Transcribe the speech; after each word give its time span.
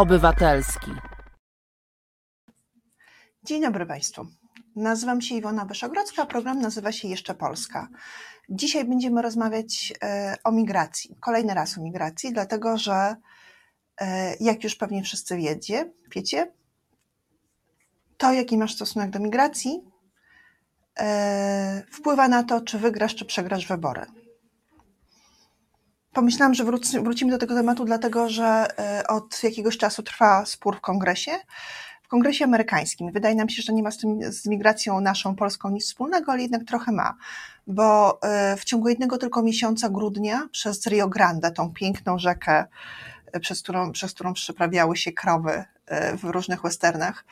Obywatelski. 0.00 0.90
Dzień 3.44 3.62
dobry 3.62 3.86
Państwu. 3.86 4.26
Nazywam 4.76 5.20
się 5.20 5.34
Iwona 5.34 5.64
Wyszogrodzka, 5.64 6.26
program 6.26 6.60
nazywa 6.60 6.92
się 6.92 7.08
Jeszcze 7.08 7.34
Polska. 7.34 7.88
Dzisiaj 8.48 8.84
będziemy 8.84 9.22
rozmawiać 9.22 9.92
e, 10.02 10.36
o 10.44 10.52
migracji. 10.52 11.16
Kolejny 11.20 11.54
raz 11.54 11.78
o 11.78 11.82
migracji, 11.82 12.32
dlatego 12.32 12.78
że 12.78 13.16
e, 14.00 14.36
jak 14.40 14.64
już 14.64 14.76
pewnie 14.76 15.02
wszyscy 15.02 15.36
wiecie, 15.36 15.92
wiecie 16.14 16.52
to 18.16 18.32
jaki 18.32 18.58
masz 18.58 18.74
stosunek 18.74 19.10
do 19.10 19.18
migracji 19.18 19.80
e, 20.98 21.82
wpływa 21.92 22.28
na 22.28 22.42
to, 22.42 22.60
czy 22.60 22.78
wygrasz, 22.78 23.14
czy 23.14 23.24
przegrasz 23.24 23.66
wybory. 23.66 24.06
Pomyślałam, 26.12 26.54
że 26.54 26.64
wrócimy 27.02 27.30
do 27.30 27.38
tego 27.38 27.54
tematu, 27.54 27.84
dlatego 27.84 28.28
że 28.28 28.66
od 29.08 29.42
jakiegoś 29.42 29.78
czasu 29.78 30.02
trwa 30.02 30.46
spór 30.46 30.76
w 30.76 30.80
kongresie 30.80 31.32
kongresie 32.10 32.44
amerykańskim. 32.44 33.12
Wydaje 33.12 33.34
nam 33.34 33.48
się, 33.48 33.62
że 33.62 33.72
nie 33.72 33.82
ma 33.82 33.90
z, 33.90 33.98
tym, 33.98 34.32
z 34.32 34.46
migracją 34.46 35.00
naszą 35.00 35.36
polską 35.36 35.70
nic 35.70 35.84
wspólnego, 35.84 36.32
ale 36.32 36.42
jednak 36.42 36.64
trochę 36.64 36.92
ma, 36.92 37.16
bo 37.66 38.18
e, 38.22 38.56
w 38.56 38.64
ciągu 38.64 38.88
jednego 38.88 39.18
tylko 39.18 39.42
miesiąca 39.42 39.88
grudnia 39.88 40.48
przez 40.52 40.86
Rio 40.86 41.08
Grande, 41.08 41.50
tą 41.50 41.72
piękną 41.72 42.18
rzekę, 42.18 42.64
e, 43.32 43.40
przez 43.40 43.62
którą, 43.62 43.92
przez 43.92 44.14
którą 44.14 44.32
przeprawiały 44.32 44.96
się 44.96 45.12
krowy 45.12 45.64
e, 45.86 46.16
w 46.16 46.24
różnych 46.24 46.62
westernach, 46.62 47.24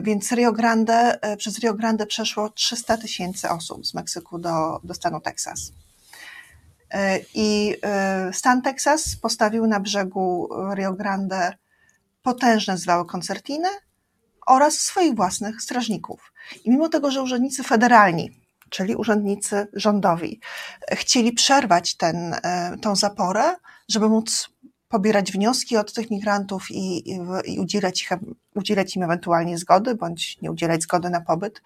więc 0.00 0.32
Rio 0.32 0.52
Grande, 0.52 1.18
przez 1.36 1.58
Rio 1.58 1.74
Grande 1.74 2.06
przeszło 2.06 2.50
300 2.50 2.96
tysięcy 2.96 3.48
osób 3.48 3.86
z 3.86 3.94
Meksyku 3.94 4.38
do, 4.38 4.80
do 4.84 4.94
stanu 4.94 5.20
Teksas. 5.20 5.72
I 7.34 7.74
stan 8.32 8.62
Teksas 8.62 9.16
postawił 9.16 9.66
na 9.66 9.80
brzegu 9.80 10.48
Rio 10.74 10.92
Grande 10.92 11.52
potężne 12.22 12.78
zwały 12.78 13.06
koncertiny, 13.06 13.68
oraz 14.48 14.74
swoich 14.80 15.14
własnych 15.14 15.62
strażników. 15.62 16.32
I 16.64 16.70
mimo 16.70 16.88
tego, 16.88 17.10
że 17.10 17.22
urzędnicy 17.22 17.62
federalni, 17.62 18.40
czyli 18.70 18.96
urzędnicy 18.96 19.66
rządowi, 19.72 20.40
chcieli 20.92 21.32
przerwać 21.32 21.96
ten, 21.96 22.34
e, 22.42 22.76
tą 22.82 22.96
zaporę, 22.96 23.54
żeby 23.88 24.08
móc 24.08 24.48
pobierać 24.88 25.32
wnioski 25.32 25.76
od 25.76 25.92
tych 25.92 26.10
migrantów 26.10 26.70
i, 26.70 27.10
i, 27.10 27.20
i 27.44 27.60
udzielać, 27.60 28.02
ich, 28.02 28.10
udzielać 28.54 28.96
im 28.96 29.02
ewentualnie 29.02 29.58
zgody, 29.58 29.94
bądź 29.94 30.42
nie 30.42 30.50
udzielać 30.50 30.82
zgody 30.82 31.10
na 31.10 31.20
pobyt 31.20 31.62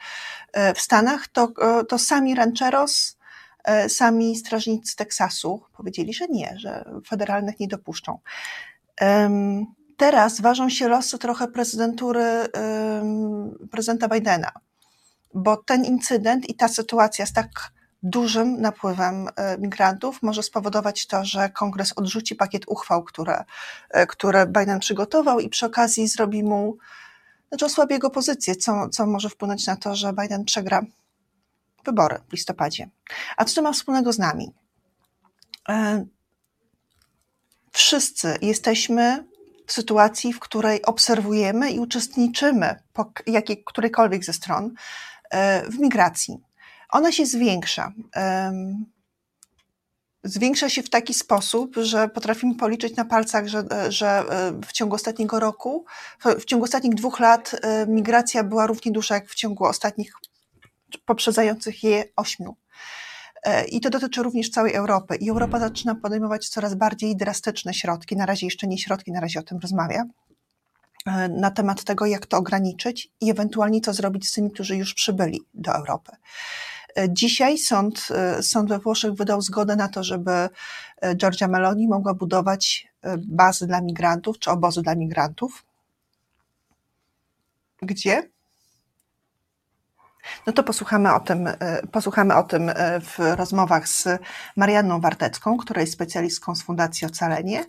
e, 0.52 0.74
w 0.74 0.80
Stanach, 0.80 1.28
to, 1.28 1.52
e, 1.62 1.84
to 1.84 1.98
sami 1.98 2.34
rancheros, 2.34 3.16
sami 3.88 4.36
strażnicy 4.36 4.96
Teksasu 4.96 5.62
powiedzieli, 5.76 6.14
że 6.14 6.26
nie, 6.28 6.54
że 6.58 6.84
federalnych 7.06 7.60
nie 7.60 7.68
dopuszczą. 7.68 8.18
Teraz 9.96 10.40
ważą 10.40 10.68
się 10.68 10.88
losy 10.88 11.18
trochę 11.18 11.48
prezydentury 11.48 12.24
prezydenta 13.70 14.08
Bidena, 14.08 14.52
bo 15.34 15.56
ten 15.56 15.84
incydent 15.84 16.48
i 16.48 16.54
ta 16.54 16.68
sytuacja 16.68 17.26
z 17.26 17.32
tak 17.32 17.72
dużym 18.02 18.60
napływem 18.60 19.28
e, 19.36 19.58
migrantów 19.58 20.22
może 20.22 20.42
spowodować 20.42 21.06
to, 21.06 21.24
że 21.24 21.50
kongres 21.50 21.92
odrzuci 21.96 22.34
pakiet 22.34 22.62
uchwał, 22.66 23.04
które, 23.04 23.44
e, 23.90 24.06
które 24.06 24.46
Biden 24.46 24.80
przygotował 24.80 25.40
i 25.40 25.48
przy 25.48 25.66
okazji 25.66 26.08
zrobi 26.08 26.42
mu, 26.42 26.76
znaczy 27.48 27.64
osłabi 27.64 27.94
jego 27.94 28.10
pozycję, 28.10 28.56
co, 28.56 28.88
co 28.88 29.06
może 29.06 29.28
wpłynąć 29.28 29.66
na 29.66 29.76
to, 29.76 29.96
że 29.96 30.12
Biden 30.12 30.44
przegra 30.44 30.82
wybory 31.84 32.18
w 32.28 32.32
listopadzie. 32.32 32.90
A 33.36 33.44
co 33.44 33.54
to 33.54 33.62
ma 33.62 33.72
wspólnego 33.72 34.12
z 34.12 34.18
nami? 34.18 34.52
E, 35.68 36.04
wszyscy 37.72 38.38
jesteśmy 38.42 39.24
w 39.66 39.72
sytuacji, 39.72 40.32
w 40.32 40.40
której 40.40 40.82
obserwujemy 40.82 41.70
i 41.70 41.80
uczestniczymy 41.80 42.76
po 42.92 43.12
jakiej, 43.26 43.64
którejkolwiek 43.64 44.24
ze 44.24 44.32
stron 44.32 44.74
e, 45.30 45.70
w 45.70 45.78
migracji. 45.78 46.38
Ona 46.90 47.12
się 47.12 47.26
zwiększa. 47.26 47.92
Zwiększa 50.24 50.68
się 50.68 50.82
w 50.82 50.90
taki 50.90 51.14
sposób, 51.14 51.76
że 51.76 52.08
potrafimy 52.08 52.54
policzyć 52.54 52.96
na 52.96 53.04
palcach, 53.04 53.48
że, 53.48 53.64
że 53.88 54.08
e, 54.08 54.60
w 54.66 54.72
ciągu 54.72 54.94
ostatniego 54.94 55.40
roku, 55.40 55.84
w 56.40 56.44
ciągu 56.44 56.64
ostatnich 56.64 56.94
dwóch 56.94 57.20
lat 57.20 57.60
migracja 57.86 58.44
była 58.44 58.66
równie 58.66 58.92
duża 58.92 59.14
jak 59.14 59.28
w 59.28 59.34
ciągu 59.34 59.64
ostatnich 59.64 60.12
poprzedzających 60.96 61.84
je 61.84 62.04
ośmiu. 62.16 62.56
E, 63.42 63.64
I 63.64 63.80
to 63.80 63.90
dotyczy 63.90 64.22
również 64.22 64.50
całej 64.50 64.74
Europy. 64.74 65.16
I 65.16 65.30
Europa 65.30 65.58
zaczyna 65.58 65.94
podejmować 65.94 66.48
coraz 66.48 66.74
bardziej 66.74 67.16
drastyczne 67.16 67.74
środki, 67.74 68.16
na 68.16 68.26
razie 68.26 68.46
jeszcze 68.46 68.66
nie 68.66 68.78
środki, 68.78 69.12
na 69.12 69.20
razie 69.20 69.40
o 69.40 69.42
tym 69.42 69.58
rozmawia, 69.58 70.04
e, 71.06 71.28
na 71.28 71.50
temat 71.50 71.84
tego, 71.84 72.06
jak 72.06 72.26
to 72.26 72.36
ograniczyć 72.36 73.10
i 73.20 73.30
ewentualnie 73.30 73.80
co 73.80 73.92
zrobić 73.92 74.28
z 74.28 74.32
tymi, 74.32 74.50
którzy 74.50 74.76
już 74.76 74.94
przybyli 74.94 75.40
do 75.54 75.72
Europy. 75.74 76.12
E, 76.98 77.12
dzisiaj 77.12 77.58
sąd, 77.58 78.08
sąd 78.40 78.68
we 78.68 78.78
Włoszech 78.78 79.12
wydał 79.12 79.42
zgodę 79.42 79.76
na 79.76 79.88
to, 79.88 80.04
żeby 80.04 80.48
Giorgia 81.16 81.48
Meloni 81.48 81.88
mogła 81.88 82.14
budować 82.14 82.88
bazy 83.18 83.66
dla 83.66 83.80
migrantów, 83.80 84.38
czy 84.38 84.50
obozy 84.50 84.82
dla 84.82 84.94
migrantów. 84.94 85.64
Gdzie? 87.82 88.28
No 90.46 90.52
to 90.52 90.62
posłuchamy 90.62 91.14
o 91.14 91.20
tym, 91.20 91.46
e, 91.46 91.56
posłuchamy 91.92 92.34
o 92.34 92.42
tym 92.42 92.68
e, 92.68 93.00
w 93.00 93.18
rozmowach 93.18 93.88
z 93.88 94.08
Marianną 94.56 95.00
Wartecką, 95.00 95.56
która 95.56 95.80
jest 95.80 95.92
specjalistką 95.92 96.54
z 96.54 96.62
Fundacji 96.62 97.06
Ocalenie 97.06 97.64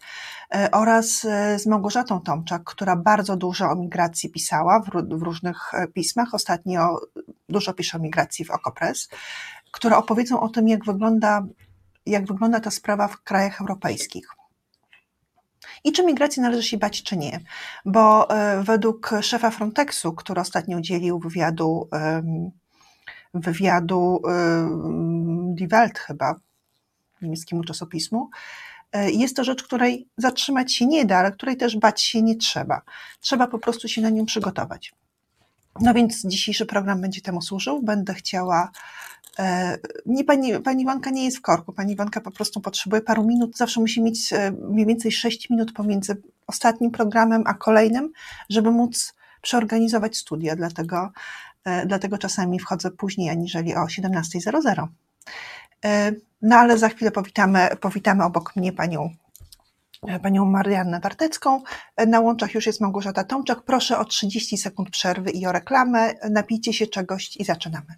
e, 0.56 0.72
oraz 0.72 1.22
z 1.58 1.66
Małgorzatą 1.66 2.22
Tomczak, 2.22 2.64
która 2.64 2.96
bardzo 2.96 3.38
dużo 3.38 3.70
o 3.70 3.76
migracji 3.76 4.30
pisała 4.30 4.80
w, 4.80 4.90
w 5.18 5.22
różnych 5.22 5.72
pismach. 5.94 6.34
Ostatnio 6.34 7.00
dużo 7.50 7.74
pisze 7.74 7.98
o 7.98 8.02
migracji 8.02 8.46
w 8.46 8.52
Okopres, 8.52 9.10
które 9.72 9.98
opowiedzą 9.98 10.40
o 10.40 10.50
tym, 10.50 10.68
jak 10.68 10.86
wygląda, 10.86 11.46
jak 12.06 12.26
wygląda 12.26 12.60
ta 12.60 12.72
sprawa 12.72 13.08
w 13.08 13.22
krajach 13.22 13.62
europejskich 13.62 14.28
i 15.84 15.92
czy 15.92 16.06
migracji 16.06 16.42
należy 16.42 16.64
się 16.64 16.78
bać, 16.78 17.04
czy 17.04 17.18
nie. 17.18 17.40
Bo 17.86 18.30
e, 18.30 18.64
według 18.64 19.12
szefa 19.22 19.52
Frontexu, 19.52 20.14
który 20.14 20.42
ostatnio 20.42 20.78
udzielił 20.78 21.20
wywiadu, 21.20 21.90
wywiadu 23.34 24.22
Die 25.56 25.68
Welt 25.68 26.00
chyba, 26.00 26.36
niemieckiemu 27.24 27.64
czasopismu, 27.64 28.30
e, 28.92 29.12
jest 29.12 29.36
to 29.36 29.44
rzecz, 29.44 29.64
której 29.64 30.08
zatrzymać 30.18 30.74
się 30.74 30.86
nie 30.86 31.06
da, 31.06 31.18
ale 31.18 31.32
której 31.32 31.58
też 31.58 31.78
bać 31.78 32.02
się 32.02 32.22
nie 32.22 32.36
trzeba. 32.36 32.82
Trzeba 33.20 33.48
po 33.48 33.60
prostu 33.60 33.88
się 33.88 34.02
na 34.02 34.10
nią 34.10 34.26
przygotować. 34.26 34.94
No 35.80 35.94
więc 35.94 36.26
dzisiejszy 36.26 36.66
program 36.66 37.02
będzie 37.02 37.22
temu 37.22 37.42
służył. 37.42 37.82
Będę 37.82 38.14
chciała 38.14 38.72
nie, 40.06 40.24
pani, 40.24 40.60
pani 40.60 40.84
Iwanka 40.84 41.10
nie 41.10 41.26
jest 41.26 41.38
w 41.38 41.42
korku. 41.42 41.74
Pani 41.74 41.94
Iwanka 41.94 42.22
po 42.22 42.32
prostu 42.32 42.62
potrzebuje 42.62 43.02
paru 43.02 43.24
minut. 43.24 43.58
Zawsze 43.58 43.80
musi 43.80 44.02
mieć 44.02 44.34
e, 44.34 44.52
mniej 44.52 44.86
więcej 44.86 45.12
6 45.12 45.50
minut 45.50 45.74
pomiędzy 45.74 46.22
ostatnim 46.48 46.92
programem 46.92 47.44
a 47.46 47.54
kolejnym, 47.54 48.12
żeby 48.50 48.72
móc 48.72 49.14
przeorganizować 49.42 50.18
studia. 50.18 50.56
Dlatego, 50.56 51.12
e, 51.66 51.86
dlatego 51.86 52.18
czasami 52.18 52.60
wchodzę 52.60 52.92
później 52.92 53.30
aniżeli 53.30 53.76
o 53.76 53.80
17.00. 53.80 54.88
No 56.42 56.56
ale 56.56 56.78
za 56.78 56.90
chwilę 56.90 57.12
powitamy, 57.12 57.70
powitamy 57.82 58.24
obok 58.24 58.56
mnie 58.56 58.74
panią 58.74 59.10
panią 60.24 60.46
Mariannę 60.46 61.00
Wartecką. 61.00 61.64
Na 62.08 62.20
łączach 62.20 62.54
już 62.54 62.66
jest 62.66 62.82
Małgorzata 62.82 63.24
Tomczak. 63.24 63.62
Proszę 63.62 64.00
o 64.00 64.06
30 64.06 64.58
sekund 64.58 64.90
przerwy 64.90 65.32
i 65.32 65.46
o 65.46 65.52
reklamę. 65.52 66.14
Napijcie 66.32 66.74
się 66.74 66.88
czegoś 66.88 67.38
i 67.38 67.46
zaczynamy. 67.46 67.96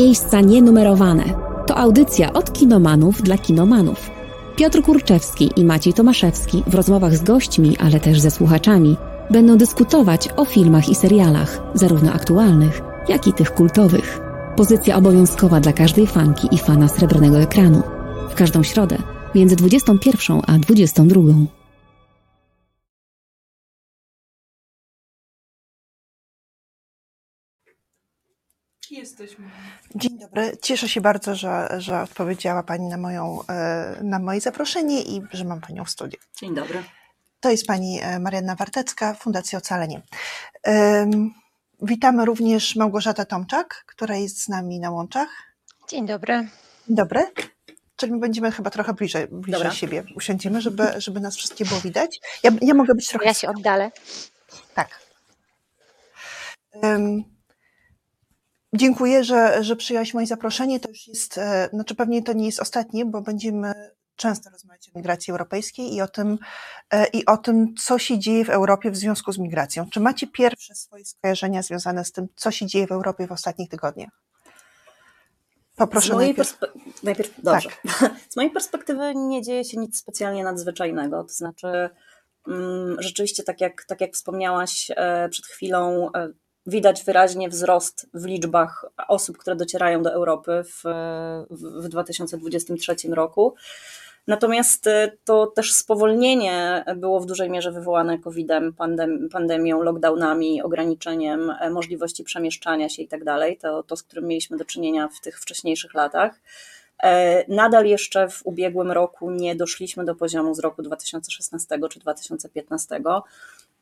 Miejsca 0.00 0.40
nienumerowane. 0.40 1.24
To 1.66 1.76
audycja 1.76 2.32
od 2.32 2.52
kinomanów 2.52 3.22
dla 3.22 3.38
kinomanów. 3.38 4.10
Piotr 4.56 4.82
Kurczewski 4.82 5.50
i 5.56 5.64
Maciej 5.64 5.92
Tomaszewski 5.92 6.62
w 6.66 6.74
rozmowach 6.74 7.16
z 7.16 7.22
gośćmi, 7.22 7.76
ale 7.78 8.00
też 8.00 8.20
ze 8.20 8.30
słuchaczami 8.30 8.96
będą 9.30 9.56
dyskutować 9.56 10.28
o 10.36 10.44
filmach 10.44 10.88
i 10.88 10.94
serialach, 10.94 11.62
zarówno 11.74 12.12
aktualnych, 12.12 12.80
jak 13.08 13.26
i 13.26 13.32
tych 13.32 13.54
kultowych. 13.54 14.20
Pozycja 14.56 14.96
obowiązkowa 14.96 15.60
dla 15.60 15.72
każdej 15.72 16.06
fanki 16.06 16.48
i 16.52 16.58
fana 16.58 16.88
srebrnego 16.88 17.38
ekranu. 17.38 17.82
W 18.30 18.34
każdą 18.34 18.62
środę 18.62 18.98
między 19.34 19.56
21 19.56 20.40
a 20.46 20.58
22. 20.58 21.59
Jesteśmy. 29.20 29.50
Dzień 29.94 30.18
dobry. 30.18 30.56
Cieszę 30.62 30.88
się 30.88 31.00
bardzo, 31.00 31.34
że, 31.34 31.68
że 31.78 32.02
odpowiedziała 32.02 32.62
Pani 32.62 32.88
na, 32.88 32.96
moją, 32.96 33.38
e, 33.48 34.00
na 34.02 34.18
moje 34.18 34.40
zaproszenie 34.40 35.02
i 35.02 35.22
że 35.32 35.44
mam 35.44 35.60
Panią 35.60 35.84
w 35.84 35.90
studiu. 35.90 36.18
Dzień 36.36 36.54
dobry. 36.54 36.82
To 37.40 37.50
jest 37.50 37.66
Pani 37.66 38.00
e, 38.02 38.18
Marianna 38.18 38.54
Wartecka, 38.54 39.14
Fundacja 39.14 39.58
Ocalenie. 39.58 40.02
Witamy 41.82 42.24
również 42.24 42.76
Małgorzatę 42.76 43.26
Tomczak, 43.26 43.84
która 43.86 44.16
jest 44.16 44.42
z 44.42 44.48
nami 44.48 44.80
na 44.80 44.90
łączach. 44.90 45.28
Dzień 45.88 46.06
dobry. 46.06 46.48
Dzień 46.86 46.96
dobry. 46.96 47.26
Czyli 47.96 48.12
my 48.12 48.18
będziemy 48.18 48.50
chyba 48.50 48.70
trochę 48.70 48.94
bliżej, 48.94 49.26
bliżej 49.28 49.60
Dobra. 49.60 49.70
siebie 49.70 50.04
usiądziemy, 50.16 50.60
żeby, 50.60 50.84
żeby 50.96 51.20
nas 51.20 51.36
wszystkie 51.36 51.64
było 51.64 51.80
widać. 51.80 52.20
Ja, 52.42 52.50
ja 52.62 52.74
mogę 52.74 52.94
być 52.94 53.08
trochę... 53.08 53.24
Ja 53.24 53.34
się 53.34 53.48
oddalę. 53.48 53.90
Tak. 54.74 55.00
Um, 56.82 57.39
dziękuję, 58.72 59.24
że, 59.24 59.64
że 59.64 59.76
przyjęłaś 59.76 60.14
moje 60.14 60.26
zaproszenie. 60.26 60.80
To 60.80 60.88
już 60.88 61.08
jest, 61.08 61.38
e, 61.38 61.68
znaczy 61.72 61.94
pewnie 61.94 62.22
to 62.22 62.32
nie 62.32 62.46
jest 62.46 62.60
ostatnie, 62.60 63.04
bo 63.04 63.22
będziemy 63.22 63.90
często 64.16 64.50
rozmawiać 64.50 64.88
o 64.88 64.98
migracji 64.98 65.30
europejskiej 65.30 65.94
i 65.94 66.00
o 66.00 66.08
tym, 66.08 66.38
e, 66.90 67.06
i 67.06 67.26
o 67.26 67.36
tym, 67.36 67.74
co 67.74 67.98
się 67.98 68.18
dzieje 68.18 68.44
w 68.44 68.50
Europie 68.50 68.90
w 68.90 68.96
związku 68.96 69.32
z 69.32 69.38
migracją. 69.38 69.90
Czy 69.90 70.00
macie 70.00 70.26
pierwsze 70.26 70.74
swoje 70.74 71.04
skojarzenia 71.04 71.62
związane 71.62 72.04
z 72.04 72.12
tym, 72.12 72.28
co 72.36 72.50
się 72.50 72.66
dzieje 72.66 72.86
w 72.86 72.92
Europie 72.92 73.26
w 73.26 73.32
ostatnich 73.32 73.68
tygodniach? 73.68 74.10
Poproszę 75.76 76.08
z 76.08 76.10
mojej 76.10 76.28
najpierw. 76.28 76.58
najpierw 77.02 77.42
dobrze. 77.42 77.68
Z 78.30 78.36
mojej 78.36 78.50
perspektywy 78.50 79.14
nie 79.14 79.42
dzieje 79.42 79.64
się 79.64 79.76
nic 79.76 79.98
specjalnie 79.98 80.44
nadzwyczajnego. 80.44 81.24
To 81.24 81.32
znaczy, 81.32 81.90
mm, 82.48 82.96
rzeczywiście, 83.02 83.42
tak 83.42 83.60
jak, 83.60 83.84
tak 83.84 84.00
jak 84.00 84.14
wspomniałaś 84.14 84.90
e, 84.96 85.28
przed 85.28 85.46
chwilą, 85.46 86.10
widać 86.70 87.04
wyraźnie 87.04 87.48
wzrost 87.48 88.10
w 88.14 88.24
liczbach 88.24 88.84
osób, 89.08 89.38
które 89.38 89.56
docierają 89.56 90.02
do 90.02 90.12
Europy 90.12 90.62
w, 90.64 90.82
w, 91.50 91.84
w 91.84 91.88
2023 91.88 92.94
roku. 93.08 93.54
Natomiast 94.26 94.86
e, 94.86 95.12
to 95.24 95.46
też 95.46 95.74
spowolnienie 95.74 96.84
było 96.96 97.20
w 97.20 97.26
dużej 97.26 97.50
mierze 97.50 97.72
wywołane 97.72 98.18
COVID-em, 98.18 98.72
pandem, 98.72 99.28
pandemią, 99.28 99.82
lockdownami, 99.82 100.62
ograniczeniem 100.62 101.50
e, 101.50 101.70
możliwości 101.70 102.24
przemieszczania 102.24 102.88
się 102.88 103.02
i 103.02 103.08
tak 103.08 103.24
dalej. 103.24 103.58
To, 103.58 103.82
to, 103.82 103.96
z 103.96 104.02
którym 104.02 104.26
mieliśmy 104.26 104.56
do 104.56 104.64
czynienia 104.64 105.08
w 105.08 105.20
tych 105.20 105.40
wcześniejszych 105.40 105.94
latach. 105.94 106.40
E, 107.02 107.44
Nadal 107.54 107.86
jeszcze 107.86 108.28
w 108.28 108.46
ubiegłym 108.46 108.90
roku 108.90 109.30
nie 109.30 109.56
doszliśmy 109.56 110.04
do 110.04 110.14
poziomu 110.14 110.54
z 110.54 110.58
roku 110.58 110.82
2016 110.82 111.78
czy 111.90 111.98
2015. 111.98 113.00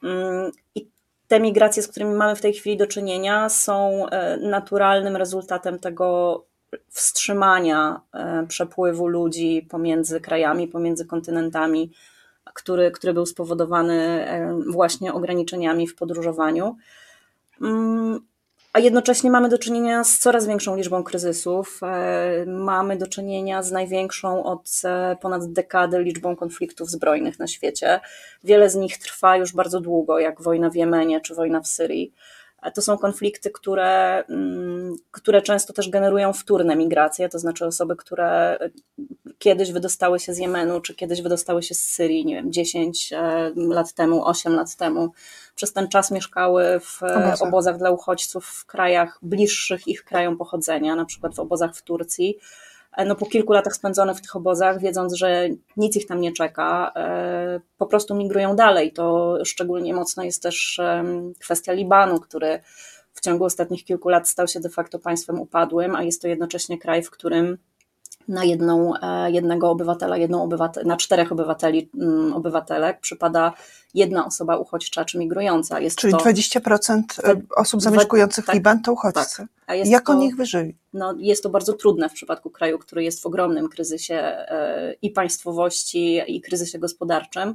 Mm, 0.03 0.53
I 0.75 0.87
te 1.29 1.41
migracje, 1.41 1.83
z 1.83 1.89
którymi 1.89 2.15
mamy 2.15 2.37
w 2.37 2.41
tej 2.41 2.53
chwili 2.53 2.77
do 2.77 2.87
czynienia, 2.87 3.49
są 3.49 4.07
e, 4.09 4.37
naturalnym 4.37 5.17
rezultatem 5.17 5.79
tego 5.79 6.45
wstrzymania 6.91 8.01
e, 8.15 8.47
przepływu 8.49 9.07
ludzi 9.07 9.67
pomiędzy 9.71 10.21
krajami, 10.21 10.69
pomiędzy 10.69 11.07
kontynentami, 11.07 11.93
który, 12.55 12.91
który 12.91 13.15
był 13.15 13.27
spowodowany 13.27 13.95
e, 14.29 14.59
właśnie 14.71 15.13
ograniczeniami 15.13 15.87
w 15.87 15.95
podróżowaniu. 15.95 16.77
A 18.73 18.79
jednocześnie 18.79 19.31
mamy 19.31 19.49
do 19.49 19.59
czynienia 19.59 20.05
z 20.05 20.19
coraz 20.19 20.47
większą 20.47 20.77
liczbą 20.77 21.03
kryzysów. 21.03 21.81
E, 21.83 22.45
Mamy 22.47 22.97
do 22.97 23.07
czynienia 23.07 23.63
z 23.63 23.73
największą 23.73 24.45
od 24.45 24.71
e, 24.85 25.17
ponad 25.21 25.53
dekady 25.53 25.99
liczbą 25.99 26.37
konfliktów 26.37 26.91
zbrojnych 26.91 27.39
na 27.39 27.47
świecie. 27.47 28.01
Wiele 28.45 28.71
z 28.71 28.75
nich 28.75 28.99
trwa 28.99 29.37
już 29.37 29.53
bardzo 29.53 29.81
długo, 29.81 30.19
jak 30.19 30.43
wojna 30.43 30.71
w 30.71 30.75
Jemenie 30.75 31.21
czy 31.21 31.35
wojna 31.35 31.61
w 31.61 31.67
Syrii. 31.67 32.13
To 32.75 32.83
są 32.83 32.99
konflikty, 32.99 33.51
które, 33.51 34.25
mm, 34.29 34.97
które 35.11 35.43
często 35.43 35.73
też 35.73 35.91
generują 35.91 36.33
wtórne 36.33 36.77
migracje, 36.77 37.29
to 37.29 37.39
znaczy 37.39 37.67
osoby, 37.67 37.97
które 37.97 38.59
kiedyś 39.39 39.73
wydostały 39.73 40.21
się 40.21 40.35
z 40.35 40.39
Jemenu, 40.39 40.81
czy 40.81 40.95
kiedyś 40.95 41.23
wydostały 41.23 41.63
się 41.63 41.75
z 41.75 41.83
Syrii, 41.83 42.27
nie 42.27 42.35
wiem, 42.35 42.53
10 42.53 43.13
e, 43.13 43.53
lat 43.57 43.93
temu, 43.93 44.27
8 44.27 44.55
lat 44.55 44.77
temu. 44.77 45.13
Przez 45.55 45.73
ten 45.73 45.89
czas 45.89 46.11
mieszkały 46.11 46.81
w 46.81 47.03
e, 47.03 47.17
Obozach. 47.17 47.49
obozach 47.49 47.79
dla 47.79 47.91
uchodźców 47.91 48.47
w 48.47 48.67
krajach 48.67 49.19
bliższych 49.23 49.89
ich 49.89 50.05
krajom 50.05 50.37
pochodzenia, 50.37 50.97
na 50.97 51.05
przykład 51.05 51.35
w 51.35 51.41
obozach 51.41 51.77
w 51.77 51.83
Turcji. 51.83 52.39
E, 52.99 53.05
No, 53.05 53.17
po 53.17 53.27
kilku 53.27 53.53
latach 53.53 53.75
spędzonych 53.75 54.17
w 54.17 54.21
tych 54.21 54.37
obozach, 54.37 54.81
wiedząc, 54.81 55.15
że 55.15 55.49
nic 55.77 55.97
ich 55.97 56.07
tam 56.07 56.21
nie 56.21 56.33
czeka, 56.33 56.93
e, 56.97 57.61
po 57.79 57.87
prostu 57.87 58.15
migrują 58.15 58.57
dalej. 58.57 58.93
To 58.93 59.39
szczególnie 59.45 59.95
mocno 59.95 60.23
jest 60.23 60.43
też 60.43 60.81
kwestia 61.41 61.73
Libanu, 61.73 62.21
który 62.21 62.61
w 63.13 63.21
ciągu 63.21 63.45
ostatnich 63.45 63.85
kilku 63.85 64.09
lat 64.09 64.29
stał 64.29 64.49
się 64.49 64.61
de 64.61 64.69
facto 64.69 64.99
państwem 64.99 65.41
upadłym, 65.41 65.97
a 65.97 66.03
jest 66.03 66.23
to 66.23 66.29
jednocześnie 66.29 66.79
kraj, 66.79 67.03
w 67.03 67.11
którym 67.11 67.59
na 68.29 68.45
jedną, 68.45 68.93
e, 69.03 69.31
jednego 69.31 69.71
obywatela, 69.71 70.17
jedną 70.17 70.43
obywatel, 70.43 70.87
na 70.87 70.97
czterech 70.97 71.33
obywateli, 71.33 71.91
mm, 71.95 72.33
obywatelek 72.33 73.01
przypada 73.01 73.53
jedna 73.95 74.27
osoba 74.27 74.57
uchodźcza 74.57 75.05
czy 75.05 75.19
migrująca. 75.19 75.81
Jest 75.81 75.99
Czyli 75.99 76.13
to, 76.13 76.19
20% 76.19 77.17
Dwa- 77.17 77.35
osób 77.57 77.81
dwa- 77.81 77.91
zamieszkujących 77.91 78.45
tak, 78.47 78.55
Liban 78.55 78.83
to 78.83 78.93
uchodźcy. 78.93 79.47
jest 79.69 79.91
Jak 79.91 80.07
to, 80.07 80.13
oni 80.13 80.27
ich 80.27 80.37
wyżyli? 80.37 80.77
no, 80.93 81.15
jest 81.19 81.43
to 81.43 81.51
bardzo 81.51 81.73
trudne 81.73 82.09
w 82.09 82.13
przypadku 82.13 82.51
kraju, 82.51 82.79
który 82.79 83.05
jest 83.05 83.23
w 83.23 83.27
ogromnym 83.27 83.69
kryzysie 83.69 84.15
e, 84.15 84.95
i 85.03 85.11
państwowości, 85.11 86.21
i 86.27 86.41
kryzysie 86.41 86.79
gospodarczym, 86.79 87.55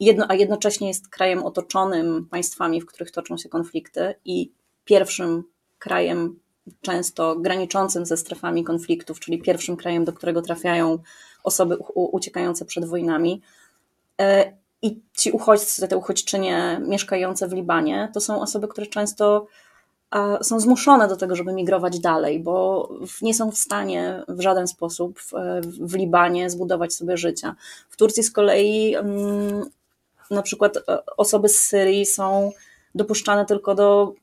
Jedno, 0.00 0.26
a 0.28 0.34
jednocześnie 0.34 0.88
jest 0.88 1.08
krajem 1.08 1.44
otoczonym 1.44 2.26
państwami, 2.30 2.80
w 2.80 2.86
których 2.86 3.10
toczą 3.10 3.36
się 3.36 3.48
konflikty 3.48 4.14
i 4.24 4.52
pierwszym 4.84 5.44
krajem 5.78 6.40
często 6.80 7.36
graniczącym 7.36 8.06
ze 8.06 8.16
strefami 8.16 8.64
konfliktów, 8.64 9.20
czyli 9.20 9.42
pierwszym 9.42 9.76
krajem, 9.76 10.04
do 10.04 10.12
którego 10.12 10.42
trafiają 10.42 10.98
osoby 11.44 11.76
uciekające 11.94 12.64
przed 12.64 12.84
wojnami. 12.84 13.42
E, 14.20 14.52
I 14.82 15.00
ci 15.16 15.30
uchodźcy, 15.30 15.88
te 15.88 15.96
uchodźczynie 15.96 16.80
mieszkające 16.88 17.48
w 17.48 17.52
Libanie, 17.52 18.10
to 18.14 18.20
są 18.20 18.40
osoby, 18.40 18.68
które 18.68 18.86
często 18.86 19.46
są 20.42 20.60
zmuszone 20.60 21.08
do 21.08 21.16
tego, 21.16 21.36
żeby 21.36 21.52
migrować 21.52 22.00
dalej, 22.00 22.40
bo 22.40 22.88
nie 23.22 23.34
są 23.34 23.50
w 23.50 23.58
stanie 23.58 24.22
w 24.28 24.40
żaden 24.40 24.66
sposób 24.66 25.20
w, 25.20 25.32
w 25.80 25.94
Libanie 25.94 26.50
zbudować 26.50 26.94
sobie 26.94 27.16
życia. 27.16 27.54
W 27.90 27.96
Turcji 27.96 28.22
z 28.22 28.30
kolei 28.30 28.94
mm, 28.94 29.64
na 30.30 30.42
przykład 30.42 30.76
e, 30.76 31.06
osoby 31.16 31.48
z 31.48 31.62
Syrii 31.62 32.06
są 32.06 32.52
dopuszczane 32.94 33.46
tylko 33.46 33.74
do 33.74 34.14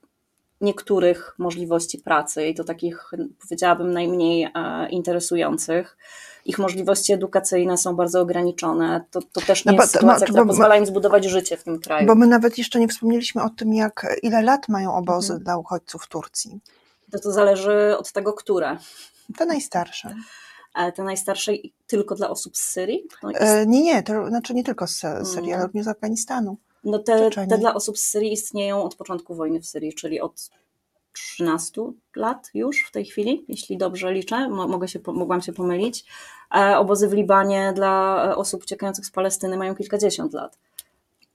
niektórych 0.61 1.35
możliwości 1.37 1.97
pracy 1.97 2.47
i 2.47 2.55
to 2.55 2.63
takich, 2.63 3.11
powiedziałabym, 3.41 3.91
najmniej 3.93 4.43
e, 4.55 4.89
interesujących. 4.89 5.97
Ich 6.45 6.59
możliwości 6.59 7.13
edukacyjne 7.13 7.77
są 7.77 7.95
bardzo 7.95 8.21
ograniczone. 8.21 9.05
To, 9.11 9.19
to 9.21 9.41
też 9.41 9.65
nie 9.65 9.71
No 9.71 9.77
jest 9.81 9.91
sytuacja, 9.93 10.19
no, 10.19 10.25
która 10.25 10.43
bo- 10.43 10.47
pozwala 10.47 10.75
im 10.77 10.85
zbudować 10.85 11.25
życie 11.25 11.57
w 11.57 11.63
tym 11.63 11.79
kraju. 11.79 12.07
Bo 12.07 12.15
my 12.15 12.27
nawet 12.27 12.57
jeszcze 12.57 12.79
nie 12.79 12.87
wspomnieliśmy 12.87 13.43
o 13.43 13.49
tym, 13.49 13.73
jak 13.73 14.19
ile 14.23 14.41
lat 14.41 14.67
mają 14.69 14.95
obozy 14.95 15.33
Mhm. 15.33 15.43
dla 15.43 15.57
uchodźców 15.57 16.03
w 16.03 16.07
Turcji. 16.07 16.59
To, 17.11 17.19
to 17.19 17.31
zależy 17.31 17.95
od 17.97 18.11
tego, 18.11 18.33
które. 18.33 18.77
Te 19.37 19.45
najstarsze. 19.45 20.15
te 20.95 21.03
najstarsze 21.03 21.51
tylko 21.87 22.15
dla 22.15 22.29
osób 22.29 22.57
z 22.57 22.61
Syrii? 22.61 23.03
No 23.23 23.31
e, 23.31 23.65
nie, 23.65 23.81
nie, 23.81 24.03
to 24.03 24.27
znaczy 24.27 24.53
nie 24.53 24.63
tylko 24.63 24.87
z 24.87 24.99
Syrii, 25.23 25.53
ale 25.53 25.55
mm. 25.55 25.61
również 25.61 25.85
z 25.85 25.87
Afganistanu. 25.87 26.57
No 26.83 26.99
te, 26.99 27.29
te 27.29 27.57
dla 27.57 27.73
osób 27.73 27.97
z 27.97 28.05
Syrii 28.05 28.33
istnieją 28.33 28.83
od 28.83 28.95
początku 28.95 29.35
wojny 29.35 29.61
w 29.61 29.65
Syrii, 29.65 29.93
czyli 29.93 30.21
od 30.21 30.49
13 31.13 31.81
lat 32.15 32.49
już 32.53 32.85
w 32.87 32.91
tej 32.91 33.05
chwili, 33.05 33.45
jeśli 33.47 33.77
dobrze 33.77 34.13
liczę, 34.13 34.49
mogę 34.49 34.87
się, 34.87 34.99
mogłam 35.07 35.41
się 35.41 35.53
pomylić. 35.53 36.05
E, 36.55 36.77
obozy 36.77 37.07
w 37.07 37.13
Libanie 37.13 37.73
dla 37.75 38.23
osób 38.35 38.63
uciekających 38.63 39.05
z 39.05 39.11
Palestyny 39.11 39.57
mają 39.57 39.75
kilkadziesiąt 39.75 40.33
lat. 40.33 40.57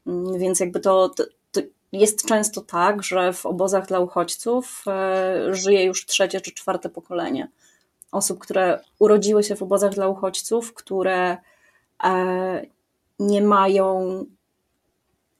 Mm, 0.07 0.39
więc 0.39 0.61
jakby 0.61 0.81
to, 0.81 1.09
to, 1.09 1.25
to 1.53 1.61
jest 1.93 2.27
często 2.27 2.61
tak, 2.61 3.03
że 3.03 3.33
w 3.33 3.47
obozach 3.47 3.87
dla 3.87 4.01
uchodźców 4.01 4.85
e, 4.87 5.55
żyje 5.55 5.85
już 5.85 6.07
trzecie 6.07 6.41
czy 6.41 6.53
czwarte 6.53 6.89
pokolenie 6.89 7.49
osób, 8.13 8.39
które 8.39 8.81
urodziły 8.99 9.43
się 9.43 9.57
w 9.57 9.63
obozach 9.63 9.95
dla 9.95 10.09
uchodźców, 10.09 10.75
które 10.75 11.37
e, 12.05 12.67
nie 13.19 13.43
mają 13.43 14.25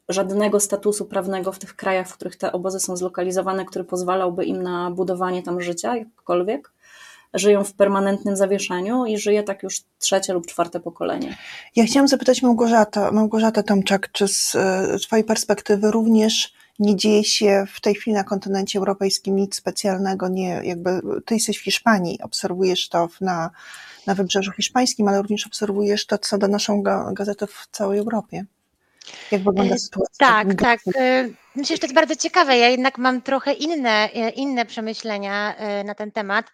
żadnego 0.09 0.61
statusu 0.61 1.05
prawnego 1.05 1.53
w 1.53 1.59
tych 1.59 1.77
krajach, 1.77 2.09
w 2.09 2.15
których 2.15 2.37
te 2.37 2.53
obozy 2.53 2.81
są 2.81 2.97
zlokalizowane, 2.97 3.65
który 3.65 3.85
pozwalałby 3.85 4.45
im 4.45 4.63
na 4.63 4.91
budowanie 4.91 5.43
tam 5.43 5.61
życia, 5.61 5.97
jakkolwiek. 5.97 6.73
Żyją 7.35 7.65
w 7.65 7.73
permanentnym 7.73 8.37
zawieszeniu 8.37 9.07
i 9.07 9.19
żyje 9.19 9.43
tak 9.43 9.63
już 9.63 9.83
trzecie 9.99 10.33
lub 10.33 10.47
czwarte 10.47 10.81
pokolenie. 10.81 11.37
Ja 11.77 11.85
chciałam 11.85 12.09
zapytać 12.09 12.43
Małgorzata, 12.43 13.13
Małgorzata 13.13 13.63
Tomczak, 13.63 14.13
czy 14.13 14.29
z 14.29 14.55
e, 14.55 14.99
Twojej 14.99 15.25
perspektywy 15.25 15.91
również 15.91 16.55
nie 16.79 16.97
dzieje 16.97 17.25
się 17.25 17.65
w 17.73 17.81
tej 17.81 17.95
chwili 17.95 18.15
na 18.15 18.25
kontynencie 18.25 18.79
europejskim 18.79 19.37
nic 19.37 19.57
specjalnego, 19.57 20.29
nie, 20.29 20.61
jakby 20.65 21.01
ty 21.25 21.35
jesteś 21.35 21.59
w 21.59 21.65
Hiszpanii, 21.65 22.19
obserwujesz 22.23 22.89
to 22.89 23.09
na, 23.21 23.51
na 24.07 24.15
wybrzeżu 24.15 24.53
hiszpańskim, 24.53 25.09
ale 25.09 25.23
również 25.23 25.47
obserwujesz 25.47 26.07
to, 26.07 26.19
co 26.19 26.39
donoszą 26.39 26.83
gazetę 27.13 27.47
w 27.47 27.69
całej 27.71 27.99
Europie. 27.99 28.45
Jak 29.31 29.43
wygląda 29.43 29.75
e, 29.75 29.79
sytuacja? 29.79 30.27
Tak, 30.29 30.55
tak. 30.55 30.81
E, 30.97 31.29
myślę, 31.57 31.77
że 31.77 31.81
to 31.81 31.87
jest 31.87 31.95
bardzo 31.95 32.17
ciekawe. 32.17 32.59
Ja 32.59 32.69
jednak 32.69 32.99
mam 32.99 33.23
trochę 33.23 33.53
inne, 33.53 34.11
e, 34.15 34.31
inne 34.31 34.67
przemyślenia 34.67 35.55
na 35.85 35.95
ten 35.95 36.13
temat. 36.13 36.53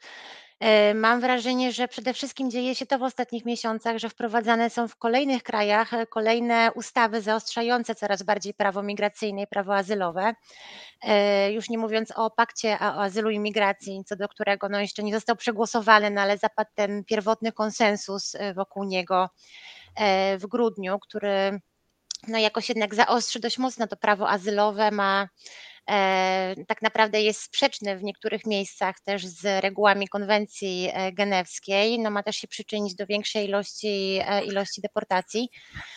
Mam 0.95 1.21
wrażenie, 1.21 1.73
że 1.73 1.88
przede 1.88 2.14
wszystkim 2.14 2.50
dzieje 2.50 2.75
się 2.75 2.87
to 2.87 2.99
w 2.99 3.02
ostatnich 3.02 3.45
miesiącach, 3.45 3.99
że 3.99 4.09
wprowadzane 4.09 4.71
są 4.71 4.88
w 4.88 4.97
kolejnych 4.97 5.42
krajach 5.42 5.90
kolejne 6.11 6.71
ustawy 6.75 7.21
zaostrzające 7.21 7.95
coraz 7.95 8.23
bardziej 8.23 8.54
prawo 8.54 8.83
migracyjne 8.83 9.42
i 9.42 9.47
prawo 9.47 9.76
azylowe. 9.76 10.35
Już 11.50 11.69
nie 11.71 11.78
mówiąc 11.78 12.12
o 12.16 12.30
pakcie 12.30 12.78
o 12.80 13.02
azylu 13.02 13.30
i 13.30 13.38
migracji, 13.38 14.02
co 14.07 14.16
do 14.16 14.28
którego 14.28 14.69
no 14.69 14.80
jeszcze 14.80 15.02
nie 15.02 15.14
został 15.14 15.37
przegłosowany, 15.37 16.11
no 16.11 16.21
ale 16.21 16.38
zapadł 16.38 16.71
ten 16.75 17.04
pierwotny 17.04 17.52
konsensus 17.52 18.37
wokół 18.54 18.85
niego 18.85 19.28
w 20.38 20.47
grudniu, 20.47 20.99
który 20.99 21.61
no 22.29 22.39
jakoś 22.39 22.69
jednak 22.69 22.95
zaostrzy 22.95 23.41
dość 23.41 23.59
mocno 23.59 23.87
to 23.87 23.97
prawo 23.97 24.29
azylowe, 24.31 24.91
ma 24.91 25.29
tak 26.67 26.83
naprawdę 26.83 27.23
jest 27.23 27.41
sprzeczny 27.41 27.99
w 27.99 28.03
niektórych 28.03 28.47
miejscach 28.47 29.01
też 29.01 29.27
z 29.27 29.63
regułami 29.63 30.09
konwencji 30.09 30.89
e, 30.93 31.13
genewskiej, 31.13 31.99
no 31.99 32.11
ma 32.11 32.23
też 32.23 32.37
się 32.37 32.49
przyczynić 32.49 32.95
do 32.95 33.07
większej 33.07 33.49
ilości, 33.49 34.21
e, 34.27 34.45
ilości 34.45 34.81
deportacji. 34.81 35.49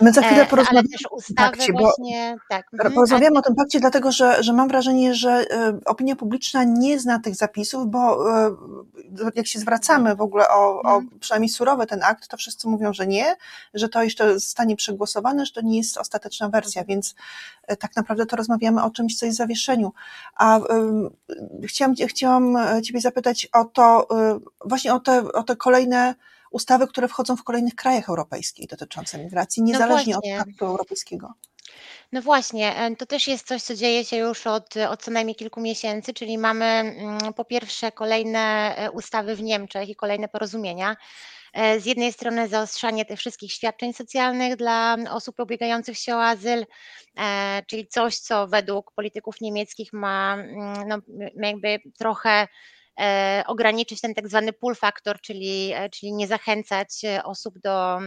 My 0.02 0.14
za 0.14 0.22
chwilę 0.22 0.46
porozmawiamy 0.46 0.88
ale 0.88 0.98
też 0.98 1.12
ustawy 1.12 1.52
pakcie, 1.52 1.74
właśnie, 1.74 2.36
tak. 2.50 2.66
Mhm, 2.74 2.94
porozmawiamy 2.94 3.40
o 3.40 3.42
tym 3.42 3.56
pakcie, 3.56 3.80
dlatego 3.80 4.12
że, 4.12 4.44
że 4.44 4.54
mam 4.54 4.68
wrażenie, 4.68 5.16
że 5.16 5.46
opinia 5.86 6.16
publiczna 6.16 6.64
nie 6.64 7.00
zna 7.00 7.20
tych 7.20 7.36
zapisów, 7.36 7.88
bo 7.88 8.18
jak 9.36 9.48
się 9.48 9.60
zwracamy 9.60 10.16
w 10.16 10.22
ogóle 10.22 10.50
o, 10.50 10.82
o 10.82 10.96
mhm. 10.96 11.20
przynajmniej 11.20 11.50
surowy 11.50 11.86
ten 11.86 12.04
akt, 12.04 12.28
to 12.28 12.38
wszyscy 12.38 12.68
mówią, 12.68 12.94
że 12.94 13.08
nie, 13.08 13.36
że 13.74 13.90
to 13.90 14.04
jeszcze 14.04 14.34
zostanie 14.34 14.76
przegłosowane, 14.76 15.46
że 15.46 15.52
to 15.52 15.62
nie 15.62 15.78
jest 15.78 15.98
ostateczna 15.98 16.50
wersja, 16.50 16.84
więc 16.84 17.16
tak 17.80 17.96
naprawdę 17.96 18.26
to 18.26 18.36
rozmawiamy 18.36 18.84
o 18.84 18.90
czymś, 18.90 19.18
co 19.18 19.26
jest 19.26 19.38
a 20.36 20.60
chciałam, 21.68 21.96
chciałam 22.08 22.58
e, 22.58 22.82
Ciebie 22.82 23.02
zapytać 23.02 23.48
o 23.54 23.66
to, 23.66 24.08
e, 24.20 24.40
właśnie 24.66 24.94
o 24.94 25.00
te, 25.00 25.34
o 25.34 25.44
te 25.44 25.56
kolejne 25.56 26.16
ustawy, 26.52 26.88
które 26.88 27.08
wchodzą 27.08 27.36
w 27.36 27.44
kolejnych 27.44 27.75
krajach 27.75 28.10
europejskich 28.10 28.68
dotyczące 28.68 29.18
migracji, 29.18 29.63
no 29.63 29.68
niezależnie 29.68 30.13
no 30.13 30.20
od 30.20 30.48
aktu 30.48 30.66
europejskiego. 30.66 31.34
No 32.12 32.22
właśnie, 32.22 32.75
e, 32.75 32.96
to 32.96 33.06
też 33.06 33.28
jest 33.28 33.48
coś, 33.48 33.63
co 33.63 33.75
dzieje 33.75 34.06
się 34.06 34.18
już 34.18 34.48
od, 34.48 34.78
od 34.90 35.04
co 35.04 35.12
najmniej 35.12 35.36
kilku 35.36 35.62
miesięcy, 35.62 36.13
czyli 36.13 36.38
mamy 36.38 36.66
mm, 36.66 37.34
po 37.34 37.46
pierwsze 37.46 37.92
kolejne 37.92 38.75
ustawy 38.94 39.36
w 39.36 39.42
Niemczech 39.42 39.90
i 39.90 39.96
kolejne 39.96 40.28
porozumienia. 40.28 40.96
E, 41.53 41.79
z 41.79 41.86
jednej 41.86 42.13
strony 42.13 42.48
zaostrzanie 42.48 43.05
tych 43.05 43.19
wszystkich 43.19 43.51
świadczeń 43.51 43.93
socjalnych 43.93 44.55
dla 44.55 44.98
osób 45.10 45.39
ubiegających 45.39 45.98
się 45.98 46.15
o 46.15 46.24
azyl, 46.24 46.65
e, 47.19 47.63
czyli 47.67 47.88
coś, 47.88 48.17
co 48.17 48.48
według 48.48 48.91
polityków 48.95 49.41
niemieckich 49.41 49.93
ma 49.93 50.33
mm, 50.33 50.88
no, 50.88 50.98
jakby 51.36 51.79
trochę 52.00 52.48
ograniczyć 53.48 54.02
ten 54.02 54.14
tak 54.14 54.28
zwany 54.28 54.54
pull 54.54 54.76
factor, 54.76 55.22
czyli, 55.22 55.74
czyli 55.92 56.14
nie 56.14 56.28
zachęcać 56.28 57.02
osób 57.24 57.60
do, 57.60 58.00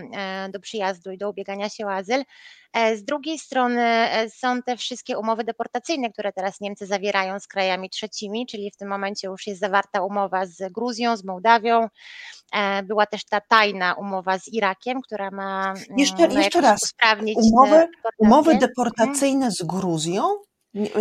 do 0.53 0.61
przyjazdu 0.61 1.11
i 1.11 1.19
do 1.19 1.31
ubiegania 1.31 1.69
się 1.69 1.87
o 1.87 1.93
azyl. 1.93 2.23
Z 2.97 3.05
drugiej 3.05 3.39
strony 3.39 4.09
są 4.37 4.63
te 4.63 4.77
wszystkie 4.77 5.19
umowy 5.19 5.45
deportacyjne, 5.45 6.11
które 6.11 6.33
teraz 6.33 6.61
Niemcy 6.61 6.87
zawierają 6.87 7.41
z 7.41 7.47
krajami 7.47 7.91
trzecimi, 7.91 8.47
czyli 8.47 8.71
w 8.71 8.77
tym 8.77 8.89
momencie 8.89 9.29
już 9.29 9.47
jest 9.47 9.61
zawarta 9.61 10.03
umowa 10.03 10.47
z 10.47 10.73
Gruzją, 10.73 11.17
z 11.17 11.25
Mołdawią, 11.25 11.89
E, 12.53 12.83
była 12.83 13.07
też 13.07 13.25
ta 13.25 13.41
tajna 13.41 13.95
umowa 13.95 14.39
z 14.39 14.49
Irakiem, 14.49 15.03
która 15.03 15.31
ma 15.31 15.65
mm, 15.65 15.99
jeszcze, 15.99 16.29
no, 16.29 16.39
jeszcze 16.39 16.61
raz 16.61 16.83
usprawnić 16.83 17.39
umowy, 17.43 17.89
umowy 18.19 18.53
mhm. 18.53 18.59
deportacyjne 18.71 19.51
z 19.51 19.63
Gruzją? 19.63 20.23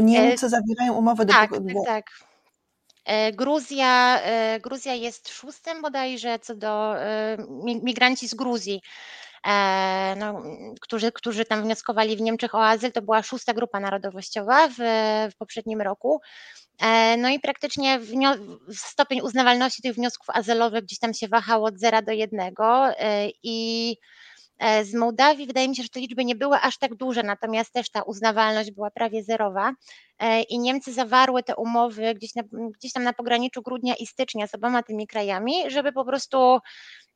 Niemcy 0.01 0.45
e, 0.45 0.49
zawierają 0.49 0.93
umowy 0.93 1.25
tak, 1.25 1.51
deportacyjne. 1.51 1.85
Tak, 1.85 2.05
tak. 2.05 2.34
E, 3.05 3.31
Gruzja, 3.31 4.21
Gruzja 4.61 4.93
jest 4.93 5.29
szóstym 5.29 5.81
bodajże 5.81 6.39
co 6.39 6.55
do 6.55 6.93
migranci 7.83 8.27
z 8.27 8.33
Gruzji. 8.33 8.81
No, 10.17 10.43
którzy, 10.81 11.11
którzy 11.11 11.45
tam 11.45 11.63
wnioskowali 11.63 12.17
w 12.17 12.21
Niemczech 12.21 12.55
o 12.55 12.65
azyl, 12.65 12.91
to 12.91 13.01
była 13.01 13.23
szósta 13.23 13.53
grupa 13.53 13.79
narodowościowa 13.79 14.67
w, 14.67 14.75
w 15.31 15.37
poprzednim 15.37 15.81
roku. 15.81 16.21
E, 16.81 17.17
no 17.17 17.29
i 17.29 17.39
praktycznie 17.39 17.99
stopień 18.71 19.21
uznawalności 19.21 19.81
tych 19.81 19.95
wniosków 19.95 20.29
azylowych 20.29 20.83
gdzieś 20.83 20.99
tam 20.99 21.13
się 21.13 21.27
wahał 21.27 21.63
od 21.65 21.79
0 21.79 22.01
do 22.01 22.11
1 22.11 22.39
e, 22.39 22.53
i 23.43 23.91
e, 23.91 24.34
z 24.83 24.93
Mołdawii 24.93 25.47
wydaje 25.47 25.69
mi 25.69 25.75
się, 25.75 25.83
że 25.83 25.89
te 25.89 25.99
liczby 25.99 26.25
nie 26.25 26.35
były 26.35 26.57
aż 26.57 26.77
tak 26.77 26.95
duże, 26.95 27.23
natomiast 27.23 27.73
też 27.73 27.89
ta 27.89 28.03
uznawalność 28.03 28.71
była 28.71 28.91
prawie 28.91 29.23
zerowa 29.23 29.73
i 30.49 30.59
Niemcy 30.59 30.93
zawarły 30.93 31.43
te 31.43 31.55
umowy 31.55 32.13
gdzieś, 32.13 32.35
na, 32.35 32.43
gdzieś 32.79 32.93
tam 32.93 33.03
na 33.03 33.13
pograniczu 33.13 33.61
grudnia 33.61 33.95
i 33.95 34.07
stycznia 34.07 34.47
z 34.47 34.55
oboma 34.55 34.83
tymi 34.83 35.07
krajami, 35.07 35.53
żeby 35.67 35.91
po 35.91 36.05
prostu 36.05 36.59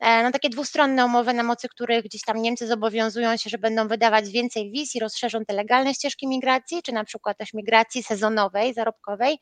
no, 0.01 0.31
takie 0.31 0.49
dwustronne 0.49 1.05
umowy, 1.05 1.33
na 1.33 1.43
mocy 1.43 1.69
których 1.69 2.03
gdzieś 2.03 2.21
tam 2.21 2.41
Niemcy 2.41 2.67
zobowiązują 2.67 3.37
się, 3.37 3.49
że 3.49 3.57
będą 3.57 3.87
wydawać 3.87 4.29
więcej 4.29 4.71
wiz 4.71 4.95
i 4.95 4.99
rozszerzą 4.99 5.45
te 5.45 5.53
legalne 5.53 5.93
ścieżki 5.93 6.27
migracji, 6.27 6.83
czy 6.83 6.91
na 6.91 7.03
przykład 7.03 7.37
też 7.37 7.53
migracji 7.53 8.03
sezonowej, 8.03 8.73
zarobkowej, 8.73 9.37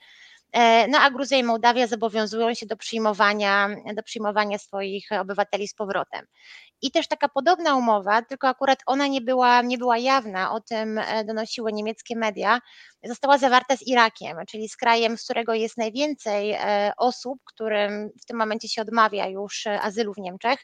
e, 0.51 0.87
no 0.87 0.99
a 0.99 1.11
Gruzja 1.11 1.37
i 1.37 1.43
Mołdawia 1.43 1.87
zobowiązują 1.87 2.53
się 2.53 2.65
do 2.65 2.77
przyjmowania, 2.77 3.69
do 3.95 4.03
przyjmowania 4.03 4.57
swoich 4.57 5.09
obywateli 5.11 5.67
z 5.67 5.73
powrotem. 5.73 6.25
I 6.81 6.91
też 6.91 7.07
taka 7.07 7.29
podobna 7.29 7.75
umowa, 7.75 8.21
tylko 8.21 8.47
akurat 8.47 8.79
ona 8.85 9.07
nie 9.07 9.21
była, 9.21 9.61
nie 9.61 9.77
była 9.77 9.97
jawna, 9.97 10.51
o 10.51 10.61
tym 10.61 10.97
e, 10.97 11.25
donosiły 11.25 11.73
niemieckie 11.73 12.15
media, 12.15 12.59
została 13.03 13.37
zawarta 13.37 13.77
z 13.77 13.87
Irakiem, 13.87 14.37
czyli 14.47 14.69
z 14.69 14.77
krajem, 14.77 15.17
z 15.17 15.23
którego 15.23 15.53
jest 15.53 15.77
najwięcej 15.77 16.51
e, 16.51 16.91
osób, 16.97 17.39
którym 17.45 18.09
w 18.21 18.25
tym 18.25 18.37
momencie 18.37 18.69
się 18.69 18.81
odmawia 18.81 19.27
już 19.27 19.67
e, 19.67 19.81
azylu 19.81 20.13
w 20.13 20.17
Niemczech. 20.17 20.59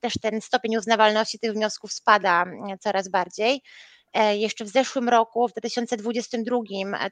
Też 0.00 0.14
ten 0.22 0.40
stopień 0.40 0.76
uznawalności 0.76 1.38
tych 1.38 1.52
wniosków 1.52 1.92
spada 1.92 2.44
coraz 2.80 3.08
bardziej. 3.08 3.62
Jeszcze 4.32 4.64
w 4.64 4.68
zeszłym 4.68 5.08
roku, 5.08 5.48
w 5.48 5.52
2022, 5.52 6.58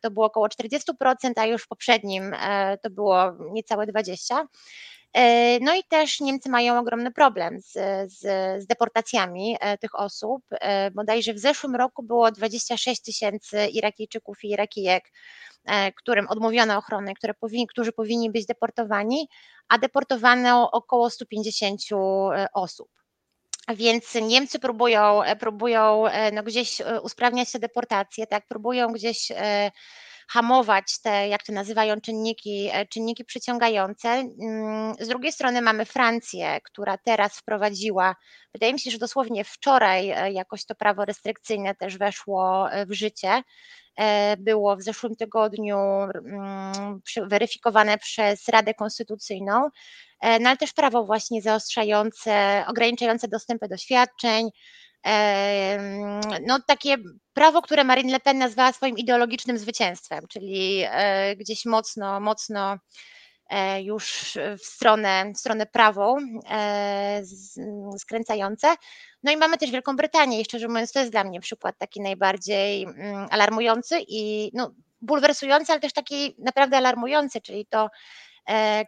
to 0.03 0.11
było 0.11 0.27
około 0.27 0.47
40%, 0.49 1.33
a 1.37 1.47
już 1.47 1.63
w 1.63 1.69
poprzednim 1.69 2.37
to 2.83 2.91
było 2.91 3.33
niecałe 3.53 3.87
20%. 3.87 4.45
E, 5.14 5.59
no 5.61 5.75
i 5.75 5.85
też 5.85 6.21
Niemcy 6.21 6.50
mają 6.50 6.78
ogromny 6.78 7.12
problem 7.12 7.61
z, 7.61 7.73
z, 8.12 8.21
z, 8.62 8.66
deportacjami 8.66 9.56
e, 9.61 9.78
tych 9.78 9.94
osób. 9.94 10.42
E, 10.50 10.90
bodajże 10.90 11.35
w 11.35 11.38
zeszłym 11.38 11.76
roku 11.76 12.02
było 12.02 12.30
26 12.30 13.02
tysięcy 13.02 13.66
Irakijczyków 13.66 14.44
i 14.44 14.50
Irakijek, 14.50 15.04
którym 15.97 16.28
odmówiono 16.28 16.78
ochrony, 16.78 17.14
które 17.14 17.35
powinni, 17.35 17.66
którzy 17.66 17.92
powinni 17.92 18.30
być 18.30 18.47
deportowani, 18.47 19.28
a 19.68 19.78
deportowano 19.78 20.71
około 20.71 21.11
150 21.11 21.80
osób. 22.54 22.88
Więc 23.75 24.14
Niemcy 24.14 24.59
próbują, 24.59 25.21
próbują 25.40 26.04
no 26.33 26.42
gdzieś 26.42 26.83
usprawniać 27.02 27.52
te 27.52 27.59
deportacje, 27.59 28.26
tak, 28.26 28.47
próbują 28.47 28.92
gdzieś 28.92 29.33
hamować 30.28 31.00
te, 31.02 31.28
jak 31.28 31.43
to 31.43 31.52
nazywają, 31.52 32.00
czynniki, 32.00 32.71
czynniki 32.90 33.25
przyciągające. 33.25 34.09
Mm, 34.09 34.95
z 35.00 35.09
drugiej 35.09 35.33
strony 35.33 35.62
mamy 35.62 35.85
Francję, 35.85 36.61
która 36.64 36.99
teraz 36.99 37.38
wprowadziła, 37.38 38.16
wydaje 38.54 38.73
mi 38.73 38.81
się, 38.81 38.90
że 38.90 38.99
dosłownie 38.99 39.45
wczoraj 39.45 40.07
jakoś 40.35 40.64
to 40.64 40.75
prawo 40.75 41.04
restrykcyjne 41.04 41.75
też 41.75 41.99
weszło 41.99 42.69
w 42.87 42.93
życie. 42.93 43.43
Było 44.38 44.76
w 44.76 44.83
zeszłym 44.83 45.16
tygodniu 45.16 45.78
mm, 45.78 47.00
weryfikowane 47.26 47.99
przez 47.99 48.49
Radę 48.49 48.75
Konstytucyjną, 48.75 49.69
no 50.40 50.49
ale 50.49 50.57
też 50.57 50.73
prawo 50.73 51.04
właśnie 51.04 51.43
zaostrzające, 51.43 52.64
ograniczające 52.69 53.28
dostępy 53.28 53.69
do 53.69 53.76
świadczeń, 53.76 54.50
no, 56.47 56.59
takie 56.67 56.97
prawo, 57.33 57.63
które 57.63 57.85
Marine 57.85 58.13
Le 58.13 58.21
Pen 58.21 58.39
nazwała 58.39 58.73
swoim 58.73 58.99
ideologicznym 58.99 59.59
zwycięstwem, 59.59 60.27
czyli 60.29 60.85
e, 60.91 61.37
gdzieś 61.37 61.65
mocno, 61.65 62.21
mocno 62.21 62.77
e, 63.51 63.83
już 63.83 64.39
w 64.59 64.65
stronę, 64.65 65.33
w 65.35 65.39
stronę 65.39 65.67
prawą 65.67 66.17
e, 66.51 67.23
skręcające. 67.99 68.75
No 69.23 69.33
i 69.33 69.37
mamy 69.37 69.59
też 69.59 69.71
Wielką 69.71 69.97
Brytanię 69.97 70.40
i 70.40 70.45
szczerze 70.45 70.69
mówiąc 70.69 70.93
to 70.93 70.99
jest 70.99 71.12
dla 71.12 71.25
mnie 71.25 71.40
przykład 71.40 71.79
taki 71.79 72.01
najbardziej 72.01 72.83
mm, 72.83 73.27
alarmujący 73.31 73.97
i 74.09 74.51
no, 74.55 74.75
bulwersujący, 75.01 75.73
ale 75.73 75.81
też 75.81 75.93
taki 75.93 76.37
naprawdę 76.38 76.77
alarmujący, 76.77 77.40
czyli 77.40 77.67
to 77.67 77.88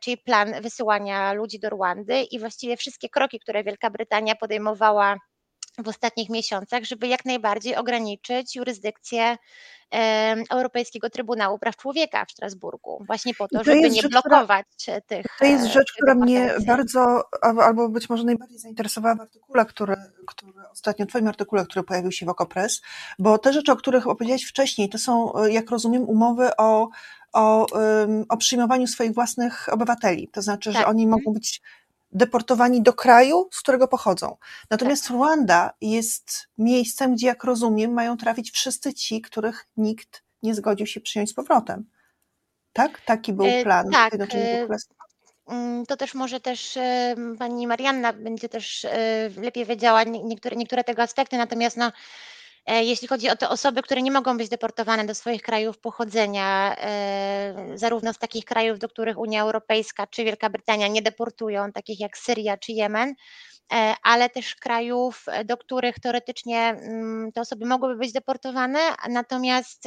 czyli 0.02 0.18
plan 0.18 0.62
wysyłania 0.62 1.32
ludzi 1.32 1.58
do 1.58 1.70
Rwandy 1.70 2.22
i 2.22 2.38
właściwie 2.38 2.76
wszystkie 2.76 3.08
kroki, 3.08 3.38
które 3.40 3.64
Wielka 3.64 3.90
Brytania 3.90 4.34
podejmowała 4.34 5.16
w 5.78 5.88
ostatnich 5.88 6.30
miesiącach, 6.30 6.84
żeby 6.84 7.08
jak 7.08 7.24
najbardziej 7.24 7.76
ograniczyć 7.76 8.56
jurysdykcję 8.56 9.36
Europejskiego 10.50 11.10
Trybunału 11.10 11.58
Praw 11.58 11.76
Człowieka 11.76 12.24
w 12.24 12.32
Strasburgu, 12.32 13.04
właśnie 13.06 13.34
po 13.34 13.48
to, 13.48 13.58
to 13.58 13.64
żeby 13.64 13.90
nie 13.90 14.02
rzecz, 14.02 14.10
blokować 14.10 14.66
która, 14.82 15.00
tych. 15.00 15.26
To 15.38 15.44
jest 15.44 15.66
rzecz, 15.66 15.92
która 15.92 16.14
mnie 16.14 16.54
bardzo, 16.66 17.24
albo 17.42 17.88
być 17.88 18.08
może 18.08 18.24
najbardziej 18.24 18.58
zainteresowała 18.58 19.14
w 19.14 19.20
artykule, 19.20 19.66
który, 19.66 19.96
który 20.26 20.52
ostatnio, 20.72 21.06
Twoim 21.06 21.28
artykule, 21.28 21.64
który 21.64 21.82
pojawił 21.82 22.12
się 22.12 22.26
w 22.26 22.28
Okopres, 22.28 22.82
bo 23.18 23.38
te 23.38 23.52
rzeczy, 23.52 23.72
o 23.72 23.76
których 23.76 24.06
opowiedziałeś 24.06 24.44
wcześniej, 24.44 24.88
to 24.88 24.98
są, 24.98 25.32
jak 25.46 25.70
rozumiem, 25.70 26.02
umowy 26.02 26.56
o, 26.56 26.88
o, 27.32 27.66
o 28.28 28.36
przyjmowaniu 28.36 28.86
swoich 28.86 29.14
własnych 29.14 29.68
obywateli. 29.72 30.28
To 30.28 30.42
znaczy, 30.42 30.72
tak. 30.72 30.82
że 30.82 30.86
oni 30.86 31.06
mogą 31.06 31.32
być 31.32 31.62
deportowani 32.12 32.82
do 32.82 32.92
kraju, 32.92 33.48
z 33.52 33.60
którego 33.60 33.88
pochodzą. 33.88 34.36
Natomiast 34.70 35.02
tak. 35.02 35.16
Rwanda 35.16 35.70
jest 35.80 36.48
miejscem, 36.58 37.14
gdzie, 37.14 37.26
jak 37.26 37.44
rozumiem, 37.44 37.92
mają 37.92 38.16
trafić 38.16 38.50
wszyscy 38.50 38.94
ci, 38.94 39.20
których 39.20 39.66
nikt 39.76 40.22
nie 40.42 40.54
zgodził 40.54 40.86
się 40.86 41.00
przyjąć 41.00 41.30
z 41.30 41.34
powrotem. 41.34 41.84
Tak? 42.72 43.00
Taki 43.00 43.32
był 43.32 43.46
e, 43.46 43.62
plan 43.62 43.90
tak. 43.90 44.10
Zjednoczonych 44.10 44.68
mm, 45.46 45.86
To 45.86 45.96
też 45.96 46.14
może 46.14 46.40
też 46.40 46.78
pani 47.38 47.66
Marianna 47.66 48.12
będzie 48.12 48.48
też 48.48 48.84
e, 48.84 49.30
lepiej 49.36 49.64
wiedziała 49.64 50.04
niektóre, 50.04 50.56
niektóre 50.56 50.84
tego 50.84 51.02
aspekty, 51.02 51.36
natomiast 51.36 51.76
no, 51.76 51.92
E, 51.92 51.92
jeśli 52.66 53.08
chodzi 53.08 53.30
o 53.30 53.36
te 53.36 53.48
osoby, 53.48 53.82
które 53.82 54.02
nie 54.02 54.10
mogą 54.10 54.38
być 54.38 54.48
deportowane 54.48 55.04
do 55.04 55.14
swoich 55.14 55.42
krajów 55.42 55.78
pochodzenia, 55.78 56.76
e, 56.78 57.54
zarówno 57.74 58.12
z 58.12 58.18
takich 58.18 58.44
krajów, 58.44 58.78
do 58.78 58.88
których 58.88 59.18
Unia 59.18 59.42
Europejska 59.42 60.06
czy 60.06 60.24
Wielka 60.24 60.50
Brytania 60.50 60.88
nie 60.88 61.02
deportują, 61.02 61.72
takich 61.72 62.00
jak 62.00 62.18
Syria 62.18 62.56
czy 62.56 62.72
Jemen, 62.72 63.14
e, 63.72 63.94
ale 64.02 64.30
też 64.30 64.54
krajów, 64.54 65.24
do 65.44 65.56
których 65.56 66.00
teoretycznie 66.00 66.58
mm, 66.58 67.32
te 67.32 67.40
osoby 67.40 67.66
mogłyby 67.66 67.96
być 67.96 68.12
deportowane, 68.12 68.80
natomiast 69.08 69.84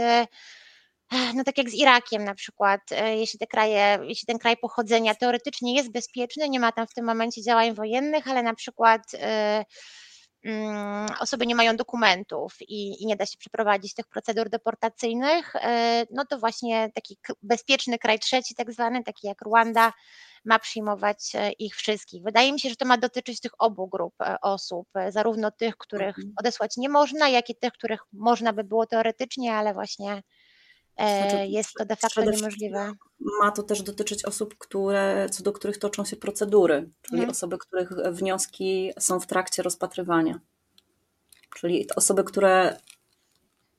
no 1.36 1.44
tak 1.44 1.58
jak 1.58 1.70
z 1.70 1.74
Irakiem 1.74 2.24
na 2.24 2.36
przykład, 2.36 2.82
jeśli, 3.16 3.40
te 3.40 3.48
kraje, 3.48 4.00
jeśli 4.02 4.26
ten 4.26 4.40
kraj 4.40 4.58
pochodzenia 4.58 5.16
teoretycznie 5.16 5.76
jest 5.76 5.92
bezpieczny, 5.92 6.50
nie 6.50 6.60
ma 6.60 6.72
tam 6.72 6.88
w 6.88 6.94
tym 6.94 7.06
momencie 7.06 7.44
działań 7.44 7.74
wojennych, 7.74 8.28
ale 8.28 8.44
na 8.44 8.54
przykład 8.54 9.02
osoby 11.20 11.48
nie 11.48 11.56
mają 11.56 11.76
dokumentów 11.76 12.56
i, 12.62 13.04
i, 13.04 13.06
nie 13.06 13.16
da 13.16 13.26
się 13.26 13.38
przeprowadzić 13.38 13.94
tych 13.94 14.08
procedur 14.08 14.50
deportacyjnych, 14.50 15.56
e, 15.56 16.06
no 16.12 16.26
to 16.26 16.40
właśnie 16.40 16.90
taki 16.96 17.18
bezpieczny 17.44 18.00
kraj 18.00 18.20
trzeci, 18.20 18.56
tak 18.56 18.72
zwany, 18.72 19.04
taki 19.04 19.28
jak 19.28 19.42
Rwanda, 19.42 19.94
ma 20.46 20.60
przyjmować 20.60 21.32
e, 21.36 21.52
ich 21.52 21.76
wszystkich. 21.76 22.24
Wydaje 22.24 22.54
mi 22.54 22.60
się, 22.60 22.70
że 22.70 22.76
to 22.76 22.86
ma 22.86 22.98
dotyczyć 22.98 23.40
tych 23.40 23.52
obu 23.60 23.88
grup 23.88 24.14
e, 24.22 24.36
osób, 24.42 24.88
zarówno 25.10 25.52
tych, 25.52 25.78
których 25.78 26.18
mhm. 26.18 26.34
odesłać 26.40 26.78
nie 26.78 26.90
można, 26.90 27.30
jak 27.30 27.50
i 27.50 27.56
tych, 27.56 27.74
których 27.74 28.02
można 28.14 28.54
by 28.54 28.64
było 28.64 28.86
teoretycznie, 28.86 29.56
ale 29.56 29.74
właśnie 29.74 30.24
znaczy, 31.00 31.46
jest 31.48 31.74
to 31.74 31.86
de 31.86 31.96
facto 31.96 32.24
niemożliwe. 32.24 32.94
Ma 33.42 33.52
to 33.52 33.64
też 33.64 33.82
dotyczyć 33.82 34.26
osób, 34.26 34.56
które, 34.58 35.28
co 35.32 35.44
do 35.44 35.54
których 35.54 35.78
toczą 35.78 36.06
się 36.06 36.16
procedury, 36.16 36.90
czyli 37.02 37.20
mhm. 37.20 37.30
osoby, 37.30 37.58
których 37.58 37.90
wnioski 37.90 38.92
są 39.00 39.20
w 39.20 39.28
trakcie 39.28 39.64
rozpatrywania. 39.64 40.40
Czyli 41.56 41.88
osoby, 41.96 42.24
które 42.24 42.78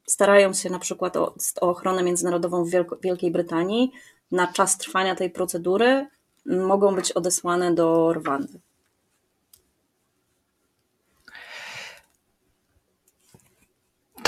starają 0.06 0.52
się 0.52 0.70
na 0.70 0.78
przykład 0.78 1.16
o, 1.16 1.34
o 1.60 1.70
ochronę 1.70 2.02
międzynarodową 2.02 2.64
w 2.64 2.70
Wielko, 2.70 2.96
Wielkiej 3.02 3.30
Brytanii, 3.30 3.92
na 4.30 4.52
czas 4.52 4.78
trwania 4.78 5.14
tej 5.14 5.30
procedury 5.30 6.06
mogą 6.46 6.94
być 6.94 7.12
odesłane 7.12 7.74
do 7.74 8.12
Rwandy. 8.12 8.60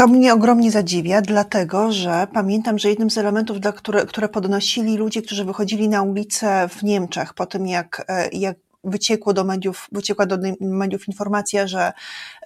To 0.02 0.08
mnie 0.08 0.34
ogromnie 0.34 0.70
zadziwia, 0.70 1.22
dlatego 1.22 1.92
że 1.92 2.26
pamiętam, 2.32 2.78
że 2.78 2.88
jednym 2.88 3.10
z 3.10 3.18
elementów, 3.18 3.60
dla 3.60 3.72
które, 3.72 4.06
które 4.06 4.28
podnosili 4.28 4.96
ludzie, 4.96 5.22
którzy 5.22 5.44
wychodzili 5.44 5.88
na 5.88 6.02
ulicę 6.02 6.68
w 6.68 6.82
Niemczech 6.82 7.34
po 7.34 7.46
tym, 7.46 7.66
jak, 7.66 8.04
e, 8.08 8.28
jak 8.28 8.56
wyciekło 8.84 9.32
do 9.32 9.44
mediów, 9.44 9.88
wyciekła 9.92 10.26
do 10.26 10.38
mediów 10.60 11.08
informacja, 11.08 11.66
że, 11.66 11.92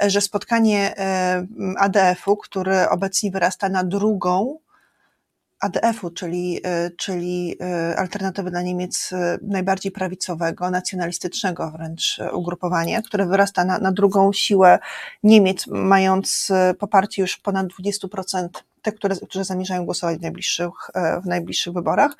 że 0.07 0.21
spotkanie 0.21 0.99
e, 0.99 1.47
ADF-u, 1.79 2.37
który 2.37 2.88
obecnie 2.88 3.31
wyrasta 3.31 3.69
na 3.69 3.85
drugą 3.85 4.59
ADF-u, 5.61 6.11
czyli, 6.11 6.61
y, 6.87 6.97
czyli 6.97 7.57
y, 7.92 7.99
alternatywy 7.99 8.51
dla 8.51 8.62
Niemiec 8.62 9.12
y, 9.12 9.16
najbardziej 9.42 9.92
prawicowego, 9.92 10.71
nacjonalistycznego 10.71 11.71
wręcz 11.71 12.21
ugrupowania, 12.33 13.03
które 13.03 13.27
wyrasta 13.27 13.64
na, 13.64 13.79
na 13.79 13.92
drugą 13.92 14.33
siłę 14.33 14.79
Niemiec, 15.23 15.66
mając 15.66 16.53
poparcie 16.79 17.23
już 17.23 17.37
ponad 17.37 17.66
20% 17.66 18.49
tych, 18.83 18.95
które, 18.95 19.16
którzy 19.16 19.45
zamierzają 19.45 19.85
głosować 19.85 20.19
w 20.19 20.23
najbliższych, 20.23 20.73
w 21.23 21.27
najbliższych 21.27 21.73
wyborach. 21.73 22.16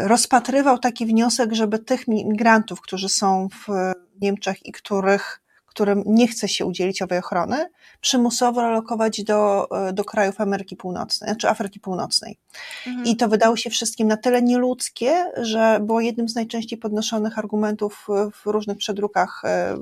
Rozpatrywał 0.00 0.78
taki 0.78 1.06
wniosek, 1.06 1.52
żeby 1.52 1.78
tych 1.78 2.08
migrantów, 2.08 2.80
którzy 2.80 3.08
są 3.08 3.48
w 3.48 3.92
Niemczech 4.20 4.66
i 4.66 4.72
których 4.72 5.40
którym 5.76 6.02
nie 6.06 6.28
chce 6.28 6.48
się 6.48 6.66
udzielić 6.66 7.02
owej 7.02 7.18
ochrony, 7.18 7.68
przymusowo 8.00 8.62
relokować 8.62 9.24
do, 9.24 9.68
do 9.92 10.04
krajów 10.04 10.40
Ameryki 10.40 10.76
Północnej, 10.76 11.36
czy 11.36 11.48
Afryki 11.48 11.80
Północnej. 11.80 12.38
Mhm. 12.86 13.06
I 13.06 13.16
to 13.16 13.28
wydało 13.28 13.56
się 13.56 13.70
wszystkim 13.70 14.08
na 14.08 14.16
tyle 14.16 14.42
nieludzkie, 14.42 15.24
że 15.36 15.78
było 15.80 16.00
jednym 16.00 16.28
z 16.28 16.34
najczęściej 16.34 16.78
podnoszonych 16.78 17.38
argumentów 17.38 18.06
w 18.32 18.46
różnych 18.46 18.78
przedrukach 18.78 19.42
e, 19.44 19.76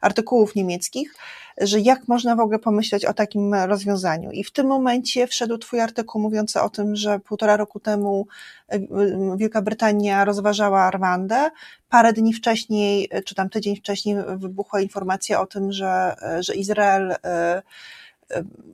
artykułów 0.00 0.54
niemieckich, 0.54 1.14
że 1.60 1.80
jak 1.80 2.08
można 2.08 2.36
w 2.36 2.40
ogóle 2.40 2.58
pomyśleć 2.58 3.04
o 3.04 3.14
takim 3.14 3.54
rozwiązaniu. 3.54 4.30
I 4.30 4.44
w 4.44 4.52
tym 4.52 4.66
momencie 4.66 5.26
wszedł 5.26 5.58
Twój 5.58 5.80
artykuł 5.80 6.22
mówiący 6.22 6.60
o 6.60 6.70
tym, 6.70 6.96
że 6.96 7.18
półtora 7.18 7.56
roku 7.56 7.80
temu 7.80 8.26
e, 8.68 8.78
Wielka 9.36 9.62
Brytania 9.62 10.24
rozważała 10.24 10.90
Rwandę. 10.90 11.50
Parę 11.88 12.12
dni 12.12 12.32
wcześniej, 12.32 13.08
czy 13.24 13.34
tam 13.34 13.50
tydzień 13.50 13.76
wcześniej, 13.76 14.16
wybuchła 14.36 14.80
informacja 14.80 15.40
o 15.40 15.46
tym, 15.46 15.72
że, 15.72 16.14
że 16.40 16.54
Izrael 16.54 17.14
e, 17.24 17.62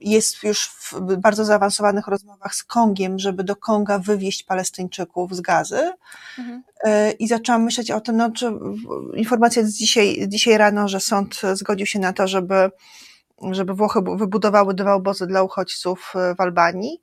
jest 0.01 0.43
już 0.43 0.69
w 0.69 1.17
bardzo 1.17 1.45
zaawansowanych 1.45 2.07
rozmowach 2.07 2.55
z 2.55 2.65
Kongiem, 2.65 3.19
żeby 3.19 3.45
do 3.45 3.57
Konga 3.57 3.99
wywieźć 3.99 4.43
Palestyńczyków 4.43 5.37
z 5.37 5.41
gazy. 5.41 5.93
Mhm. 6.39 6.63
E, 6.85 7.11
I 7.11 7.29
zaczęłam 7.29 7.63
myśleć 7.63 7.91
o 7.91 8.01
tym, 8.01 8.17
no, 8.17 8.31
czy 8.31 8.53
informacja 9.15 9.65
z 9.65 9.73
dzisiaj, 9.73 10.25
dzisiaj 10.29 10.59
rano, 10.59 10.89
że 10.89 11.01
sąd 11.01 11.41
zgodził 11.55 11.87
się 11.87 11.99
na 11.99 12.13
to, 12.13 12.29
żeby, 12.29 12.71
żeby 13.51 13.75
Włochy 13.75 14.01
wybudowały 14.17 14.75
dwa 14.75 14.95
obozy 14.95 15.27
dla 15.27 15.43
uchodźców 15.43 16.13
w 16.37 16.41
Albanii 16.41 17.01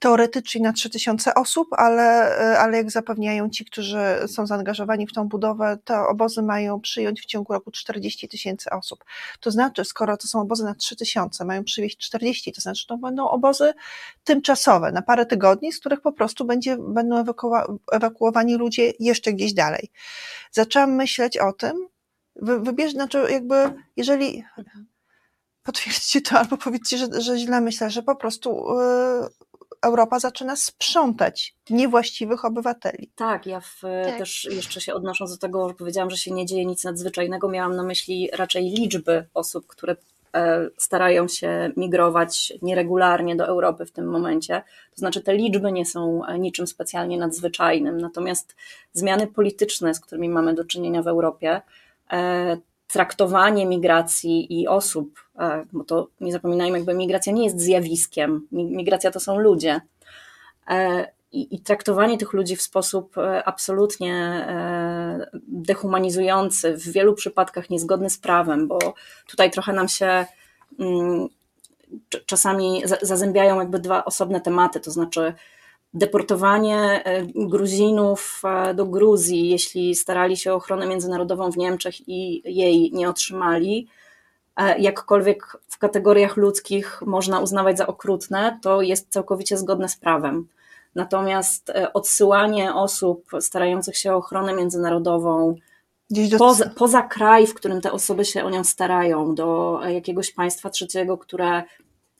teoretycznie 0.00 0.60
na 0.60 0.72
3000 0.72 1.34
osób, 1.34 1.68
ale, 1.72 2.36
ale 2.58 2.76
jak 2.76 2.90
zapewniają 2.90 3.50
ci, 3.50 3.64
którzy 3.64 3.98
są 4.26 4.46
zaangażowani 4.46 5.06
w 5.06 5.12
tą 5.12 5.28
budowę, 5.28 5.78
te 5.84 6.00
obozy 6.00 6.42
mają 6.42 6.80
przyjąć 6.80 7.20
w 7.22 7.24
ciągu 7.24 7.52
roku 7.52 7.70
40 7.70 8.28
tysięcy 8.28 8.70
osób. 8.70 9.04
To 9.40 9.50
znaczy, 9.50 9.84
skoro 9.84 10.16
to 10.16 10.28
są 10.28 10.40
obozy 10.40 10.64
na 10.64 10.74
3000, 10.74 11.44
mają 11.44 11.64
przywieźć 11.64 11.98
40, 11.98 12.52
to 12.52 12.60
znaczy 12.60 12.86
to 12.86 12.96
będą 12.96 13.28
obozy 13.28 13.72
tymczasowe, 14.24 14.92
na 14.92 15.02
parę 15.02 15.26
tygodni, 15.26 15.72
z 15.72 15.80
których 15.80 16.00
po 16.00 16.12
prostu 16.12 16.44
będzie, 16.44 16.76
będą 16.78 17.24
ewakuowani 17.92 18.56
ludzie 18.56 18.92
jeszcze 19.00 19.32
gdzieś 19.32 19.52
dalej. 19.52 19.88
Zaczęłam 20.52 20.94
myśleć 20.94 21.38
o 21.38 21.52
tym, 21.52 21.88
wy, 22.36 22.60
wybierz, 22.60 22.92
znaczy 22.92 23.26
jakby, 23.30 23.54
jeżeli 23.96 24.44
potwierdźcie 25.62 26.20
to 26.20 26.38
albo 26.38 26.56
powiedzcie, 26.56 26.98
że, 26.98 27.20
że 27.20 27.38
źle 27.38 27.60
myślę, 27.60 27.90
że 27.90 28.02
po 28.02 28.16
prostu 28.16 28.66
yy, 29.22 29.49
Europa 29.82 30.18
zaczyna 30.18 30.56
sprzątać 30.56 31.54
niewłaściwych 31.70 32.44
obywateli. 32.44 33.10
Tak, 33.16 33.46
ja 33.46 33.60
w, 33.60 33.80
Tak. 33.80 34.18
też 34.18 34.48
jeszcze 34.50 34.80
się 34.80 34.94
odnosząc 34.94 35.30
do 35.30 35.36
tego, 35.36 35.68
że 35.68 35.74
powiedziałam, 35.74 36.10
że 36.10 36.16
się 36.16 36.30
nie 36.30 36.46
dzieje 36.46 36.66
nic 36.66 36.84
nadzwyczajnego, 36.84 37.48
miałam 37.48 37.76
na 37.76 37.82
myśli 37.82 38.30
raczej 38.32 38.64
liczby 38.64 39.26
osób, 39.34 39.66
które 39.66 39.96
e, 40.34 40.68
starają 40.76 41.28
się 41.28 41.70
migrować 41.76 42.52
nieregularnie 42.62 43.36
do 43.36 43.46
Europy 43.46 43.86
w 43.86 43.92
tym 43.92 44.06
momencie. 44.06 44.62
To 44.94 44.98
znaczy, 44.98 45.20
te 45.20 45.34
liczby 45.34 45.72
nie 45.72 45.86
są 45.86 46.24
e, 46.26 46.38
niczym 46.38 46.66
specjalnie 46.66 47.18
nadzwyczajnym, 47.18 48.00
natomiast 48.00 48.56
zmiany 48.92 49.26
polityczne, 49.26 49.94
z 49.94 50.00
którymi 50.00 50.28
mamy 50.28 50.54
do 50.54 50.64
czynienia 50.64 51.02
w 51.02 51.08
Europie, 51.08 51.60
e, 52.12 52.56
traktowanie 52.92 53.66
migracji 53.66 54.60
i 54.60 54.68
osób, 54.68 55.20
e, 55.38 55.64
bo 55.72 55.84
to 55.84 56.08
nie 56.20 56.32
zapominajmy, 56.32 56.78
jakby 56.78 56.94
migracja 56.94 57.32
nie 57.32 57.44
jest 57.44 57.60
zjawiskiem, 57.60 58.46
Mi- 58.52 58.64
migracja 58.64 59.10
to 59.10 59.20
są 59.20 59.38
ludzie. 59.38 59.80
E, 60.68 61.08
I, 61.32 61.54
I 61.54 61.60
traktowanie 61.60 62.18
tych 62.18 62.32
ludzi 62.32 62.56
w 62.56 62.62
sposób 62.62 63.18
e, 63.18 63.44
absolutnie 63.44 64.46
dehumanizujący, 65.48 66.76
w 66.76 66.88
wielu 66.88 67.14
przypadkach 67.14 67.70
niezgodny 67.70 68.10
z 68.10 68.18
prawem, 68.18 68.68
bo 68.68 68.78
tutaj 69.26 69.50
trochę 69.50 69.72
nam 69.72 69.88
się 69.88 70.26
mm, 70.78 71.28
cz- 72.10 72.24
czasami 72.26 72.82
za- 72.84 72.98
zazębiają 73.02 73.58
jakby 73.58 73.78
dwa 73.78 74.04
osobne 74.04 74.40
tematy, 74.40 74.80
to 74.80 74.90
znaczy 74.90 75.34
deportowanie 75.94 77.04
e, 77.04 77.26
Gruzinów 77.34 78.42
e, 78.44 78.74
do 78.74 78.86
Gruzji, 78.86 79.48
jeśli 79.48 79.94
starali 79.94 80.36
się 80.36 80.52
o 80.52 80.56
ochronę 80.56 80.86
międzynarodową 80.86 81.50
w 81.50 81.56
Niemczech 81.56 82.08
i 82.08 82.42
jej 82.44 82.92
nie 82.92 83.08
otrzymali, 83.08 83.88
e, 84.56 84.78
jakkolwiek 84.78 85.56
w 85.68 85.78
kategoriach 85.78 86.36
ludzkich 86.36 87.02
można 87.06 87.40
uznawać 87.40 87.78
za 87.78 87.86
okrutne, 87.86 88.58
to 88.62 88.82
jest 88.82 89.08
całkowicie 89.10 89.56
zgodne 89.56 89.88
z 89.88 89.96
prawem. 89.96 90.48
Natomiast 90.94 91.72
odsyłanie 91.94 92.74
osób 92.74 93.30
starających 93.40 93.96
się 93.96 94.12
o 94.12 94.16
ochronę 94.16 94.54
międzynarodową 94.54 95.54
do... 96.10 96.38
poza, 96.38 96.70
poza 96.76 97.02
kraj, 97.02 97.46
w 97.46 97.54
którym 97.54 97.80
te 97.80 97.92
osoby 97.92 98.24
się 98.24 98.44
o 98.44 98.50
nią 98.50 98.64
starają, 98.64 99.34
do 99.34 99.80
jakiegoś 99.88 100.32
państwa 100.32 100.70
trzeciego, 100.70 101.18
które 101.18 101.62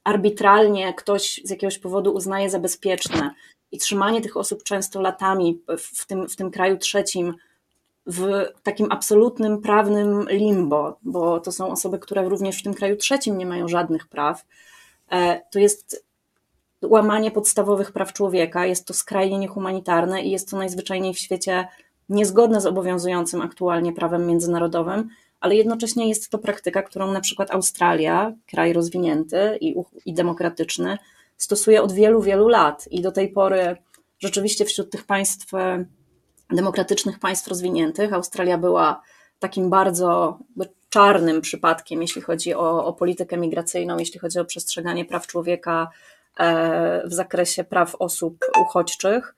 arbitralnie 0.05 0.95
ktoś 0.95 1.41
z 1.45 1.51
jakiegoś 1.51 1.79
powodu 1.79 2.13
uznaje 2.13 2.51
za 2.51 2.59
bezpieczne 2.59 3.35
i 3.73 3.79
trzymanie 3.79 4.21
tych 4.21 4.37
osób 4.37 4.63
często 4.63 5.01
latami 5.01 5.63
w 5.79 6.07
tym, 6.07 6.29
w 6.29 6.37
tym 6.37 6.51
kraju 6.51 6.79
trzecim 6.79 7.35
w 8.07 8.47
takim 8.63 8.87
absolutnym 8.91 9.63
prawnym 9.63 10.27
limbo, 10.31 10.99
bo 11.03 11.41
to 11.41 11.53
są 11.53 11.71
osoby, 11.71 11.99
które 11.99 12.29
również 12.29 12.59
w 12.59 12.63
tym 12.63 12.75
kraju 12.75 12.97
trzecim 12.97 13.39
nie 13.39 13.47
mają 13.47 13.69
żadnych 13.69 14.09
praw, 14.09 14.45
e, 15.11 15.41
to 15.51 15.59
jest 15.59 16.05
łamanie 16.83 17.31
podstawowych 17.31 17.93
praw 17.93 18.13
człowieka, 18.13 18.67
jest 18.67 18.87
to 18.87 18.95
skrajnie 18.95 19.39
niehumanitarne 19.39 20.23
i 20.23 20.31
jest 20.31 20.51
to 20.51 20.57
najzwyczajniej 20.57 21.15
w 21.15 21.19
świecie 21.19 21.69
niezgodne 22.09 22.61
z 22.61 22.67
obowiązującym 22.67 23.43
aktualnie 23.43 23.93
prawem 23.93 24.27
międzynarodowym, 24.27 25.09
ale 25.41 25.55
jednocześnie 25.55 26.09
jest 26.09 26.31
to 26.31 26.39
praktyka, 26.39 26.83
którą 26.83 27.13
na 27.13 27.21
przykład 27.21 27.51
Australia, 27.51 28.33
kraj 28.47 28.73
rozwinięty 28.73 29.59
i, 29.61 29.75
i 30.07 30.15
demokratyczny, 30.15 30.99
stosuje 31.41 31.83
od 31.83 31.93
wielu, 31.93 32.23
wielu 32.23 32.49
lat 32.49 32.89
i 32.91 33.03
do 33.03 33.13
tej 33.13 33.29
pory 33.29 33.77
rzeczywiście 34.19 34.65
wśród 34.65 34.91
tych 34.91 35.05
państw, 35.05 35.55
e, 35.55 35.85
demokratycznych 36.51 37.19
państw 37.19 37.49
rozwiniętych, 37.49 38.13
Australia 38.13 38.59
była 38.59 39.03
takim 39.39 39.71
bardzo 39.71 40.39
jakby 40.49 40.75
czarnym 40.89 41.41
przypadkiem, 41.41 42.03
jeśli 42.03 42.23
chodzi 42.23 42.55
o, 42.55 42.85
o 42.85 42.93
politykę 42.93 43.37
migracyjną, 43.37 43.99
jeśli 43.99 44.21
chodzi 44.21 44.39
o 44.39 44.45
przestrzeganie 44.45 45.05
praw 45.05 45.27
człowieka 45.27 45.91
e, 46.39 47.09
w 47.09 47.13
zakresie 47.13 47.65
praw 47.65 47.95
osób 47.95 48.45
uchodźczych. 48.61 49.35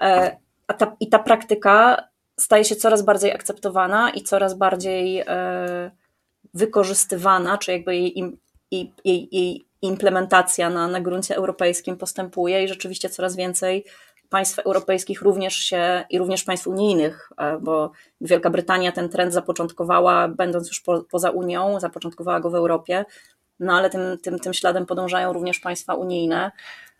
E, 0.00 0.36
a 0.66 0.74
ta, 0.74 0.96
I 1.00 1.08
ta 1.08 1.18
praktyka 1.18 2.08
staje 2.40 2.64
się 2.64 2.76
coraz 2.76 3.02
bardziej 3.02 3.32
akceptowana 3.32 4.10
i 4.10 4.22
coraz 4.22 4.54
bardziej 4.54 5.24
wykorzystywana, 6.54 7.58
czy 7.58 7.72
jakby 7.72 7.96
jej, 7.96 8.38
jej, 8.70 8.92
jej, 9.04 9.28
jej 9.32 9.71
implementacja 9.82 10.70
na, 10.70 10.88
na 10.88 11.00
gruncie 11.00 11.36
europejskim 11.36 11.96
postępuje 11.96 12.64
i 12.64 12.68
rzeczywiście 12.68 13.08
coraz 13.08 13.36
więcej 13.36 13.84
państw 14.28 14.58
europejskich 14.58 15.22
również 15.22 15.56
się 15.56 16.04
i 16.10 16.18
również 16.18 16.44
państw 16.44 16.66
unijnych, 16.66 17.30
e, 17.38 17.58
bo 17.58 17.90
Wielka 18.20 18.50
Brytania 18.50 18.92
ten 18.92 19.08
trend 19.08 19.32
zapoczątkowała, 19.32 20.28
będąc 20.28 20.68
już 20.68 20.80
po, 20.80 21.02
poza 21.10 21.30
Unią, 21.30 21.80
zapoczątkowała 21.80 22.40
go 22.40 22.50
w 22.50 22.54
Europie, 22.54 23.04
no 23.60 23.72
ale 23.72 23.90
tym, 23.90 24.18
tym, 24.22 24.38
tym 24.38 24.54
śladem 24.54 24.86
podążają 24.86 25.32
również 25.32 25.60
państwa 25.60 25.94
unijne. 25.94 26.50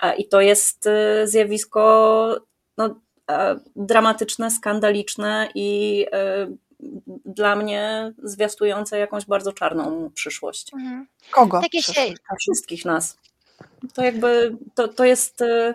E, 0.03 0.16
i 0.16 0.29
to 0.29 0.40
jest 0.40 0.87
e, 0.87 1.29
zjawisko 1.29 2.37
no, 2.79 2.95
dramatyczne, 3.77 4.51
skandaliczne 4.51 5.49
i 5.55 6.07
dla 7.25 7.57
mnie 7.57 8.12
zwiastujące 8.23 8.99
jakąś 8.99 9.27
bardzo 9.27 9.53
czarną 9.53 10.11
przyszłość 10.14 10.75
Mhm. 10.75 11.07
Kogo? 11.31 11.61
Takie 11.61 11.83
się, 11.83 11.92
dla 11.92 12.37
wszystkich 12.40 12.85
nas. 12.85 13.16
To 13.95 14.03
jakby, 14.03 14.57
to, 14.75 14.88
to 14.88 15.05
jest, 15.05 15.42
e, 15.42 15.75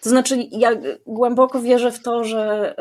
to 0.00 0.10
znaczy 0.10 0.36
ja 0.50 0.70
głęboko 1.06 1.60
wierzę 1.60 1.92
w 1.92 2.02
to, 2.02 2.24
że 2.24 2.74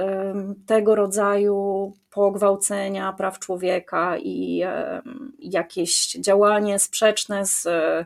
tego 0.65 0.95
rodzaju 0.95 1.91
pogwałcenia 2.11 3.13
praw 3.13 3.39
człowieka 3.39 4.17
i 4.17 4.63
jakieś 5.39 6.11
działanie 6.11 6.79
sprzeczne 6.79 7.45
z 7.45 7.65
e, 7.65 8.05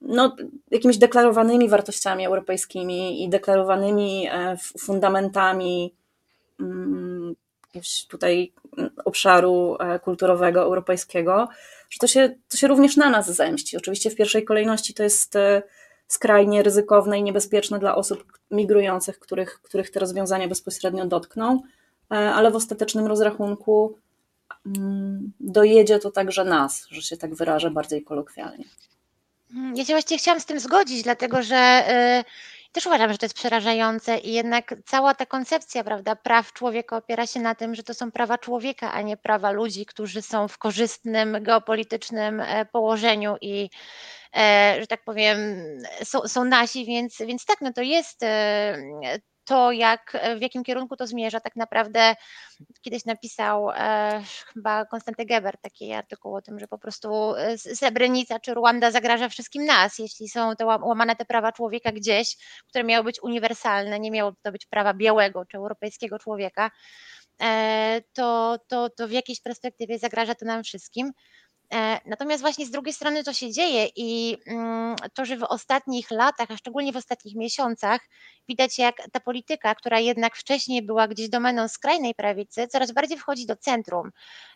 no, 0.00 0.36
jakimiś 0.70 0.98
deklarowanymi 0.98 1.68
wartościami 1.68 2.26
europejskimi 2.26 3.24
i 3.24 3.28
deklarowanymi 3.28 4.28
e, 4.32 4.56
fundamentami 4.78 5.94
mm, 6.60 7.36
jakiegoś 7.76 8.06
tutaj 8.06 8.52
mm, 8.78 8.90
obszaru 9.04 9.76
e, 9.80 9.98
kulturowego 9.98 10.62
europejskiego, 10.62 11.48
że 11.90 11.98
to 12.00 12.06
się, 12.06 12.34
to 12.48 12.56
się 12.56 12.66
również 12.66 12.96
na 12.96 13.10
nas 13.10 13.30
zemści. 13.30 13.76
Oczywiście 13.76 14.10
w 14.10 14.16
pierwszej 14.16 14.44
kolejności 14.44 14.94
to 14.94 15.02
jest 15.02 15.36
e, 15.36 15.62
skrajnie 16.08 16.62
ryzykowne 16.62 17.18
i 17.18 17.22
niebezpieczne 17.22 17.78
dla 17.78 17.94
osób 17.94 18.38
migrujących, 18.50 19.18
których, 19.18 19.60
których 19.62 19.90
te 19.90 20.00
rozwiązania 20.00 20.48
bezpośrednio 20.48 21.06
dotkną, 21.06 21.62
e, 22.10 22.14
ale 22.14 22.50
w 22.50 22.56
ostatecznym 22.56 23.06
rozrachunku 23.06 23.98
mm, 24.66 25.32
dojedzie 25.40 25.98
to 25.98 26.10
także 26.10 26.44
nas, 26.44 26.86
że 26.90 27.02
się 27.02 27.16
tak 27.16 27.34
wyrażę 27.34 27.70
bardziej 27.70 28.04
kolokwialnie. 28.04 28.64
Mhm, 29.50 29.76
Ja 29.76 29.84
się 29.84 29.92
właściwie 29.92 30.18
chciałam 30.18 30.40
z 30.40 30.46
tym 30.46 30.60
zgodzić, 30.60 31.02
dlatego 31.02 31.42
że 31.42 31.84
też 32.72 32.86
uważam, 32.86 33.12
że 33.12 33.18
to 33.18 33.26
jest 33.26 33.34
przerażające 33.34 34.18
i 34.18 34.32
jednak 34.32 34.74
cała 34.84 35.14
ta 35.14 35.26
koncepcja 35.26 35.84
prawda, 35.84 36.16
praw 36.16 36.52
człowieka 36.52 36.96
opiera 36.96 37.26
się 37.26 37.40
na 37.40 37.54
tym, 37.54 37.74
że 37.74 37.82
to 37.82 37.94
są 37.94 38.12
prawa 38.12 38.38
człowieka, 38.38 38.92
a 38.92 39.02
nie 39.02 39.16
prawa 39.16 39.50
ludzi, 39.50 39.86
którzy 39.86 40.22
są 40.22 40.48
w 40.48 40.58
korzystnym 40.58 41.36
geopolitycznym 41.42 42.40
e, 42.40 42.66
położeniu 42.66 43.36
i 43.40 43.70
e, 44.36 44.76
że 44.80 44.86
tak 44.86 45.04
powiem 45.04 45.38
są, 46.04 46.20
są 46.20 46.44
nasi, 46.44 46.86
więc, 46.86 47.18
więc 47.18 47.44
tak, 47.44 47.60
no 47.60 47.72
to 47.72 47.82
jest 47.82 48.22
e, 48.22 48.76
to, 49.46 49.72
jak, 49.72 50.18
w 50.38 50.42
jakim 50.42 50.64
kierunku 50.64 50.96
to 50.96 51.06
zmierza. 51.06 51.40
Tak 51.40 51.56
naprawdę 51.56 52.16
kiedyś 52.82 53.04
napisał 53.04 53.70
e, 53.70 54.22
chyba 54.54 54.84
Konstanty 54.84 55.24
Geber 55.24 55.58
taki 55.58 55.92
artykuł 55.92 56.34
o 56.34 56.42
tym, 56.42 56.58
że 56.58 56.68
po 56.68 56.78
prostu 56.78 57.34
e, 57.34 57.58
Srebrenica 57.58 58.40
czy 58.40 58.54
Rwanda 58.54 58.90
zagraża 58.90 59.28
wszystkim 59.28 59.64
nas, 59.64 59.98
jeśli 59.98 60.28
są 60.28 60.52
łam- 60.64 60.84
łamane 60.84 61.16
te 61.16 61.24
prawa 61.24 61.52
człowieka 61.52 61.92
gdzieś, 61.92 62.36
które 62.68 62.84
miały 62.84 63.04
być 63.04 63.22
uniwersalne, 63.22 64.00
nie 64.00 64.10
miało 64.10 64.32
to 64.42 64.52
być 64.52 64.66
prawa 64.66 64.94
białego 64.94 65.44
czy 65.44 65.56
europejskiego 65.56 66.18
człowieka, 66.18 66.70
e, 67.42 68.02
to, 68.12 68.58
to, 68.68 68.90
to 68.90 69.08
w 69.08 69.10
jakiejś 69.10 69.40
perspektywie 69.40 69.98
zagraża 69.98 70.34
to 70.34 70.44
nam 70.44 70.64
wszystkim. 70.64 71.12
E, 71.74 72.00
Natomiast 72.06 72.40
właśnie 72.40 72.66
z 72.66 72.70
drugiej 72.70 72.94
strony 72.94 73.24
to 73.24 73.32
się 73.32 73.52
dzieje 73.52 73.88
i 73.96 74.38
mm, 74.46 74.96
to, 75.14 75.24
że 75.24 75.36
w 75.36 75.42
ostatnich 75.42 76.10
latach, 76.10 76.50
a 76.50 76.56
szczególnie 76.56 76.92
w 76.92 76.96
ostatnich 76.96 77.34
miesiącach, 77.36 78.00
widać 78.48 78.78
jak 78.78 78.96
ta 79.12 79.20
polityka, 79.20 79.74
która 79.74 80.00
jednak 80.00 80.36
wcześniej 80.36 80.82
była 80.82 81.08
gdzieś 81.08 81.28
domeną 81.28 81.68
skrajnej 81.68 82.14
prawicy, 82.14 82.68
coraz 82.68 82.92
bardziej 82.92 83.18
wchodzi 83.18 83.46
do 83.46 83.56
centrum. 83.56 84.10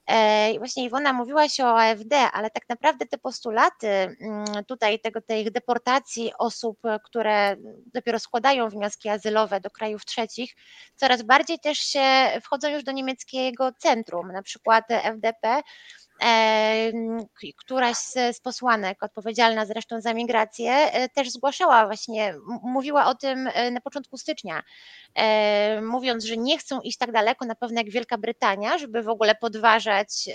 E, 0.07 0.53
I 0.53 0.59
właśnie 0.59 0.85
Iwona 0.85 1.13
mówiła 1.13 1.49
się 1.49 1.65
o 1.65 1.81
AfD, 1.81 2.19
ale 2.33 2.51
tak 2.51 2.69
naprawdę 2.69 3.07
te 3.07 3.19
postulaty 3.19 3.89
mm, 3.89 4.65
tutaj 4.69 5.01
tego, 5.01 5.21
tej 5.21 5.53
deportacji 5.53 6.33
osób, 6.39 6.79
które 7.05 7.57
dopiero 7.95 8.19
składają 8.19 8.69
wnioski 8.69 9.09
azylowe 9.09 9.61
do 9.61 9.71
krajów 9.71 10.05
trzecich, 10.05 10.55
coraz 10.97 11.23
bardziej 11.23 11.59
też 11.59 11.79
się 11.79 12.03
wchodzą 12.43 12.69
już 12.69 12.83
do 12.85 12.93
niemieckiego 12.93 13.73
centrum, 13.79 14.33
na 14.33 14.43
przykład 14.43 14.85
FDP 14.89 15.63
któraś 17.57 17.97
z, 17.97 18.41
posłanek 18.41 19.03
odpowiedzialna 19.03 19.67
zresztą 19.67 20.01
za 20.01 20.15
migrację 20.15 20.73
e, 20.73 21.09
też 21.09 21.31
zgłaszała 21.31 21.87
właśnie, 21.87 22.35
mówiła 22.63 23.07
o 23.07 23.15
tym 23.15 23.49
e, 23.55 23.71
na 23.71 23.81
początku 23.81 24.17
stycznia, 24.17 24.63
e, 25.15 25.83
mówiąc, 25.83 26.25
że 26.25 26.37
nie 26.37 26.59
chcą 26.59 26.81
iść 26.81 26.99
tak 26.99 27.13
daleko 27.13 27.47
na 27.47 27.55
pewno 27.55 27.81
jak 27.81 27.91
Wielka 27.91 28.19
Brytania, 28.19 28.79
żeby 28.79 29.03
w 29.03 29.09
ogóle 29.09 29.35
podważać 29.35 30.29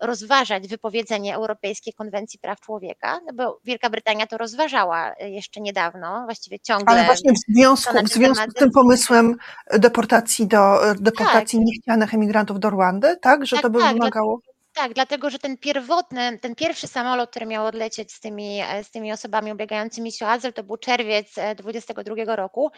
rozważać 0.00 0.68
wypowiedzenie 0.68 1.34
Europejskiej 1.34 1.92
Konwencji 1.94 2.38
Praw 2.38 2.60
Człowieka, 2.60 3.20
no 3.26 3.32
bo 3.34 3.60
Wielka 3.64 3.90
Brytania 3.90 4.26
to 4.26 4.38
rozważała 4.38 5.14
jeszcze 5.20 5.60
niedawno, 5.60 6.24
właściwie 6.24 6.60
ciągle. 6.60 6.86
Ale 6.86 7.04
właśnie 7.04 7.32
w 7.32 7.54
związku, 7.54 8.04
w 8.04 8.08
związku 8.08 8.50
z 8.50 8.54
tym 8.54 8.70
pomysłem 8.70 9.36
deportacji, 9.72 10.46
do, 10.46 10.80
deportacji 11.00 11.60
niechcianych 11.60 12.14
emigrantów 12.14 12.60
do 12.60 12.70
Rwandy, 12.70 13.16
tak? 13.16 13.46
Że 13.46 13.56
Tak, 13.56 13.62
to 13.62 13.70
by 13.70 13.78
tak, 13.78 13.92
wymagało. 13.92 14.40
Tak, 14.78 14.94
dlatego 14.94 15.30
że 15.30 15.38
ten 15.38 15.56
pierwotny, 15.58 16.38
ten 16.38 16.54
pierwszy 16.54 16.86
samolot, 16.88 17.30
który 17.30 17.46
miał 17.46 17.66
odlecieć 17.66 18.12
z 18.12 18.20
tymi, 18.20 18.60
e, 18.60 18.84
z 18.84 18.90
tymi 18.90 19.12
osobami 19.12 19.52
ubiegającymi 19.52 20.12
się 20.12 20.26
o 20.26 20.30
azyl, 20.30 20.52
to 20.52 20.62
był 20.64 20.76
czerwiec 20.76 21.34
2022 21.56 22.36
roku. 22.36 22.70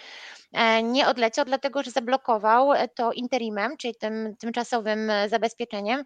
E, 0.52 0.82
Nie 0.82 1.08
odleciał, 1.08 1.44
dlatego 1.44 1.82
że 1.82 1.90
zablokował 1.90 2.72
e, 2.72 2.88
to 2.88 3.12
interimem, 3.12 3.76
czyli 3.76 3.94
tym 3.94 4.36
tymczasowym 4.36 5.10
e, 5.10 5.28
zabezpieczeniem, 5.28 6.04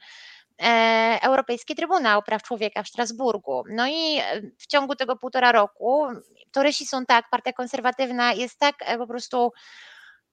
e, 0.62 1.18
Europejski 1.22 1.74
Trybunał 1.74 2.22
Praw 2.22 2.42
Człowieka 2.42 2.82
w 2.82 2.88
Strasburgu. 2.88 3.64
No 3.70 3.86
i 3.86 4.18
e, 4.18 4.42
w 4.58 4.66
ciągu 4.66 4.96
tego 4.96 5.16
półtora 5.16 5.52
roku 5.52 6.06
torysi 6.52 6.86
są 6.86 7.06
tak, 7.06 7.30
partia 7.30 7.52
konserwatywna 7.52 8.32
jest 8.32 8.58
tak 8.58 8.74
e, 8.80 8.98
po 8.98 9.06
prostu 9.06 9.52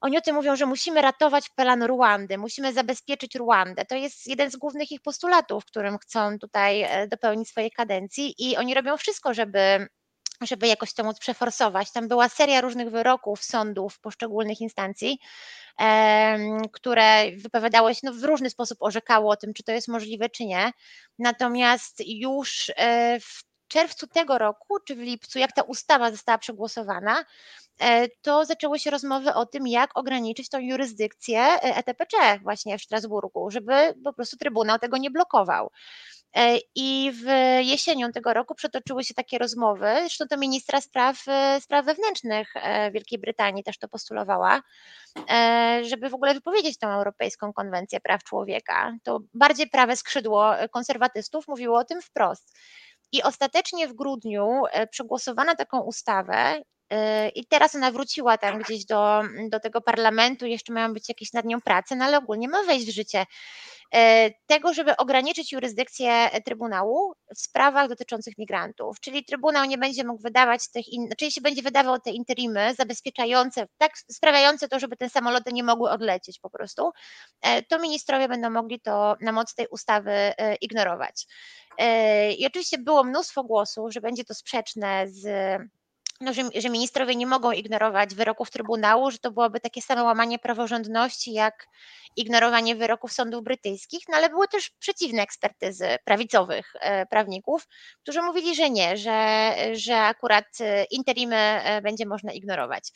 oni 0.01 0.17
o 0.17 0.21
tym 0.21 0.35
mówią, 0.35 0.55
że 0.55 0.65
musimy 0.65 1.01
ratować 1.01 1.49
plan 1.49 1.83
Ruandy, 1.83 2.37
musimy 2.37 2.73
zabezpieczyć 2.73 3.35
Ruandę. 3.35 3.85
To 3.85 3.95
jest 3.95 4.27
jeden 4.27 4.51
z 4.51 4.55
głównych 4.55 4.91
ich 4.91 5.01
postulatów, 5.01 5.65
którym 5.65 5.97
chcą 5.97 6.39
tutaj 6.39 6.81
e, 6.81 7.07
dopełnić 7.07 7.49
swojej 7.49 7.71
kadencji 7.71 8.35
i 8.37 8.57
oni 8.57 8.73
robią 8.73 8.97
wszystko, 8.97 9.33
żeby 9.33 9.87
żeby 10.41 10.67
jakoś 10.67 10.93
to 10.93 11.03
móc 11.03 11.19
przeforsować. 11.19 11.91
Tam 11.91 12.07
była 12.07 12.29
seria 12.29 12.61
różnych 12.61 12.89
wyroków 12.89 13.43
sądów 13.43 13.99
poszczególnych 13.99 14.61
instancji, 14.61 15.19
które 16.71 17.31
wypowiadało 17.37 17.93
się, 17.93 17.99
no, 18.03 18.13
w 18.13 18.23
różny 18.23 18.49
sposób 18.49 18.77
orzekało 18.81 19.31
o 19.31 19.35
tym, 19.35 19.53
czy 19.53 19.63
to 19.63 19.71
jest 19.71 19.87
możliwe, 19.87 20.29
czy 20.29 20.45
nie. 20.45 20.71
Natomiast 21.19 22.03
już 22.05 22.71
e, 22.75 23.19
w 23.19 23.50
czerwcu 23.71 24.07
tego 24.07 24.37
roku, 24.37 24.79
czy 24.87 24.95
w 24.95 24.99
lipcu, 24.99 25.39
jak 25.39 25.51
ta 25.51 25.61
ustawa 25.61 26.11
została 26.11 26.37
przegłosowana, 26.37 27.25
e, 27.79 28.07
to 28.21 28.45
zaczęły 28.45 28.79
się 28.79 28.91
rozmowy 28.91 29.33
o 29.33 29.45
tym, 29.45 29.67
jak 29.67 29.97
ograniczyć 29.97 30.49
tą 30.49 30.59
jurysdykcję 30.59 31.39
e, 31.39 31.61
ETPC 31.61 32.39
właśnie 32.43 32.77
w 32.77 32.81
Strasburgu, 32.81 33.51
żeby 33.51 33.73
po 34.03 34.13
prostu 34.13 34.37
Trybunał 34.37 34.79
tego 34.79 34.97
nie 34.97 35.11
blokował. 35.11 35.71
E, 36.35 36.57
I 36.75 37.11
w 37.13 37.25
jesienią 37.65 38.11
tego 38.11 38.33
roku 38.33 38.55
przetoczyły 38.55 39.03
się 39.03 39.13
takie 39.13 39.37
rozmowy, 39.37 39.87
zresztą 39.99 40.25
to 40.27 40.37
ministra 40.37 40.81
spraw, 40.81 41.23
e, 41.27 41.61
spraw 41.61 41.85
wewnętrznych 41.85 42.55
e, 42.55 42.91
Wielkiej 42.91 43.19
Brytanii 43.19 43.63
też 43.63 43.77
to 43.77 43.87
postulowała, 43.87 44.61
e, 45.29 45.81
żeby 45.83 46.09
w 46.09 46.13
ogóle 46.13 46.33
wypowiedzieć 46.33 46.77
tą 46.77 46.89
Europejską 46.89 47.53
Konwencję 47.53 47.99
Praw 47.99 48.23
Człowieka. 48.23 48.97
To 49.03 49.19
bardziej 49.33 49.69
prawe 49.69 49.95
skrzydło 49.95 50.51
konserwatystów 50.71 51.47
mówiło 51.47 51.79
o 51.79 51.85
tym 51.85 52.01
wprost. 52.01 52.57
I 53.11 53.23
ostatecznie 53.23 53.87
w 53.87 53.93
grudniu 53.93 54.63
e, 54.71 54.87
przegłosowano 54.87 55.55
taką 55.55 55.81
ustawę, 55.81 56.61
e, 56.89 57.29
i 57.29 57.45
teraz 57.45 57.75
ona 57.75 57.91
wróciła 57.91 58.37
tam 58.37 58.59
gdzieś 58.59 58.85
do, 58.85 59.21
do 59.49 59.59
tego 59.59 59.81
parlamentu, 59.81 60.45
jeszcze 60.45 60.73
mają 60.73 60.93
być 60.93 61.09
jakieś 61.09 61.33
nad 61.33 61.45
nią 61.45 61.61
prace, 61.61 61.95
no 61.95 62.05
ale 62.05 62.17
ogólnie 62.17 62.47
ma 62.47 62.63
wejść 62.63 62.87
w 62.87 62.95
życie. 62.95 63.25
E, 63.93 64.31
Tego, 64.47 64.73
żeby 64.73 64.97
ograniczyć 64.97 65.51
jurysdykcję 65.51 66.29
Trybunału 66.45 67.13
w 67.35 67.39
sprawach 67.39 67.89
dotyczących 67.89 68.37
migrantów. 68.37 68.99
Czyli 68.99 69.25
Trybunał 69.25 69.65
nie 69.65 69.77
będzie 69.77 70.03
mógł 70.03 70.21
wydawać 70.21 70.71
tych, 70.71 70.87
in, 70.87 71.05
znaczy 71.05 71.25
jeśli 71.25 71.41
będzie 71.41 71.61
wydawał 71.61 71.99
te 71.99 72.11
interimy 72.11 72.75
zabezpieczające, 72.75 73.67
tak 73.77 73.91
sprawiające 73.97 74.67
to, 74.67 74.79
żeby 74.79 74.97
te 74.97 75.09
samoloty 75.09 75.53
nie 75.53 75.63
mogły 75.63 75.89
odlecieć 75.89 76.39
po 76.39 76.49
prostu, 76.49 76.91
e, 77.41 77.63
to 77.63 77.79
ministrowie 77.79 78.27
będą 78.27 78.49
mogli 78.49 78.81
to 78.81 79.15
na 79.21 79.31
mocy 79.31 79.55
tej 79.55 79.67
ustawy 79.67 80.11
e, 80.11 80.55
ignorować. 80.55 81.27
E, 81.77 82.31
I 82.33 82.47
oczywiście 82.47 82.77
było 82.77 83.03
mnóstwo 83.03 83.43
głosów, 83.43 83.93
że 83.93 84.01
będzie 84.01 84.23
to 84.23 84.33
sprzeczne 84.33 85.05
z 85.07 85.27
no, 86.21 86.33
że, 86.33 86.41
że 86.55 86.69
ministrowie 86.69 87.15
nie 87.15 87.27
mogą 87.27 87.51
ignorować 87.51 88.15
wyroków 88.15 88.51
Trybunału, 88.51 89.11
że 89.11 89.17
to 89.17 89.31
byłoby 89.31 89.59
takie 89.59 89.81
samo 89.81 90.03
łamanie 90.03 90.39
praworządności 90.39 91.33
jak 91.33 91.67
ignorowanie 92.15 92.75
wyroków 92.75 93.11
sądów 93.13 93.43
brytyjskich, 93.43 94.01
no 94.09 94.17
ale 94.17 94.29
były 94.29 94.47
też 94.47 94.69
przeciwne 94.79 95.21
ekspertyzy 95.23 95.87
prawicowych 96.05 96.73
e, 96.81 97.05
prawników, 97.05 97.67
którzy 98.03 98.21
mówili, 98.21 98.55
że 98.55 98.69
nie, 98.69 98.97
że, 98.97 99.51
że 99.73 99.97
akurat 99.97 100.45
e, 100.61 100.83
interimy 100.83 101.35
e, 101.35 101.81
będzie 101.81 102.05
można 102.05 102.31
ignorować. 102.31 102.91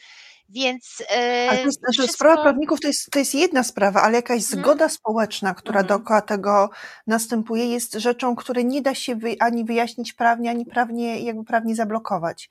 Więc 0.50 1.04
Ale 1.50 1.58
to 1.60 1.66
jest, 1.66 1.80
wszystko- 1.94 2.14
sprawa 2.14 2.42
prawników 2.42 2.80
to 2.80 2.88
jest, 2.88 3.12
to 3.12 3.20
jest 3.20 3.36
jedna 3.36 3.64
sprawa, 3.64 4.02
ale 4.02 4.16
jakaś 4.16 4.44
Mhm. 4.44 4.62
zgoda 4.62 4.90
społeczna, 4.90 5.54
która 5.54 5.80
Mhm. 5.80 5.88
dookoła 5.88 6.22
tego 6.22 6.70
następuje, 7.08 7.66
jest 7.66 7.94
rzeczą, 7.94 8.36
której 8.36 8.66
nie 8.66 8.82
da 8.82 8.96
się 8.96 9.16
wy, 9.16 9.36
ani 9.40 9.66
wyjaśnić 9.66 10.14
prawnie, 10.14 10.50
ani 10.50 10.66
prawnie, 10.66 11.20
jakby 11.20 11.44
prawnie 11.44 11.76
zablokować. 11.76 12.50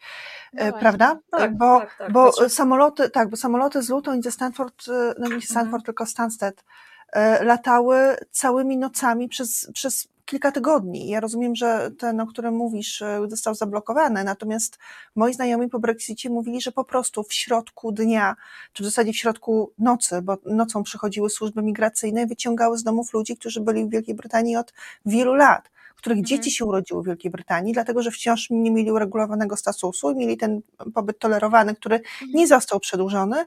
No 0.66 0.70
właśnie. 0.70 0.80
prawda? 0.80 1.18
Tak, 1.30 1.56
bo 1.56 1.80
tak, 1.80 1.98
tak. 1.98 2.12
bo 2.12 2.32
Znaczy- 2.32 2.50
samoloty, 2.50 3.10
tak, 3.10 3.30
bo 3.30 3.36
samoloty 3.36 3.82
z 3.82 3.88
Luton 3.90 4.18
i 4.18 4.22
ze 4.22 4.30
Stanford, 4.30 4.88
e, 4.88 5.14
no 5.18 5.28
nie 5.28 5.40
Stanford, 5.42 5.66
Mhm. 5.66 5.82
tylko 5.82 6.06
Stansted, 6.06 6.64
e, 7.12 7.44
latały 7.44 8.16
całymi 8.30 8.76
nocami 8.76 9.28
przez, 9.28 9.70
przez 9.74 10.08
kilka 10.24 10.52
tygodni. 10.52 11.08
Ja 11.08 11.20
rozumiem, 11.20 11.54
że 11.56 11.90
ten, 11.98 12.20
o 12.20 12.26
którym 12.26 12.54
mówisz, 12.54 13.02
e, 13.02 13.20
został 13.28 13.54
zablokowany, 13.54 14.24
natomiast 14.24 14.78
moi 15.16 15.34
znajomi 15.34 15.68
po 15.68 15.78
Brexicie 15.78 16.30
mówili, 16.30 16.60
że 16.60 16.72
po 16.72 16.84
prostu 16.84 17.22
w 17.22 17.32
środku 17.34 17.92
dnia, 17.92 18.36
czy 18.72 18.82
w 18.82 18.86
zasadzie 18.86 19.12
w 19.12 19.16
środku 19.16 19.72
nocy, 19.78 20.22
bo 20.22 20.36
nocą 20.46 20.82
przychodziły 20.82 21.30
służby 21.30 21.62
migracyjne 21.62 22.22
i 22.22 22.26
wyciągały 22.26 22.78
z 22.78 22.82
domów 22.82 23.12
ludzi, 23.12 23.36
którzy 23.36 23.60
byli 23.60 23.84
w 23.84 23.90
Wielkiej 23.90 24.14
Brytanii 24.14 24.56
od 24.56 24.72
wielu 25.06 25.34
lat, 25.34 25.70
których 26.04 26.18
Mhm. 26.18 26.26
dzieci 26.26 26.50
się 26.50 26.64
urodziły 26.64 27.02
w 27.02 27.06
Wielkiej 27.06 27.30
Brytanii, 27.30 27.72
dlatego 27.72 28.02
że 28.02 28.10
wciąż 28.10 28.50
nie 28.50 28.70
mieli 28.70 28.92
uregulowanego 28.92 29.56
statusu 29.56 30.10
i 30.10 30.14
mieli 30.14 30.36
ten 30.36 30.60
pobyt 30.94 31.18
tolerowany, 31.18 31.74
który 31.74 32.00
nie 32.34 32.46
został 32.46 32.80
przedłużony. 32.80 33.44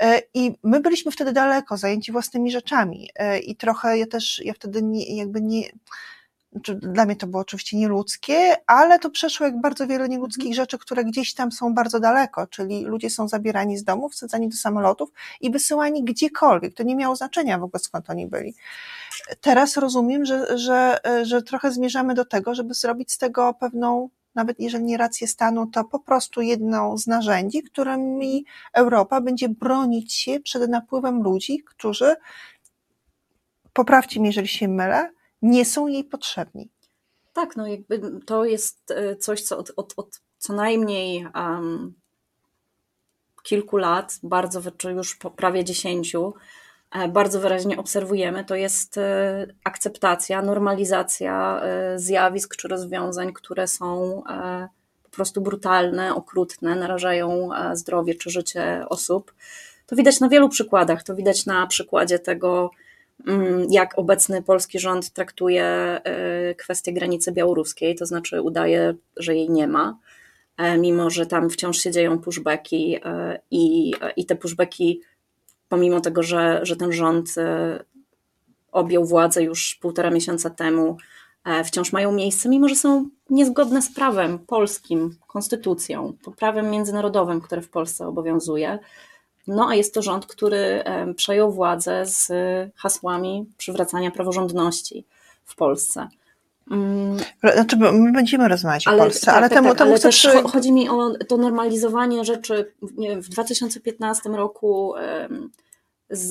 E, 0.00 0.22
I 0.34 0.52
my 0.62 0.80
byliśmy 0.80 1.12
wtedy 1.12 1.32
daleko, 1.32 1.76
zajęci 1.76 2.12
własnymi 2.12 2.50
rzeczami. 2.50 3.10
E, 3.14 3.38
I 3.38 3.56
trochę 3.56 3.98
ja 3.98 4.06
też, 4.06 4.40
ja 4.44 4.52
wtedy 4.54 4.82
nie, 4.82 5.16
jakby 5.16 5.40
nie, 5.40 5.62
znaczy 6.52 6.74
dla 6.74 7.04
mnie 7.04 7.16
to 7.16 7.26
było 7.26 7.42
oczywiście 7.42 7.76
nieludzkie, 7.76 8.56
ale 8.66 8.98
to 8.98 9.10
przeszło 9.10 9.46
jak 9.46 9.60
bardzo 9.60 9.86
wiele 9.86 10.08
nieludzkich 10.08 10.54
rzeczy, 10.54 10.78
które 10.78 11.04
gdzieś 11.04 11.34
tam 11.34 11.52
są 11.52 11.74
bardzo 11.74 12.00
daleko, 12.00 12.46
czyli 12.46 12.84
ludzie 12.84 13.10
są 13.10 13.28
zabierani 13.28 13.78
z 13.78 13.84
domów, 13.84 14.12
wsadzani 14.12 14.48
do 14.48 14.56
samolotów 14.56 15.10
i 15.40 15.50
wysyłani 15.50 16.04
gdziekolwiek. 16.04 16.74
To 16.74 16.82
nie 16.82 16.96
miało 16.96 17.16
znaczenia 17.16 17.58
w 17.58 17.62
ogóle 17.62 17.80
skąd 17.80 18.10
oni 18.10 18.26
byli. 18.26 18.54
Teraz 19.40 19.76
rozumiem, 19.76 20.24
że, 20.24 20.58
że, 20.58 20.98
że 21.22 21.42
trochę 21.42 21.72
zmierzamy 21.72 22.14
do 22.14 22.24
tego, 22.24 22.54
żeby 22.54 22.74
zrobić 22.74 23.12
z 23.12 23.18
tego 23.18 23.54
pewną, 23.60 24.10
nawet 24.34 24.60
jeżeli 24.60 24.84
nie 24.84 24.96
rację 24.96 25.28
stanu, 25.28 25.66
to 25.66 25.84
po 25.84 26.00
prostu 26.00 26.40
jedną 26.40 26.98
z 26.98 27.06
narzędzi, 27.06 27.62
którymi 27.62 28.44
Europa 28.72 29.20
będzie 29.20 29.48
bronić 29.48 30.14
się 30.14 30.40
przed 30.40 30.70
napływem 30.70 31.22
ludzi, 31.22 31.62
którzy, 31.66 32.16
poprawcie 33.72 34.20
mnie, 34.20 34.28
jeżeli 34.28 34.48
się 34.48 34.68
mylę, 34.68 35.10
nie 35.42 35.64
są 35.64 35.86
jej 35.86 36.04
potrzebni. 36.04 36.68
Tak, 37.32 37.56
no 37.56 37.66
jakby 37.66 38.20
to 38.26 38.44
jest 38.44 38.90
e, 38.90 39.16
coś, 39.16 39.42
co 39.42 39.58
od, 39.58 39.72
od, 39.76 39.94
od 39.96 40.20
co 40.38 40.52
najmniej 40.52 41.26
um, 41.34 41.94
kilku 43.42 43.76
lat, 43.76 44.18
bardzo 44.22 44.60
już 44.90 45.16
po 45.16 45.30
prawie 45.30 45.64
dziesięciu, 45.64 46.34
bardzo 47.08 47.40
wyraźnie 47.40 47.76
obserwujemy, 47.76 48.44
to 48.44 48.54
jest 48.54 48.98
e, 48.98 49.46
akceptacja, 49.64 50.42
normalizacja 50.42 51.60
e, 51.62 51.98
zjawisk 51.98 52.56
czy 52.56 52.68
rozwiązań, 52.68 53.32
które 53.32 53.68
są 53.68 54.22
e, 54.24 54.68
po 55.02 55.10
prostu 55.10 55.40
brutalne, 55.40 56.14
okrutne, 56.14 56.76
narażają 56.76 57.54
e, 57.54 57.76
zdrowie 57.76 58.14
czy 58.14 58.30
życie 58.30 58.84
osób. 58.88 59.34
To 59.86 59.96
widać 59.96 60.20
na 60.20 60.28
wielu 60.28 60.48
przykładach. 60.48 61.02
To 61.02 61.14
widać 61.14 61.46
na 61.46 61.66
przykładzie 61.66 62.18
tego, 62.18 62.70
mm, 63.26 63.66
jak 63.70 63.98
obecny 63.98 64.42
polski 64.42 64.78
rząd 64.78 65.10
traktuje 65.10 65.64
e, 65.64 66.54
kwestię 66.54 66.92
granicy 66.92 67.32
białoruskiej, 67.32 67.94
to 67.94 68.06
znaczy 68.06 68.42
udaje, 68.42 68.94
że 69.16 69.34
jej 69.34 69.50
nie 69.50 69.68
ma, 69.68 69.98
e, 70.56 70.78
mimo 70.78 71.10
że 71.10 71.26
tam 71.26 71.50
wciąż 71.50 71.78
się 71.78 71.90
dzieją 71.90 72.18
pushbacki 72.18 72.96
e, 73.04 73.40
i, 73.50 73.94
i 74.16 74.26
te 74.26 74.36
pushbacki, 74.36 75.00
pomimo 75.68 76.00
tego, 76.00 76.22
że, 76.22 76.60
że 76.62 76.76
ten 76.76 76.92
rząd 76.92 77.28
e, 77.38 77.84
objął 78.72 79.04
władzę 79.04 79.42
już 79.42 79.74
półtora 79.74 80.10
miesiąca 80.10 80.50
temu, 80.50 80.96
e, 81.44 81.64
wciąż 81.64 81.92
mają 81.92 82.12
miejsce, 82.12 82.48
mimo 82.48 82.68
że 82.68 82.74
są 82.76 83.08
niezgodne 83.30 83.82
z 83.82 83.94
prawem 83.94 84.38
polskim, 84.38 85.16
konstytucją, 85.26 86.12
prawem 86.36 86.70
międzynarodowym, 86.70 87.40
które 87.40 87.62
w 87.62 87.70
Polsce 87.70 88.08
obowiązuje. 88.08 88.78
No 89.46 89.68
a 89.68 89.74
jest 89.74 89.94
to 89.94 90.02
rząd, 90.02 90.26
który 90.26 90.56
em, 90.56 91.14
przejął 91.14 91.52
władzę 91.52 92.06
z 92.06 92.32
hasłami 92.76 93.46
przywracania 93.56 94.10
praworządności 94.10 95.04
w 95.44 95.56
Polsce. 95.56 96.08
Mm, 96.70 97.16
Znaczy, 97.54 97.76
my 97.76 98.12
będziemy 98.12 98.48
rozmawiać 98.48 98.86
o 98.88 98.96
Polsce, 98.96 99.26
tak, 99.26 99.34
ale 99.36 99.48
tak, 99.48 99.58
temu, 99.58 99.68
tak, 99.68 99.78
temu 99.78 99.90
ale 99.90 99.98
chcę 99.98 100.08
też 100.08 100.16
przy... 100.16 100.28
cho- 100.28 100.50
chodzi 100.52 100.72
mi 100.72 100.88
o 100.88 101.10
to 101.28 101.36
normalizowanie 101.36 102.24
rzeczy. 102.24 102.72
Wiem, 102.98 103.22
w 103.22 103.28
2015 103.28 104.28
roku 104.28 104.96
em, 104.96 105.50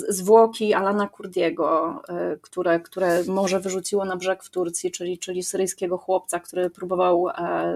zwłoki 0.10 0.74
Alana 0.74 1.08
Kurdiego, 1.08 2.02
e, 2.10 2.38
które, 2.42 2.80
które 2.80 3.24
morze 3.28 3.60
wyrzuciło 3.60 4.06
na 4.06 4.16
brzeg 4.18 4.44
w 4.44 4.50
Turcji, 4.50 4.92
czyli, 4.92 5.18
czyli 5.18 5.44
syryjskiego 5.44 5.98
chłopca, 5.98 6.40
który 6.40 6.70
próbował 6.70 7.30
e, 7.30 7.34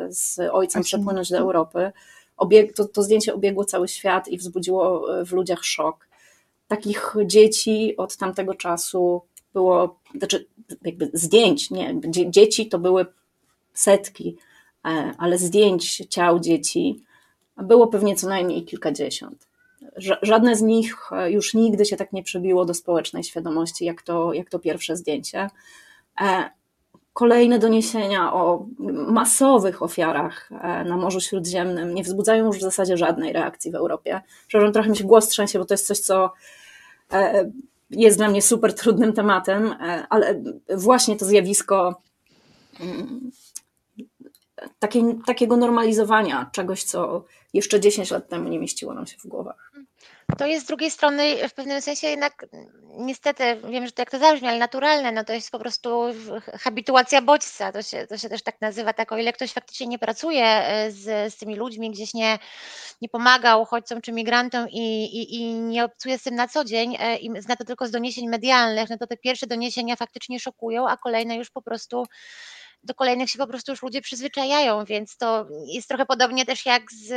z 0.09 0.39
ojcem 0.51 0.83
przepłynąć 0.83 1.29
do 1.29 1.37
Europy. 1.37 1.91
Obieg, 2.37 2.73
to, 2.73 2.85
to 2.85 3.03
zdjęcie 3.03 3.33
obiegło 3.33 3.65
cały 3.65 3.87
świat 3.87 4.27
i 4.27 4.37
wzbudziło 4.37 5.07
w 5.25 5.31
ludziach 5.31 5.63
szok. 5.63 6.07
Takich 6.67 7.15
dzieci 7.25 7.97
od 7.97 8.17
tamtego 8.17 8.53
czasu 8.53 9.21
było, 9.57 9.99
znaczy 10.15 10.47
jakby 10.85 11.09
zdjęć, 11.13 11.71
nie, 11.71 12.01
dzieci 12.29 12.69
to 12.69 12.79
były 12.79 13.05
setki, 13.73 14.37
ale 15.17 15.37
zdjęć 15.37 15.97
ciał 16.09 16.39
dzieci 16.39 17.03
było 17.57 17.87
pewnie 17.87 18.15
co 18.15 18.27
najmniej 18.27 18.65
kilkadziesiąt. 18.65 19.47
Żadne 20.21 20.55
z 20.55 20.61
nich 20.61 20.95
e, 21.11 21.31
już 21.31 21.53
nigdy 21.53 21.85
się 21.85 21.97
tak 21.97 22.13
nie 22.13 22.23
przebiło 22.23 22.65
do 22.65 22.73
społecznej 22.73 23.23
świadomości, 23.23 23.85
jak 23.85 24.01
to, 24.01 24.33
jak 24.33 24.49
to 24.49 24.59
pierwsze 24.59 24.97
zdjęcie. 24.97 25.49
E, 26.21 26.49
kolejne 27.13 27.59
doniesienia 27.59 28.33
o 28.33 28.65
masowych 29.07 29.83
ofiarach 29.83 30.49
e, 30.51 30.83
na 30.83 30.97
Morzu 30.97 31.21
Śródziemnym 31.21 31.93
nie 31.93 32.03
wzbudzają 32.03 32.45
już 32.45 32.57
w 32.57 32.61
zasadzie 32.61 32.97
żadnej 32.97 33.33
reakcji 33.33 33.71
w 33.71 33.75
Europie. 33.75 34.21
Przepraszam, 34.47 34.73
trochę 34.73 34.89
mi 34.89 34.97
się 34.97 35.03
głos 35.03 35.27
trzęsie, 35.27 35.59
bo 35.59 35.65
to 35.65 35.73
jest 35.73 35.87
coś, 35.87 35.99
co 35.99 36.33
jest 37.89 38.17
dla 38.17 38.29
mnie 38.29 38.41
super 38.41 38.73
trudnym 38.75 39.13
tematem, 39.13 39.75
ale 40.09 40.43
właśnie 40.77 41.15
to 41.15 41.25
zjawisko 41.25 42.01
mm, 42.79 43.31
takiej, 44.79 45.03
takiego 45.25 45.57
normalizowania 45.57 46.49
czegoś, 46.51 46.83
co 46.83 47.25
jeszcze 47.53 47.79
10 47.79 48.11
lat 48.11 48.29
temu 48.29 48.49
nie 48.49 48.59
mieściło 48.59 48.93
nam 48.93 49.07
się 49.07 49.17
w 49.17 49.27
głowach. 49.27 49.71
To 50.37 50.45
jest 50.45 50.65
z 50.65 50.67
drugiej 50.67 50.91
strony 50.91 51.49
w 51.49 51.53
pewnym 51.53 51.81
sensie 51.81 52.07
jednak 52.07 52.45
niestety, 52.97 53.43
wiem, 53.69 53.85
że 53.85 53.91
to 53.91 54.01
jak 54.01 54.11
to 54.11 54.19
zabrzmi, 54.19 54.47
ale 54.47 54.57
naturalne, 54.59 55.11
no 55.11 55.23
to 55.23 55.33
jest 55.33 55.51
po 55.51 55.59
prostu 55.59 56.03
habituacja 56.59 57.21
bodźca, 57.21 57.71
to 57.71 57.81
się, 57.81 58.07
to 58.07 58.17
się 58.17 58.29
też 58.29 58.43
tak 58.43 58.61
nazywa, 58.61 58.93
tak 58.93 59.11
o 59.11 59.17
ile 59.17 59.33
ktoś 59.33 59.51
faktycznie 59.51 59.87
nie 59.87 59.99
pracuje 59.99 60.45
e, 60.45 60.91
z, 60.91 61.33
z 61.33 61.37
tymi 61.37 61.55
ludźmi, 61.55 61.91
gdzieś 61.91 62.13
nie, 62.13 62.39
nie 63.01 63.09
pomaga 63.09 63.57
uchodźcom 63.57 64.01
czy 64.01 64.11
migrantom 64.11 64.69
i, 64.69 65.03
i, 65.03 65.35
i 65.35 65.53
nie 65.53 65.85
obcuje 65.85 66.17
z 66.17 66.23
tym 66.23 66.35
na 66.35 66.47
co 66.47 66.65
dzień 66.65 66.97
e, 66.99 67.17
i 67.17 67.41
zna 67.41 67.55
to 67.55 67.65
tylko 67.65 67.87
z 67.87 67.91
doniesień 67.91 68.29
medialnych, 68.29 68.89
no 68.89 68.97
to 68.97 69.07
te 69.07 69.17
pierwsze 69.17 69.47
doniesienia 69.47 69.95
faktycznie 69.95 70.39
szokują, 70.39 70.89
a 70.89 70.97
kolejne 70.97 71.35
już 71.35 71.49
po 71.49 71.61
prostu 71.61 72.05
do 72.83 72.93
kolejnych 72.93 73.29
się 73.29 73.39
po 73.39 73.47
prostu 73.47 73.71
już 73.71 73.83
ludzie 73.83 74.01
przyzwyczajają, 74.01 74.85
więc 74.85 75.17
to 75.17 75.47
jest 75.73 75.87
trochę 75.87 76.05
podobnie 76.05 76.45
też 76.45 76.65
jak 76.65 76.91
z, 76.91 77.07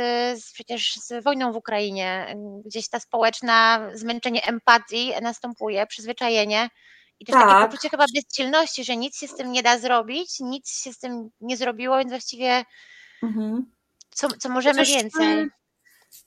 z 0.43 0.53
przecież 0.53 0.93
z 0.95 1.23
wojną 1.23 1.51
w 1.51 1.55
Ukrainie. 1.55 2.35
Gdzieś 2.65 2.89
ta 2.89 2.99
społeczna 2.99 3.89
zmęczenie 3.93 4.43
empatii 4.43 5.11
następuje, 5.21 5.87
przyzwyczajenie. 5.87 6.69
I 7.19 7.25
też 7.25 7.33
tak. 7.33 7.49
takie 7.49 7.65
poczucie 7.65 7.89
chyba 7.89 8.05
bezsilności, 8.15 8.83
że 8.83 8.97
nic 8.97 9.17
się 9.17 9.27
z 9.27 9.35
tym 9.35 9.51
nie 9.51 9.63
da 9.63 9.77
zrobić, 9.79 10.39
nic 10.39 10.81
się 10.83 10.93
z 10.93 10.99
tym 10.99 11.29
nie 11.41 11.57
zrobiło, 11.57 11.97
więc 11.97 12.09
właściwie 12.09 12.65
mhm. 13.23 13.71
co, 14.09 14.27
co 14.27 14.49
możemy 14.49 14.79
Chociaż 14.79 14.95
więcej 14.95 15.49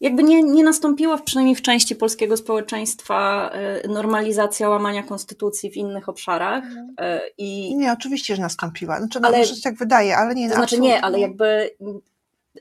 jakby 0.01 0.23
nie, 0.23 0.42
nie 0.42 0.64
nastąpiła, 0.64 1.18
przynajmniej 1.18 1.57
w 1.57 1.62
części 1.62 1.97
polskiego 1.97 2.37
społeczeństwa, 2.37 3.51
e, 3.53 3.88
normalizacja 3.88 4.68
łamania 4.68 5.03
konstytucji 5.03 5.70
w 5.70 5.77
innych 5.77 6.09
obszarach. 6.09 6.64
Mhm. 6.64 6.94
E, 6.99 7.20
I... 7.38 7.77
Nie, 7.77 7.92
oczywiście, 7.92 8.37
że 8.37 8.42
nastąpiła. 8.42 8.99
Znaczy, 8.99 9.20
no, 9.20 9.29
ale, 9.29 9.38
może 9.38 9.55
się 9.55 9.62
tak 9.62 9.77
wydaje, 9.77 10.16
ale 10.16 10.35
nie. 10.35 10.49
To 10.49 10.55
znaczy 10.55 10.81
nie, 10.81 11.01
ale 11.01 11.20
jakby 11.20 11.47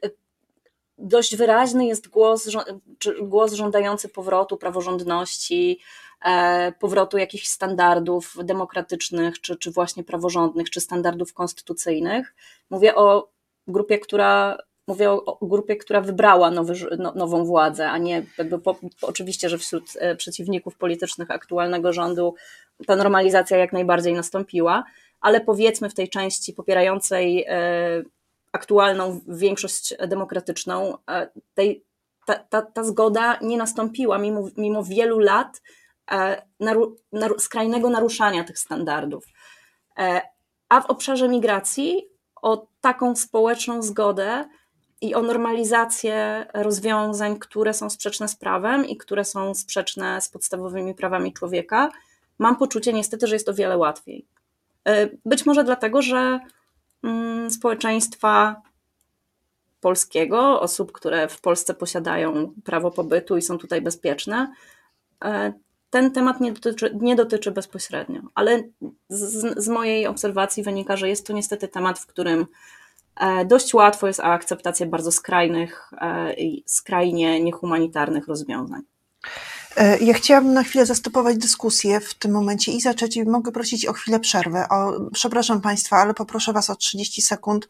e, 0.04 0.10
dość 0.98 1.36
wyraźny 1.36 1.86
jest 1.86 2.08
głos, 2.08 2.50
głos 3.22 3.54
żądający 3.54 4.10
powrotu 4.10 4.58
praworządności, 4.58 5.80
powrotu 6.80 7.18
jakichś 7.18 7.48
standardów 7.48 8.36
demokratycznych, 8.44 9.42
czy, 9.42 9.56
czy 9.56 9.72
właśnie 9.72 10.04
praworządnych, 10.04 10.70
czy 10.70 10.82
standardów 10.82 11.34
konstytucyjnych. 11.34 12.36
Mówię 12.70 12.96
o 12.96 13.30
grupie, 13.68 14.00
która 14.00 14.58
mówię 14.88 15.12
o, 15.12 15.26
o, 15.26 15.46
grupie, 15.46 15.76
która 15.76 16.02
wybrała 16.02 16.52
nowy, 16.52 16.74
no, 16.98 17.14
nową 17.16 17.46
władzę, 17.46 17.90
a 17.90 17.98
nie 17.98 18.26
jakby 18.38 18.60
po, 18.60 18.74
po, 18.74 19.08
oczywiście, 19.08 19.50
że 19.50 19.58
wśród 19.58 19.84
e, 20.00 20.16
przeciwników 20.16 20.78
politycznych 20.78 21.32
aktualnego 21.32 21.94
rządu 21.94 22.36
ta 22.88 22.96
normalizacja 22.96 23.58
jak 23.58 23.74
najbardziej 23.74 24.14
nastąpiła, 24.14 24.84
ale 25.22 25.42
powiedzmy 25.42 25.90
w 25.90 25.94
tej 25.94 26.10
części 26.10 26.54
popierającej 26.54 27.46
e, 27.48 28.04
aktualną 28.52 29.20
większość 29.28 29.96
demokratyczną, 30.08 30.98
e, 31.10 31.30
tej, 31.54 31.84
ta, 32.26 32.36
ta, 32.36 32.62
ta 32.62 32.84
zgoda 32.84 33.40
nie 33.42 33.58
nastąpiła 33.58 34.18
mimo, 34.18 34.48
mimo 34.58 34.84
wielu 34.84 35.20
lat 35.20 35.62
naru, 36.60 36.96
naru, 37.12 37.40
skrajnego 37.40 37.90
naruszania 37.90 38.44
tych 38.44 38.60
standardów. 38.60 39.26
A 40.70 40.82
w 40.82 40.86
obszarze 40.86 41.30
migracji 41.30 42.10
o 42.42 42.68
taką 42.82 43.16
społeczną 43.16 43.82
zgodę 43.82 44.46
i 45.04 45.16
o 45.16 45.22
normalizację 45.22 46.46
rozwiązań, 46.54 47.40
które 47.40 47.74
są 47.74 47.90
sprzeczne 47.90 48.28
z 48.28 48.36
prawem 48.36 48.86
i 48.86 48.98
które 48.98 49.26
są 49.26 49.56
sprzeczne 49.56 50.22
z 50.22 50.30
podstawowymi 50.30 50.96
prawami 50.96 51.34
człowieka, 51.34 51.90
mam 52.40 52.56
poczucie 52.56 52.94
niestety, 52.94 53.28
że 53.28 53.36
jest 53.36 53.50
o 53.50 53.54
wiele 53.54 53.78
łatwiej. 53.78 54.26
E, 54.88 55.10
być 55.26 55.46
może 55.46 55.64
dlatego, 55.64 56.02
że 56.02 56.40
mm, 57.04 57.52
społeczeństwa 57.52 58.62
polskiego, 59.82 60.62
osób, 60.62 60.92
które 60.92 61.28
w 61.28 61.42
Polsce 61.42 61.74
posiadają 61.74 62.54
prawo 62.64 62.92
pobytu 62.92 63.38
i 63.38 63.42
są 63.42 63.58
tutaj 63.58 63.82
bezpieczne, 63.82 64.54
e, 65.26 65.54
ten 65.90 66.12
temat 66.12 66.42
nie 66.42 66.52
dotyczy, 66.52 66.98
nie 67.02 67.16
dotyczy 67.16 67.52
bezpośrednio, 67.52 68.22
ale 68.36 68.64
z, 69.10 69.64
z 69.64 69.68
mojej 69.68 70.08
obserwacji 70.08 70.64
wynika, 70.64 70.98
że 70.98 71.10
jest 71.10 71.28
to 71.28 71.34
niestety 71.34 71.68
temat, 71.68 72.00
w 72.00 72.06
którym 72.06 72.46
dość 73.46 73.74
łatwo 73.74 74.08
jest 74.08 74.20
akceptacja 74.20 74.86
bardzo 74.86 75.12
skrajnych 75.12 75.92
e, 76.02 76.34
i 76.34 76.64
skrajnie 76.68 77.44
niehumanitarnych 77.44 78.28
rozwiązań. 78.28 78.82
E, 79.78 79.98
ja 80.00 80.14
chciałabym 80.14 80.54
na 80.54 80.64
chwilę 80.64 80.86
zastopować 80.86 81.38
dyskusję 81.38 82.00
w 82.00 82.14
tym 82.14 82.32
momencie 82.32 82.72
i 82.72 82.82
zacząć. 82.82 83.18
Mogę 83.26 83.52
prosić 83.52 83.86
o 83.86 83.94
chwilę 83.94 84.20
przerwy. 84.20 84.60
O, 84.70 84.92
przepraszam 85.14 85.62
Państwa, 85.62 85.98
ale 85.98 86.14
poproszę 86.14 86.54
Was 86.54 86.70
o 86.70 86.76
30 86.76 87.22
sekund 87.22 87.68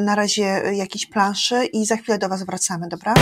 na 0.00 0.14
razie 0.14 0.42
jakiejś 0.74 1.06
planszy 1.06 1.64
i 1.64 1.86
za 1.86 1.96
chwilę 1.96 2.18
do 2.18 2.28
Was 2.28 2.42
wracamy, 2.42 2.88
dobra? 2.88 3.14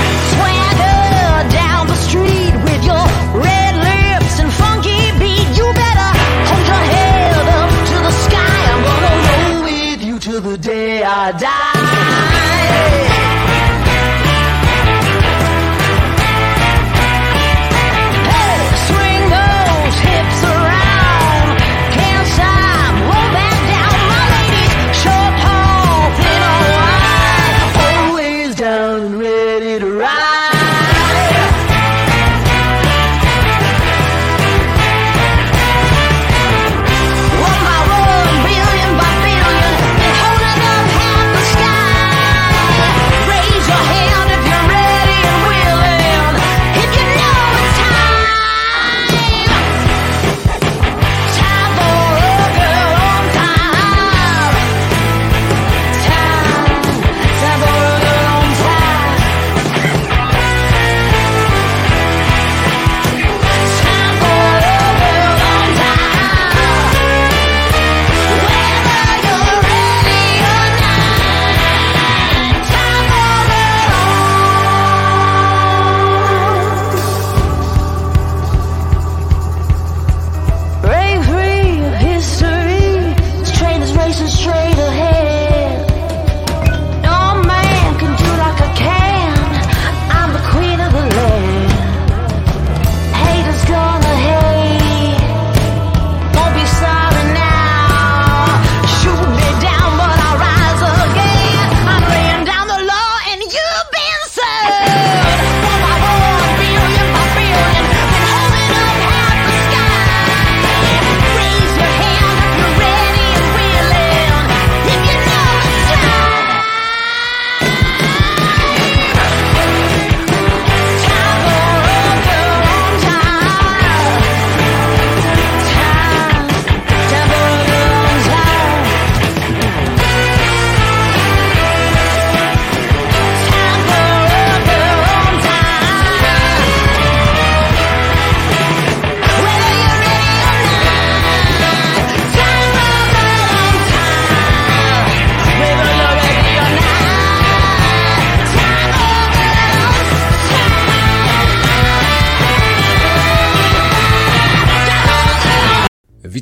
down 1.50 1.86
the 1.86 1.96
street 1.96 2.54
with 2.64 2.84
your 2.84 3.06
red 3.42 3.89
the 11.10 11.32
day 11.38 12.29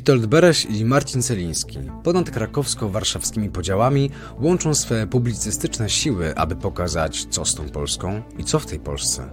Witold 0.09 0.25
Bereś 0.25 0.65
i 0.65 0.85
Marcin 0.85 1.21
Celiński 1.21 1.79
ponad 2.03 2.29
krakowsko-warszawskimi 2.31 3.49
podziałami 3.49 4.11
łączą 4.39 4.75
swe 4.75 5.07
publicystyczne 5.07 5.89
siły, 5.89 6.35
aby 6.35 6.55
pokazać, 6.55 7.25
co 7.25 7.45
z 7.45 7.55
tą 7.55 7.69
Polską 7.69 8.21
i 8.37 8.43
co 8.43 8.59
w 8.59 8.65
tej 8.65 8.79
Polsce. 8.79 9.31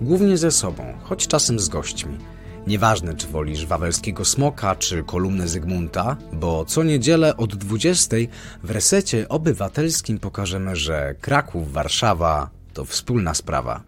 Głównie 0.00 0.36
ze 0.36 0.50
sobą, 0.50 0.94
choć 1.02 1.26
czasem 1.26 1.58
z 1.58 1.68
gośćmi. 1.68 2.18
Nieważne, 2.66 3.14
czy 3.14 3.26
wolisz 3.26 3.66
wawelskiego 3.66 4.24
smoka, 4.24 4.76
czy 4.76 5.02
kolumnę 5.02 5.48
Zygmunta, 5.48 6.16
bo 6.32 6.64
co 6.64 6.82
niedzielę 6.82 7.36
od 7.36 7.56
20 7.56 8.16
w 8.62 8.70
resecie 8.70 9.28
obywatelskim 9.28 10.18
pokażemy, 10.18 10.76
że 10.76 11.14
Kraków, 11.20 11.72
Warszawa 11.72 12.50
to 12.72 12.84
wspólna 12.84 13.34
sprawa. 13.34 13.82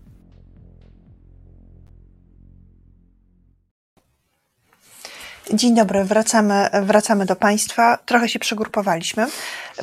Dzień 5.55 5.75
dobry, 5.75 6.05
wracamy, 6.05 6.69
wracamy 6.83 7.27
do 7.27 7.37
Państwa. 7.37 7.97
Trochę 7.97 8.29
się 8.29 8.39
przegrupowaliśmy, 8.39 9.27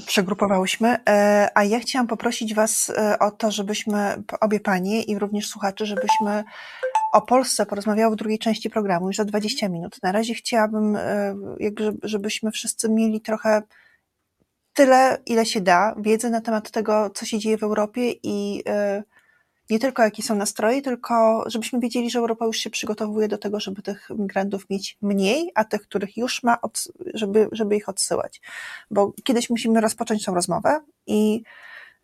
przegrupowałyśmy, 0.05 0.97
e, 1.09 1.49
a 1.55 1.63
ja 1.63 1.79
chciałam 1.79 2.07
poprosić 2.07 2.53
Was 2.53 2.89
e, 2.89 3.19
o 3.19 3.31
to, 3.31 3.51
żebyśmy, 3.51 4.23
obie 4.41 4.59
Panie 4.59 5.03
i 5.03 5.19
również 5.19 5.47
słuchacze, 5.47 5.85
żebyśmy 5.85 6.43
o 7.13 7.21
Polsce 7.21 7.65
porozmawiały 7.65 8.15
w 8.15 8.17
drugiej 8.17 8.39
części 8.39 8.69
programu, 8.69 9.07
już 9.07 9.17
za 9.17 9.25
20 9.25 9.69
minut. 9.69 9.97
Na 10.03 10.11
razie 10.11 10.33
chciałabym, 10.33 10.95
e, 10.95 11.35
żebyśmy 12.03 12.51
wszyscy 12.51 12.89
mieli 12.89 13.21
trochę 13.21 13.61
tyle, 14.73 15.17
ile 15.25 15.45
się 15.45 15.61
da, 15.61 15.95
wiedzy 15.99 16.29
na 16.29 16.41
temat 16.41 16.71
tego, 16.71 17.09
co 17.09 17.25
się 17.25 17.39
dzieje 17.39 17.57
w 17.57 17.63
Europie 17.63 18.13
i 18.23 18.63
nie 19.69 19.79
tylko 19.79 20.03
jakie 20.03 20.23
są 20.23 20.35
nastroje, 20.35 20.81
tylko 20.81 21.43
żebyśmy 21.47 21.79
wiedzieli, 21.79 22.09
że 22.09 22.19
Europa 22.19 22.45
już 22.45 22.57
się 22.57 22.69
przygotowuje 22.69 23.27
do 23.27 23.37
tego, 23.37 23.59
żeby 23.59 23.81
tych 23.81 24.09
migrantów 24.09 24.69
mieć 24.69 24.97
mniej, 25.01 25.51
a 25.55 25.63
tych, 25.63 25.81
których 25.81 26.17
już 26.17 26.43
ma, 26.43 26.57
żeby, 27.13 27.49
żeby 27.51 27.75
ich 27.75 27.89
odsyłać. 27.89 28.41
Bo 28.91 29.13
kiedyś 29.23 29.49
musimy 29.49 29.81
rozpocząć 29.81 30.25
tą 30.25 30.33
rozmowę 30.33 30.79
i 31.07 31.43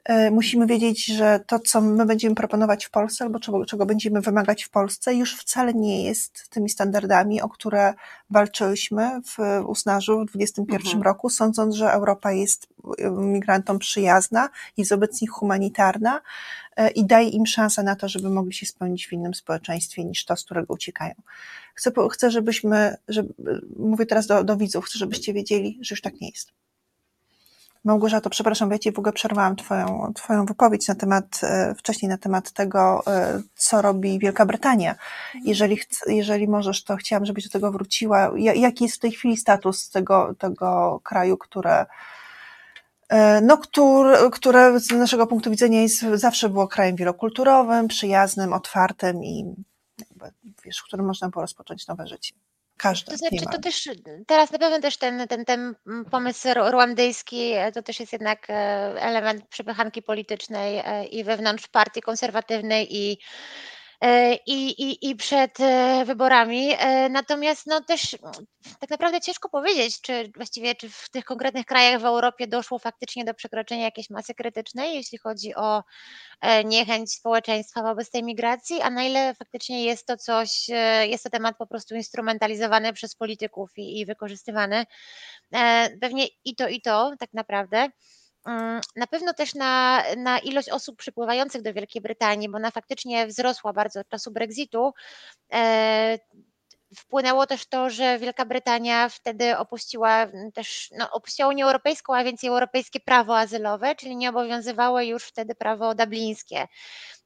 E, 0.03 0.31
musimy 0.31 0.65
wiedzieć, 0.67 1.05
że 1.05 1.39
to, 1.47 1.59
co 1.59 1.81
my 1.81 2.05
będziemy 2.05 2.35
proponować 2.35 2.85
w 2.85 2.89
Polsce, 2.89 3.23
albo 3.23 3.39
czego, 3.39 3.65
czego 3.65 3.85
będziemy 3.85 4.21
wymagać 4.21 4.63
w 4.63 4.69
Polsce, 4.69 5.15
już 5.15 5.35
wcale 5.35 5.73
nie 5.73 6.03
jest 6.03 6.49
tymi 6.49 6.69
standardami, 6.69 7.41
o 7.41 7.49
które 7.49 7.93
walczyliśmy 8.29 9.21
w 9.25 9.37
Usnarzu 9.67 10.13
w 10.13 10.25
2021 10.25 10.85
mhm. 10.85 11.03
roku, 11.03 11.29
sądząc, 11.29 11.75
że 11.75 11.91
Europa 11.91 12.31
jest 12.31 12.67
e, 12.97 13.11
migrantom 13.11 13.79
przyjazna, 13.79 14.49
jest 14.77 14.91
obecnie 14.91 15.27
humanitarna 15.27 16.21
i 16.95 17.05
daje 17.05 17.29
im 17.29 17.45
szansę 17.45 17.83
na 17.83 17.95
to, 17.95 18.09
żeby 18.09 18.29
mogli 18.29 18.53
się 18.53 18.65
spełnić 18.65 19.07
w 19.07 19.13
innym 19.13 19.33
społeczeństwie 19.33 20.05
niż 20.05 20.25
to, 20.25 20.35
z 20.35 20.43
którego 20.43 20.73
uciekają. 20.73 21.13
Chcę, 21.75 21.91
chcę 22.11 22.31
żebyśmy, 22.31 22.95
żeby, 23.07 23.33
mówię 23.79 24.05
teraz 24.05 24.27
do, 24.27 24.43
do 24.43 24.57
widzów, 24.57 24.85
chcę, 24.85 24.99
żebyście 24.99 25.33
wiedzieli, 25.33 25.79
że 25.81 25.93
już 25.93 26.01
tak 26.01 26.21
nie 26.21 26.29
jest. 26.29 26.51
Małgorzato, 27.83 28.29
przepraszam, 28.29 28.71
ja 28.71 28.79
Ci 28.79 28.91
w 28.91 28.99
ogóle 28.99 29.13
przerwałam 29.13 29.55
twoją, 29.55 30.11
twoją 30.15 30.45
wypowiedź 30.45 30.87
na 30.87 30.95
temat, 30.95 31.39
e, 31.43 31.75
wcześniej 31.75 32.09
na 32.09 32.17
temat 32.17 32.51
tego, 32.51 33.03
e, 33.07 33.41
co 33.55 33.81
robi 33.81 34.19
Wielka 34.19 34.45
Brytania. 34.45 34.91
Mhm. 34.91 35.43
Jeżeli, 35.45 35.79
jeżeli 36.07 36.47
możesz, 36.47 36.83
to 36.83 36.95
chciałam, 36.95 37.25
żebyś 37.25 37.43
do 37.43 37.49
tego 37.49 37.71
wróciła. 37.71 38.31
Jaki 38.37 38.83
jest 38.83 38.95
w 38.95 38.99
tej 38.99 39.11
chwili 39.11 39.37
status 39.37 39.89
tego, 39.89 40.35
tego 40.37 40.99
kraju, 41.03 41.37
które, 41.37 41.81
e, 41.81 41.85
no, 43.41 43.57
które, 43.57 44.29
które 44.31 44.79
z 44.79 44.91
naszego 44.91 45.27
punktu 45.27 45.51
widzenia 45.51 45.81
jest, 45.81 46.01
zawsze 46.13 46.49
było 46.49 46.67
krajem 46.67 46.95
wielokulturowym, 46.95 47.87
przyjaznym, 47.87 48.53
otwartym 48.53 49.23
i 49.23 49.55
wiesz, 50.65 50.77
w 50.77 50.83
którym 50.83 51.05
można 51.05 51.29
było 51.29 51.41
rozpocząć 51.41 51.87
nowe 51.87 52.07
życie. 52.07 52.33
Każdy. 52.77 53.11
To 53.11 53.17
znaczy, 53.17 53.45
to 53.51 53.59
też 53.59 53.89
teraz 54.27 54.51
na 54.51 54.59
pewno 54.59 54.79
też 54.79 54.97
ten, 54.97 55.27
ten, 55.27 55.45
ten 55.45 55.75
pomysł 56.11 56.47
ruandyjski 56.71 57.51
e, 57.51 57.71
to 57.71 57.83
też 57.83 57.99
jest 57.99 58.13
jednak 58.13 58.49
e, 58.49 58.53
element 59.01 59.47
przepychanki 59.47 60.01
politycznej 60.01 60.81
e, 60.85 61.05
i 61.05 61.23
wewnątrz 61.23 61.67
partii 61.67 62.01
konserwatywnej 62.01 62.97
i 62.97 63.11
E, 63.11 63.17
i, 64.45 64.69
i, 64.69 65.09
i 65.09 65.15
przed 65.15 65.59
e, 65.59 66.03
wyborami. 66.05 66.73
E, 66.77 67.09
natomiast 67.09 67.67
no 67.67 67.81
też 67.81 68.17
tak 68.79 68.89
naprawdę 68.89 69.21
ciężko 69.21 69.49
powiedzieć, 69.49 70.01
czy 70.01 70.31
właściwie 70.35 70.75
czy 70.75 70.89
w 70.89 71.09
tych 71.09 71.25
konkretnych 71.25 71.65
krajach 71.65 72.01
w 72.01 72.05
Europie 72.05 72.47
doszło 72.47 72.79
faktycznie 72.79 73.25
do 73.25 73.33
przekroczenia 73.33 73.83
jakiejś 73.83 74.09
masy 74.09 74.33
krytycznej, 74.33 74.95
jeśli 74.95 75.17
chodzi 75.17 75.55
o 75.55 75.83
niechęć 76.65 77.13
społeczeństwa 77.13 77.83
wobec 77.83 78.11
tej 78.11 78.23
migracji, 78.23 78.81
a 78.81 78.89
na 78.89 79.03
ile 79.03 79.35
faktycznie 79.35 79.83
jest 79.83 80.07
to 80.07 80.17
coś, 80.17 80.67
jest 81.03 81.23
to 81.23 81.29
temat 81.29 81.57
po 81.57 81.67
prostu 81.67 81.95
instrumentalizowany 81.95 82.93
przez 82.93 83.15
polityków 83.15 83.71
i, 83.77 83.99
i 83.99 84.05
wykorzystywany. 84.05 84.85
Pewnie 86.01 86.27
i 86.45 86.55
to, 86.55 86.67
i 86.67 86.81
to 86.81 87.13
tak 87.19 87.33
naprawdę. 87.33 87.89
Mm, 88.45 88.81
na 88.95 89.07
pewno 89.07 89.33
też 89.33 89.55
na, 89.55 90.03
na 90.17 90.39
ilość 90.39 90.69
osób 90.69 90.97
przypływających 90.97 91.61
do 91.61 91.73
Wielkiej 91.73 92.01
Brytanii, 92.01 92.49
bo 92.49 92.57
ona 92.57 92.71
faktycznie 92.71 93.27
wzrosła 93.27 93.73
bardzo 93.73 93.99
od 93.99 94.09
czasu 94.09 94.31
Brexitu. 94.31 94.93
Wpłynęło 96.97 97.47
też 97.47 97.65
to, 97.65 97.89
że 97.89 98.19
Wielka 98.19 98.45
Brytania 98.45 99.09
wtedy 99.09 99.57
opuściła 99.57 100.27
też, 100.53 100.89
no, 100.97 101.11
opuściła 101.11 101.49
Unię 101.49 101.65
Europejską, 101.65 102.15
a 102.15 102.23
więc 102.23 102.43
europejskie 102.43 102.99
prawo 102.99 103.37
azylowe, 103.37 103.95
czyli 103.95 104.15
nie 104.15 104.29
obowiązywało 104.29 105.01
już 105.01 105.23
wtedy 105.23 105.55
prawo 105.55 105.95
dublińskie. 105.95 106.67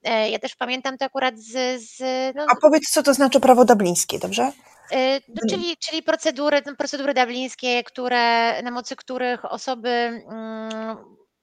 E, 0.04 0.30
ja 0.30 0.40
też 0.40 0.56
pamiętam 0.56 0.98
to 0.98 1.06
akurat 1.06 1.40
z. 1.40 1.82
z 1.82 2.02
no, 2.36 2.46
a 2.52 2.56
powiedz, 2.62 2.90
co 2.92 3.04
to 3.04 3.14
znaczy 3.14 3.40
prawo 3.40 3.66
dublińskie, 3.66 4.20
dobrze? 4.20 4.52
E, 4.92 5.14
no, 5.28 5.42
czyli, 5.50 5.78
czyli 5.78 6.04
procedury, 6.04 6.62
procedury 6.78 7.14
dublińskie, 7.14 7.84
które, 7.84 8.62
na 8.62 8.72
mocy 8.72 8.96
których 8.96 9.46
osoby, 9.46 9.90
mm, 9.90 10.98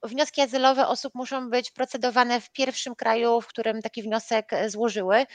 wnioski 0.07 0.41
azylowe 0.41 0.87
osób 0.87 1.15
muszą 1.15 1.49
być 1.49 1.71
procedowane 1.71 2.41
w 2.41 2.51
pierwszym 2.51 2.95
kraju, 2.95 3.41
w 3.41 3.47
którym 3.47 3.81
taki 3.81 4.03
wniosek 4.03 4.53
e, 4.53 4.69
złożyły. 4.69 5.25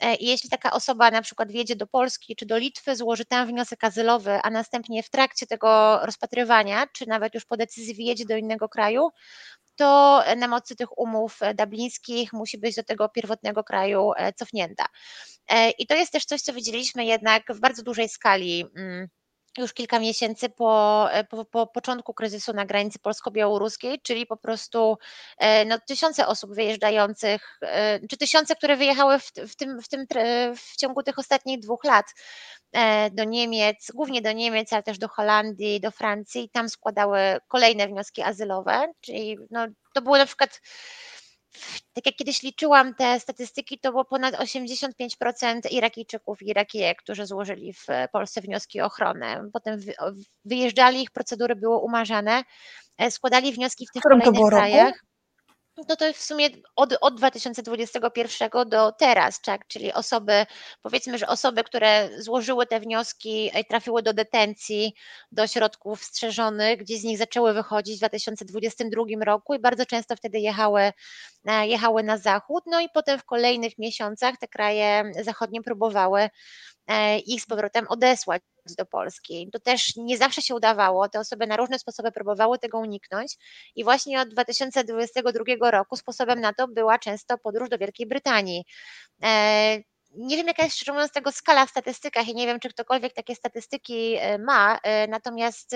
E, 0.00 0.14
I 0.14 0.26
jeśli 0.26 0.50
taka 0.50 0.72
osoba 0.72 1.10
na 1.10 1.22
przykład 1.22 1.52
wjedzie 1.52 1.76
do 1.76 1.86
Polski 1.86 2.36
czy 2.36 2.46
do 2.46 2.58
Litwy, 2.58 2.96
złoży 2.96 3.24
tam 3.24 3.48
wniosek 3.48 3.84
azylowy, 3.84 4.40
a 4.42 4.50
następnie 4.50 5.02
w 5.02 5.10
trakcie 5.10 5.46
tego 5.46 6.00
rozpatrywania, 6.02 6.86
czy 6.92 7.06
nawet 7.06 7.34
już 7.34 7.44
po 7.44 7.56
decyzji 7.56 7.94
wyjedzie 7.94 8.24
do 8.24 8.36
innego 8.36 8.68
kraju, 8.68 9.08
to 9.76 10.22
na 10.36 10.48
mocy 10.48 10.76
tych 10.76 10.98
umów 10.98 11.40
dublińskich 11.54 12.32
musi 12.32 12.58
być 12.58 12.76
do 12.76 12.82
tego 12.82 13.08
pierwotnego 13.08 13.64
kraju 13.64 14.12
cofnięta. 14.36 14.86
E, 15.48 15.70
I 15.70 15.86
to 15.86 15.94
jest 15.94 16.12
też 16.12 16.24
coś, 16.24 16.42
co 16.42 16.52
widzieliśmy 16.52 17.04
jednak 17.04 17.42
w 17.48 17.60
bardzo 17.60 17.82
dużej 17.82 18.08
skali 18.08 18.66
mm, 18.76 19.08
już 19.60 19.72
kilka 19.72 19.98
miesięcy 19.98 20.48
po, 20.48 21.06
e, 21.12 21.24
po, 21.24 21.44
po, 21.44 21.66
początku 21.66 22.14
kryzysu 22.14 22.52
na 22.52 22.66
granicy 22.66 22.98
polsko-białoruskiej, 22.98 24.00
czyli 24.02 24.26
po 24.26 24.36
prostu 24.36 24.98
e, 25.38 25.64
no, 25.64 25.78
tysiące 25.88 26.26
osób 26.26 26.54
wyjeżdżających, 26.54 27.60
czy 28.10 28.16
tysiące, 28.16 28.56
które 28.56 28.76
wyjechały 28.76 29.18
w, 29.18 29.32
w, 29.48 29.56
tym, 29.56 29.82
w, 29.82 29.88
tym, 29.88 30.06
w 30.56 30.76
ciągu 30.76 31.02
tych 31.02 31.18
ostatnich 31.18 31.60
dwóch 31.60 31.84
lat 31.84 32.06
do 33.12 33.24
Niemiec, 33.24 33.90
głównie 33.94 34.22
do 34.22 34.32
Niemiec, 34.32 34.72
ale 34.72 34.82
też 34.82 34.98
do 34.98 35.08
Holandii, 35.08 35.80
do 35.80 35.90
Francji, 35.90 36.50
tam 36.52 36.68
składały 36.68 37.18
kolejne 37.48 37.88
wnioski 37.88 38.22
azylowe, 38.22 38.92
czyli 39.00 39.38
no, 39.50 39.66
to 39.94 40.02
było 40.02 40.18
na 40.18 40.26
przykład 40.26 40.60
tak 41.92 42.06
jak 42.06 42.14
kiedyś 42.14 42.42
liczyłam 42.42 42.94
te 42.94 43.20
statystyki, 43.20 43.78
to 43.78 43.90
było 43.90 44.04
ponad 44.04 44.34
85% 44.34 45.70
Irakijczyków 45.70 46.42
i 46.42 46.48
Irakijek, 46.48 47.02
którzy 47.02 47.26
złożyli 47.26 47.72
w 47.72 47.86
Polsce 48.12 48.40
wnioski 48.40 48.80
o 48.80 48.86
ochronę. 48.86 49.50
Potem 49.52 49.80
wyjeżdżali, 50.44 51.02
ich 51.02 51.10
procedury 51.10 51.56
były 51.56 51.76
umarzane, 51.76 52.42
e, 52.98 53.10
składali 53.10 53.52
wnioski 53.52 53.86
w 53.86 53.92
tych 53.92 54.02
kolejnych 54.02 54.48
krajach. 54.48 55.09
No 55.76 55.96
to 55.96 56.12
w 56.12 56.16
sumie 56.16 56.48
od, 56.76 56.94
od 57.00 57.16
2021 57.16 58.50
do 58.66 58.92
teraz, 58.92 59.40
tak? 59.40 59.66
czyli 59.66 59.92
osoby, 59.92 60.46
powiedzmy, 60.82 61.18
że 61.18 61.26
osoby, 61.26 61.64
które 61.64 62.10
złożyły 62.18 62.66
te 62.66 62.80
wnioski 62.80 63.50
i 63.60 63.64
trafiły 63.64 64.02
do 64.02 64.12
detencji, 64.12 64.94
do 65.32 65.46
środków 65.46 66.04
strzeżonych, 66.04 66.78
gdzie 66.78 66.98
z 66.98 67.04
nich 67.04 67.18
zaczęły 67.18 67.52
wychodzić 67.52 67.96
w 67.96 67.98
2022 67.98 69.04
roku 69.24 69.54
i 69.54 69.58
bardzo 69.58 69.86
często 69.86 70.16
wtedy 70.16 70.38
jechały, 70.38 70.92
e, 71.44 71.66
jechały 71.66 72.02
na 72.02 72.18
zachód, 72.18 72.64
no 72.66 72.80
i 72.80 72.88
potem 72.94 73.18
w 73.18 73.24
kolejnych 73.24 73.78
miesiącach 73.78 74.34
te 74.40 74.48
kraje 74.48 75.12
zachodnie 75.22 75.62
próbowały 75.62 76.30
e, 76.86 77.18
ich 77.18 77.42
z 77.42 77.46
powrotem 77.46 77.86
odesłać 77.88 78.42
do 78.74 78.86
Polski. 78.86 79.48
To 79.52 79.60
też 79.60 79.96
nie 79.96 80.18
zawsze 80.18 80.42
się 80.42 80.54
udawało, 80.54 81.08
te 81.08 81.20
osoby 81.20 81.46
na 81.46 81.56
różne 81.56 81.78
sposoby 81.78 82.12
próbowały 82.12 82.58
tego 82.58 82.78
uniknąć 82.78 83.36
i 83.76 83.84
właśnie 83.84 84.20
od 84.20 84.28
2022 84.28 85.70
roku 85.70 85.96
sposobem 85.96 86.40
na 86.40 86.52
to 86.52 86.68
była 86.68 86.98
często 86.98 87.38
podróż 87.38 87.68
do 87.68 87.78
Wielkiej 87.78 88.06
Brytanii. 88.06 88.64
E, 89.22 89.78
nie 90.10 90.36
wiem, 90.36 90.46
jaka 90.46 90.62
jest 90.62 90.76
szczerze 90.76 90.92
mówiąc 90.92 91.12
tego 91.12 91.32
skala 91.32 91.66
w 91.66 91.70
statystykach 91.70 92.28
i 92.28 92.34
nie 92.34 92.46
wiem, 92.46 92.60
czy 92.60 92.68
ktokolwiek 92.68 93.12
takie 93.12 93.34
statystyki 93.34 94.16
e, 94.18 94.38
ma, 94.38 94.78
e, 94.82 95.08
natomiast 95.08 95.74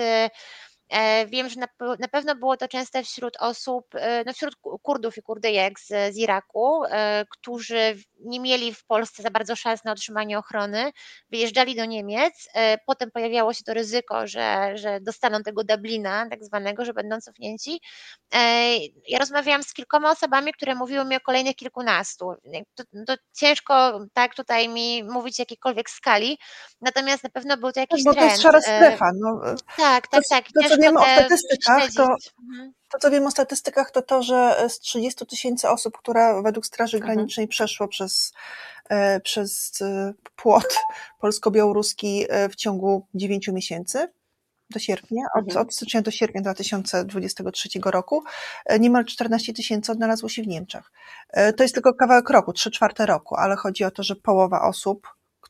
wiem, 1.27 1.49
że 1.49 1.59
na, 1.59 1.67
na, 1.99 2.07
pewno 2.07 2.35
było 2.35 2.57
to 2.57 2.67
częste 2.67 3.03
wśród 3.03 3.37
osób, 3.39 3.85
e, 3.95 4.23
no 4.25 4.33
wśród 4.33 4.55
Kurdów 4.81 5.17
i 5.17 5.21
Kurdyjek 5.21 5.79
z, 5.79 5.87
z 5.87 6.17
Iraku, 6.17 6.83
e, 6.85 7.25
którzy 7.29 7.97
nie 8.19 8.39
mieli 8.39 8.73
w 8.73 8.85
Polsce 8.85 9.23
za 9.23 9.29
bardzo 9.29 9.55
szans 9.55 9.83
na 9.83 9.91
otrzymanie 9.91 10.39
ochrony, 10.39 10.91
wyjeżdżali 11.29 11.75
do 11.75 11.85
Niemiec, 11.85 12.49
potem 12.85 13.11
pojawiało 13.11 13.53
się 13.53 13.63
to 13.63 13.73
ryzyko, 13.73 14.27
że, 14.27 14.71
że 14.77 14.99
dostaną 15.01 15.43
tego 15.43 15.63
Dublina, 15.63 16.29
tak 16.29 16.43
zwanego, 16.43 16.85
że 16.85 16.93
będą 16.93 17.21
cofnięci. 17.21 17.81
Ja 19.07 19.19
rozmawiałam 19.19 19.63
z 19.63 19.73
kilkoma 19.73 20.11
osobami, 20.11 20.53
które 20.53 20.75
mówiły 20.75 21.05
mi 21.05 21.15
o 21.15 21.19
kolejnych 21.19 21.55
kilkunastu. 21.55 22.33
To, 22.75 22.83
to 23.07 23.13
ciężko 23.37 23.99
tak 24.13 24.35
tutaj 24.35 24.69
mi 24.69 25.03
mówić 25.03 25.39
jakiejkolwiek 25.39 25.89
skali, 25.89 26.37
natomiast 26.81 27.23
na 27.23 27.29
pewno 27.29 27.57
był 27.57 27.71
to 27.71 27.79
jakiś 27.79 28.05
no, 28.05 28.11
bo 28.11 28.13
trend. 28.13 28.27
to 28.27 28.31
jest 28.31 28.43
szara 28.43 28.61
strefa. 28.61 29.11
No. 29.15 29.41
Tak, 29.77 30.07
tak, 30.07 30.23
tak. 30.29 30.45
To, 30.45 30.74
co 30.75 30.81
wiemy 30.81 30.99
o 30.99 31.03
statystykach, 31.03 31.91
to, 31.95 32.15
mhm. 32.49 32.73
to 32.91 32.99
co 32.99 33.11
wiem 33.11 33.27
o 33.27 33.31
statystykach, 33.31 33.91
to 33.91 34.01
to, 34.01 34.23
że 34.23 34.65
z 34.69 34.79
30 34.79 35.25
tysięcy 35.25 35.69
osób, 35.69 35.97
które 35.97 36.41
według 36.43 36.65
Straży. 36.65 36.99
Granicznej 36.99 37.47
przeszło 37.47 37.87
przez, 37.87 38.33
e, 38.89 39.19
przez 39.19 39.81
e, 39.81 40.13
płot 40.35 40.77
polsko-białoruski 41.19 42.25
e, 42.29 42.49
w 42.49 42.55
ciągu 42.55 43.07
9 43.13 43.47
miesięcy, 43.47 44.07
do 44.69 44.79
sierpnia, 44.79 45.23
od, 45.35 45.43
mhm. 45.45 45.67
od 45.67 45.75
stycznia 45.75 46.01
do 46.01 46.11
sierpnia 46.11 46.41
2023 46.41 47.69
roku, 47.85 48.23
niemal 48.79 49.05
14 49.05 49.53
tysięcy 49.53 49.91
odnalazło 49.91 50.29
się 50.29 50.43
w 50.43 50.47
Niemczech. 50.47 50.91
To 51.57 51.63
jest 51.63 51.73
tylko 51.73 51.93
kawałek 51.93 52.29
roku, 52.29 52.53
3 52.53 52.71
czwarte 52.71 53.05
roku, 53.05 53.35
ale 53.35 53.55
chodzi 53.55 53.83
o 53.83 53.91
to, 53.91 54.03
że 54.03 54.15
połowa 54.15 54.61
osób, 54.61 55.07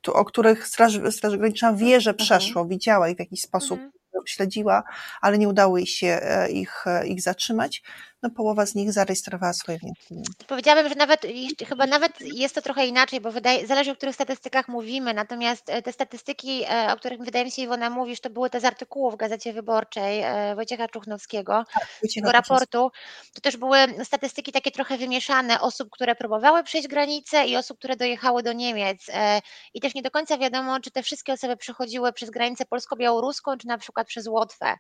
o 0.08 0.26
których 0.26 0.68
Straż, 0.68 1.00
Straż 1.12 1.38
Graniczna 1.38 1.74
wie, 1.74 2.02
że 2.02 2.10
mhm. 2.10 2.26
przeszło, 2.26 2.62
mhm. 2.62 2.68
widziała 2.68 3.10
i 3.10 3.16
w 3.16 3.20
jakiś 3.20 3.42
sposób 3.42 3.80
mhm 3.80 3.95
śledziła, 4.26 4.84
ale 5.22 5.38
nie 5.38 5.50
udało 5.50 5.78
jej 5.78 5.88
się 5.88 6.08
e, 6.08 6.52
ich, 6.52 6.88
e, 6.88 7.08
ich 7.08 7.22
zatrzymać. 7.22 7.84
No, 8.26 8.32
połowa 8.32 8.66
z 8.66 8.76
nich 8.76 8.94
zarejestrowała 8.94 9.54
swoje 9.54 9.78
wnioski. 9.78 10.16
Powiedziałabym, 10.48 10.90
że 10.90 10.96
nawet 10.96 11.22
chyba 11.68 11.86
nawet 11.86 12.22
jest 12.22 12.56
to 12.56 12.62
trochę 12.62 12.86
inaczej, 12.88 13.22
bo 13.22 13.32
wydaje, 13.32 13.68
zależy 13.68 13.92
o 13.92 13.96
których 13.96 14.16
statystykach 14.16 14.68
mówimy, 14.68 15.14
natomiast 15.14 15.70
e, 15.70 15.82
te 15.82 15.94
statystyki, 15.94 16.66
o 16.94 16.98
których 16.98 17.20
wydaje 17.20 17.46
mi 17.46 17.52
się 17.52 17.62
Iwona 17.62 17.90
mówisz, 17.90 18.20
to 18.20 18.30
były 18.30 18.50
te 18.50 18.60
z 18.60 18.66
artykułów 18.66 19.14
w 19.14 19.18
Gazecie 19.18 19.54
Wyborczej 19.54 20.24
Wojciecha 20.56 20.88
Czuchnowskiego, 20.88 21.64
tak, 21.74 21.88
tego 22.16 22.32
raportu. 22.32 22.92
To 23.34 23.42
też 23.42 23.58
były 23.58 23.78
statystyki 24.04 24.52
takie 24.52 24.72
trochę 24.72 24.98
wymieszane 24.98 25.62
osób, 25.62 25.90
które 25.92 26.16
próbowały 26.16 26.64
przejść 26.64 26.88
granicę 26.88 27.48
i 27.48 27.58
osób, 27.58 27.78
które 27.78 27.96
dojechały 27.96 28.44
do 28.44 28.54
Niemiec. 28.54 29.06
I 29.74 29.82
też 29.82 29.96
nie 29.96 30.02
do 30.02 30.12
końca 30.12 30.38
wiadomo, 30.38 30.80
czy 30.80 30.92
te 30.92 31.04
wszystkie 31.04 31.34
osoby 31.34 31.58
przechodziły 31.58 32.14
przez 32.14 32.30
granicę 32.30 32.66
polsko-białoruską, 32.66 33.58
czy 33.58 33.68
na 33.68 33.78
przykład 33.78 34.08
przez 34.08 34.28
Łotwę. 34.28 34.78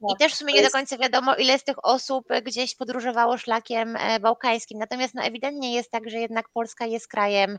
I 0.00 0.06
tak, 0.08 0.18
też 0.18 0.32
w 0.32 0.36
sumie 0.36 0.54
nie 0.54 0.62
do 0.62 0.70
końca 0.70 0.98
wiadomo, 0.98 1.34
ile 1.34 1.58
z 1.58 1.64
tych 1.64 1.84
osób 1.84 2.28
gdzieś 2.42 2.76
podróżowało 2.84 3.38
szlakiem 3.38 3.96
e, 3.96 4.20
bałkańskim. 4.20 4.78
Natomiast 4.78 5.14
no, 5.14 5.22
ewidentnie 5.22 5.74
jest 5.74 5.90
tak, 5.90 6.10
że 6.10 6.18
jednak 6.18 6.48
Polska 6.48 6.86
jest 6.86 7.08
krajem 7.08 7.58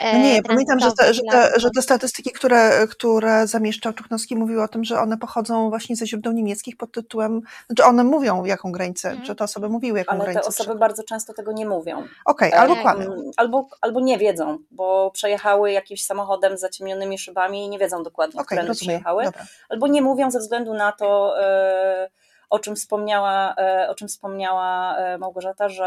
no 0.00 0.18
nie, 0.18 0.42
pamiętam, 0.42 0.80
że 0.80 0.92
te, 0.92 1.14
że, 1.14 1.22
te, 1.30 1.52
że 1.56 1.70
te 1.70 1.82
statystyki, 1.82 2.30
które, 2.30 2.86
które 2.90 3.46
zamieszczał 3.46 3.92
Czuchnowski, 3.92 4.36
mówiły 4.36 4.62
o 4.62 4.68
tym, 4.68 4.84
że 4.84 5.00
one 5.00 5.18
pochodzą 5.18 5.68
właśnie 5.68 5.96
ze 5.96 6.06
źródeł 6.06 6.32
niemieckich 6.32 6.76
pod 6.76 6.92
tytułem, 6.92 7.40
znaczy 7.66 7.84
one 7.84 8.04
mówią 8.04 8.44
jaką 8.44 8.72
granicę, 8.72 9.10
mm. 9.10 9.24
że 9.24 9.34
te 9.34 9.44
osoby 9.44 9.68
mówiły 9.68 9.98
jaką 9.98 10.10
Ale 10.10 10.20
granicę. 10.20 10.40
Ale 10.40 10.54
te 10.54 10.62
osoby 10.62 10.78
bardzo 10.78 11.02
często 11.02 11.34
tego 11.34 11.52
nie 11.52 11.66
mówią. 11.66 11.96
Okej, 12.24 12.48
okay, 12.48 12.60
albo 12.60 12.76
kłamią. 12.76 13.30
Albo, 13.36 13.68
albo 13.80 14.00
nie 14.00 14.18
wiedzą, 14.18 14.58
bo 14.70 15.10
przejechały 15.10 15.72
jakimś 15.72 16.04
samochodem 16.04 16.56
z 16.56 16.60
zaciemnionymi 16.60 17.18
szybami 17.18 17.64
i 17.64 17.68
nie 17.68 17.78
wiedzą 17.78 18.02
dokładnie, 18.02 18.40
okay, 18.40 18.58
które 18.58 18.74
przejechały. 18.74 19.24
Dobra. 19.24 19.44
Albo 19.68 19.86
nie 19.86 20.02
mówią 20.02 20.30
ze 20.30 20.38
względu 20.38 20.74
na 20.74 20.92
to, 20.92 21.34
yy, 21.36 22.21
o 22.52 22.58
czym 22.58 22.76
wspomniała, 22.76 23.54
e, 23.54 23.88
o 23.88 23.94
czym 23.94 24.08
wspomniała 24.08 24.96
e, 24.96 25.18
Małgorzata, 25.18 25.68
że 25.68 25.84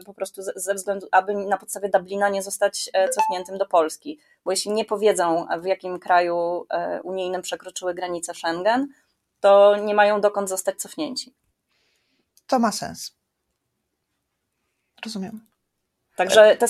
e, 0.00 0.04
po 0.04 0.14
prostu 0.14 0.42
ze 0.56 0.74
względu, 0.74 1.06
aby 1.12 1.34
na 1.34 1.58
podstawie 1.58 1.88
Dublina 1.88 2.28
nie 2.28 2.42
zostać 2.42 2.90
cofniętym 3.14 3.58
do 3.58 3.66
Polski, 3.66 4.18
bo 4.44 4.50
jeśli 4.50 4.72
nie 4.72 4.84
powiedzą, 4.84 5.46
w 5.60 5.64
jakim 5.64 5.98
kraju 5.98 6.66
unijnym 7.02 7.42
przekroczyły 7.42 7.94
granicę 7.94 8.34
Schengen, 8.34 8.88
to 9.40 9.76
nie 9.76 9.94
mają 9.94 10.20
dokąd 10.20 10.48
zostać 10.48 10.76
cofnięci. 10.76 11.34
To 12.46 12.58
ma 12.58 12.72
sens. 12.72 13.16
Rozumiem. 15.04 15.46
Także 16.18 16.56
te, 16.56 16.68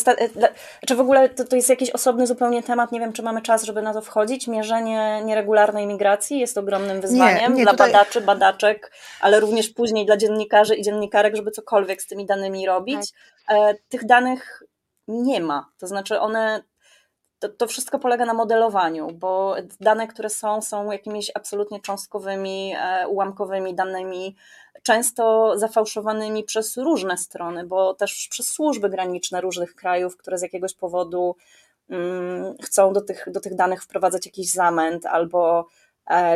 czy 0.86 0.94
w 0.94 1.00
ogóle 1.00 1.28
to, 1.28 1.44
to 1.44 1.56
jest 1.56 1.68
jakiś 1.68 1.90
osobny 1.90 2.26
zupełnie 2.26 2.62
temat, 2.62 2.92
nie 2.92 3.00
wiem, 3.00 3.12
czy 3.12 3.22
mamy 3.22 3.42
czas, 3.42 3.62
żeby 3.64 3.82
na 3.82 3.92
to 3.92 4.00
wchodzić. 4.00 4.46
Mierzenie 4.46 5.22
nieregularnej 5.24 5.86
migracji 5.86 6.38
jest 6.38 6.58
ogromnym 6.58 7.00
wyzwaniem 7.00 7.52
nie, 7.52 7.58
nie, 7.58 7.62
dla 7.62 7.72
tutaj... 7.72 7.92
badaczy, 7.92 8.20
badaczek, 8.20 8.92
ale 9.20 9.40
również 9.40 9.68
później 9.68 10.06
dla 10.06 10.16
dziennikarzy 10.16 10.74
i 10.74 10.82
dziennikarek, 10.82 11.36
żeby 11.36 11.50
cokolwiek 11.50 12.02
z 12.02 12.06
tymi 12.06 12.26
danymi 12.26 12.66
robić. 12.66 13.12
Tak. 13.46 13.56
E, 13.56 13.74
tych 13.88 14.06
danych 14.06 14.62
nie 15.08 15.40
ma. 15.40 15.68
To 15.78 15.86
znaczy 15.86 16.20
one 16.20 16.62
to, 17.38 17.48
to, 17.48 17.66
wszystko 17.66 17.98
polega 17.98 18.26
na 18.26 18.34
modelowaniu, 18.34 19.10
bo 19.10 19.56
dane, 19.80 20.06
które 20.06 20.30
są, 20.30 20.62
są 20.62 20.90
jakimiś 20.92 21.30
absolutnie 21.34 21.80
cząstkowymi, 21.80 22.74
e, 22.78 23.08
ułamkowymi 23.08 23.74
danymi, 23.74 24.36
często 24.82 25.52
zafałszowanymi 25.58 26.44
przez 26.44 26.76
różne 26.76 27.18
strony, 27.18 27.66
bo 27.66 27.94
też 27.94 28.28
przez 28.30 28.48
służby 28.48 28.88
graniczne 28.88 29.40
różnych 29.40 29.74
krajów, 29.74 30.16
które 30.16 30.38
z 30.38 30.42
jakiegoś 30.42 30.74
powodu 30.74 31.36
mm, 31.90 32.54
chcą 32.62 32.92
do 32.92 33.00
tych, 33.00 33.24
do 33.32 33.40
tych 33.40 33.54
danych 33.54 33.82
wprowadzać 33.82 34.26
jakiś 34.26 34.52
zamęt 34.52 35.06
albo 35.06 35.66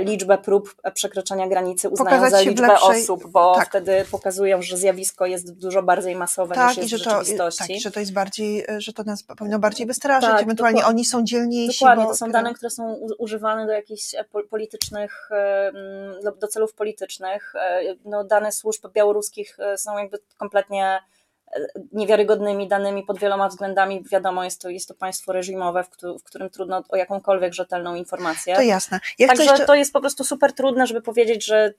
liczbę 0.01 0.39
prób 0.39 0.75
przekroczenia 0.95 1.49
granicy 1.49 1.89
uznają 1.89 2.17
Pokazać 2.17 2.31
za 2.31 2.51
liczbę 2.51 2.67
lepszej... 2.67 3.03
osób, 3.03 3.27
bo 3.27 3.55
tak. 3.55 3.69
wtedy 3.69 4.05
pokazują, 4.11 4.63
że 4.63 4.77
zjawisko 4.77 5.27
jest 5.27 5.53
dużo 5.53 5.83
bardziej 5.83 6.17
masowe 6.17 6.55
tak, 6.55 6.69
niż 6.69 6.77
jest 6.77 6.87
i 6.87 6.91
że 6.91 6.97
w 6.97 7.01
rzeczywistości. 7.01 7.63
To, 7.63 7.73
tak, 7.75 7.83
że 7.83 7.91
to 7.91 8.01
jest 8.01 8.13
bardziej, 8.13 8.65
że 8.79 8.93
to 8.93 9.03
nas 9.05 9.23
powinno 9.23 9.59
bardziej 9.59 9.87
wystraszyć, 9.87 10.31
tak, 10.31 10.43
ewentualnie 10.43 10.87
oni 10.87 11.05
są 11.05 11.25
dzielniejsi. 11.25 11.81
Dokładnie, 11.81 12.05
bo... 12.05 12.11
to 12.11 12.17
są 12.17 12.31
dane, 12.31 12.55
które 12.55 12.71
są 12.71 12.95
używane 13.19 13.67
do 13.67 13.73
jakichś 13.73 14.15
e, 14.15 14.25
politycznych, 14.51 15.31
do 16.41 16.49
celów 16.49 16.75
politycznych. 16.75 17.53
E, 17.55 17.81
no, 18.05 18.25
dane 18.25 18.53
służb 18.53 18.87
białoruskich 18.93 19.57
są 19.77 19.99
jakby 19.99 20.19
kompletnie 20.39 21.01
niewiarygodnymi 21.93 22.69
danymi 22.69 23.03
pod 23.03 23.19
wieloma 23.19 23.49
względami. 23.49 24.05
Wiadomo, 24.13 24.45
jest 24.45 24.61
to, 24.61 24.71
jest 24.71 24.89
to 24.89 24.95
państwo 24.95 25.33
reżimowe, 25.33 25.85
w, 25.85 25.89
w 26.21 26.23
którym 26.23 26.51
trudno 26.51 26.83
o 26.89 26.97
jakąkolwiek 26.97 27.55
rzetelną 27.55 27.95
informację. 27.95 28.55
To 28.55 28.63
jasne. 28.63 29.01
Ja 29.19 29.29
Także 29.29 29.45
jeszcze... 29.45 29.67
to 29.67 29.75
jest 29.75 29.93
po 29.93 30.01
prostu 30.01 30.25
super 30.25 30.53
trudne, 30.53 30.87
żeby 30.87 31.03
powiedzieć, 31.03 31.47
że 31.47 31.75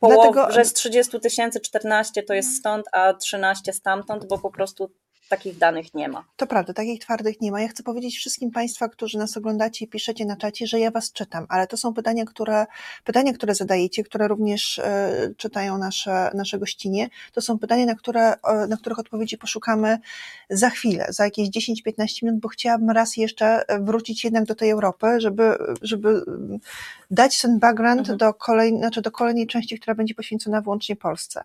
połow, 0.00 0.32
Dlatego... 0.32 0.52
że 0.52 0.64
z 0.64 0.72
30 0.72 1.20
tysięcy 1.20 1.60
14 1.60 2.22
to 2.22 2.34
jest 2.34 2.56
stąd, 2.56 2.86
a 2.92 3.14
13 3.14 3.72
stamtąd, 3.72 4.26
bo 4.28 4.38
po 4.38 4.50
prostu 4.50 4.90
takich 5.28 5.58
danych 5.58 5.94
nie 5.94 6.08
ma. 6.08 6.24
To 6.36 6.46
prawda, 6.46 6.72
takich 6.72 7.00
twardych 7.00 7.40
nie 7.40 7.52
ma. 7.52 7.60
Ja 7.60 7.68
chcę 7.68 7.82
powiedzieć 7.82 8.16
wszystkim 8.16 8.50
Państwa, 8.50 8.88
którzy 8.88 9.18
nas 9.18 9.36
oglądacie 9.36 9.84
i 9.84 9.88
piszecie 9.88 10.24
na 10.24 10.36
czacie, 10.36 10.66
że 10.66 10.80
ja 10.80 10.90
Was 10.90 11.12
czytam, 11.12 11.46
ale 11.48 11.66
to 11.66 11.76
są 11.76 11.94
pytania, 11.94 12.24
które, 12.24 12.66
pytania, 13.04 13.32
które 13.32 13.54
zadajecie, 13.54 14.04
które 14.04 14.28
również 14.28 14.78
e, 14.78 15.34
czytają 15.36 15.78
nasze, 15.78 16.30
nasze 16.34 16.58
gościnie. 16.58 17.08
To 17.32 17.40
są 17.40 17.58
pytania, 17.58 17.86
na, 17.86 17.94
które, 17.94 18.32
e, 18.32 18.66
na 18.68 18.76
których 18.76 18.98
odpowiedzi 18.98 19.38
poszukamy 19.38 19.98
za 20.50 20.70
chwilę, 20.70 21.06
za 21.08 21.24
jakieś 21.24 21.48
10-15 21.48 22.22
minut, 22.22 22.40
bo 22.40 22.48
chciałabym 22.48 22.90
raz 22.90 23.16
jeszcze 23.16 23.64
wrócić 23.80 24.24
jednak 24.24 24.44
do 24.44 24.54
tej 24.54 24.70
Europy, 24.70 25.06
żeby, 25.18 25.58
żeby 25.82 26.24
dać 27.12 27.40
ten 27.40 27.58
background 27.58 28.00
mhm. 28.00 28.18
do, 28.18 28.34
kolej, 28.34 28.76
znaczy 28.78 29.02
do 29.02 29.10
kolejnej 29.10 29.46
części, 29.46 29.78
która 29.78 29.94
będzie 29.94 30.14
poświęcona 30.14 30.60
wyłącznie 30.60 30.96
Polsce. 30.96 31.44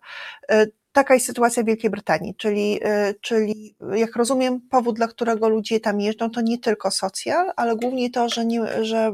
E, 0.50 0.68
taka 0.92 1.14
jest 1.14 1.26
sytuacja 1.26 1.64
w 1.64 1.66
Wielkiej 1.66 1.90
Brytanii, 1.90 2.36
czyli, 2.36 2.80
y, 3.10 3.16
czyli 3.22 3.76
jak 3.96 4.16
rozumiem, 4.16 4.62
powód, 4.62 4.96
dla 4.96 5.08
którego 5.08 5.50
ludzie 5.50 5.80
tam 5.80 6.02
jeżdżą, 6.02 6.30
to 6.30 6.42
nie 6.42 6.58
tylko 6.58 6.92
socjal, 6.92 7.52
ale 7.56 7.76
głównie 7.76 8.10
to, 8.10 8.30
że, 8.30 8.46
nie, 8.46 8.86
że 8.86 9.12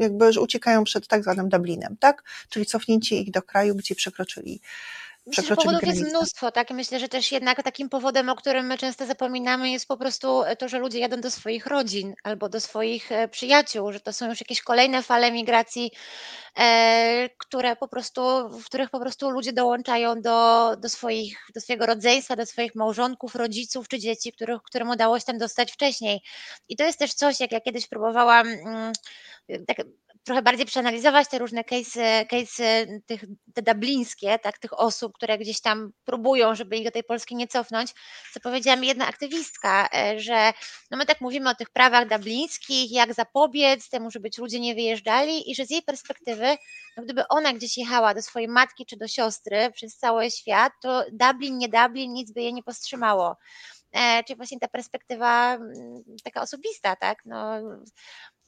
jakby 0.00 0.32
że 0.32 0.40
uciekają 0.40 0.84
przed 0.84 1.08
tak 1.08 1.22
zwanym 1.22 1.48
Dublinem, 1.48 1.96
tak? 2.00 2.22
Czyli 2.48 2.66
cofnięcie 2.66 3.16
ich 3.16 3.30
do 3.30 3.42
kraju, 3.42 3.74
gdzie 3.74 3.94
przekroczyli 3.94 4.60
Myślę, 5.26 5.44
że 5.44 5.56
powodów 5.56 5.80
granicę. 5.80 6.00
jest 6.00 6.16
mnóstwo, 6.16 6.52
tak? 6.52 6.70
Myślę, 6.70 7.00
że 7.00 7.08
też 7.08 7.32
jednak 7.32 7.62
takim 7.62 7.88
powodem, 7.88 8.28
o 8.28 8.36
którym 8.36 8.66
my 8.66 8.78
często 8.78 9.06
zapominamy, 9.06 9.70
jest 9.70 9.88
po 9.88 9.96
prostu 9.96 10.42
to, 10.58 10.68
że 10.68 10.78
ludzie 10.78 10.98
jadą 10.98 11.20
do 11.20 11.30
swoich 11.30 11.66
rodzin 11.66 12.14
albo 12.22 12.48
do 12.48 12.60
swoich 12.60 13.12
e, 13.12 13.28
przyjaciół, 13.28 13.92
że 13.92 14.00
to 14.00 14.12
są 14.12 14.28
już 14.28 14.40
jakieś 14.40 14.62
kolejne 14.62 15.02
fale 15.02 15.32
migracji, 15.32 15.90
e, 16.58 17.28
które 17.38 17.76
po 17.76 17.88
prostu, 17.88 18.48
w 18.48 18.64
których 18.64 18.90
po 18.90 19.00
prostu 19.00 19.30
ludzie 19.30 19.52
dołączają 19.52 20.22
do, 20.22 20.70
do, 20.76 20.88
swoich, 20.88 21.46
do 21.54 21.60
swojego 21.60 21.86
rodzeństwa, 21.86 22.36
do 22.36 22.46
swoich 22.46 22.74
małżonków, 22.74 23.34
rodziców 23.34 23.88
czy 23.88 23.98
dzieci, 23.98 24.32
których, 24.32 24.62
którym 24.62 24.90
udało 24.90 25.18
się 25.18 25.24
tam 25.24 25.38
dostać 25.38 25.72
wcześniej. 25.72 26.20
I 26.68 26.76
to 26.76 26.84
jest 26.84 26.98
też 26.98 27.14
coś, 27.14 27.40
jak 27.40 27.52
ja 27.52 27.60
kiedyś 27.60 27.88
próbowałam, 27.88 28.46
mm, 28.48 28.92
tak 29.66 29.76
trochę 30.24 30.42
bardziej 30.42 30.66
przeanalizować 30.66 31.28
te 31.28 31.38
różne 31.38 31.62
case'y, 31.62 32.26
case'y 32.26 33.00
tych, 33.06 33.24
te 33.54 33.62
dublińskie, 33.62 34.38
tak, 34.38 34.58
tych 34.58 34.80
osób, 34.80 35.12
które 35.14 35.38
gdzieś 35.38 35.60
tam 35.60 35.92
próbują, 36.04 36.54
żeby 36.54 36.76
ich 36.76 36.84
do 36.84 36.90
tej 36.90 37.04
Polski 37.04 37.36
nie 37.36 37.48
cofnąć, 37.48 37.94
co 38.34 38.40
powiedziała 38.40 38.76
mi 38.76 38.86
jedna 38.86 39.06
aktywistka, 39.06 39.88
e, 39.94 40.20
że 40.20 40.52
no 40.90 40.96
my 40.98 41.06
tak 41.06 41.20
mówimy 41.20 41.50
o 41.50 41.54
tych 41.54 41.70
prawach 41.70 42.08
dublińskich, 42.08 42.92
jak 42.92 43.14
zapobiec 43.14 43.88
temu, 43.88 44.10
żeby 44.10 44.30
ci 44.30 44.40
ludzie 44.40 44.60
nie 44.60 44.74
wyjeżdżali 44.74 45.50
i 45.50 45.54
że 45.54 45.66
z 45.66 45.70
jej 45.70 45.82
perspektywy, 45.82 46.56
no 46.96 47.02
gdyby 47.02 47.28
ona 47.28 47.52
gdzieś 47.52 47.78
jechała 47.78 48.14
do 48.14 48.22
swojej 48.22 48.48
matki 48.48 48.86
czy 48.86 48.96
do 48.96 49.08
siostry 49.08 49.70
przez 49.74 49.96
cały 49.96 50.30
świat, 50.30 50.72
to 50.82 51.04
Dublin, 51.12 51.58
nie 51.58 51.68
Dublin, 51.68 52.12
nic 52.12 52.32
by 52.32 52.42
jej 52.42 52.54
nie 52.54 52.62
powstrzymało. 52.62 53.36
E, 53.92 54.24
czyli 54.24 54.36
właśnie 54.36 54.58
ta 54.58 54.68
perspektywa 54.68 55.54
mm, 55.54 56.02
taka 56.24 56.42
osobista, 56.42 56.96
tak? 56.96 57.18
No, 57.24 57.60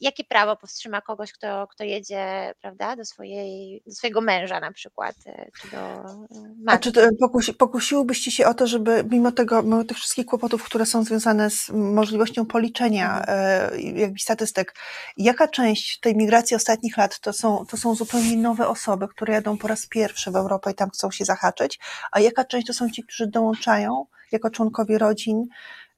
jakie 0.01 0.24
prawo 0.24 0.57
powstrzyma 0.57 1.01
kogoś, 1.01 1.32
kto, 1.32 1.66
kto 1.66 1.84
jedzie, 1.84 2.55
prawda, 2.61 2.97
do, 2.97 3.05
swojej, 3.05 3.82
do 3.86 3.92
swojego 3.92 4.20
męża 4.20 4.61
na 4.61 4.72
przykład, 4.72 5.16
e, 5.26 5.51
czy 5.61 5.68
do 5.70 5.76
e, 5.76 6.24
A 6.66 6.78
czy 6.78 6.92
pokusi, 7.20 7.55
pokusiłybyście 7.55 8.30
się 8.30 8.47
o 8.47 8.55
to, 8.55 8.66
żeby 8.66 9.05
mimo 9.11 9.32
tego, 9.32 9.62
mimo 9.62 9.84
tych 9.84 9.97
wszystkich 9.97 10.26
kłopotów, 10.26 10.64
które 10.64 10.86
są 10.86 11.05
związane 11.05 11.51
z 11.51 11.70
możliwością 11.70 12.47
policzenia 12.47 13.20
mhm. 13.20 13.97
jakby 13.97 14.18
statystyk, 14.18 14.74
jaka 15.16 15.49
część 15.49 16.01
tej 16.01 16.16
migracji 16.16 16.57
ostatnich 16.57 16.97
lat 16.97 17.20
to 17.20 17.32
są, 17.32 17.66
to 17.66 17.76
są 17.76 17.95
zupełnie 17.95 18.36
nowe 18.36 18.68
osoby, 18.68 19.09
które 19.09 19.34
jadą 19.34 19.59
po 19.59 19.68
raz 19.68 19.86
pierwszy 19.86 20.30
w 20.30 20.36
Europę 20.36 20.70
i 20.70 20.74
tam 20.74 20.90
chcą 20.90 21.11
się 21.11 21.24
zahaczyć, 21.24 21.78
a 22.12 22.20
jaka 22.20 22.45
część 22.45 22.66
to 22.66 22.72
są 22.72 22.90
ci, 22.90 23.03
którzy 23.03 23.26
dołączają 23.26 24.07
jako 24.32 24.51
członkowie 24.51 24.99
rodzin 24.99 25.47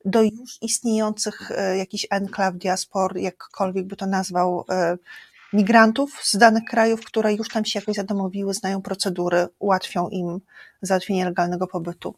do 0.06 0.22
już 0.22 0.62
istniejących 0.62 1.50
e, 1.50 1.76
jakichś 1.76 2.06
enklaw, 2.10 2.54
diaspor, 2.54 3.16
jakkolwiek 3.16 3.86
by 3.86 3.96
to 3.96 4.06
nazwał, 4.06 4.64
e, 4.70 4.96
migrantów 5.52 6.20
z 6.22 6.36
danych 6.36 6.64
krajów, 6.64 7.04
które 7.04 7.34
już 7.34 7.48
tam 7.48 7.64
się 7.64 7.78
jakoś 7.78 7.94
zadomowiły, 7.94 8.54
znają 8.54 8.82
procedury, 8.82 9.46
ułatwią 9.58 10.08
im 10.08 10.40
załatwienie 10.82 11.24
legalnego 11.24 11.66
pobytu. 11.66 12.14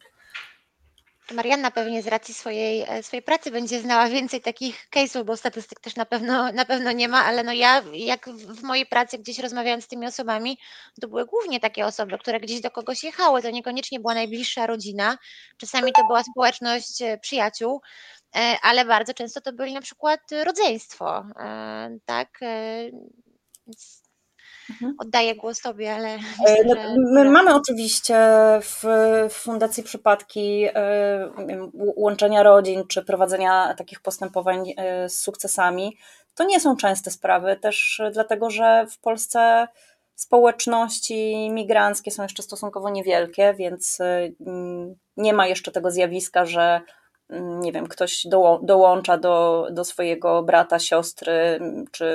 Marianna 1.34 1.70
pewnie 1.70 2.02
z 2.02 2.06
racji 2.06 2.34
swojej, 2.34 2.84
e, 2.88 3.02
swojej 3.02 3.22
pracy 3.22 3.50
będzie 3.50 3.80
znała 3.80 4.08
więcej 4.08 4.40
takich 4.40 4.88
case'ów, 4.90 5.24
bo 5.24 5.36
statystyk 5.36 5.80
też 5.80 5.96
na 5.96 6.06
pewno, 6.06 6.52
na 6.52 6.64
pewno 6.64 6.92
nie 6.92 7.08
ma, 7.08 7.24
ale 7.24 7.44
no 7.44 7.52
ja 7.52 7.82
jak 7.92 8.28
w 8.28 8.62
mojej 8.62 8.86
pracy 8.86 9.18
gdzieś 9.18 9.38
rozmawiając 9.38 9.84
z 9.84 9.88
tymi 9.88 10.06
osobami, 10.06 10.58
to 11.00 11.08
były 11.08 11.26
głównie 11.26 11.60
takie 11.60 11.86
osoby, 11.86 12.18
które 12.18 12.40
gdzieś 12.40 12.60
do 12.60 12.70
kogoś 12.70 13.04
jechały, 13.04 13.42
to 13.42 13.50
niekoniecznie 13.50 14.00
była 14.00 14.14
najbliższa 14.14 14.66
rodzina, 14.66 15.18
czasami 15.56 15.92
to 15.92 16.04
była 16.06 16.22
społeczność 16.22 17.02
e, 17.02 17.18
przyjaciół, 17.18 17.80
e, 18.36 18.56
ale 18.62 18.84
bardzo 18.84 19.14
często 19.14 19.40
to 19.40 19.52
byli 19.52 19.74
na 19.74 19.80
przykład 19.80 20.20
rodzeństwo, 20.44 21.24
tak, 22.06 22.40
więc. 23.66 24.07
Oddaję 24.98 25.34
głos 25.34 25.60
Tobie, 25.60 25.94
ale. 25.94 26.08
E, 26.08 26.18
myślę, 26.38 26.64
no, 26.64 26.94
my 27.14 27.24
że... 27.24 27.30
mamy 27.30 27.54
oczywiście 27.54 28.16
w, 28.62 28.84
w 29.30 29.34
Fundacji 29.34 29.82
przypadki 29.82 30.64
e, 30.74 31.30
łączenia 31.74 32.42
rodzin 32.42 32.86
czy 32.88 33.02
prowadzenia 33.02 33.74
takich 33.74 34.00
postępowań 34.00 34.74
e, 34.76 35.08
z 35.08 35.20
sukcesami. 35.20 35.96
To 36.34 36.44
nie 36.44 36.60
są 36.60 36.76
częste 36.76 37.10
sprawy, 37.10 37.56
też 37.56 38.02
dlatego, 38.12 38.50
że 38.50 38.86
w 38.90 38.98
Polsce 38.98 39.68
społeczności 40.14 41.50
migranckie 41.50 42.10
są 42.10 42.22
jeszcze 42.22 42.42
stosunkowo 42.42 42.90
niewielkie, 42.90 43.54
więc 43.54 43.98
nie 45.16 45.32
ma 45.32 45.46
jeszcze 45.46 45.72
tego 45.72 45.90
zjawiska, 45.90 46.44
że 46.44 46.80
nie 47.30 47.72
wiem, 47.72 47.86
ktoś 47.86 48.26
dołącza 48.62 49.18
do, 49.18 49.68
do 49.70 49.84
swojego 49.84 50.42
brata, 50.42 50.78
siostry 50.78 51.60
czy 51.90 52.06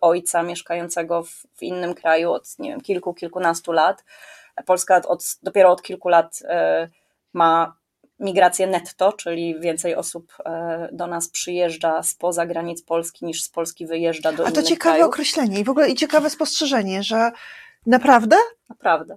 ojca 0.00 0.42
mieszkającego 0.42 1.22
w, 1.22 1.30
w 1.30 1.62
innym 1.62 1.94
kraju 1.94 2.32
od 2.32 2.58
nie 2.58 2.70
wiem, 2.70 2.80
kilku, 2.80 3.14
kilkunastu 3.14 3.72
lat. 3.72 4.04
Polska 4.66 5.00
od, 5.08 5.38
dopiero 5.42 5.70
od 5.70 5.82
kilku 5.82 6.08
lat 6.08 6.38
e, 6.44 6.88
ma 7.32 7.80
migrację 8.20 8.66
netto, 8.66 9.12
czyli 9.12 9.60
więcej 9.60 9.94
osób 9.94 10.32
e, 10.44 10.88
do 10.92 11.06
nas 11.06 11.28
przyjeżdża 11.28 12.02
spoza 12.02 12.46
granic 12.46 12.82
Polski 12.82 13.24
niż 13.24 13.42
z 13.42 13.48
Polski 13.48 13.86
wyjeżdża 13.86 14.32
do 14.32 14.46
A 14.46 14.50
to 14.50 14.62
ciekawe 14.62 14.96
krajów. 14.96 15.14
określenie 15.14 15.60
i 15.60 15.64
w 15.64 15.70
ogóle 15.70 15.88
i 15.88 15.94
ciekawe 15.94 16.30
spostrzeżenie, 16.30 17.02
że 17.02 17.30
naprawdę? 17.86 18.36
Naprawdę. 18.68 19.16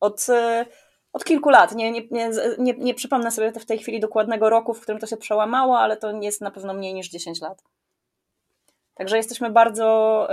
Od 0.00 0.26
e, 0.28 0.66
od 1.14 1.24
kilku 1.24 1.50
lat. 1.50 1.74
Nie, 1.74 1.92
nie, 1.92 2.02
nie, 2.10 2.30
nie, 2.58 2.74
nie 2.78 2.94
przypomnę 2.94 3.30
sobie 3.30 3.52
w 3.52 3.66
tej 3.66 3.78
chwili 3.78 4.00
dokładnego 4.00 4.50
roku, 4.50 4.74
w 4.74 4.80
którym 4.80 5.00
to 5.00 5.06
się 5.06 5.16
przełamało, 5.16 5.78
ale 5.78 5.96
to 5.96 6.20
jest 6.20 6.40
na 6.40 6.50
pewno 6.50 6.74
mniej 6.74 6.94
niż 6.94 7.08
10 7.08 7.40
lat. 7.40 7.62
Także 8.94 9.16
jesteśmy 9.16 9.50
bardzo 9.50 10.28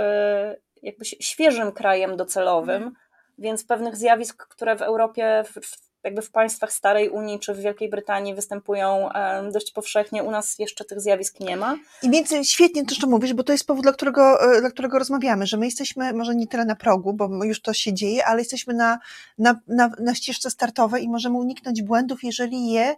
y, 0.52 0.60
jakby 0.82 1.04
świeżym 1.04 1.72
krajem 1.72 2.16
docelowym, 2.16 2.76
mhm. 2.76 2.94
więc 3.38 3.64
pewnych 3.64 3.96
zjawisk, 3.96 4.46
które 4.46 4.76
w 4.76 4.82
Europie, 4.82 5.44
w, 5.46 5.60
jakby 6.04 6.22
w 6.22 6.30
państwach 6.30 6.72
starej 6.72 7.08
Unii 7.08 7.40
czy 7.40 7.54
w 7.54 7.58
Wielkiej 7.58 7.88
Brytanii 7.88 8.34
występują 8.34 9.08
dość 9.52 9.72
powszechnie, 9.72 10.22
u 10.22 10.30
nas 10.30 10.58
jeszcze 10.58 10.84
tych 10.84 11.00
zjawisk 11.00 11.40
nie 11.40 11.56
ma. 11.56 11.76
I 12.02 12.10
więc 12.10 12.48
świetnie 12.48 12.84
to, 12.84 12.94
co 13.00 13.06
mówisz, 13.06 13.34
bo 13.34 13.42
to 13.42 13.52
jest 13.52 13.66
powód, 13.66 13.82
dla 13.82 13.92
którego, 13.92 14.54
e, 14.56 14.60
dla 14.60 14.70
którego 14.70 14.98
rozmawiamy, 14.98 15.46
że 15.46 15.56
my 15.56 15.64
jesteśmy 15.64 16.12
może 16.12 16.34
nie 16.34 16.46
tyle 16.46 16.64
na 16.64 16.76
progu, 16.76 17.12
bo 17.12 17.44
już 17.44 17.60
to 17.60 17.72
się 17.72 17.92
dzieje, 17.92 18.26
ale 18.26 18.38
jesteśmy 18.38 18.74
na, 18.74 18.98
na, 19.38 19.60
na, 19.68 19.90
na 19.98 20.14
ścieżce 20.14 20.50
startowej 20.50 21.04
i 21.04 21.08
możemy 21.08 21.38
uniknąć 21.38 21.82
błędów, 21.82 22.24
jeżeli 22.24 22.70
je 22.70 22.96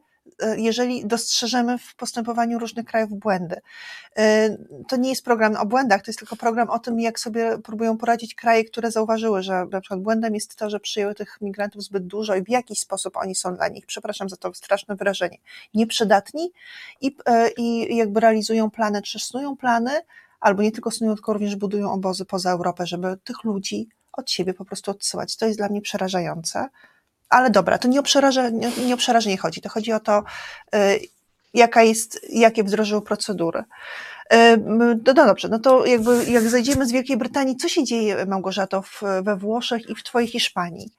jeżeli 0.56 1.06
dostrzeżemy 1.06 1.78
w 1.78 1.94
postępowaniu 1.94 2.58
różnych 2.58 2.86
krajów 2.86 3.10
błędy. 3.10 3.56
E, 4.16 4.56
to 4.88 4.96
nie 4.96 5.10
jest 5.10 5.24
program 5.24 5.56
o 5.56 5.66
błędach, 5.66 6.02
to 6.02 6.10
jest 6.10 6.18
tylko 6.18 6.36
program 6.36 6.70
o 6.70 6.78
tym, 6.78 7.00
jak 7.00 7.20
sobie 7.20 7.58
próbują 7.58 7.96
poradzić 7.96 8.34
kraje, 8.34 8.64
które 8.64 8.90
zauważyły, 8.90 9.42
że 9.42 9.66
na 9.70 9.80
przykład 9.80 10.00
błędem 10.00 10.34
jest 10.34 10.56
to, 10.56 10.70
że 10.70 10.80
przyjęły 10.80 11.14
tych 11.14 11.38
migrantów 11.40 11.82
zbyt 11.82 12.06
dużo 12.06 12.34
i 12.34 12.42
w 12.42 12.48
jakiś 12.48 12.78
sposób 12.78 13.16
oni 13.16 13.34
są 13.34 13.56
dla 13.56 13.68
nich, 13.68 13.86
przepraszam 13.86 14.28
za 14.28 14.36
to 14.36 14.54
straszne 14.54 14.96
wyrażenie, 14.96 15.38
nieprzydatni 15.74 16.52
i, 17.00 17.16
e, 17.26 17.50
i 17.50 17.96
jakby 17.96 18.20
realizują 18.20 18.70
plany, 18.70 19.02
czy 19.02 19.18
snują 19.18 19.56
plany, 19.56 19.90
albo 20.40 20.62
nie 20.62 20.72
tylko 20.72 20.90
snują, 20.90 21.14
tylko 21.14 21.32
również 21.32 21.56
budują 21.56 21.92
obozy 21.92 22.24
poza 22.24 22.50
Europę, 22.50 22.86
żeby 22.86 23.16
tych 23.24 23.44
ludzi 23.44 23.88
od 24.12 24.30
siebie 24.30 24.54
po 24.54 24.64
prostu 24.64 24.90
odsyłać. 24.90 25.36
To 25.36 25.46
jest 25.46 25.58
dla 25.58 25.68
mnie 25.68 25.80
przerażające 25.80 26.68
ale 27.28 27.50
dobra, 27.50 27.78
to 27.78 27.88
nie 27.88 28.00
o, 28.00 28.02
nie 28.86 28.94
o 28.94 28.96
przerażenie 28.96 29.38
chodzi, 29.38 29.60
to 29.60 29.68
chodzi 29.68 29.92
o 29.92 30.00
to, 30.00 30.22
y, 30.74 31.00
jaka 31.54 31.82
jest, 31.82 32.20
jakie 32.32 32.64
wdrożyły 32.64 33.02
procedury. 33.02 33.64
Y, 34.32 34.56
no, 34.56 34.84
no 35.06 35.14
dobrze, 35.14 35.48
no 35.48 35.58
to 35.58 35.86
jakby 35.86 36.24
jak 36.24 36.42
zejdziemy 36.42 36.86
z 36.86 36.92
Wielkiej 36.92 37.16
Brytanii, 37.16 37.56
co 37.56 37.68
się 37.68 37.84
dzieje, 37.84 38.26
Małgorzato, 38.26 38.82
w, 38.82 39.02
we 39.22 39.36
Włoszech 39.36 39.90
i 39.90 39.94
w 39.94 40.02
Twojej 40.02 40.28
Hiszpanii? 40.28 40.90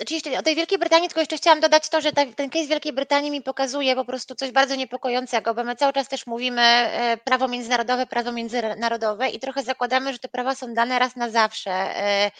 Y, 0.00 0.02
Oczywiście 0.02 0.38
o 0.38 0.42
tej 0.42 0.54
Wielkiej 0.54 0.78
Brytanii 0.78 1.08
tylko 1.08 1.20
jeszcze 1.20 1.36
chciałam 1.36 1.60
dodać 1.60 1.88
to, 1.88 2.00
że 2.00 2.12
ta, 2.12 2.26
ten 2.26 2.50
case 2.50 2.66
Wielkiej 2.66 2.92
Brytanii 2.92 3.30
mi 3.30 3.42
pokazuje 3.42 3.94
po 3.94 4.04
prostu 4.04 4.34
coś 4.34 4.50
bardzo 4.50 4.74
niepokojącego, 4.74 5.54
bo 5.54 5.64
my 5.64 5.76
cały 5.76 5.92
czas 5.92 6.08
też 6.08 6.26
mówimy 6.26 6.62
e, 6.62 7.16
prawo 7.24 7.48
międzynarodowe, 7.48 8.06
prawo 8.06 8.32
międzynarodowe 8.32 9.28
i 9.30 9.40
trochę 9.40 9.62
zakładamy, 9.62 10.12
że 10.12 10.18
te 10.18 10.28
prawa 10.28 10.54
są 10.54 10.74
dane 10.74 10.98
raz 10.98 11.16
na 11.16 11.30
zawsze. 11.30 11.70
E, 11.70 12.30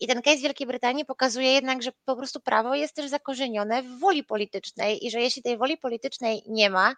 I 0.00 0.06
ten 0.06 0.22
case 0.22 0.38
Wielkiej 0.38 0.66
Brytanii 0.66 1.04
pokazuje 1.04 1.52
jednak, 1.52 1.82
że 1.82 1.92
po 2.04 2.16
prostu 2.16 2.40
prawo 2.40 2.74
jest 2.74 2.94
też 2.94 3.10
zakorzenione 3.10 3.82
w 3.82 3.98
woli 3.98 4.24
politycznej 4.24 5.06
i 5.06 5.10
że 5.10 5.20
jeśli 5.20 5.42
tej 5.42 5.58
woli 5.58 5.76
politycznej 5.78 6.42
nie 6.46 6.70
ma, 6.70 6.94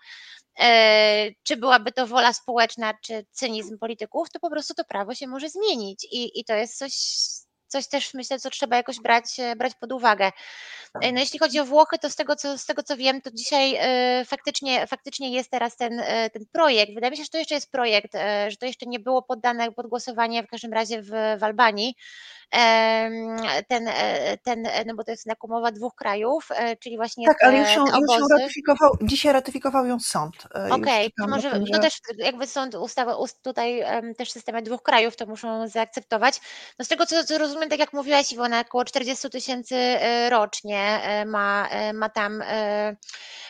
e, 0.60 1.30
czy 1.42 1.56
byłaby 1.56 1.92
to 1.92 2.06
wola 2.06 2.32
społeczna, 2.32 2.94
czy 3.02 3.26
cynizm 3.32 3.78
polityków, 3.78 4.30
to 4.30 4.40
po 4.40 4.50
prostu 4.50 4.74
to 4.74 4.84
prawo 4.84 5.14
się 5.14 5.26
może 5.26 5.48
zmienić 5.48 6.04
i, 6.04 6.40
i 6.40 6.44
to 6.44 6.54
jest 6.54 6.78
coś 6.78 6.92
coś 7.66 7.88
też 7.88 8.14
myślę, 8.14 8.38
co 8.38 8.50
trzeba 8.50 8.76
jakoś 8.76 9.00
brać, 9.00 9.40
e, 9.40 9.56
brać 9.56 9.72
pod 9.80 9.92
uwagę. 9.92 10.32
E, 11.02 11.12
no 11.12 11.20
jeśli 11.20 11.38
chodzi 11.38 11.60
o 11.60 11.64
Włochy, 11.64 11.98
to 11.98 12.10
z 12.10 12.16
tego, 12.16 12.36
co, 12.36 12.58
z 12.58 12.66
tego 12.66 12.82
co 12.82 12.96
wiem, 12.96 13.20
to 13.22 13.30
dzisiaj 13.30 13.76
e, 13.78 14.24
faktycznie, 14.24 14.86
faktycznie 14.86 15.32
jest 15.32 15.50
teraz 15.50 15.76
ten, 15.76 16.02
ten 16.32 16.46
projekt. 16.52 16.94
Wydaje 16.94 17.10
mi 17.10 17.16
się, 17.16 17.22
że 17.22 17.28
to 17.28 17.38
jeszcze 17.38 17.54
jest 17.54 17.72
projekt, 17.72 18.12
że 18.48 18.56
to 18.56 18.66
jeszcze 18.66 18.86
nie 18.86 19.00
było 19.00 19.22
poddane 19.22 19.72
pod 19.72 19.86
głosowanie 19.86 20.42
w 20.42 20.46
każdym 20.46 20.72
razie 20.72 21.02
w, 21.02 21.10
w 21.38 21.44
Albanii 21.44 21.94
ten, 23.68 23.88
e, 23.88 24.38
ten, 24.42 24.66
e, 24.66 24.84
no 24.84 24.94
bo 24.94 25.04
to 25.04 25.10
jest 25.10 25.26
jednak 25.26 25.44
umowa 25.44 25.72
dwóch 25.72 25.94
krajów, 25.94 26.48
e, 26.50 26.76
czyli 26.76 26.96
właśnie 26.96 27.26
Tak, 27.26 27.44
ale 27.44 27.58
już 27.58 27.74
ją, 27.74 27.84
już 27.86 28.20
ją 28.20 28.28
ratyfikował, 28.38 28.92
dzisiaj 29.02 29.32
ratyfikował 29.32 29.86
ją 29.86 30.00
sąd. 30.00 30.34
Okej, 30.70 31.12
okay, 31.18 31.28
może, 31.28 31.50
tym, 31.50 31.66
że... 31.66 31.72
to 31.72 31.78
też 31.78 31.94
jakby 32.18 32.46
sąd, 32.46 32.74
ustawa, 32.74 33.16
tutaj 33.42 33.84
też 34.16 34.30
systemy 34.30 34.62
dwóch 34.62 34.82
krajów 34.82 35.16
to 35.16 35.26
muszą 35.26 35.68
zaakceptować. 35.68 36.40
No 36.78 36.84
z 36.84 36.88
tego 36.88 37.06
co, 37.06 37.24
co 37.24 37.38
rozumiem, 37.38 37.68
tak 37.68 37.78
jak 37.78 37.92
mówiłaś 37.92 38.32
Iwona, 38.32 38.60
około 38.60 38.84
40 38.84 39.30
tysięcy 39.30 39.76
rocznie 40.30 41.00
ma, 41.26 41.68
ma 41.94 42.08
tam 42.08 42.42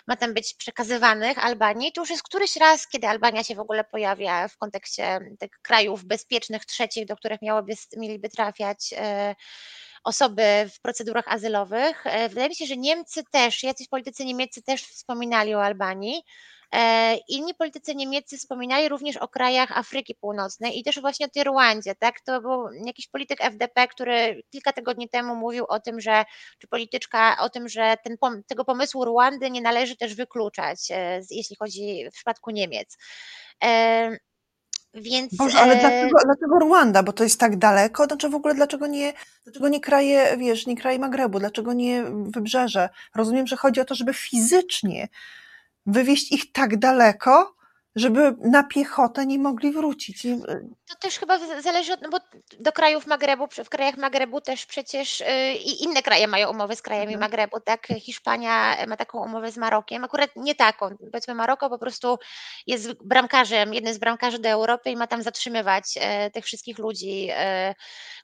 ma 0.06 0.16
tam 0.16 0.34
być 0.34 0.54
przekazywanych 0.54 1.44
Albanii. 1.44 1.92
To 1.92 2.00
już 2.00 2.10
jest 2.10 2.22
któryś 2.22 2.56
raz, 2.56 2.88
kiedy 2.88 3.08
Albania 3.08 3.44
się 3.44 3.54
w 3.54 3.60
ogóle 3.60 3.84
pojawia 3.84 4.48
w 4.48 4.56
kontekście 4.56 5.20
tych 5.38 5.50
krajów 5.62 6.04
bezpiecznych, 6.04 6.64
trzecich, 6.64 7.06
do 7.06 7.16
których 7.16 7.42
miałoby, 7.42 7.72
mieliby 7.96 8.28
trafiać 8.28 8.85
e, 8.92 9.34
osoby 10.04 10.42
w 10.74 10.80
procedurach 10.80 11.28
azylowych. 11.28 12.06
E, 12.06 12.28
wydaje 12.28 12.48
mi 12.48 12.56
się, 12.56 12.66
że 12.66 12.76
Niemcy 12.76 13.22
też, 13.30 13.62
jacyś 13.62 13.88
politycy 13.88 14.24
niemieccy 14.24 14.62
też 14.62 14.82
wspominali 14.82 15.54
o 15.54 15.64
Albanii. 15.64 16.22
E, 16.72 17.16
inni 17.28 17.54
politycy 17.54 17.94
niemieccy 17.94 18.38
wspominali 18.38 18.88
również 18.88 19.16
o 19.16 19.28
krajach 19.28 19.78
Afryki 19.78 20.14
Północnej 20.14 20.78
i 20.78 20.84
też 20.84 21.00
właśnie 21.00 21.26
o 21.26 21.28
tej 21.28 21.44
Rwandzie, 21.44 21.94
tak? 21.94 22.20
To 22.20 22.40
był 22.40 22.68
jakiś 22.86 23.08
polityk 23.08 23.40
FDP, 23.40 23.88
który 23.88 24.42
kilka 24.50 24.72
tygodni 24.72 25.08
temu 25.08 25.36
mówił 25.36 25.64
o 25.68 25.80
tym, 25.80 26.00
że, 26.00 26.24
czy 26.58 26.68
polityczka, 26.68 27.36
o 27.40 27.50
tym, 27.50 27.68
że 27.68 27.96
ten, 28.04 28.16
tego 28.46 28.64
pomysłu 28.64 29.04
Rwandy 29.04 29.50
nie 29.50 29.60
należy 29.60 29.96
też 29.96 30.14
wykluczać, 30.14 30.78
jeśli 31.30 31.56
chodzi 31.56 32.08
w 32.10 32.14
przypadku 32.14 32.50
Niemiec. 32.50 32.98
E, 34.96 35.00
więc, 35.00 35.36
Boże, 35.36 35.58
ale 35.58 35.76
dlaczego, 35.76 36.18
dlaczego 36.24 36.58
Rwanda? 36.58 37.02
Bo 37.02 37.12
to 37.12 37.24
jest 37.24 37.40
tak 37.40 37.56
daleko? 37.56 38.04
Znaczy 38.04 38.28
w 38.28 38.34
ogóle 38.34 38.54
dlaczego 38.54 38.86
nie, 38.86 39.12
dlaczego 39.44 39.68
nie 39.68 39.80
kraje, 39.80 40.36
wiesz, 40.38 40.66
nie 40.66 40.76
kraje 40.76 40.98
Magrebu? 40.98 41.38
Dlaczego 41.38 41.72
nie 41.72 42.04
wybrzeże? 42.26 42.88
Rozumiem, 43.14 43.46
że 43.46 43.56
chodzi 43.56 43.80
o 43.80 43.84
to, 43.84 43.94
żeby 43.94 44.14
fizycznie 44.14 45.08
wywieźć 45.86 46.32
ich 46.32 46.52
tak 46.52 46.78
daleko, 46.78 47.54
żeby 47.96 48.34
na 48.40 48.62
piechotę 48.62 49.26
nie 49.26 49.38
mogli 49.38 49.72
wrócić. 49.72 50.26
To 50.88 50.94
też 51.00 51.18
chyba 51.18 51.38
zależy 51.60 51.92
od, 51.92 52.02
no 52.02 52.08
bo 52.08 52.18
do 52.60 52.72
krajów 52.72 53.06
Magrebu, 53.06 53.46
w 53.64 53.68
krajach 53.68 53.96
Magrebu 53.96 54.40
też 54.40 54.66
przecież 54.66 55.20
y, 55.20 55.24
i 55.64 55.84
inne 55.84 56.02
kraje 56.02 56.28
mają 56.28 56.50
umowy 56.50 56.76
z 56.76 56.82
krajami 56.82 57.14
mhm. 57.14 57.20
Magrebu, 57.20 57.60
tak? 57.60 57.86
Hiszpania 57.86 58.76
ma 58.86 58.96
taką 58.96 59.24
umowę 59.24 59.52
z 59.52 59.56
Marokiem, 59.56 60.04
akurat 60.04 60.30
nie 60.36 60.54
taką. 60.54 60.96
Powiedzmy 60.96 61.34
Maroko 61.34 61.70
po 61.70 61.78
prostu 61.78 62.18
jest 62.66 62.92
bramkarzem, 63.04 63.74
jednym 63.74 63.94
z 63.94 63.98
bramkarzy 63.98 64.38
do 64.38 64.48
Europy 64.48 64.90
i 64.90 64.96
ma 64.96 65.06
tam 65.06 65.22
zatrzymywać 65.22 65.84
e, 66.00 66.30
tych 66.30 66.44
wszystkich 66.44 66.78
ludzi, 66.78 67.28
e, 67.30 67.74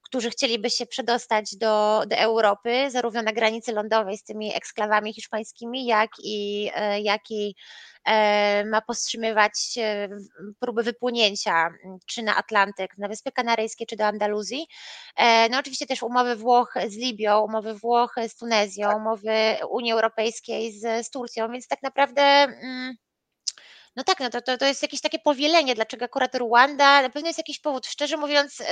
którzy 0.02 0.30
chcieliby 0.30 0.70
się 0.70 0.86
przedostać 0.86 1.56
do, 1.56 2.02
do 2.06 2.16
Europy, 2.16 2.90
zarówno 2.90 3.22
na 3.22 3.32
granicy 3.32 3.72
lądowej 3.72 4.18
z 4.18 4.24
tymi 4.24 4.56
eksklawami 4.56 5.14
hiszpańskimi, 5.14 5.86
jak 5.86 6.10
i, 6.24 6.70
e, 6.74 7.00
jak 7.00 7.30
i 7.30 7.54
E, 8.01 8.01
ma 8.66 8.80
powstrzymywać 8.86 9.78
próby 10.60 10.82
wypłynięcia 10.82 11.70
czy 12.06 12.22
na 12.22 12.36
Atlantyk, 12.36 12.98
na 12.98 13.08
Wyspy 13.08 13.32
Kanaryjskie, 13.32 13.86
czy 13.86 13.96
do 13.96 14.06
Andaluzji. 14.06 14.66
E, 15.16 15.48
no 15.48 15.58
oczywiście 15.58 15.86
też 15.86 16.02
umowy 16.02 16.36
Włoch 16.36 16.74
z 16.88 16.96
Libią, 16.96 17.40
umowy 17.40 17.74
Włoch 17.74 18.14
z 18.28 18.36
Tunezją, 18.36 18.88
tak. 18.88 18.96
umowy 18.96 19.56
Unii 19.70 19.92
Europejskiej 19.92 20.72
z, 20.72 21.06
z 21.06 21.10
Turcją, 21.10 21.52
więc 21.52 21.68
tak 21.68 21.82
naprawdę 21.82 22.22
mm, 22.22 22.94
no 23.96 24.04
tak, 24.04 24.20
no 24.20 24.30
to, 24.30 24.42
to, 24.42 24.58
to 24.58 24.66
jest 24.66 24.82
jakieś 24.82 25.00
takie 25.00 25.18
powielenie, 25.18 25.74
dlaczego 25.74 26.04
akurat 26.04 26.34
Ruanda, 26.34 27.02
na 27.02 27.10
pewno 27.10 27.28
jest 27.28 27.38
jakiś 27.38 27.58
powód. 27.58 27.86
Szczerze 27.86 28.16
mówiąc, 28.16 28.58
yy, 28.58 28.66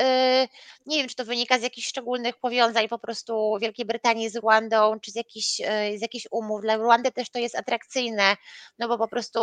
nie 0.86 0.98
wiem, 0.98 1.08
czy 1.08 1.14
to 1.14 1.24
wynika 1.24 1.58
z 1.58 1.62
jakichś 1.62 1.88
szczególnych 1.88 2.36
powiązań 2.36 2.88
po 2.88 2.98
prostu 2.98 3.58
Wielkiej 3.60 3.86
Brytanii 3.86 4.30
z 4.30 4.36
Ruandą, 4.36 5.00
czy 5.00 5.10
z 5.10 5.14
jakichś, 5.14 5.58
yy, 5.58 5.98
z 5.98 6.02
jakichś 6.02 6.26
umów. 6.30 6.62
Dla 6.62 6.76
Ruandy 6.76 7.12
też 7.12 7.30
to 7.30 7.38
jest 7.38 7.56
atrakcyjne, 7.56 8.36
no 8.78 8.88
bo 8.88 8.98
po 8.98 9.08
prostu 9.08 9.40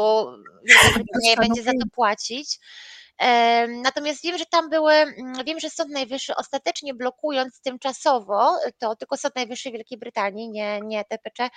Wielka 0.65 0.89
Brytania 0.99 1.35
będzie 1.47 1.63
za 1.63 1.71
to 1.71 1.87
płacić. 1.95 2.59
Natomiast 3.67 4.23
wiem, 4.23 4.37
że 4.37 4.45
tam 4.45 4.69
były, 4.69 4.93
mm, 4.93 5.45
wiem, 5.45 5.59
że 5.59 5.69
Sąd 5.69 5.89
Najwyższy 5.89 6.35
ostatecznie 6.35 6.93
blokując 6.93 7.61
tymczasowo, 7.61 8.59
to 8.79 8.95
tylko 8.95 9.17
Sąd 9.17 9.35
Najwyższy 9.35 9.71
Wielkiej 9.71 9.97
Brytanii, 9.97 10.49
nie, 10.49 10.79
nie 10.81 11.05
TPC, 11.05 11.49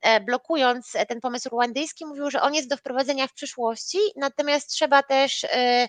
e, 0.00 0.20
blokując 0.20 0.92
ten 1.08 1.20
pomysł 1.20 1.48
ruandyjski, 1.48 2.06
mówił, 2.06 2.30
że 2.30 2.42
on 2.42 2.54
jest 2.54 2.68
do 2.68 2.76
wprowadzenia 2.76 3.26
w 3.26 3.32
przyszłości, 3.32 3.98
natomiast 4.16 4.70
trzeba 4.70 5.02
też, 5.02 5.44
e, 5.44 5.88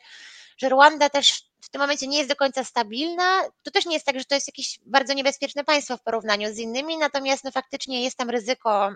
że 0.58 0.70
Ruanda 0.70 1.10
też 1.10 1.50
w 1.62 1.70
tym 1.70 1.82
momencie 1.82 2.08
nie 2.08 2.18
jest 2.18 2.30
do 2.30 2.36
końca 2.36 2.64
stabilna. 2.64 3.42
To 3.64 3.72
też 3.72 3.86
nie 3.86 3.94
jest 3.94 4.06
tak, 4.06 4.20
że 4.20 4.26
to 4.26 4.36
jest 4.36 4.48
jakieś 4.48 4.80
bardzo 4.86 5.14
niebezpieczne 5.14 5.64
państwo 5.64 5.98
w 5.98 6.04
porównaniu 6.04 6.54
z 6.54 6.58
innymi, 6.58 6.98
natomiast 6.98 7.44
no, 7.44 7.52
faktycznie 7.52 8.04
jest 8.04 8.18
tam 8.18 8.30
ryzyko. 8.30 8.92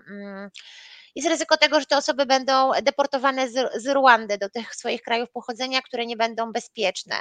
Jest 1.16 1.30
ryzyko 1.30 1.58
tego, 1.58 1.80
że 1.80 1.86
te 1.86 1.98
osoby 1.98 2.26
będą 2.26 2.72
deportowane 2.82 3.50
z, 3.50 3.84
z 3.84 3.88
Ruandy 3.88 4.38
do 4.38 4.50
tych 4.50 4.76
swoich 4.76 5.02
krajów 5.02 5.30
pochodzenia, 5.32 5.82
które 5.82 6.06
nie 6.06 6.18
będą 6.18 6.52
bezpieczne. 6.52 7.16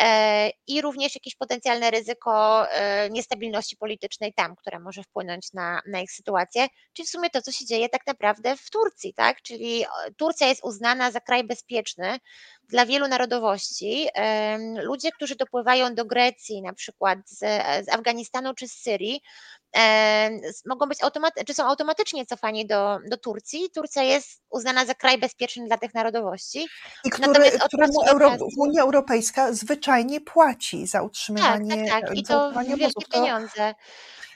E, 0.00 0.50
I 0.66 0.82
również 0.82 1.14
jakieś 1.14 1.36
potencjalne 1.36 1.90
ryzyko 1.90 2.66
e, 2.70 3.10
niestabilności 3.10 3.76
politycznej 3.76 4.34
tam, 4.34 4.56
które 4.56 4.80
może 4.80 5.02
wpłynąć 5.02 5.52
na, 5.52 5.80
na 5.86 6.00
ich 6.00 6.12
sytuację. 6.12 6.66
Czyli 6.92 7.06
w 7.06 7.10
sumie 7.10 7.30
to, 7.30 7.42
co 7.42 7.52
się 7.52 7.64
dzieje 7.66 7.88
tak 7.88 8.06
naprawdę 8.06 8.56
w 8.56 8.70
Turcji, 8.70 9.14
tak? 9.14 9.42
Czyli 9.42 9.84
Turcja 10.16 10.48
jest 10.48 10.64
uznana 10.64 11.10
za 11.10 11.20
kraj 11.20 11.44
bezpieczny 11.44 12.18
dla 12.68 12.86
wielu 12.86 13.08
narodowości. 13.08 14.08
Ludzie, 14.82 15.12
którzy 15.12 15.36
dopływają 15.36 15.94
do 15.94 16.04
Grecji, 16.04 16.62
na 16.62 16.72
przykład 16.72 17.18
z, 17.26 17.38
z 17.86 17.88
Afganistanu 17.88 18.54
czy 18.54 18.68
z 18.68 18.72
Syrii, 18.72 19.20
mogą 20.66 20.86
być 20.86 20.98
automaty- 21.02 21.44
czy 21.46 21.54
są 21.54 21.64
automatycznie 21.64 22.26
cofani 22.26 22.66
do, 22.66 22.98
do 23.10 23.16
Turcji. 23.16 23.70
Turcja 23.74 24.02
jest 24.02 24.42
uznana 24.50 24.84
za 24.84 24.94
kraj 24.94 25.18
bezpieczny 25.18 25.66
dla 25.66 25.78
tych 25.78 25.94
narodowości. 25.94 26.68
I 27.04 27.10
który, 27.10 27.50
któremu 27.50 28.02
Euro- 28.06 28.36
Unia 28.58 28.82
Europejska 28.82 29.52
zwyczajnie 29.52 29.81
płaci 30.20 30.86
za 30.86 31.02
utrzymywanie 31.02 31.84
Tak, 31.84 31.90
tak, 31.90 32.08
tak. 32.08 32.18
I 32.18 32.22
to 32.22 32.52
wielkie 32.76 33.06
pieniądze. 33.12 33.74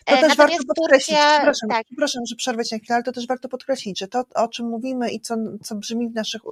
To 0.06 0.16
też 0.16 0.36
warto 0.36 0.56
podkreślić, 0.76 1.16
Turcja, 1.16 1.36
przepraszam, 1.36 1.68
tak. 1.70 1.86
przepraszam, 1.86 2.22
że 2.26 2.36
przerwę 2.36 2.64
cię 2.64 2.76
na 2.76 2.80
chwilę, 2.80 2.94
ale 2.94 3.04
to 3.04 3.12
też 3.12 3.26
warto 3.26 3.48
podkreślić, 3.48 3.98
że 3.98 4.08
to, 4.08 4.24
o 4.34 4.48
czym 4.48 4.66
mówimy 4.66 5.10
i 5.10 5.20
co, 5.20 5.36
co 5.62 5.74
brzmi 5.74 6.08
w 6.08 6.14
naszych, 6.14 6.42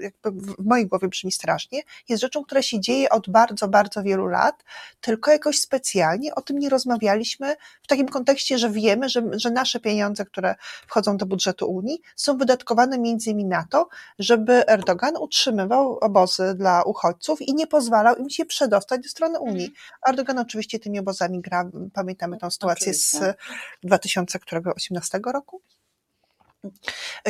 jakby 0.00 0.30
w 0.30 0.66
mojej 0.66 0.86
głowie 0.86 1.08
brzmi 1.08 1.32
strasznie, 1.32 1.82
jest 2.08 2.20
rzeczą, 2.20 2.44
która 2.44 2.62
się 2.62 2.80
dzieje 2.80 3.10
od 3.10 3.30
bardzo, 3.30 3.68
bardzo 3.68 4.02
wielu 4.02 4.26
lat, 4.26 4.64
tylko 5.00 5.30
jakoś 5.30 5.58
specjalnie 5.58 6.34
o 6.34 6.40
tym 6.40 6.58
nie 6.58 6.68
rozmawialiśmy 6.68 7.56
w 7.82 7.86
takim 7.86 8.08
kontekście, 8.08 8.58
że 8.58 8.70
wiemy, 8.70 9.08
że, 9.08 9.22
że 9.32 9.50
nasze 9.50 9.80
pieniądze, 9.80 10.24
które 10.24 10.54
wchodzą 10.86 11.16
do 11.16 11.26
budżetu 11.26 11.70
Unii, 11.70 12.00
są 12.16 12.36
wydatkowane 12.36 12.98
między 12.98 13.30
innymi 13.30 13.44
na 13.44 13.66
to, 13.70 13.88
żeby 14.18 14.66
Erdogan 14.66 15.16
utrzymywał 15.16 15.98
obozy 15.98 16.54
dla 16.54 16.82
uchodźców 16.82 17.42
i 17.42 17.54
nie 17.54 17.66
pozwalał 17.66 18.16
im 18.16 18.30
się 18.30 18.44
przedostać 18.44 19.02
do 19.02 19.08
strony 19.08 19.38
Unii. 19.40 19.66
Mhm. 19.66 19.84
Erdogan 20.08 20.38
oczywiście 20.38 20.78
tymi 20.78 20.98
obozami 20.98 21.40
gra, 21.40 21.70
pamiętamy 21.92 22.38
tę 22.38 22.50
sytuację 22.50 22.94
z 22.98 23.36
2018 23.82 25.20
roku? 25.32 25.62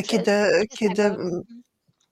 Kiedy, 0.06 0.66
kiedy, 0.78 1.16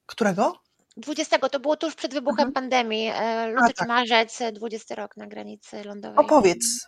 którego? 0.07 0.66
20, 0.96 1.38
to 1.38 1.61
było 1.61 1.76
tuż 1.76 1.94
przed 1.94 2.14
wybuchem 2.14 2.48
mhm. 2.48 2.52
pandemii, 2.52 3.11
e, 3.14 3.46
luty 3.46 3.68
czy 3.68 3.74
tak. 3.74 3.88
marzec, 3.88 4.38
20 4.52 4.94
rok 4.94 5.16
na 5.16 5.26
granicy 5.26 5.84
lądowej. 5.84 6.18
Opowiedz, 6.18 6.86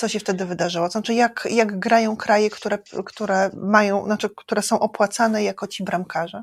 co 0.00 0.08
się 0.08 0.20
wtedy 0.20 0.46
wydarzyło? 0.46 0.88
Znaczy, 0.88 1.14
jak, 1.14 1.48
jak 1.50 1.78
grają 1.78 2.16
kraje, 2.16 2.50
które, 2.50 2.78
które 3.04 3.50
mają, 3.54 4.04
znaczy, 4.04 4.30
które 4.36 4.62
są 4.62 4.80
opłacane 4.80 5.42
jako 5.42 5.66
ci 5.66 5.84
bramkarze? 5.84 6.42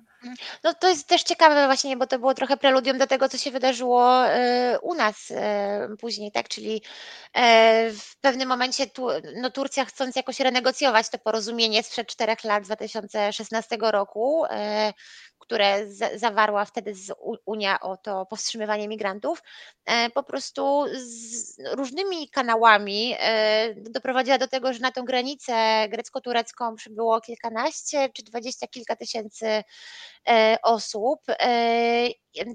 No 0.64 0.74
to 0.74 0.90
jest 0.90 1.08
też 1.08 1.24
ciekawe 1.24 1.66
właśnie, 1.66 1.98
bo 1.98 2.08
to 2.08 2.20
było 2.20 2.34
trochę 2.34 2.58
preludium 2.58 2.98
do 2.98 3.08
tego, 3.08 3.30
co 3.30 3.38
się 3.38 3.52
wydarzyło 3.52 4.28
e, 4.28 4.80
u 4.82 4.94
nas 4.94 5.32
e, 5.32 5.88
później, 6.00 6.32
tak? 6.32 6.48
Czyli 6.50 6.82
e, 7.34 7.92
w 7.92 8.20
pewnym 8.22 8.50
momencie 8.50 8.86
no 9.36 9.52
Turcja 9.52 9.86
chcąc 9.86 10.16
jakoś 10.16 10.40
renegocjować 10.40 11.10
to 11.10 11.18
porozumienie 11.18 11.84
sprzed 11.84 12.08
czterech 12.08 12.44
lat, 12.44 12.64
2016 12.64 13.78
roku, 13.82 14.44
które 15.40 15.88
zawarła 16.16 16.66
wtedy 16.66 16.94
Unia 17.46 17.80
o 17.80 17.98
to 17.98 18.26
powstrzymywanie 18.26 18.88
migrantów, 18.88 19.44
po 20.14 20.24
prostu 20.24 20.86
z 20.94 21.60
różnymi 21.74 22.30
kanałami 22.30 23.16
doprowadziła 23.76 24.38
do 24.38 24.48
tego, 24.48 24.74
że 24.74 24.80
na 24.80 24.92
tą 24.92 25.06
granicę 25.06 25.88
grecko-turecką 25.90 26.76
przybyło 26.76 27.22
kilkanaście 27.22 28.10
czy 28.14 28.24
dwadzieścia 28.24 28.68
kilka 28.68 28.96
tysięcy 28.96 29.64
E, 30.28 30.58
osób. 30.64 31.20
E, 31.30 32.10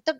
to 0.04 0.12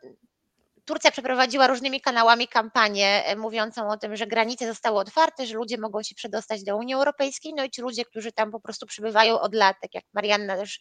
Turcja 0.85 1.11
przeprowadziła 1.11 1.66
różnymi 1.66 2.01
kanałami 2.01 2.49
kampanię 2.49 3.24
e, 3.24 3.37
mówiącą 3.37 3.89
o 3.89 3.97
tym, 3.97 4.16
że 4.16 4.26
granice 4.26 4.66
zostały 4.66 4.99
otwarte, 4.99 5.47
że 5.47 5.55
ludzie 5.55 5.78
mogą 5.78 6.03
się 6.03 6.14
przedostać 6.14 6.64
do 6.64 6.76
Unii 6.76 6.95
Europejskiej, 6.95 7.53
no 7.57 7.64
i 7.64 7.70
ci 7.70 7.83
ludzie, 7.83 8.05
którzy 8.05 8.33
tam 8.33 8.51
po 8.51 8.61
prostu 8.61 8.87
przybywają 8.87 9.41
od 9.41 9.55
lat, 9.55 9.76
tak 9.83 9.95
jak 9.95 10.05
Marianna 10.14 10.57
też 10.57 10.80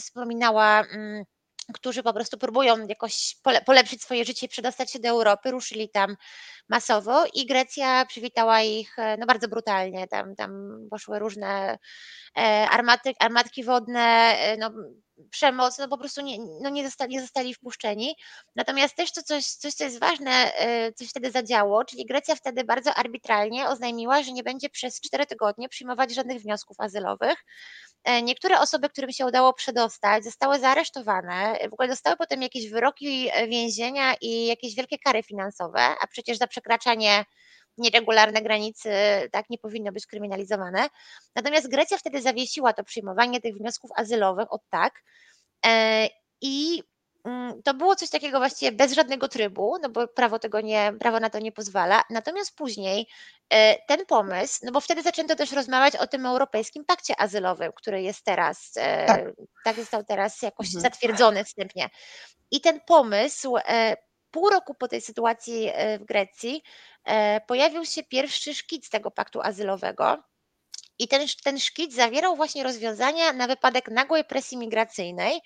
wspominała, 0.00 0.80
mm, 0.80 1.24
którzy 1.72 2.02
po 2.02 2.12
prostu 2.12 2.38
próbują 2.38 2.86
jakoś 2.86 3.36
polepszyć 3.66 4.02
swoje 4.02 4.24
życie 4.24 4.48
przedostać 4.48 4.92
się 4.92 4.98
do 4.98 5.08
Europy, 5.08 5.50
ruszyli 5.50 5.88
tam 5.88 6.16
masowo 6.68 7.24
i 7.34 7.46
Grecja 7.46 8.06
przywitała 8.06 8.60
ich 8.62 8.96
no 9.18 9.26
bardzo 9.26 9.48
brutalnie. 9.48 10.08
Tam, 10.08 10.36
tam 10.36 10.80
poszły 10.90 11.18
różne 11.18 11.78
armaty, 12.70 13.12
armatki 13.18 13.64
wodne, 13.64 14.34
no, 14.58 14.70
przemoc, 15.30 15.78
no 15.78 15.88
po 15.88 15.98
prostu 15.98 16.20
nie, 16.20 16.36
no 16.62 16.70
nie, 16.70 16.84
zostali, 16.84 17.14
nie 17.14 17.20
zostali 17.20 17.54
wpuszczeni. 17.54 18.16
Natomiast 18.56 18.96
też 18.96 19.12
to 19.12 19.22
coś, 19.22 19.46
coś, 19.46 19.74
co 19.74 19.84
jest 19.84 20.00
ważne, 20.00 20.52
coś 20.96 21.08
wtedy 21.08 21.30
zadziało, 21.30 21.84
czyli 21.84 22.06
Grecja 22.06 22.34
wtedy 22.34 22.64
bardzo 22.64 22.94
arbitralnie 22.94 23.68
oznajmiła, 23.68 24.22
że 24.22 24.32
nie 24.32 24.42
będzie 24.42 24.70
przez 24.70 25.00
cztery 25.00 25.26
tygodnie 25.26 25.68
przyjmować 25.68 26.14
żadnych 26.14 26.42
wniosków 26.42 26.80
azylowych. 26.80 27.44
E, 28.04 28.22
niektóre 28.22 28.60
osoby, 28.60 28.88
którym 28.88 29.12
się 29.12 29.26
udało 29.26 29.52
przedostać, 29.52 30.24
zostały 30.24 30.58
zaaresztowane, 30.58 31.58
w 31.70 31.72
ogóle 31.72 31.88
dostały 31.88 32.16
potem 32.16 32.42
jakieś 32.42 32.70
wyroki 32.70 33.30
więzienia 33.48 34.14
i 34.20 34.46
jakieś 34.46 34.74
wielkie 34.74 34.98
kary 34.98 35.22
finansowe, 35.22 35.80
a 35.80 36.06
przecież 36.06 36.38
za 36.38 36.46
przekraczanie 36.46 37.24
nieregularne 37.78 38.42
granicy 38.42 38.90
tak 39.32 39.50
nie 39.50 39.58
powinno 39.58 39.92
być 39.92 40.06
kryminalizowane. 40.06 40.88
Natomiast 41.36 41.70
Grecja 41.70 41.98
wtedy 41.98 42.22
zawiesiła 42.22 42.72
to 42.72 42.84
przyjmowanie 42.84 43.40
tych 43.40 43.54
wniosków 43.56 43.90
azylowych 43.96 44.52
od 44.52 44.62
tak, 44.70 45.02
I 46.40 46.74
mm, 46.74 46.89
to 47.64 47.74
było 47.74 47.96
coś 47.96 48.10
takiego 48.10 48.38
właściwie 48.38 48.72
bez 48.72 48.92
żadnego 48.92 49.28
trybu, 49.28 49.76
no 49.82 49.88
bo 49.88 50.08
prawo 50.08 50.38
tego 50.38 50.60
nie, 50.60 50.92
prawo 51.00 51.20
na 51.20 51.30
to 51.30 51.38
nie 51.38 51.52
pozwala. 51.52 52.02
Natomiast 52.10 52.56
później 52.56 53.06
ten 53.88 54.06
pomysł, 54.06 54.60
no 54.62 54.72
bo 54.72 54.80
wtedy 54.80 55.02
zaczęto 55.02 55.36
też 55.36 55.52
rozmawiać 55.52 55.96
o 55.96 56.06
tym 56.06 56.26
Europejskim 56.26 56.84
Pakcie 56.84 57.20
Azylowym, 57.20 57.72
który 57.76 58.02
jest 58.02 58.24
teraz, 58.24 58.72
tak, 59.06 59.24
tak 59.64 59.76
został 59.76 60.04
teraz 60.04 60.42
jakoś 60.42 60.66
mhm. 60.66 60.82
zatwierdzony 60.82 61.44
wstępnie. 61.44 61.90
I 62.50 62.60
ten 62.60 62.80
pomysł 62.80 63.56
pół 64.30 64.50
roku 64.50 64.74
po 64.74 64.88
tej 64.88 65.00
sytuacji 65.00 65.70
e, 65.72 65.98
w 65.98 66.04
Grecji 66.04 66.62
e, 67.04 67.40
pojawił 67.40 67.84
się 67.84 68.02
pierwszy 68.02 68.54
szkic 68.54 68.90
tego 68.90 69.10
paktu 69.10 69.40
azylowego. 69.42 70.22
I 70.98 71.08
ten, 71.08 71.26
ten 71.44 71.58
szkic 71.58 71.94
zawierał 71.94 72.36
właśnie 72.36 72.62
rozwiązania 72.62 73.32
na 73.32 73.46
wypadek 73.46 73.88
nagłej 73.88 74.24
presji 74.24 74.58
migracyjnej. 74.58 75.40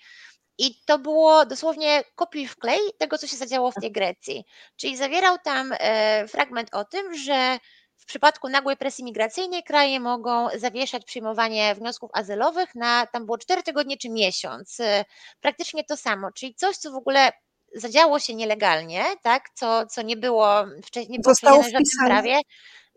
I 0.57 0.75
to 0.85 0.99
było 0.99 1.45
dosłownie 1.45 2.03
kopiuj 2.15 2.47
w 2.47 2.57
klej 2.57 2.79
tego, 2.97 3.17
co 3.17 3.27
się 3.27 3.37
zadziało 3.37 3.71
w 3.71 3.75
tej 3.75 3.91
Grecji. 3.91 4.45
Czyli 4.75 4.97
zawierał 4.97 5.37
tam 5.43 5.73
e, 5.79 6.27
fragment 6.27 6.73
o 6.73 6.85
tym, 6.85 7.17
że 7.17 7.59
w 7.97 8.05
przypadku 8.05 8.49
nagłej 8.49 8.77
presji 8.77 9.03
migracyjnej 9.03 9.63
kraje 9.63 9.99
mogą 9.99 10.47
zawieszać 10.55 11.05
przyjmowanie 11.05 11.75
wniosków 11.75 12.09
azylowych 12.13 12.75
na 12.75 13.07
tam 13.07 13.25
było 13.25 13.37
4 13.37 13.63
tygodnie 13.63 13.97
czy 13.97 14.09
miesiąc. 14.09 14.77
Praktycznie 15.41 15.83
to 15.83 15.97
samo, 15.97 16.31
czyli 16.31 16.55
coś, 16.55 16.77
co 16.77 16.91
w 16.91 16.95
ogóle 16.95 17.31
zadziało 17.75 18.19
się 18.19 18.35
nielegalnie, 18.35 19.03
tak, 19.23 19.49
co, 19.53 19.85
co 19.85 20.01
nie 20.01 20.17
było 20.17 20.65
wcześniej, 20.83 21.11
nie 21.11 21.19
było 21.19 21.33
Zostało 21.33 21.61
w 21.61 21.65
żadnym 21.65 21.83
prawie, 22.05 22.41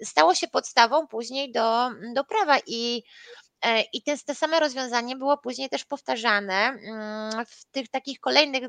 stało 0.05 0.35
się 0.35 0.49
podstawą 0.49 1.07
później 1.07 1.53
do, 1.53 1.91
do 2.15 2.25
prawa 2.25 2.59
i 2.67 3.03
e, 3.03 3.48
i 3.93 4.03
te, 4.03 4.19
te 4.19 4.35
same 4.35 4.61
rozwiązanie 4.61 5.17
było 5.17 5.39
później 5.39 5.69
też 5.69 5.85
powtarzane 5.85 6.55
mm, 6.55 7.47
w 7.47 7.65
tych 7.65 7.89
takich 7.89 8.21
kolejnych 8.21 8.65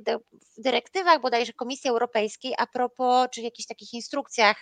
dyrektywach 0.58 1.22
bodajże 1.22 1.54
Komisji 1.54 1.90
Europejskiej 1.90 2.54
a 2.58 2.68
propos, 2.68 3.28
czy 3.32 3.42
jakichś 3.42 3.68
takich 3.68 3.94
instrukcjach 3.94 4.58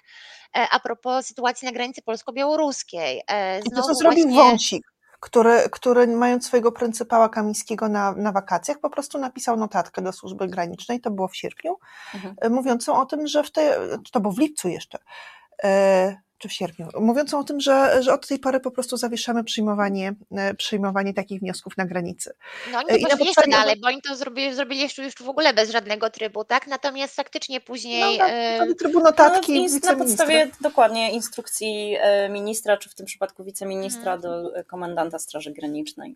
e, 0.58 0.68
a 0.72 0.80
propos 0.80 1.26
sytuacji 1.26 1.66
na 1.66 1.72
granicy 1.72 2.02
polsko-białoruskiej. 2.02 3.24
E, 3.28 3.60
I 3.60 3.72
to, 3.72 3.82
co 3.82 3.96
zrobił 3.96 4.30
właśnie... 4.30 4.52
Wąsik 4.52 4.98
który, 5.20 5.70
który 5.72 6.08
mając 6.08 6.46
swojego 6.46 6.72
pryncypała 6.72 7.30
Kamińskiego 7.30 7.90
na, 7.90 8.12
na 8.12 8.32
wakacjach, 8.32 8.80
po 8.80 8.90
prostu 8.90 9.18
napisał 9.18 9.58
notatkę 9.58 10.02
do 10.02 10.14
służby 10.14 10.48
granicznej, 10.48 11.02
to 11.02 11.12
było 11.12 11.28
w 11.28 11.36
sierpniu, 11.36 11.78
mhm. 12.16 12.36
E, 12.42 12.50
mówiącą 12.50 13.00
o 13.02 13.06
tym, 13.06 13.28
że 13.28 13.44
w 13.44 13.52
tej, 13.52 13.70
to 14.12 14.20
było 14.20 14.34
w 14.34 14.40
lipcu 14.40 14.70
jeszcze, 14.70 14.98
e, 15.64 16.27
czy 16.38 16.48
w 16.48 16.54
sierpniu, 16.54 16.88
mówiącą 17.00 17.40
o 17.40 17.44
tym, 17.44 17.60
że, 17.60 18.04
że 18.04 18.14
od 18.14 18.28
tej 18.28 18.40
pory 18.40 18.60
po 18.60 18.72
prostu 18.72 18.98
zawieszamy 18.98 19.44
przyjmowanie, 19.44 20.14
e, 20.32 20.54
przyjmowanie 20.54 21.14
takich 21.14 21.40
wniosków 21.40 21.78
na 21.78 21.86
granicy. 21.86 22.34
No 22.72 22.80
oni 22.80 23.06
poszli 23.06 23.26
jeszcze 23.26 23.50
dalej, 23.52 23.76
bo 23.82 23.88
oni 23.88 24.02
to 24.02 24.16
zrobili, 24.16 24.56
zrobili 24.56 24.82
jeszcze 24.82 25.04
już 25.04 25.14
w 25.16 25.30
ogóle 25.30 25.54
bez 25.54 25.72
żadnego 25.72 26.10
trybu, 26.10 26.44
tak? 26.44 26.68
Natomiast 26.68 27.16
faktycznie 27.16 27.62
później... 27.62 28.18
No, 28.18 28.28
na, 28.28 28.66
na 28.66 28.76
trybu 28.76 29.00
notatki 29.00 29.68
no, 29.84 29.92
Na 29.92 29.96
podstawie 29.96 30.50
dokładnie 30.62 31.12
instrukcji 31.12 31.98
ministra, 32.30 32.78
czy 32.78 32.90
w 32.90 32.96
tym 32.96 33.06
przypadku 33.06 33.44
wiceministra 33.44 34.18
hmm. 34.18 34.22
do 34.22 34.52
komendanta 34.68 35.20
Straży 35.20 35.52
Granicznej. 35.52 36.16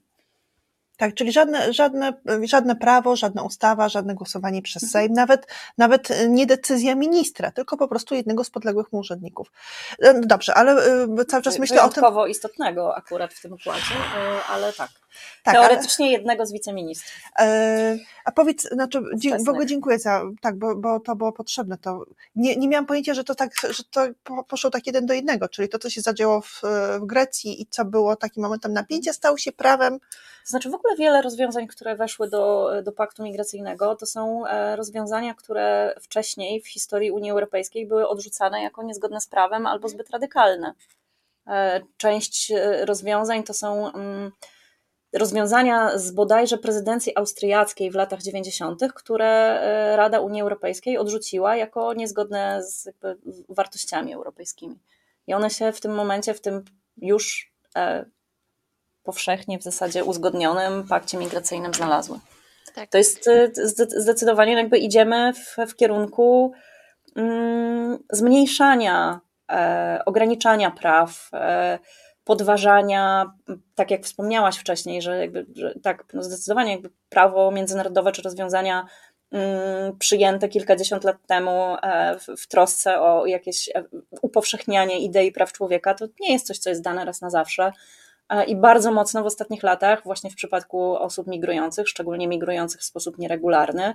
Tak, 1.02 1.14
czyli 1.14 1.32
żadne, 1.32 1.74
żadne, 1.74 2.14
żadne 2.44 2.76
prawo, 2.76 3.16
żadna 3.16 3.44
ustawa, 3.44 3.90
żadne 3.90 4.16
głosowanie 4.16 4.62
przez 4.62 4.84
mhm. 4.84 4.92
Sejm, 4.92 5.14
nawet, 5.14 5.48
nawet 5.78 6.10
nie 6.30 6.46
decyzja 6.46 6.96
ministra, 6.96 7.52
tylko 7.52 7.78
po 7.78 7.88
prostu 7.88 8.16
jednego 8.16 8.44
z 8.44 8.50
podległych 8.50 8.92
mu 8.92 9.00
urzędników. 9.00 9.52
E, 10.00 10.14
no 10.14 10.22
dobrze, 10.26 10.54
ale 10.54 10.72
e, 11.20 11.26
cały 11.26 11.44
czas 11.44 11.60
myślę 11.60 11.84
o 11.84 11.90
tym. 11.90 12.04
Istotnego 12.30 12.96
akurat 12.96 13.34
w 13.34 13.42
tym 13.42 13.54
układzie, 13.54 13.96
e, 14.18 14.44
ale 14.50 14.74
tak. 14.74 14.90
Tak, 15.44 15.56
Teoretycznie 15.56 16.06
ale, 16.06 16.14
jednego 16.14 16.46
z 16.46 16.52
wiceministrów. 16.52 17.14
E, 17.40 17.98
a 18.26 18.32
powiedz, 18.32 18.70
znaczy, 18.70 19.02
w 19.46 19.50
ogóle 19.50 19.66
dziękuję 19.66 20.00
za, 20.00 20.22
tak, 20.42 20.56
bo, 20.56 20.76
bo 20.76 21.00
to 21.00 21.16
było 21.16 21.32
potrzebne. 21.32 21.78
To, 21.78 22.06
nie, 22.36 22.56
nie 22.56 22.68
miałam 22.68 22.86
pojęcia, 22.86 23.14
że 23.14 23.24
to 23.24 23.36
tak, 23.36 23.52
że 23.70 23.84
to 23.84 24.08
poszło 24.48 24.70
tak 24.70 24.88
jeden 24.88 25.06
do 25.06 25.14
jednego, 25.14 25.50
czyli 25.50 25.70
to, 25.70 25.80
co 25.80 25.90
się 25.90 26.02
zadziało 26.02 26.42
w, 26.42 26.62
w 27.00 27.06
Grecji 27.06 27.62
i 27.62 27.66
co 27.66 27.86
było 27.86 28.16
takim 28.16 28.44
momentem 28.44 28.74
napięcia, 28.74 29.14
stało 29.14 29.38
się 29.38 29.52
prawem. 29.52 30.00
To 30.00 30.50
znaczy 30.50 30.70
w 30.70 30.74
ogóle 30.74 30.96
wiele 30.96 31.22
rozwiązań, 31.22 31.68
które 31.68 31.96
weszły 31.96 32.30
do, 32.30 32.72
do 32.84 32.92
paktu 32.92 33.24
migracyjnego, 33.24 33.96
to 33.96 34.06
są 34.06 34.48
e, 34.48 34.76
rozwiązania, 34.76 35.34
które 35.34 35.96
wcześniej 36.02 36.62
w 36.62 36.68
historii 36.68 37.12
Unii 37.12 37.32
Europejskiej 37.32 37.88
były 37.88 38.08
odrzucane 38.08 38.64
jako 38.64 38.84
niezgodne 38.84 39.22
z 39.22 39.28
prawem 39.28 39.68
albo 39.68 39.90
zbyt 39.90 40.10
radykalne. 40.10 40.74
E, 41.48 41.82
część 41.98 42.54
rozwiązań 42.86 43.44
to 43.44 43.54
są 43.54 43.94
mm, 43.94 44.32
rozwiązania 45.14 45.98
z 45.98 46.12
bodajże 46.12 46.58
prezydencji 46.58 47.18
austriackiej 47.18 47.92
w 47.92 47.96
latach 47.96 48.22
90., 48.22 48.82
które 48.96 49.28
e, 49.28 49.96
Rada 49.96 50.20
Unii 50.20 50.42
Europejskiej 50.42 50.98
odrzuciła 50.98 51.56
jako 51.56 51.94
niezgodne 51.94 52.64
z 52.64 52.90
wartościami 53.50 54.14
europejskimi. 54.14 54.80
I 55.28 55.34
one 55.34 55.50
się 55.50 55.72
w 55.72 55.82
tym 55.82 55.94
momencie, 55.94 56.34
w 56.34 56.42
tym 56.42 56.64
już 56.98 57.54
e, 57.76 58.06
powszechnie 59.04 59.60
w 59.60 59.64
zasadzie 59.64 60.04
uzgodnionym 60.04 60.88
pakcie 60.88 61.18
migracyjnym 61.18 61.74
znalazły. 61.74 62.20
Tak. 62.76 62.90
To 62.90 62.98
jest 62.98 63.28
e, 63.28 63.52
zdecydowanie 64.02 64.54
jakby 64.54 64.78
idziemy 64.78 65.34
w, 65.34 65.72
w 65.72 65.76
kierunku 65.76 66.54
mm, 67.16 67.98
zmniejszania, 68.12 69.20
e, 69.52 70.02
ograniczania 70.06 70.72
praw, 70.72 71.30
e, 71.34 71.80
podważania, 72.24 73.34
tak 73.76 73.92
jak 73.92 74.04
wspomniałaś 74.04 74.58
wcześniej, 74.58 75.02
że, 75.02 75.18
jakby, 75.18 75.46
że 75.56 75.76
tak, 75.84 76.06
no 76.14 76.24
zdecydowanie 76.24 76.72
jakby 76.72 76.90
prawo 77.10 77.52
międzynarodowe 77.52 78.12
czy 78.12 78.22
rozwiązania 78.22 78.86
mm, 79.32 79.98
przyjęte 79.98 80.50
kilkadziesiąt 80.50 81.04
lat 81.04 81.18
temu 81.28 81.76
e, 81.82 82.20
w, 82.20 82.42
w 82.42 82.48
trosce 82.48 83.02
o 83.02 83.26
jakieś 83.26 83.70
e, 83.70 83.84
upowszechnianie 84.22 85.00
idei 85.00 85.32
praw 85.32 85.54
człowieka, 85.54 85.94
to 85.94 86.06
nie 86.20 86.34
jest 86.34 86.48
coś, 86.48 86.58
co 86.58 86.70
jest 86.70 86.82
dane 86.82 87.06
raz 87.06 87.22
na 87.22 87.30
zawsze. 87.30 87.72
E, 88.30 88.44
I 88.46 88.56
bardzo 88.56 88.92
mocno 88.92 89.24
w 89.24 89.26
ostatnich 89.26 89.64
latach, 89.64 90.04
właśnie 90.04 90.30
w 90.30 90.36
przypadku 90.36 90.96
osób 90.96 91.28
migrujących, 91.28 91.90
szczególnie 91.90 92.28
migrujących 92.28 92.82
w 92.82 92.86
sposób 92.86 93.18
nieregularny, 93.18 93.94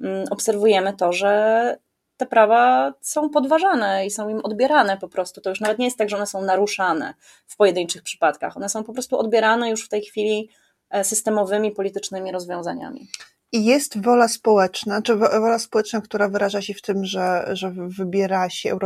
mm, 0.00 0.24
obserwujemy 0.30 0.92
to, 0.96 1.12
że 1.12 1.76
te 2.16 2.26
prawa 2.26 2.92
są 3.00 3.30
podważane 3.30 4.06
i 4.06 4.10
są 4.10 4.28
im 4.28 4.40
odbierane 4.42 4.96
po 4.96 5.08
prostu. 5.08 5.40
To 5.40 5.50
już 5.50 5.60
nawet 5.60 5.78
nie 5.78 5.84
jest 5.84 5.98
tak, 5.98 6.10
że 6.10 6.16
one 6.16 6.26
są 6.26 6.42
naruszane 6.42 7.14
w 7.46 7.56
pojedynczych 7.56 8.02
przypadkach. 8.02 8.56
One 8.56 8.68
są 8.68 8.84
po 8.84 8.92
prostu 8.92 9.18
odbierane 9.18 9.70
już 9.70 9.84
w 9.84 9.88
tej 9.88 10.02
chwili 10.02 10.50
e, 10.90 11.04
systemowymi, 11.04 11.72
politycznymi 11.72 12.32
rozwiązaniami. 12.32 13.08
I 13.52 13.64
jest 13.64 14.02
wola 14.02 14.28
społeczna, 14.28 15.02
czy 15.02 15.16
wola 15.16 15.58
społeczna, 15.58 16.00
która 16.00 16.28
wyraża 16.28 16.62
się 16.62 16.74
w 16.74 16.82
tym, 16.82 17.04
że, 17.04 17.44
że 17.52 17.72
wybiera 17.76 18.50
się 18.50 18.78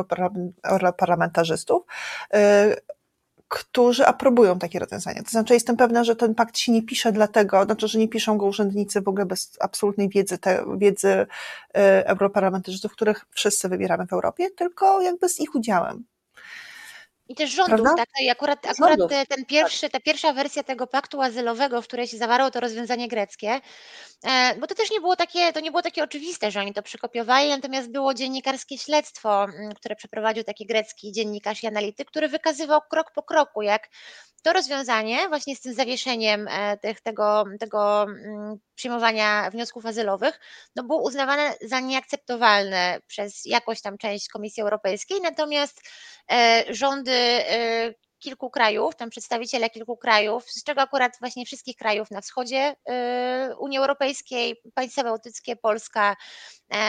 europarlamentarzystów, 0.64 1.82
e, 2.34 2.76
którzy 3.48 4.06
aprobują 4.06 4.58
takie 4.58 4.78
rozwiązania. 4.78 5.22
To 5.22 5.30
znaczy, 5.30 5.54
jestem 5.54 5.76
pewna, 5.76 6.04
że 6.04 6.16
ten 6.16 6.34
pakt 6.34 6.58
się 6.58 6.72
nie 6.72 6.82
pisze 6.82 7.12
dlatego, 7.12 7.64
znaczy, 7.64 7.88
że 7.88 7.98
nie 7.98 8.08
piszą 8.08 8.38
go 8.38 8.46
urzędnicy 8.46 9.00
w 9.00 9.08
ogóle 9.08 9.26
bez 9.26 9.56
absolutnej 9.60 10.08
wiedzy, 10.08 10.38
te, 10.38 10.64
wiedzy 10.78 11.08
y, 11.08 11.26
europarlamentarzystów, 12.06 12.92
których 12.92 13.26
wszyscy 13.30 13.68
wybieramy 13.68 14.06
w 14.06 14.12
Europie, 14.12 14.50
tylko 14.50 15.00
jakby 15.00 15.28
z 15.28 15.40
ich 15.40 15.54
udziałem. 15.54 16.04
I 17.28 17.34
też 17.34 17.50
rządów, 17.50 17.80
Prawda? 17.80 17.94
tak? 17.96 18.08
I 18.22 18.30
akurat, 18.30 18.66
akurat 18.66 18.98
ten 19.28 19.44
pierwszy, 19.44 19.90
ta 19.90 20.00
pierwsza 20.00 20.32
wersja 20.32 20.62
tego 20.62 20.86
paktu 20.86 21.22
azylowego, 21.22 21.82
w 21.82 21.86
której 21.86 22.08
się 22.08 22.16
zawarło 22.16 22.50
to 22.50 22.60
rozwiązanie 22.60 23.08
greckie, 23.08 23.60
e, 24.24 24.54
bo 24.60 24.66
to 24.66 24.74
też 24.74 24.90
nie 24.90 25.00
było 25.00 25.16
takie, 25.16 25.52
to 25.52 25.60
nie 25.60 25.70
było 25.70 25.82
takie 25.82 26.04
oczywiste, 26.04 26.50
że 26.50 26.60
oni 26.60 26.74
to 26.74 26.82
przykopiowali, 26.82 27.48
natomiast 27.48 27.90
było 27.90 28.14
dziennikarskie 28.14 28.78
śledztwo, 28.78 29.46
które 29.76 29.96
przeprowadził 29.96 30.44
taki 30.44 30.66
grecki 30.66 31.12
dziennikarz 31.12 31.62
i 31.62 31.66
analityk, 31.66 32.08
który 32.08 32.28
wykazywał 32.28 32.80
krok 32.90 33.12
po 33.14 33.22
kroku, 33.22 33.62
jak 33.62 33.88
to 34.42 34.52
rozwiązanie 34.52 35.28
właśnie 35.28 35.56
z 35.56 35.60
tym 35.60 35.74
zawieszeniem 35.74 36.48
e, 36.48 36.76
tych, 36.76 37.00
tego, 37.00 37.44
tego 37.60 38.06
przyjmowania 38.74 39.50
wniosków 39.50 39.86
azylowych, 39.86 40.40
no 40.76 40.82
było 40.82 41.02
uznawane 41.02 41.54
za 41.60 41.80
nieakceptowalne 41.80 43.00
przez 43.06 43.44
jakąś 43.44 43.80
tam 43.80 43.98
część 43.98 44.28
Komisji 44.28 44.62
Europejskiej, 44.62 45.20
natomiast 45.20 45.80
e, 46.30 46.64
rządy 46.68 47.17
kilku 48.18 48.50
krajów, 48.50 48.96
tam 48.96 49.10
przedstawiciele 49.10 49.70
kilku 49.70 49.96
krajów, 49.96 50.50
z 50.50 50.64
czego 50.64 50.80
akurat 50.80 51.12
właśnie 51.20 51.46
wszystkich 51.46 51.76
krajów 51.76 52.10
na 52.10 52.20
wschodzie 52.20 52.76
Unii 53.58 53.78
Europejskiej, 53.78 54.56
państwa 54.74 55.04
bałtyckie, 55.04 55.56
Polska, 55.56 56.16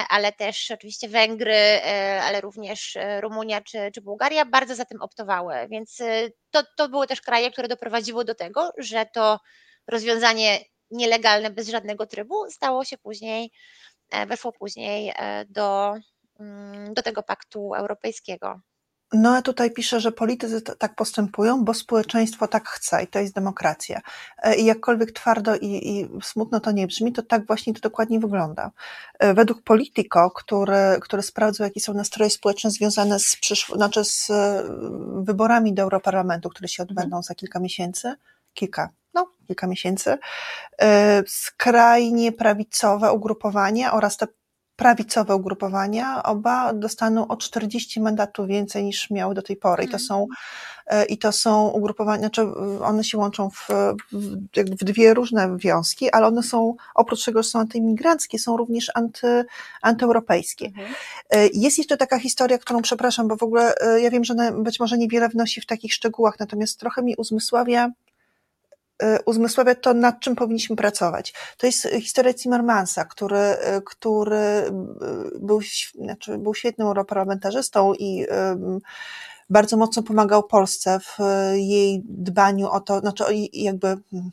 ale 0.10 0.32
też 0.32 0.72
oczywiście 0.72 1.08
Węgry, 1.08 1.82
ale 2.22 2.42
również 2.42 2.98
Rumunia 3.22 3.62
czy, 3.62 3.92
czy 3.94 4.02
Bułgaria 4.02 4.46
bardzo 4.46 4.76
za 4.76 4.86
tym 4.86 5.02
optowały. 5.02 5.56
Więc 5.70 5.98
to, 6.52 6.64
to 6.78 6.90
były 6.90 7.08
też 7.08 7.22
kraje, 7.22 7.52
które 7.52 7.68
doprowadziły 7.68 8.26
do 8.26 8.36
tego, 8.36 8.72
że 8.78 9.06
to 9.14 9.40
rozwiązanie 9.88 10.60
nielegalne 10.92 11.50
bez 11.50 11.70
żadnego 11.70 12.06
trybu 12.06 12.52
stało 12.52 12.86
się 12.86 12.98
później, 12.98 13.52
weszło 14.28 14.52
później 14.52 15.14
do, 15.50 15.96
mm, 16.40 16.94
do 16.94 17.02
tego 17.02 17.24
paktu 17.24 17.76
europejskiego. 17.76 18.60
No 19.14 19.36
a 19.36 19.42
tutaj 19.42 19.72
pisze, 19.72 20.00
że 20.00 20.12
politycy 20.12 20.62
tak 20.62 20.96
postępują, 20.96 21.64
bo 21.64 21.74
społeczeństwo 21.74 22.48
tak 22.48 22.68
chce 22.68 23.04
i 23.04 23.08
to 23.08 23.20
jest 23.20 23.34
demokracja. 23.34 24.02
E, 24.38 24.56
I 24.56 24.66
jakkolwiek 24.66 25.12
twardo 25.12 25.56
i, 25.56 25.90
i 25.90 26.10
smutno 26.22 26.60
to 26.60 26.72
nie 26.72 26.88
brzmi, 26.88 27.14
to 27.14 27.24
tak 27.24 27.48
właśnie 27.48 27.74
to 27.74 27.80
dokładnie 27.80 28.20
wygląda. 28.20 28.72
E, 29.20 29.34
według 29.34 29.62
Politico, 29.62 30.32
który, 30.32 31.00
który 31.02 31.24
sprawdzał, 31.24 31.66
jakie 31.66 31.80
są 31.80 31.94
nastroje 31.94 32.30
społeczne 32.30 32.72
związane 32.72 33.20
z, 33.20 33.36
przyszł, 33.36 33.76
znaczy 33.76 34.04
z 34.04 34.30
e, 34.30 34.64
wyborami 35.16 35.74
do 35.74 35.84
Europarlamentu, 35.84 36.50
które 36.50 36.68
się 36.68 36.84
odbędą 36.84 37.24
za 37.24 37.36
kilka 37.36 37.60
miesięcy, 37.60 38.16
kilka, 38.54 38.90
no, 39.14 39.32
kilka 39.48 39.68
miesięcy, 39.68 40.18
skrajnie 41.28 42.32
prawicowe 42.32 43.14
ugrupowania 43.14 43.94
oraz 43.94 44.18
te 44.18 44.28
prawicowe 44.80 45.36
ugrupowania, 45.36 46.24
oba 46.24 46.74
dostaną 46.74 47.28
o 47.28 47.38
40 47.38 48.02
mandatów 48.02 48.48
więcej 48.48 48.84
niż 48.84 49.10
miały 49.10 49.36
do 49.36 49.42
tej 49.42 49.56
pory. 49.58 49.84
I 49.84 49.88
to 49.88 50.00
są, 50.00 50.28
e, 50.88 51.06
i 51.06 51.18
to 51.18 51.32
są 51.32 51.68
ugrupowania, 51.68 52.20
znaczy 52.20 52.42
one 52.82 53.04
się 53.04 53.18
łączą 53.18 53.50
w, 53.50 53.68
w, 54.12 54.38
w 54.56 54.84
dwie 54.84 55.14
różne 55.14 55.58
wiązki, 55.58 56.12
ale 56.12 56.28
one 56.28 56.44
są, 56.44 56.76
oprócz 56.96 57.26
tego, 57.26 57.44
że 57.44 57.50
są 57.50 57.60
antyimigranckie, 57.60 58.40
są 58.40 58.58
również 58.58 58.92
anty, 58.94 59.46
antyeuropejskie. 59.82 60.66
Mhm. 60.66 60.88
E, 61.30 61.48
jest 61.54 61.78
jeszcze 61.78 61.98
taka 61.98 62.20
historia, 62.20 62.58
którą 62.58 62.82
przepraszam, 62.82 63.28
bo 63.28 63.36
w 63.36 63.44
ogóle 63.44 63.76
e, 63.82 64.02
ja 64.02 64.10
wiem, 64.10 64.24
że 64.24 64.34
być 64.58 64.80
może 64.80 64.98
niewiele 64.98 65.30
wnosi 65.30 65.62
w 65.62 65.66
takich 65.66 65.94
szczegółach, 65.94 66.40
natomiast 66.40 66.80
trochę 66.80 67.04
mi 67.04 67.16
uzmysławia 67.16 67.92
uzmysławia 69.26 69.76
to, 69.76 69.94
nad 69.94 70.20
czym 70.20 70.36
powinniśmy 70.36 70.76
pracować. 70.76 71.34
To 71.58 71.66
jest 71.66 71.88
historia 72.02 72.34
Zimmermansa, 72.38 73.06
który, 73.06 73.38
y, 73.38 73.82
który 73.86 74.38
y, 74.38 74.72
był, 75.40 75.62
znaczy 75.96 76.38
był 76.38 76.54
świetnym 76.54 76.88
europarlamentarzystą 76.88 77.94
i 77.94 78.26
bardzo 79.50 79.78
mocno 79.78 80.04
pomagał 80.04 80.44
Polsce 80.44 81.00
w 81.00 81.18
jej 81.56 82.04
dbaniu 82.06 82.68
o 82.68 82.80
to, 82.80 83.00
znaczy 83.00 83.24
jakby 83.54 83.88
hmm, 83.88 84.32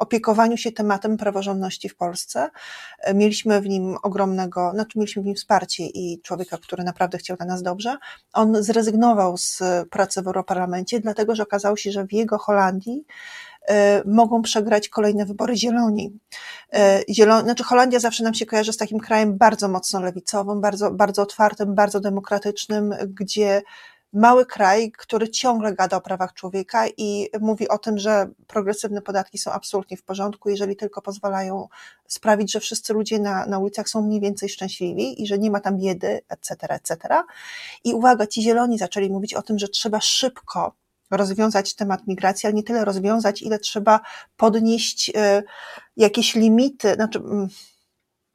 opiekowaniu 0.00 0.56
się 0.56 0.72
tematem 0.72 1.16
praworządności 1.16 1.88
w 1.88 1.96
Polsce. 1.96 2.50
Mieliśmy 3.14 3.60
w 3.60 3.68
nim 3.68 3.96
ogromnego, 4.02 4.70
znaczy 4.74 4.98
mieliśmy 4.98 5.22
w 5.22 5.26
nim 5.26 5.34
wsparcie 5.34 5.86
i 5.86 6.20
człowieka, 6.22 6.58
który 6.58 6.84
naprawdę 6.84 7.18
chciał 7.18 7.36
dla 7.36 7.46
nas 7.46 7.62
dobrze. 7.62 7.96
On 8.32 8.62
zrezygnował 8.62 9.36
z 9.36 9.62
pracy 9.90 10.22
w 10.22 10.26
Europarlamencie, 10.26 11.00
dlatego 11.00 11.34
że 11.34 11.42
okazało 11.42 11.76
się, 11.76 11.92
że 11.92 12.06
w 12.06 12.12
jego 12.12 12.38
Holandii 12.38 13.04
mogą 14.06 14.42
przegrać 14.42 14.88
kolejne 14.88 15.26
wybory 15.26 15.56
zieloni. 15.56 16.18
E, 16.72 17.02
zieloni 17.08 17.44
znaczy 17.44 17.64
Holandia 17.64 18.00
zawsze 18.00 18.24
nam 18.24 18.34
się 18.34 18.46
kojarzy 18.46 18.72
z 18.72 18.76
takim 18.76 18.98
krajem 18.98 19.38
bardzo 19.38 19.68
mocno 19.68 20.00
lewicowym, 20.00 20.60
bardzo, 20.60 20.90
bardzo 20.90 21.22
otwartym, 21.22 21.74
bardzo 21.74 22.00
demokratycznym, 22.00 22.94
gdzie 23.08 23.62
mały 24.12 24.46
kraj, 24.46 24.92
który 24.92 25.28
ciągle 25.28 25.74
gada 25.74 25.96
o 25.96 26.00
prawach 26.00 26.34
człowieka 26.34 26.88
i 26.96 27.28
mówi 27.40 27.68
o 27.68 27.78
tym, 27.78 27.98
że 27.98 28.30
progresywne 28.46 29.02
podatki 29.02 29.38
są 29.38 29.52
absolutnie 29.52 29.96
w 29.96 30.02
porządku, 30.02 30.50
jeżeli 30.50 30.76
tylko 30.76 31.02
pozwalają 31.02 31.68
sprawić, 32.06 32.52
że 32.52 32.60
wszyscy 32.60 32.92
ludzie 32.92 33.18
na, 33.18 33.46
na 33.46 33.58
ulicach 33.58 33.88
są 33.88 34.02
mniej 34.02 34.20
więcej 34.20 34.48
szczęśliwi 34.48 35.22
i 35.22 35.26
że 35.26 35.38
nie 35.38 35.50
ma 35.50 35.60
tam 35.60 35.78
biedy, 35.78 36.20
etc., 36.28 36.56
etc. 36.68 37.22
I 37.84 37.94
uwaga, 37.94 38.26
ci 38.26 38.42
zieloni 38.42 38.78
zaczęli 38.78 39.10
mówić 39.10 39.34
o 39.34 39.42
tym, 39.42 39.58
że 39.58 39.68
trzeba 39.68 40.00
szybko 40.00 40.74
rozwiązać 41.10 41.74
temat 41.74 42.06
migracji, 42.06 42.46
ale 42.46 42.54
nie 42.54 42.62
tyle 42.62 42.84
rozwiązać, 42.84 43.42
ile 43.42 43.58
trzeba 43.58 44.00
podnieść 44.36 45.08
y, 45.08 45.42
jakieś 45.96 46.34
limity, 46.34 46.94
znaczy 46.94 47.18
mm, 47.18 47.48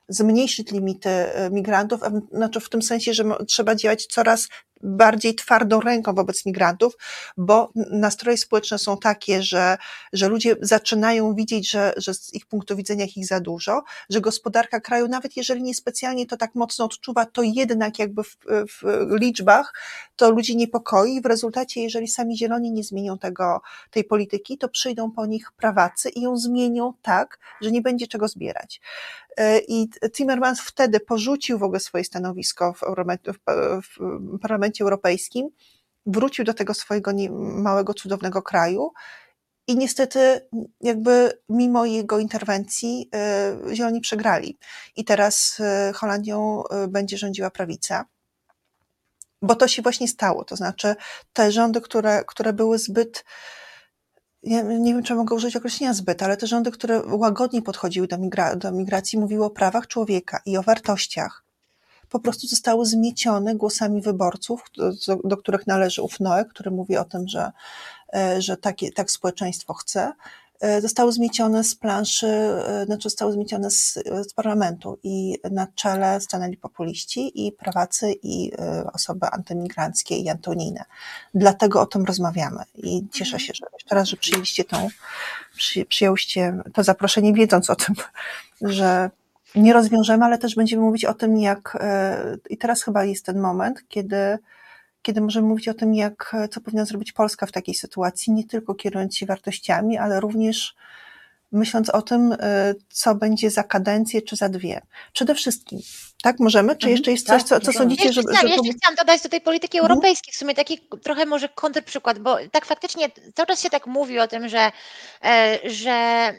zmniejszyć 0.10 0.72
limity 0.72 1.10
y, 1.10 1.52
migrantów, 1.52 2.02
znaczy 2.32 2.60
w 2.60 2.70
tym 2.70 2.82
sensie, 2.82 3.14
że 3.14 3.24
trzeba 3.48 3.76
działać 3.76 4.06
coraz 4.06 4.48
bardziej 4.82 5.36
twardą 5.36 5.80
ręką 5.82 6.14
wobec 6.14 6.46
migrantów, 6.46 6.98
bo 7.38 7.72
nastroje 7.76 8.38
społeczne 8.38 8.78
są 8.78 8.98
takie, 8.98 9.44
że, 9.44 9.78
że 10.14 10.28
ludzie 10.28 10.56
zaczynają 10.62 11.36
widzieć, 11.36 11.72
że, 11.72 11.94
że 11.98 12.14
z 12.14 12.34
ich 12.34 12.46
punktu 12.46 12.76
widzenia 12.76 13.06
ich 13.16 13.28
za 13.28 13.40
dużo, 13.40 13.84
że 14.10 14.22
gospodarka 14.22 14.80
kraju, 14.80 15.08
nawet 15.08 15.38
jeżeli 15.38 15.64
niespecjalnie 15.64 16.26
to 16.26 16.38
tak 16.38 16.56
mocno 16.56 16.86
odczuwa, 16.86 17.26
to 17.26 17.42
jednak 17.44 18.00
jakby 18.00 18.24
w, 18.24 18.38
w 18.48 18.82
liczbach 19.20 19.74
to 20.16 20.32
ludzi 20.32 20.58
niepokoi. 20.58 21.22
W 21.22 21.26
rezultacie, 21.26 21.84
jeżeli 21.84 22.08
sami 22.08 22.38
zieloni 22.38 22.72
nie 22.72 22.84
zmienią 22.84 23.18
tego, 23.18 23.62
tej 23.92 24.04
polityki, 24.04 24.58
to 24.58 24.70
przyjdą 24.70 25.12
po 25.12 25.26
nich 25.26 25.52
prawacy 25.52 26.10
i 26.10 26.22
ją 26.22 26.38
zmienią 26.38 26.94
tak, 27.02 27.40
że 27.62 27.72
nie 27.72 27.82
będzie 27.82 28.08
czego 28.08 28.28
zbierać. 28.28 28.82
E, 29.38 29.60
I 29.60 29.90
Timmermans 30.14 30.62
wtedy 30.62 31.00
porzucił 31.00 31.58
w 31.58 31.64
ogóle 31.64 31.80
swoje 31.80 32.04
stanowisko 32.04 32.74
w, 32.74 32.80
w 33.98 34.40
Parlamencie 34.40 34.65
Europejskim, 34.82 35.50
wrócił 36.06 36.46
do 36.46 36.54
tego 36.54 36.74
swojego 36.74 37.12
małego, 37.58 37.94
cudownego 37.94 38.42
kraju 38.42 38.92
i 39.68 39.78
niestety, 39.78 40.50
jakby 40.82 41.40
mimo 41.50 41.86
jego 41.86 42.20
interwencji, 42.20 43.10
e, 43.16 43.76
Zieloni 43.76 44.02
przegrali. 44.02 44.58
I 44.96 45.06
teraz 45.06 45.58
e, 45.60 45.92
Holandią 45.96 46.64
będzie 46.88 47.18
rządziła 47.18 47.50
prawica. 47.50 48.06
Bo 49.42 49.56
to 49.56 49.68
się 49.68 49.82
właśnie 49.82 50.08
stało. 50.08 50.46
To 50.46 50.56
znaczy, 50.56 50.96
te 51.34 51.52
rządy, 51.52 51.82
które, 51.82 52.24
które 52.28 52.54
były 52.54 52.80
zbyt 52.80 53.24
ja 54.46 54.62
nie 54.62 54.94
wiem, 54.94 55.04
czy 55.04 55.16
mogę 55.16 55.36
użyć 55.36 55.56
określenia 55.56 55.94
zbyt, 55.94 56.24
ale 56.24 56.38
te 56.38 56.48
rządy, 56.48 56.72
które 56.72 57.02
łagodniej 57.06 57.62
podchodziły 57.62 58.08
do, 58.08 58.18
migra 58.18 58.56
do 58.56 58.72
migracji, 58.72 59.20
mówiły 59.20 59.46
o 59.46 59.50
prawach 59.50 59.88
człowieka 59.88 60.42
i 60.46 60.58
o 60.58 60.64
wartościach, 60.64 61.45
po 62.10 62.20
prostu 62.20 62.48
zostały 62.48 62.86
zmiecione 62.86 63.56
głosami 63.56 64.02
wyborców, 64.02 64.64
do, 65.08 65.16
do 65.24 65.38
których 65.38 65.68
należy 65.68 66.02
ów 66.02 66.20
Noe, 66.20 66.46
który 66.46 66.72
mówi 66.72 66.98
o 66.98 67.06
tym, 67.06 67.28
że, 67.28 67.52
e, 68.16 68.42
że 68.42 68.58
takie, 68.58 68.92
tak 68.92 69.12
społeczeństwo 69.12 69.74
chce. 69.74 70.14
E, 70.60 70.82
zostały 70.82 71.12
zmiecione 71.12 71.64
z 71.64 71.76
planszy, 71.76 72.28
e, 72.28 72.86
znaczy 72.86 73.04
zostały 73.04 73.32
zmiecione 73.32 73.72
z, 73.72 73.94
z 74.30 74.34
parlamentu 74.34 75.00
i 75.04 75.38
na 75.52 75.68
czele 75.76 76.22
stanęli 76.22 76.58
populiści 76.58 77.48
i 77.48 77.52
prawacy 77.52 78.14
i 78.24 78.52
osoby 78.94 79.28
antymigranckie 79.32 80.18
i 80.18 80.30
antonijne. 80.30 80.86
Dlatego 81.34 81.82
o 81.82 81.86
tym 81.86 82.06
rozmawiamy 82.06 82.64
i 82.76 83.08
cieszę 83.14 83.40
się, 83.40 83.54
że 83.54 83.66
jeszcze 83.74 83.96
raz, 83.96 84.08
że 84.08 84.18
przyjęliście 84.18 84.64
tą, 84.64 84.88
przy, 85.58 85.86
przyjęłyście 85.86 86.58
to 86.74 86.84
zaproszenie, 86.84 87.34
wiedząc 87.34 87.70
o 87.70 87.76
tym, 87.76 87.96
że 88.62 89.10
nie 89.56 89.74
rozwiążemy, 89.74 90.26
ale 90.26 90.38
też 90.38 90.56
będziemy 90.56 90.84
mówić 90.84 91.06
o 91.06 91.14
tym, 91.14 91.38
jak 91.38 91.78
i 92.50 92.58
teraz 92.58 92.84
chyba 92.84 93.04
jest 93.04 93.26
ten 93.26 93.40
moment, 93.40 93.84
kiedy 93.88 94.38
kiedy 95.02 95.22
możemy 95.22 95.48
mówić 95.48 95.68
o 95.68 95.74
tym, 95.74 95.94
jak, 95.94 96.36
co 96.52 96.62
powinna 96.62 96.86
zrobić 96.86 97.12
Polska 97.12 97.46
w 97.46 97.52
takiej 97.52 97.76
sytuacji, 97.76 98.34
nie 98.34 98.44
tylko 98.44 98.76
kierując 98.76 99.18
się 99.18 99.26
wartościami, 99.26 99.98
ale 99.98 100.20
również 100.20 100.76
myśląc 101.56 101.90
o 101.90 102.02
tym, 102.02 102.32
y, 102.32 102.38
co 102.90 103.16
będzie 103.16 103.50
za 103.50 103.64
kadencję 103.64 104.22
czy 104.22 104.36
za 104.36 104.50
dwie. 104.50 104.82
Przede 105.14 105.36
wszystkim, 105.36 105.80
tak 106.24 106.40
możemy? 106.40 106.76
Czy 106.76 106.88
mhm. 106.88 106.92
jeszcze 106.92 107.12
jest 107.12 107.28
coś, 107.28 107.44
co, 107.44 107.60
co 107.60 107.74
sądzicie, 107.74 108.14
że... 108.14 108.22
Chciałam, 108.22 108.48
że... 108.48 108.54
Jeszcze 108.54 108.78
chciałam 108.78 108.96
dodać 108.96 109.22
do 109.22 109.30
tej 109.30 109.42
polityki 109.42 109.78
mhm. 109.78 109.92
europejskiej, 109.92 110.34
w 110.34 110.38
sumie 110.38 110.56
taki 110.56 110.80
trochę 111.04 111.26
może 111.26 111.50
kontrprzykład, 111.50 112.20
bo 112.20 112.38
tak 112.52 112.66
faktycznie 112.66 113.10
cały 113.36 113.48
czas 113.48 113.62
się 113.62 113.70
tak 113.70 113.88
mówi 113.88 114.20
o 114.20 114.28
tym, 114.28 114.50
że, 114.50 114.72
e, 115.24 115.60
że 115.64 115.92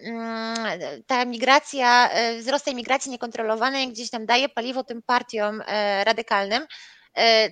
mm, 0.04 0.56
ta 1.06 1.24
migracja, 1.24 2.10
e, 2.10 2.38
wzrost 2.38 2.64
tej 2.64 2.74
migracji 2.74 3.10
niekontrolowanej 3.10 3.88
gdzieś 3.88 4.10
tam 4.10 4.26
daje 4.26 4.48
paliwo 4.48 4.84
tym 4.84 5.02
partiom 5.02 5.62
e, 5.66 6.04
radykalnym, 6.04 6.66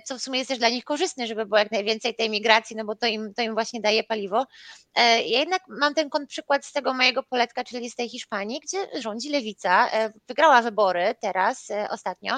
co 0.05 0.19
w 0.19 0.23
sumie 0.23 0.39
jest 0.39 0.49
też 0.49 0.59
dla 0.59 0.69
nich 0.69 0.85
korzystne, 0.85 1.27
żeby 1.27 1.47
było 1.47 1.59
jak 1.59 1.73
najwięcej 1.73 2.15
tej 2.15 2.31
migracji, 2.31 2.77
no 2.77 2.85
bo 2.85 2.97
to 2.97 3.07
im, 3.07 3.35
to 3.35 3.43
im 3.43 3.55
właśnie 3.55 3.81
daje 3.81 4.05
paliwo. 4.05 4.47
E, 4.95 5.23
ja 5.23 5.39
jednak 5.39 5.63
mam 5.69 5.95
ten 5.95 6.09
przykład 6.29 6.67
z 6.67 6.73
tego 6.73 6.95
mojego 6.95 7.23
poletka, 7.23 7.65
czyli 7.65 7.91
z 7.91 7.95
tej 7.95 8.09
Hiszpanii, 8.09 8.61
gdzie 8.61 9.01
rządzi 9.01 9.31
lewica, 9.31 9.91
e, 9.91 10.13
wygrała 10.29 10.63
wybory 10.63 11.15
teraz, 11.21 11.69
ostatnio. 11.91 12.37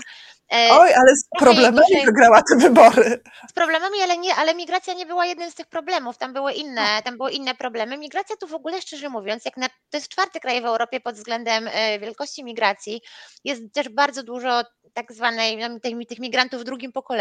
Oj, 0.53 0.95
ale 0.95 1.17
z 1.17 1.29
problemami 1.39 2.05
wygrała 2.05 2.43
te 2.51 2.57
wybory. 2.59 3.23
Z 3.51 3.53
problemami, 3.53 4.03
ale 4.03 4.19
nie, 4.19 4.35
ale 4.35 4.55
migracja 4.55 4.95
nie 4.95 5.07
była 5.07 5.27
jednym 5.27 5.51
z 5.51 5.55
tych 5.55 5.67
problemów, 5.67 6.19
tam 6.19 6.33
były 6.33 6.53
inne, 6.53 7.03
tam 7.05 7.17
były 7.17 7.31
inne 7.31 7.55
problemy. 7.55 7.99
Migracja 7.99 8.37
tu 8.37 8.47
w 8.47 8.55
ogóle, 8.55 8.83
szczerze 8.83 9.09
mówiąc, 9.09 9.45
jak 9.45 9.57
na, 9.57 9.69
to 9.69 9.97
jest 9.97 10.09
czwarty 10.09 10.41
kraj 10.41 10.63
w 10.63 10.65
Europie 10.65 11.01
pod 11.01 11.15
względem 11.15 11.71
wielkości 12.01 12.45
migracji, 12.45 13.03
jest 13.45 13.63
też 13.73 13.89
bardzo 13.89 14.23
dużo 14.23 14.63
tak 14.95 15.13
zwanej, 15.13 15.57
no, 15.57 15.69
tych 16.09 16.19
migrantów 16.19 16.61
w 16.61 16.65
drugim 16.65 16.93
pokoleniu. 16.93 17.16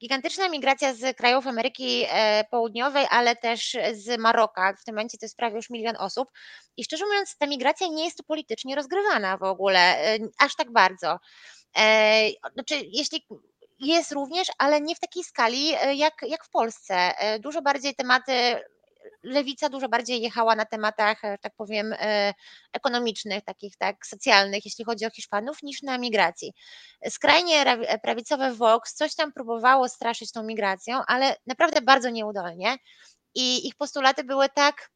Gigantyczna 0.00 0.48
migracja 0.48 0.94
z 0.94 1.16
krajów 1.16 1.46
Ameryki 1.46 2.04
e, 2.08 2.44
Południowej, 2.50 3.06
ale 3.10 3.36
też 3.36 3.76
z 3.92 4.20
Maroka. 4.20 4.74
W 4.80 4.84
tym 4.84 4.94
momencie 4.94 5.18
to 5.18 5.26
jest 5.26 5.36
prawie 5.36 5.56
już 5.56 5.70
milion 5.70 5.96
osób. 5.98 6.28
I 6.76 6.84
szczerze 6.84 7.06
mówiąc, 7.06 7.36
ta 7.38 7.46
migracja 7.46 7.86
nie 7.86 8.04
jest 8.04 8.16
tu 8.16 8.24
politycznie 8.24 8.76
rozgrywana 8.76 9.36
w 9.36 9.42
ogóle, 9.42 9.80
e, 9.80 10.18
aż 10.38 10.56
tak 10.56 10.72
bardzo. 10.72 11.18
E, 11.76 12.28
znaczy, 12.54 12.74
jeśli 12.92 13.26
jest 13.78 14.12
również, 14.12 14.48
ale 14.58 14.80
nie 14.80 14.94
w 14.94 15.00
takiej 15.00 15.24
skali 15.24 15.70
jak, 15.94 16.14
jak 16.22 16.44
w 16.44 16.50
Polsce. 16.50 17.12
Dużo 17.40 17.62
bardziej 17.62 17.94
tematy 17.94 18.32
lewica 19.26 19.68
dużo 19.68 19.88
bardziej 19.88 20.20
jechała 20.22 20.56
na 20.56 20.64
tematach, 20.64 21.22
tak 21.40 21.52
powiem, 21.56 21.94
ekonomicznych, 22.72 23.44
takich 23.44 23.76
tak 23.76 24.06
socjalnych, 24.06 24.64
jeśli 24.64 24.84
chodzi 24.84 25.06
o 25.06 25.10
Hiszpanów, 25.10 25.62
niż 25.62 25.82
na 25.82 25.98
migracji. 25.98 26.52
Skrajnie 27.08 27.64
prawicowe 28.02 28.52
Vox 28.52 28.94
coś 28.94 29.14
tam 29.14 29.32
próbowało 29.32 29.88
straszyć 29.88 30.32
tą 30.32 30.42
migracją, 30.42 31.00
ale 31.06 31.36
naprawdę 31.46 31.80
bardzo 31.82 32.10
nieudolnie 32.10 32.76
i 33.34 33.66
ich 33.68 33.74
postulaty 33.76 34.24
były 34.24 34.48
tak 34.48 34.90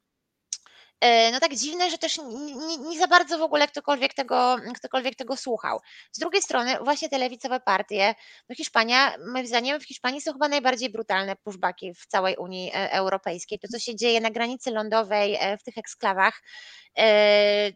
no 1.31 1.39
tak 1.39 1.55
dziwne, 1.55 1.89
że 1.89 1.97
też 1.97 2.17
nie, 2.17 2.77
nie, 2.77 2.99
za 2.99 3.07
bardzo 3.07 3.37
w 3.37 3.41
ogóle 3.41 3.67
ktokolwiek 3.67 4.13
tego, 4.13 4.57
ktokolwiek 4.75 5.15
tego 5.15 5.37
słuchał. 5.37 5.79
Z 6.11 6.19
drugiej 6.19 6.41
strony 6.41 6.77
właśnie 6.81 7.09
te 7.09 7.17
lewicowe 7.17 7.59
partie, 7.59 8.15
no 8.49 8.55
Hiszpania, 8.55 9.15
moim 9.33 9.47
zdaniem 9.47 9.79
w 9.79 9.85
Hiszpanii 9.85 10.21
są 10.21 10.33
chyba 10.33 10.47
najbardziej 10.47 10.89
brutalne 10.89 11.35
pushbacki 11.35 11.93
w 11.93 12.05
całej 12.05 12.35
Unii 12.35 12.71
e, 12.73 12.91
Europejskiej. 12.91 13.59
To, 13.59 13.67
co 13.67 13.79
się 13.79 13.95
dzieje 13.95 14.21
na 14.21 14.31
granicy 14.31 14.71
lądowej 14.71 15.37
e, 15.39 15.57
w 15.57 15.63
tych 15.63 15.77
eksklawach, 15.77 16.41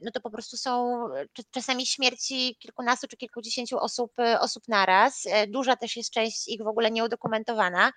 no 0.01 0.11
to 0.13 0.21
po 0.21 0.30
prostu 0.30 0.57
są 0.57 1.05
czasami 1.51 1.86
śmierci 1.86 2.57
kilkunastu 2.59 3.07
czy 3.07 3.17
kilkudziesięciu 3.17 3.78
osób, 3.78 4.13
osób 4.39 4.63
naraz. 4.67 5.23
Duża 5.47 5.76
też 5.76 5.97
jest 5.97 6.11
część 6.11 6.47
ich 6.47 6.63
w 6.63 6.67
ogóle 6.67 6.91
nieudokumentowana. 6.91 7.91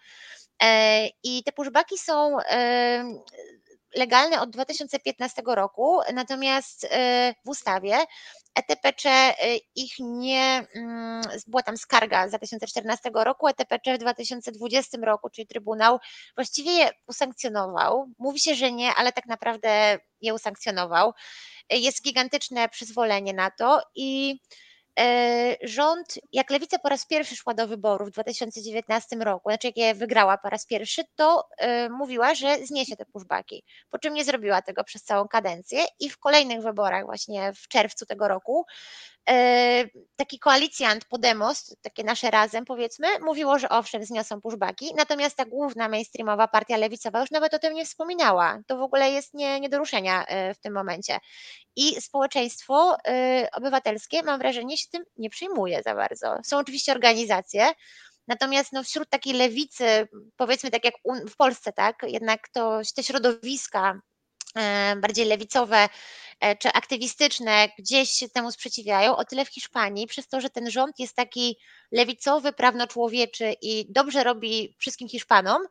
I 1.23 1.43
te 1.45 1.53
pushbacki 1.53 1.99
są 1.99 2.37
legalne 3.97 4.41
od 4.41 4.51
2015 4.51 5.43
roku, 5.47 6.01
natomiast 6.15 6.85
y, 6.85 6.89
w 7.45 7.49
ustawie 7.49 7.99
ETPC 8.55 9.07
y, 9.07 9.61
ich 9.75 9.93
nie, 9.99 10.67
mm, 10.75 11.23
była 11.47 11.63
tam 11.63 11.77
skarga 11.77 12.27
z 12.27 12.31
2014 12.31 13.11
roku, 13.15 13.49
ETPC 13.49 13.95
w 13.95 13.99
2020 13.99 14.99
roku, 15.03 15.31
czyli 15.31 15.47
Trybunał 15.47 15.99
właściwie 16.35 16.73
je 16.73 16.91
usankcjonował. 17.07 18.07
Mówi 18.19 18.41
się, 18.41 18.55
że 18.55 18.73
nie, 18.73 18.95
ale 18.95 19.13
tak 19.13 19.27
naprawdę 19.27 19.99
je 20.21 20.35
usankcjonował. 20.35 21.13
Jest 21.71 22.03
gigantyczne 22.03 22.69
przyzwolenie 22.69 23.33
na 23.33 23.51
to 23.51 23.83
i 23.95 24.41
rząd, 25.63 26.15
jak 26.33 26.51
Lewica 26.51 26.79
po 26.79 26.89
raz 26.89 27.07
pierwszy 27.07 27.37
szła 27.37 27.55
do 27.55 27.69
wyborów 27.69 28.09
w 28.09 28.13
2019 28.13 29.17
roku, 29.17 29.51
znaczy 29.51 29.67
jak 29.67 29.77
je 29.77 29.95
wygrała 29.95 30.39
po 30.39 30.49
raz 30.49 30.67
pierwszy, 30.67 31.03
to 31.15 31.49
e, 31.59 31.89
mówiła, 31.89 32.35
że 32.35 32.67
zniesie 32.67 32.97
te 32.97 33.05
pushbacki, 33.05 33.65
po 33.91 33.99
czym 33.99 34.15
nie 34.15 34.25
zrobiła 34.25 34.63
tego 34.63 34.85
przez 34.85 35.03
całą 35.03 35.29
kadencję 35.29 35.81
i 36.01 36.11
w 36.11 36.19
kolejnych 36.19 36.63
wyborach 36.63 37.05
właśnie 37.05 37.53
w 37.53 37.69
czerwcu 37.69 38.07
tego 38.07 38.29
roku 38.29 38.67
E, 39.18 39.18
taki 40.17 40.39
koalicjant 40.39 41.05
Podemos, 41.05 41.77
takie 41.83 42.05
nasze 42.05 42.31
razem 42.31 42.65
powiedzmy, 42.65 43.07
mówiło, 43.21 43.59
że 43.59 43.69
owszem, 43.69 44.05
zniosą 44.05 44.41
pushbacki, 44.41 44.95
natomiast 44.97 45.37
ta 45.37 45.45
główna 45.45 45.89
mainstreamowa 45.89 46.49
partia 46.49 46.77
lewicowa 46.77 47.21
już 47.21 47.31
nawet 47.31 47.55
o 47.55 47.59
tym 47.59 47.75
nie 47.75 47.85
wspominała. 47.85 48.61
To 48.67 48.77
w 48.77 48.83
ogóle 48.83 49.11
jest 49.11 49.35
nie, 49.35 49.61
nie 49.61 49.69
do 49.69 49.79
ruszenia 49.79 50.25
e, 50.27 50.55
w 50.55 50.59
tym 50.59 50.75
momencie. 50.75 51.19
I 51.77 52.01
społeczeństwo 52.01 52.97
e, 53.09 53.49
obywatelskie, 53.53 54.23
mam 54.23 54.39
wrażenie, 54.39 54.77
się 54.77 54.87
tym 54.93 55.05
nie 55.17 55.31
przyjmuje 55.31 55.83
za 55.83 55.95
bardzo. 55.95 56.37
Są 56.45 56.59
oczywiście 56.59 56.93
organizacje, 56.93 57.69
Natomiast 58.29 58.73
no, 58.73 58.85
wśród 58.85 59.11
takiej 59.11 59.33
lewicy, 59.33 60.09
powiedzmy 60.37 60.71
tak 60.71 60.85
jak 60.85 60.95
w 61.31 61.37
Polsce, 61.37 61.73
tak, 61.73 61.97
jednak 62.07 62.49
to 62.49 62.81
te 62.97 63.03
środowiska 63.03 64.01
bardziej 65.01 65.27
lewicowe 65.27 65.89
E, 66.41 66.57
czy 66.57 66.69
aktywistyczne 66.69 67.69
gdzieś 67.79 68.11
się 68.11 68.29
temu 68.29 68.53
sprzeciwiają, 68.53 69.17
o 69.17 69.25
tyle 69.25 69.45
w 69.45 69.49
Hiszpanii, 69.49 70.07
przez 70.07 70.29
to, 70.29 70.41
że 70.41 70.51
ten 70.51 70.71
rząd 70.71 70.99
jest 70.99 71.17
taki 71.17 71.59
lewicowy, 71.93 72.53
prawnoczłowieczy 72.53 73.55
i 73.63 73.87
dobrze 73.93 74.25
robi 74.25 74.75
wszystkim 74.79 75.09
Hiszpanom, 75.09 75.63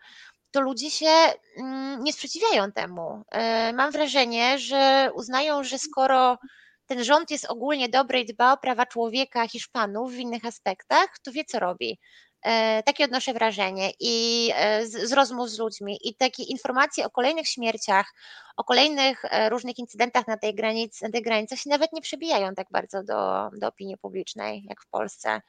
to 0.52 0.62
ludzie 0.62 0.92
się 0.92 1.12
mm, 1.58 2.04
nie 2.04 2.14
sprzeciwiają 2.14 2.72
temu. 2.72 3.24
E, 3.32 3.74
mam 3.74 3.92
wrażenie, 3.92 4.60
że 4.60 5.12
uznają, 5.16 5.64
że 5.64 5.80
skoro 5.80 6.38
ten 6.86 7.04
rząd 7.04 7.32
jest 7.32 7.46
ogólnie 7.46 7.90
dobry 7.90 8.20
i 8.20 8.26
dba 8.26 8.54
o 8.54 8.58
prawa 8.58 8.86
człowieka 8.86 9.48
Hiszpanów 9.48 10.12
w 10.12 10.20
innych 10.20 10.46
aspektach, 10.46 11.20
to 11.24 11.32
wie 11.32 11.46
co 11.46 11.60
robi. 11.60 12.00
E, 12.44 12.84
takie 12.84 13.06
odnoszę 13.06 13.34
wrażenie 13.34 13.92
i 14.00 14.50
z, 14.84 15.10
z 15.10 15.14
rozmów 15.14 15.50
z 15.50 15.60
ludźmi 15.60 16.00
i 16.04 16.16
takie 16.16 16.44
informacje 16.44 17.06
o 17.06 17.10
kolejnych 17.10 17.48
śmierciach, 17.48 18.14
o 18.58 18.64
kolejnych 18.64 19.26
e, 19.26 19.50
różnych 19.50 19.80
incydentach 19.80 20.28
na 20.28 20.38
tej 20.38 20.56
granicy, 20.56 21.06
na 21.06 21.12
tej 21.12 21.22
granicy 21.22 21.58
się 21.58 21.70
nawet 21.70 21.94
nie 21.94 22.02
przebijają 22.02 22.56
tak 22.56 22.68
bardzo 22.72 23.04
do, 23.04 23.50
do 23.60 23.68
opinii 23.68 23.98
publicznej, 23.98 24.66
jak 24.70 24.82
w 24.82 24.88
Polsce. 24.88 25.42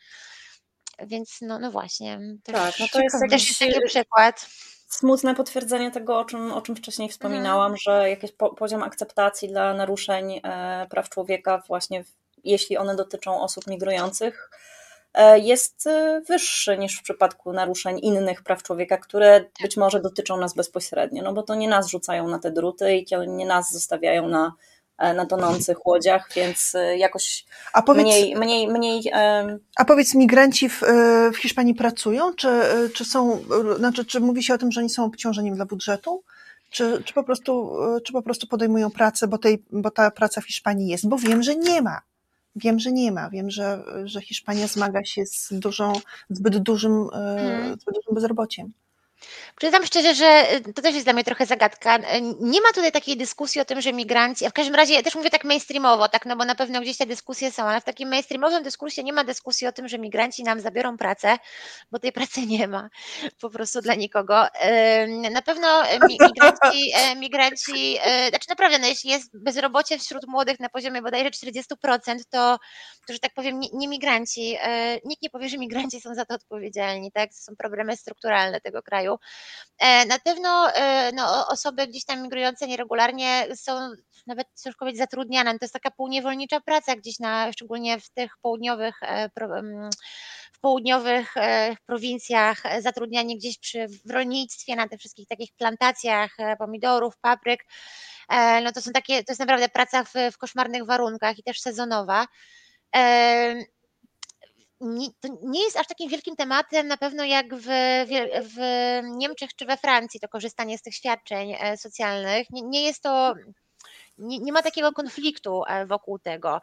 Więc 1.07 1.39
no, 1.41 1.59
no 1.59 1.71
właśnie. 1.71 2.21
Też, 2.45 2.55
tak, 2.55 2.75
no 2.81 2.87
to 2.93 3.01
jest 3.01 3.17
też 3.31 3.49
jest 3.49 3.59
taki 3.59 3.87
przykład. 3.87 4.47
Smutne 4.89 5.35
potwierdzenie 5.35 5.91
tego, 5.91 6.19
o 6.19 6.25
czym, 6.25 6.53
o 6.53 6.63
czym 6.63 6.77
wcześniej 6.77 7.09
wspominałam, 7.09 7.73
mhm. 7.73 7.79
że 7.79 8.11
jakiś 8.11 8.33
po, 8.33 8.55
poziom 8.55 8.83
akceptacji 8.83 9.49
dla 9.49 9.75
naruszeń 9.75 10.41
e, 10.45 10.87
praw 10.91 11.09
człowieka, 11.09 11.63
właśnie 11.69 12.05
jeśli 12.45 12.77
one 12.77 12.97
dotyczą 12.97 13.41
osób 13.41 13.67
migrujących, 13.67 14.51
E, 14.51 14.78
jest 15.43 15.87
e, 15.87 16.23
wyższy 16.29 16.79
niż 16.79 16.99
w 16.99 17.03
przypadku 17.03 17.53
naruszeń 17.53 17.99
innych 18.03 18.43
praw 18.43 18.63
człowieka, 18.63 18.97
które 18.97 19.45
być 19.63 19.77
może 19.77 20.01
dotyczą 20.01 20.37
nas 20.37 20.55
bezpośrednio, 20.55 21.23
no 21.23 21.33
bo 21.33 21.43
to 21.43 21.55
nie 21.55 21.69
nas 21.69 21.89
rzucają 21.89 22.29
na 22.29 22.39
te 22.39 22.51
druty 22.51 22.97
i 22.97 23.07
nie 23.29 23.47
nas 23.47 23.73
zostawiają 23.73 24.29
na, 24.29 24.53
e, 24.99 25.15
na 25.15 25.27
tonących 25.27 25.87
łodziach, 25.87 26.29
więc 26.37 26.77
jakoś 26.97 27.45
powiedz, 27.87 28.05
mniej, 28.05 28.37
mniej, 28.37 28.69
mniej. 28.69 29.03
A 29.77 29.85
powiedz, 29.85 30.15
migranci 30.15 30.69
w, 30.69 30.83
w 31.33 31.37
Hiszpanii 31.37 31.75
pracują? 31.75 32.35
Czy, 32.35 32.49
czy 32.95 33.05
są, 33.05 33.45
znaczy, 33.77 34.05
czy 34.05 34.21
mówi 34.21 34.43
się 34.43 34.55
o 34.55 34.59
tym, 34.59 34.73
że 34.73 34.81
oni 34.81 34.91
są 34.91 35.05
obciążeniem 35.05 35.55
dla 35.55 35.67
budżetu? 35.67 36.23
Czy, 36.71 37.03
czy, 37.05 37.15
po 37.15 37.25
prostu, 37.25 37.77
czy 38.05 38.13
po 38.13 38.23
prostu 38.23 38.47
podejmują 38.47 38.91
pracę, 38.91 39.29
bo, 39.29 39.39
tej, 39.39 39.63
bo 39.73 39.91
ta 39.91 40.11
praca 40.11 40.41
w 40.41 40.47
Hiszpanii 40.47 40.89
jest? 40.89 41.09
Bo 41.09 41.19
wiem, 41.19 41.43
że 41.43 41.57
nie 41.57 41.83
ma. 41.83 42.01
Wiem, 42.59 42.79
że 42.79 42.93
nie 42.93 43.13
ma. 43.13 43.31
Wiem, 43.31 43.51
że, 43.51 43.85
że 44.05 44.21
Hiszpania 44.21 44.67
zmaga 44.67 45.05
się 45.05 45.27
z 45.27 45.49
dużą, 45.53 45.93
zbyt 46.31 46.59
dużym, 46.59 47.09
hmm. 47.13 47.81
zbyt 47.81 47.95
dużym 47.95 48.15
bezrobociem. 48.15 48.73
Przyznam 49.57 49.87
szczerze, 49.87 50.15
że 50.15 50.55
y, 50.55 50.73
to 50.73 50.83
też 50.83 50.95
jest 50.95 51.07
dla 51.07 51.13
mnie 51.13 51.25
trochę 51.25 51.47
zagadka. 51.47 51.99
Nie 52.41 52.61
ma 52.61 52.73
tutaj 52.75 52.93
takiej 52.93 53.17
dyskusji 53.17 53.61
o 53.61 53.65
tym, 53.65 53.81
że 53.81 53.93
migranci, 53.93 54.47
a 54.47 54.51
w 54.51 54.53
każdym 54.53 54.75
razie 54.75 54.95
ja 54.95 55.03
też 55.03 55.15
mówię 55.15 55.31
tak 55.31 55.45
mainstreamowo, 55.45 56.09
tak, 56.09 56.27
no 56.27 56.37
bo 56.37 56.45
na 56.45 56.55
pewno 56.55 56.81
gdzieś 56.81 56.97
te 56.97 57.07
dyskusje 57.07 57.53
są, 57.53 57.63
ale 57.63 57.81
w 57.81 57.85
takim 57.85 58.09
mainstreamowym 58.09 58.63
dyskursie 58.63 59.03
nie 59.05 59.13
ma 59.13 59.25
dyskusji 59.25 59.67
o 59.67 59.73
tym, 59.73 59.89
że 59.89 59.99
migranci 59.99 60.43
nam 60.43 60.61
zabiorą 60.61 60.97
pracę, 60.97 61.37
bo 61.91 61.99
tej 61.99 62.13
pracy 62.13 62.47
nie 62.47 62.69
ma 62.69 62.89
po 63.41 63.51
prostu 63.51 63.81
dla 63.81 63.95
nikogo. 63.95 64.47
Na 65.31 65.43
pewno 65.43 65.83
migranci, 66.09 66.93
e, 66.95 67.17
migranci 67.17 67.99
e, 68.03 68.29
znaczy 68.29 68.47
naprawdę, 68.49 68.79
no 68.79 68.87
jeśli 68.87 69.11
jest 69.11 69.31
bezrobocie 69.39 69.99
wśród 69.99 70.27
młodych 70.27 70.61
na 70.61 70.69
poziomie 70.69 71.03
bodajże 71.03 71.31
40%, 71.31 71.63
to, 72.31 72.59
to 73.07 73.13
że 73.13 73.19
tak 73.19 73.35
powiem, 73.35 73.61
nie, 73.61 73.69
nie 73.73 73.89
migranci, 73.89 74.57
e, 74.61 74.99
nikt 75.05 75.23
nie 75.23 75.31
powie, 75.31 75.49
że 75.49 75.59
migranci 75.59 76.01
są 76.01 76.15
za 76.15 76.25
to 76.25 76.35
odpowiedzialni, 76.35 77.13
tak, 77.13 77.31
to 77.31 77.37
są 77.37 77.57
problemy 77.57 77.97
strukturalne 77.97 78.61
tego 78.61 78.83
kraju. 78.83 79.08
E, 79.79 80.07
na 80.07 80.19
pewno 80.19 80.73
e, 80.75 81.13
no, 81.13 81.49
osoby 81.49 81.87
gdzieś 81.87 82.05
tam 82.05 82.23
migrujące 82.23 82.67
nieregularnie 82.67 83.47
są 83.55 83.91
nawet 84.27 84.47
ciężko 84.65 84.79
powiedzieć 84.79 84.99
zatrudniane. 84.99 85.51
To 85.51 85.65
jest 85.65 85.75
taka 85.75 85.91
półniewolnicza 85.91 86.61
praca 86.61 86.97
gdzieś 86.97 87.19
na, 87.19 87.53
szczególnie 87.53 88.01
w 88.01 88.11
tych 88.11 88.33
południowych 88.43 89.01
w 90.53 90.61
południowych 90.61 91.35
prowincjach, 91.87 92.63
zatrudnianie 92.81 93.37
gdzieś 93.37 93.59
przy, 93.59 93.87
w 94.07 94.11
rolnictwie, 94.11 94.77
na 94.77 94.89
tych 94.89 94.99
wszystkich 95.01 95.29
takich 95.29 95.53
plantacjach 95.57 96.37
pomidorów, 96.59 97.17
papryk. 97.21 97.65
E, 98.29 98.61
no 98.61 98.73
to 98.73 98.83
są 98.83 98.91
takie, 98.93 99.25
to 99.25 99.33
jest 99.33 99.41
naprawdę 99.41 99.69
praca 99.69 100.05
w, 100.05 100.13
w 100.33 100.39
koszmarnych 100.39 100.85
warunkach 100.85 101.39
i 101.39 101.43
też 101.43 101.61
sezonowa 101.61 102.27
nie, 104.81 105.09
to 105.21 105.29
nie 105.43 105.63
jest 105.63 105.77
aż 105.77 105.87
takim 105.87 106.11
wielkim 106.11 106.37
tematem 106.37 106.87
na 106.87 106.97
pewno 106.97 107.25
jak 107.25 107.55
w, 107.55 107.67
w 108.43 108.59
Niemczech 109.05 109.55
czy 109.55 109.67
we 109.67 109.77
Francji 109.77 110.21
to 110.21 110.29
korzystanie 110.29 110.79
z 110.79 110.83
tych 110.83 110.95
świadczeń 110.95 111.55
e, 111.61 111.77
socjalnych. 111.77 112.51
Nie, 112.51 112.63
nie 112.63 112.83
jest 112.83 113.03
to 113.03 113.35
nie, 114.19 114.39
nie, 114.39 114.53
ma 114.53 114.63
takiego 114.63 114.93
konfliktu 114.93 115.63
e, 115.67 115.87
wokół 115.87 116.19
tego. 116.19 116.61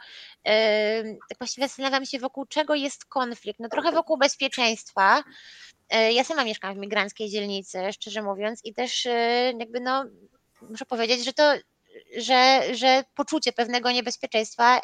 Tak 1.29 1.37
właściwie 1.39 1.67
zastanawiam 1.67 2.05
się, 2.05 2.19
wokół 2.19 2.45
czego 2.45 2.75
jest 2.75 3.05
konflikt. 3.05 3.59
No 3.59 3.69
trochę 3.69 3.91
wokół 3.91 4.17
bezpieczeństwa. 4.17 5.23
E, 5.89 6.13
ja 6.13 6.23
sama 6.23 6.43
mieszkam 6.43 6.75
w 6.75 6.77
migranckiej 6.77 7.29
dzielnicy, 7.29 7.79
szczerze 7.93 8.21
mówiąc, 8.21 8.61
i 8.63 8.73
też 8.73 9.07
jakby 9.59 9.79
no, 9.79 10.05
muszę 10.69 10.85
powiedzieć, 10.85 11.25
że 11.25 11.33
to, 11.33 11.53
że, 12.17 12.61
że 12.75 13.03
poczucie 13.15 13.53
pewnego 13.53 13.91
niebezpieczeństwa 13.91 14.81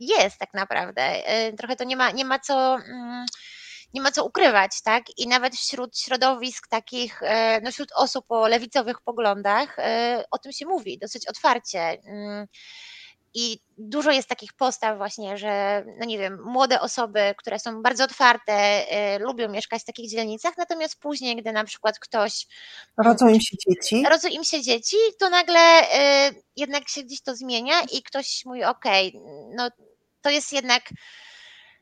jest 0.00 0.38
tak 0.38 0.54
naprawdę. 0.54 1.02
E, 1.02 1.52
trochę 1.52 1.76
to 1.76 1.84
nie 1.84 1.96
ma, 1.96 2.10
nie 2.10 2.24
ma 2.24 2.38
co 2.38 2.74
mm, 2.74 3.26
nie 3.94 4.00
ma 4.00 4.10
co 4.12 4.24
ukrywać, 4.24 4.82
tak? 4.84 5.04
I 5.18 5.28
nawet 5.28 5.54
wśród 5.56 5.98
środowisk 5.98 6.68
takich, 6.68 7.22
e, 7.22 7.60
no 7.60 7.72
wśród 7.72 7.92
osób 7.96 8.24
o 8.28 8.48
lewicowych 8.48 9.00
poglądach 9.00 9.78
e, 9.78 10.24
o 10.30 10.38
tym 10.38 10.52
się 10.52 10.66
mówi 10.66 10.98
dosyć 10.98 11.28
otwarcie. 11.28 11.80
Mm, 11.80 12.46
I 13.34 13.60
dużo 13.78 14.10
jest 14.10 14.28
takich 14.28 14.52
postaw 14.52 14.96
właśnie, 14.98 15.38
że 15.38 15.84
no 15.98 16.06
nie 16.06 16.18
wiem, 16.18 16.42
młode 16.44 16.80
osoby, 16.80 17.34
które 17.36 17.58
są 17.58 17.82
bardzo 17.82 18.04
otwarte, 18.04 18.82
y, 19.16 19.18
lubią 19.18 19.48
mieszkać 19.48 19.82
w 19.82 19.84
takich 19.84 20.10
dzielnicach, 20.10 20.54
natomiast 20.58 21.00
później, 21.00 21.36
gdy 21.36 21.52
na 21.52 21.64
przykład 21.64 21.98
ktoś 21.98 22.46
Rodzą 23.04 23.28
im 23.28 23.40
się 23.40 23.56
dzieci. 23.68 24.04
rodzą 24.10 24.28
im 24.28 24.44
się 24.44 24.62
dzieci, 24.62 24.96
to 25.20 25.30
nagle 25.30 25.82
y, 25.82 26.42
jednak 26.56 26.88
się 26.88 27.02
gdzieś 27.02 27.22
to 27.22 27.36
zmienia 27.36 27.82
i 27.92 28.02
ktoś 28.02 28.44
mówi, 28.44 28.64
okej, 28.64 29.20
no 29.56 29.70
to 30.28 30.32
jest 30.32 30.52
jednak, 30.52 30.82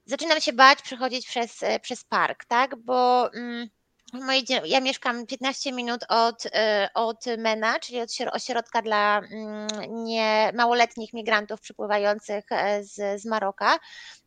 zaczynam 0.05 0.41
się 0.41 0.53
bać 0.53 0.83
przechodzić 0.83 1.27
przez, 1.27 1.63
y, 1.63 1.81
przez 1.83 2.05
park, 2.05 2.45
tak, 2.45 2.77
bo 2.77 3.31
mm, 3.35 3.69
moje, 4.13 4.43
ja 4.65 4.81
mieszkam 4.81 5.27
15 5.27 5.73
minut 5.73 6.05
od, 6.09 6.47
y, 6.47 6.51
od 6.95 7.25
MENA, 7.39 7.79
czyli 7.79 8.01
od 8.01 8.11
śro- 8.11 8.31
ośrodka 8.33 8.83
dla 8.83 9.19
mm, 9.19 9.69
nie, 10.05 10.53
małoletnich 10.55 11.13
migrantów 11.13 11.61
przypływających 11.61 12.45
e, 12.51 12.85
z, 12.85 13.23
z 13.23 13.25
Maroka. 13.25 13.79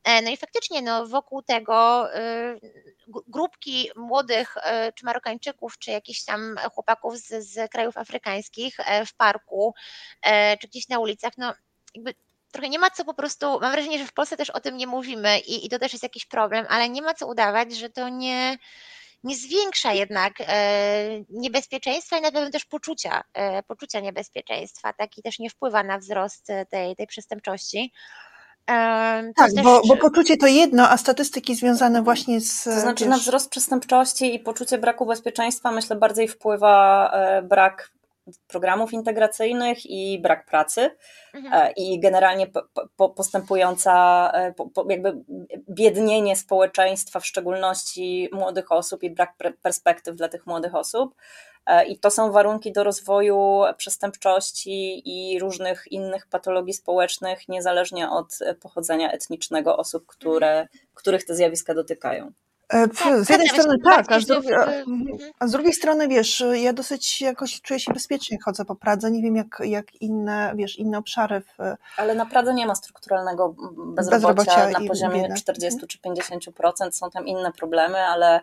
E, 0.04 0.22
No 0.22 0.30
i 0.30 0.38
faktycznie 0.38 0.82
no, 0.82 1.08
wokół 1.08 1.42
tego 1.42 2.08
y, 2.16 2.60
gru- 3.08 3.24
grupki 3.28 3.90
młodych 3.96 4.58
e, 4.58 4.92
czy 4.92 5.06
Marokańczyków, 5.06 5.78
czy 5.78 5.92
jakichś 5.92 6.24
tam 6.24 6.56
chłopaków 6.74 7.18
z, 7.18 7.54
z 7.54 7.72
krajów 7.72 7.98
afrykańskich 7.98 8.80
e, 8.80 9.06
w 9.06 9.14
parku, 9.14 9.74
e, 10.22 10.58
czy 10.58 10.68
gdzieś 10.68 10.90
na 10.90 11.00
ulicach, 11.00 11.34
no 11.38 11.54
jakby 11.96 12.14
trochę 12.52 12.70
nie 12.70 12.80
ma 12.80 12.90
co 12.90 13.06
po 13.06 13.14
prostu, 13.14 13.60
mam 13.60 13.72
wrażenie, 13.72 14.00
że 14.00 14.06
w 14.06 14.14
Polsce 14.14 14.38
też 14.38 14.50
o 14.50 14.60
tym 14.60 14.78
nie 14.78 14.88
mówimy 14.88 15.40
i, 15.40 15.66
i 15.66 15.70
to 15.70 15.80
też 15.80 15.94
jest 15.94 16.04
jakiś 16.04 16.26
problem, 16.26 16.66
ale 16.70 16.90
nie 16.90 17.02
ma 17.02 17.14
co 17.14 17.28
udawać, 17.28 17.76
że 17.76 17.90
to 17.90 18.10
nie, 18.10 18.58
nie 19.24 19.36
zwiększa 19.36 19.94
jednak 19.94 20.34
e, 20.40 21.24
niebezpieczeństwa 21.30 22.18
i 22.18 22.22
na 22.22 22.32
pewno 22.32 22.50
też 22.52 22.66
poczucia, 22.66 23.24
e, 23.34 23.64
poczucia 23.64 24.00
niebezpieczeństwa, 24.00 24.94
tak, 24.94 25.18
i 25.18 25.22
też 25.22 25.40
nie 25.40 25.50
wpływa 25.50 25.84
na 25.84 25.98
wzrost 25.98 26.48
tej, 26.70 26.96
tej 26.96 27.08
przestępczości. 27.08 27.94
Tak, 29.36 29.52
też- 29.56 29.64
bo, 29.64 29.82
bo 29.88 29.98
poczucie 29.98 30.38
to 30.38 30.48
jedno, 30.48 30.90
a 30.90 30.98
statystyki 30.98 31.56
związane 31.56 32.04
właśnie 32.04 32.42
z. 32.42 32.64
To 32.64 32.80
znaczy 32.80 33.04
wiesz, 33.04 33.12
na 33.12 33.18
wzrost 33.18 33.50
przestępczości 33.50 34.36
i 34.36 34.40
poczucie 34.40 34.78
braku 34.78 35.06
bezpieczeństwa 35.06 35.72
myślę 35.72 35.96
bardziej 35.96 36.28
wpływa 36.28 37.10
e, 37.14 37.42
brak 37.42 37.92
programów 38.48 38.94
integracyjnych 38.94 39.86
i 39.86 40.20
brak 40.22 40.46
pracy 40.46 40.90
Mhm. 41.34 41.54
e, 41.54 41.72
i 41.72 42.00
generalnie 42.00 42.48
po- 42.48 42.64
po- 42.96 43.10
postępująca 43.10 44.32
e, 44.34 44.54
po- 44.54 44.86
jakby 44.90 45.24
biednienie 45.70 46.36
społeczeństwa, 46.36 47.20
w 47.20 47.26
szczególności 47.26 48.30
młodych 48.32 48.72
osób 48.72 49.04
i 49.04 49.10
brak 49.10 49.34
perspektyw 49.62 50.16
dla 50.16 50.28
tych 50.30 50.48
młodych 50.48 50.76
osób. 50.76 51.16
E, 51.66 51.86
I 51.86 52.00
to 52.00 52.12
są 52.12 52.32
warunki 52.32 52.72
do 52.72 52.84
rozwoju 52.84 53.62
przestępczości 53.78 55.02
i 55.06 55.40
różnych 55.40 55.84
innych 55.92 56.28
patologii 56.28 56.74
społecznych, 56.74 57.50
niezależnie 57.50 58.10
od 58.10 58.40
pochodzenia 58.62 59.12
etnicznego 59.12 59.78
osób, 59.78 60.06
które, 60.08 60.68
których 60.94 61.26
te 61.26 61.36
zjawiska 61.36 61.74
dotykają. 61.74 62.32
E, 62.74 62.88
Tak, 62.88 63.26
z 63.26 63.30
jednej 63.30 63.50
strony 63.50 63.76
tak, 63.84 64.12
a 64.12 64.20
z, 64.20 64.26
drugiej, 64.26 64.52
w- 64.54 64.58
a, 64.58 64.64
mhm. 64.66 65.06
a 65.40 65.48
z 65.48 65.52
drugiej 65.52 65.74
strony 65.74 66.08
wiesz, 66.08 66.44
ja 66.54 66.74
dosyć 66.74 67.22
jakoś 67.22 67.62
czuję 67.62 67.80
się 67.80 67.94
bezpiecznie, 67.94 68.38
chodzę 68.46 68.66
po 68.66 68.76
Pradze, 68.76 69.12
nie 69.12 69.22
wiem 69.22 69.36
jak, 69.36 69.62
jak 69.66 70.02
inne, 70.02 70.52
wiesz, 70.56 70.80
inne 70.80 70.98
obszary 70.98 71.42
w, 71.42 71.58
Ale 71.98 72.16
na 72.16 72.26
Pradze 72.26 72.54
nie 72.54 72.66
ma 72.66 72.76
strukturalnego 72.76 73.56
bezrobocia, 73.78 74.12
Bezrobocia 74.56 74.80
na 74.80 74.88
poziomie 74.88 75.22
biedy. 75.22 75.36
40 75.36 75.88
czy 75.88 75.98
50%. 75.98 76.92
Są 76.92 77.12
tam 77.12 77.28
inne 77.28 77.52
problemy, 77.52 77.98
ale, 77.98 78.42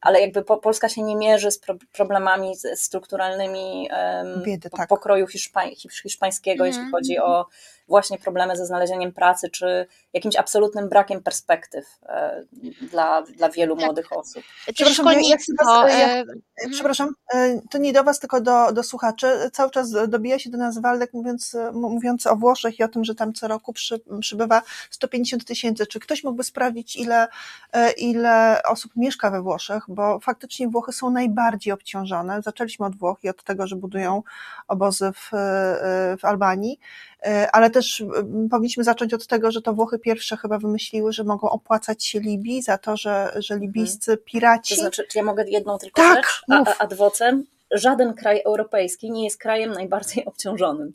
ale 0.00 0.20
jakby 0.20 0.42
po, 0.42 0.56
Polska 0.56 0.88
się 0.88 1.02
nie 1.02 1.16
mierzy 1.16 1.50
z 1.50 1.58
pro, 1.58 1.74
problemami 1.92 2.52
strukturalnymi 2.74 3.88
em, 3.90 4.42
Biedy, 4.42 4.70
tak. 4.70 4.88
pokroju 4.88 5.26
hiszpań, 5.26 5.70
hisz- 5.70 6.02
hiszpańskiego, 6.02 6.64
Mhm. 6.66 6.82
jeśli 6.82 6.92
chodzi 6.92 7.18
o 7.18 7.46
właśnie 7.88 8.18
problemy 8.18 8.56
ze 8.56 8.66
znalezieniem 8.66 9.12
pracy, 9.12 9.50
czy 9.50 9.86
jakimś 10.12 10.36
absolutnym 10.36 10.88
brakiem 10.88 11.22
perspektyw 11.22 11.86
e, 12.08 12.44
dla, 12.90 13.22
dla 13.22 13.48
wielu 13.48 13.76
Tak. 13.76 13.84
młodych 13.84 14.12
osób. 14.12 14.42
Przepraszam, 14.74 15.06
ja- 15.06 15.36
was- 15.58 15.90
ja- 15.92 16.08
e, 16.08 16.18
E, 16.18 16.20
mhm. 16.20 16.40
Przepraszam, 16.72 17.14
e, 17.34 17.60
to 17.70 17.78
nie 17.78 17.92
do 17.92 18.04
Was, 18.04 18.18
tylko 18.20 18.40
do, 18.40 18.72
do 18.72 18.82
słuchaczy. 18.82 19.50
Cały 19.52 19.70
czas 19.70 19.90
dobija 20.08 20.38
się 20.38 20.50
do 20.50 20.58
nas 20.58 20.78
Waldek 20.78 21.12
mówiąc, 21.12 21.56
mówiąc 21.72 22.26
o 22.26 22.36
Włoszech 22.36 22.78
i 22.78 22.82
o 22.82 22.88
tym, 22.88 23.04
że 23.04 23.14
tam 23.14 23.32
co 23.32 23.48
roku 23.48 23.72
przy, 23.72 24.00
przybywa 24.20 24.62
150 24.90 25.44
tysięcy. 25.44 25.86
Czy 25.86 26.00
ktoś 26.00 26.24
mógłby 26.24 26.44
sprawdzić, 26.44 26.96
ile, 26.96 27.28
e, 27.72 27.90
ile 27.90 28.62
osób 28.68 28.92
mieszka 28.96 29.30
we 29.30 29.42
Włoszech? 29.42 29.84
Bo 29.88 30.20
faktycznie 30.20 30.68
Włochy 30.68 30.92
są 30.92 31.10
najbardziej 31.10 31.72
obciążone. 31.72 32.42
Zaczęliśmy 32.42 32.86
od 32.86 32.96
Włoch 32.96 33.18
i 33.22 33.28
od 33.28 33.44
tego, 33.44 33.66
że 33.66 33.76
budują 33.76 34.22
obozy 34.68 35.12
w, 35.14 35.34
e, 35.34 36.16
w 36.16 36.24
Albanii, 36.24 36.80
E, 37.17 37.17
ale 37.52 37.70
też 37.70 38.00
m, 38.00 38.48
powinniśmy 38.50 38.84
zacząć 38.84 39.14
od 39.14 39.26
tego, 39.26 39.50
że 39.50 39.62
to 39.62 39.72
Włochy 39.74 39.98
pierwsze 39.98 40.36
chyba 40.36 40.58
wymyśliły, 40.58 41.12
że 41.12 41.24
mogą 41.24 41.50
opłacać 41.50 42.04
się 42.04 42.20
Libii 42.20 42.62
za 42.62 42.78
to, 42.78 42.96
że, 42.96 43.32
że 43.36 43.58
libijscy 43.58 44.16
piraci. 44.16 44.74
To 44.74 44.80
znaczy, 44.80 45.04
czy 45.10 45.18
ja 45.18 45.24
mogę 45.24 45.44
jedną 45.48 45.78
tylko 45.78 46.02
Tak, 46.02 46.16
rzecz? 46.16 46.42
A, 46.50 46.58
mów. 46.58 46.68
a, 46.68 46.78
ad 46.84 46.94
vocem, 46.94 47.44
żaden 47.70 48.14
kraj 48.14 48.42
europejski 48.46 49.10
nie 49.10 49.24
jest 49.24 49.38
krajem 49.38 49.72
najbardziej 49.72 50.24
obciążonym. 50.30 50.92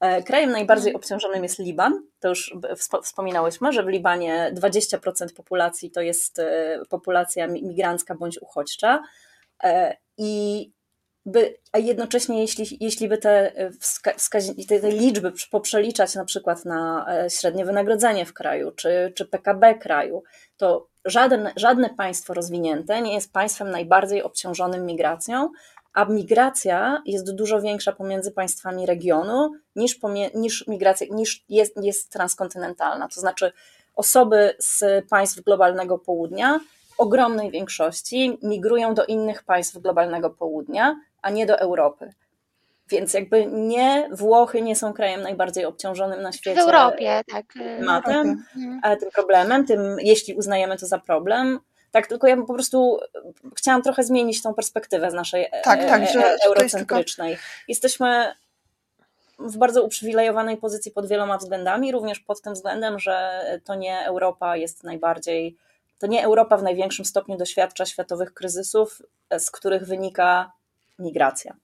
E, 0.00 0.22
Krajem 0.22 0.50
najbardziej 0.50 0.88
Mhm. 0.90 0.96
obciążonym 1.02 1.42
jest 1.42 1.58
Liban. 1.58 2.02
To 2.20 2.28
już 2.28 2.54
wspo- 2.76 3.02
wspominałyśmy, 3.02 3.72
że 3.72 3.82
w 3.82 3.88
Libanie 3.88 4.52
20% 4.54 5.32
populacji 5.36 5.90
to 5.90 6.00
jest 6.00 6.38
e, 6.38 6.78
populacja 6.88 7.46
mi- 7.46 7.62
migrancka 7.62 8.14
bądź 8.14 8.38
uchodźcza. 8.42 9.02
E, 9.64 9.96
I 10.18 10.70
by, 11.26 11.58
a 11.72 11.78
jednocześnie, 11.78 12.40
jeśli, 12.40 12.76
jeśli 12.80 13.08
by 13.08 13.18
te, 13.18 13.56
e, 13.56 13.70
wska, 13.70 14.12
te, 14.68 14.80
te 14.80 14.90
liczby 14.90 15.32
poprzeliczać 15.50 16.14
na 16.14 16.24
przykład 16.24 16.64
na 16.64 17.06
e, 17.08 17.30
średnie 17.30 17.64
wynagrodzenie 17.64 18.26
w 18.26 18.32
kraju, 18.32 18.70
czy, 18.70 19.12
czy 19.16 19.24
PKB 19.26 19.74
kraju, 19.74 20.22
to 20.56 20.88
żaden, 21.04 21.50
żadne 21.56 21.90
państwo 21.90 22.34
rozwinięte 22.34 23.02
nie 23.02 23.14
jest 23.14 23.32
państwem 23.32 23.70
najbardziej 23.70 24.22
obciążonym 24.22 24.86
migracją, 24.86 25.50
a 25.92 26.04
migracja 26.04 27.02
jest 27.06 27.34
dużo 27.34 27.60
większa 27.60 27.92
pomiędzy 27.92 28.32
państwami 28.32 28.86
regionu 28.86 29.52
niż, 29.76 29.98
niż 30.34 30.66
migracja, 30.66 31.06
niż 31.10 31.44
jest, 31.48 31.76
jest 31.82 32.12
transkontynentalna. 32.12 33.08
To 33.08 33.20
znaczy 33.20 33.52
osoby 33.94 34.54
z 34.58 34.84
państw 35.08 35.40
globalnego 35.40 35.98
południa 35.98 36.60
ogromnej 36.98 37.50
większości 37.50 38.38
migrują 38.42 38.94
do 38.94 39.04
innych 39.04 39.42
państw 39.42 39.78
globalnego 39.78 40.30
południa, 40.30 41.00
a 41.24 41.30
nie 41.30 41.46
do 41.46 41.58
Europy. 41.58 42.12
Więc 42.88 43.14
jakby 43.14 43.46
nie 43.46 44.08
Włochy 44.12 44.62
nie 44.62 44.76
są 44.76 44.92
krajem 44.92 45.22
najbardziej 45.22 45.64
obciążonym 45.64 46.22
na 46.22 46.32
W 46.32 46.36
świecie 46.36 46.60
Europie, 46.60 47.22
tak. 47.32 47.44
e, 47.60 47.78
tematem, 47.78 48.44
Mhm. 48.56 48.80
e, 48.84 48.96
tym 48.96 49.10
problemem, 49.10 49.66
tym 49.66 49.96
jeśli 50.00 50.34
uznajemy 50.34 50.76
to 50.78 50.86
za 50.86 50.98
problem. 50.98 51.60
Tak, 51.90 52.06
tylko 52.06 52.26
ja 52.26 52.36
po 52.36 52.54
prostu 52.54 52.98
chciałam 53.56 53.82
trochę 53.82 54.02
zmienić 54.02 54.42
tą 54.42 54.54
perspektywę 54.54 55.10
z 55.10 55.14
naszej 55.14 55.42
e- 55.44 55.60
Tak, 55.64 55.80
tak, 55.80 56.02
e- 56.02 56.06
że- 56.06 56.12
że 56.20 56.36
eurocentrycznej. 56.46 57.36
Jesteśmy 57.68 58.34
w 59.38 59.56
bardzo 59.58 59.82
uprzywilejowanej 59.82 60.56
pozycji 60.56 60.90
pod 60.92 61.08
wieloma 61.08 61.38
względami, 61.38 61.92
również 61.92 62.20
pod 62.20 62.40
tym 62.42 62.52
względem, 62.54 62.98
że 62.98 63.44
to 63.64 63.74
nie 63.74 64.06
Europa 64.06 64.56
jest 64.56 64.84
najbardziej, 64.84 65.56
to 65.98 66.06
nie 66.06 66.24
Europa 66.24 66.56
w 66.56 66.62
największym 66.62 67.04
stopniu 67.04 67.36
doświadcza 67.36 67.86
światowych 67.86 68.34
kryzysów, 68.34 69.02
e, 69.30 69.40
z 69.40 69.50
których 69.50 69.86
wynika 69.86 70.52
migracja. 70.98 71.56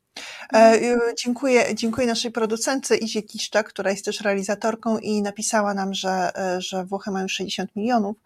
E, 0.53 0.75
y, 0.75 0.99
Dziękuję, 1.25 1.75
dziękuję 1.75 2.07
naszej 2.07 2.31
producentce 2.31 2.97
Izie 2.97 3.23
Kiszczak, 3.23 3.69
która 3.69 3.91
jest 3.91 4.05
też 4.05 4.21
realizatorką 4.21 4.99
i 4.99 5.23
napisała 5.23 5.75
nam, 5.75 5.95
że, 5.95 6.31
e, 6.37 6.61
że 6.61 6.85
Włochy 6.85 7.11
mają 7.11 7.29
60 7.29 7.77
milionów 7.77 8.17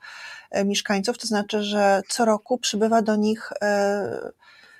e, 0.51 0.65
mieszkańców, 0.65 1.19
to 1.19 1.27
znaczy, 1.27 1.63
że 1.63 2.03
co 2.09 2.25
roku 2.25 2.59
przybywa 2.59 3.03
do 3.03 3.17
nich 3.17 3.53
e, 3.63 4.31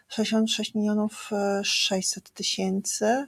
66 0.09 0.75
milionów 0.75 1.31
e, 1.33 1.65
600 1.65 2.31
tysięcy. 2.31 3.27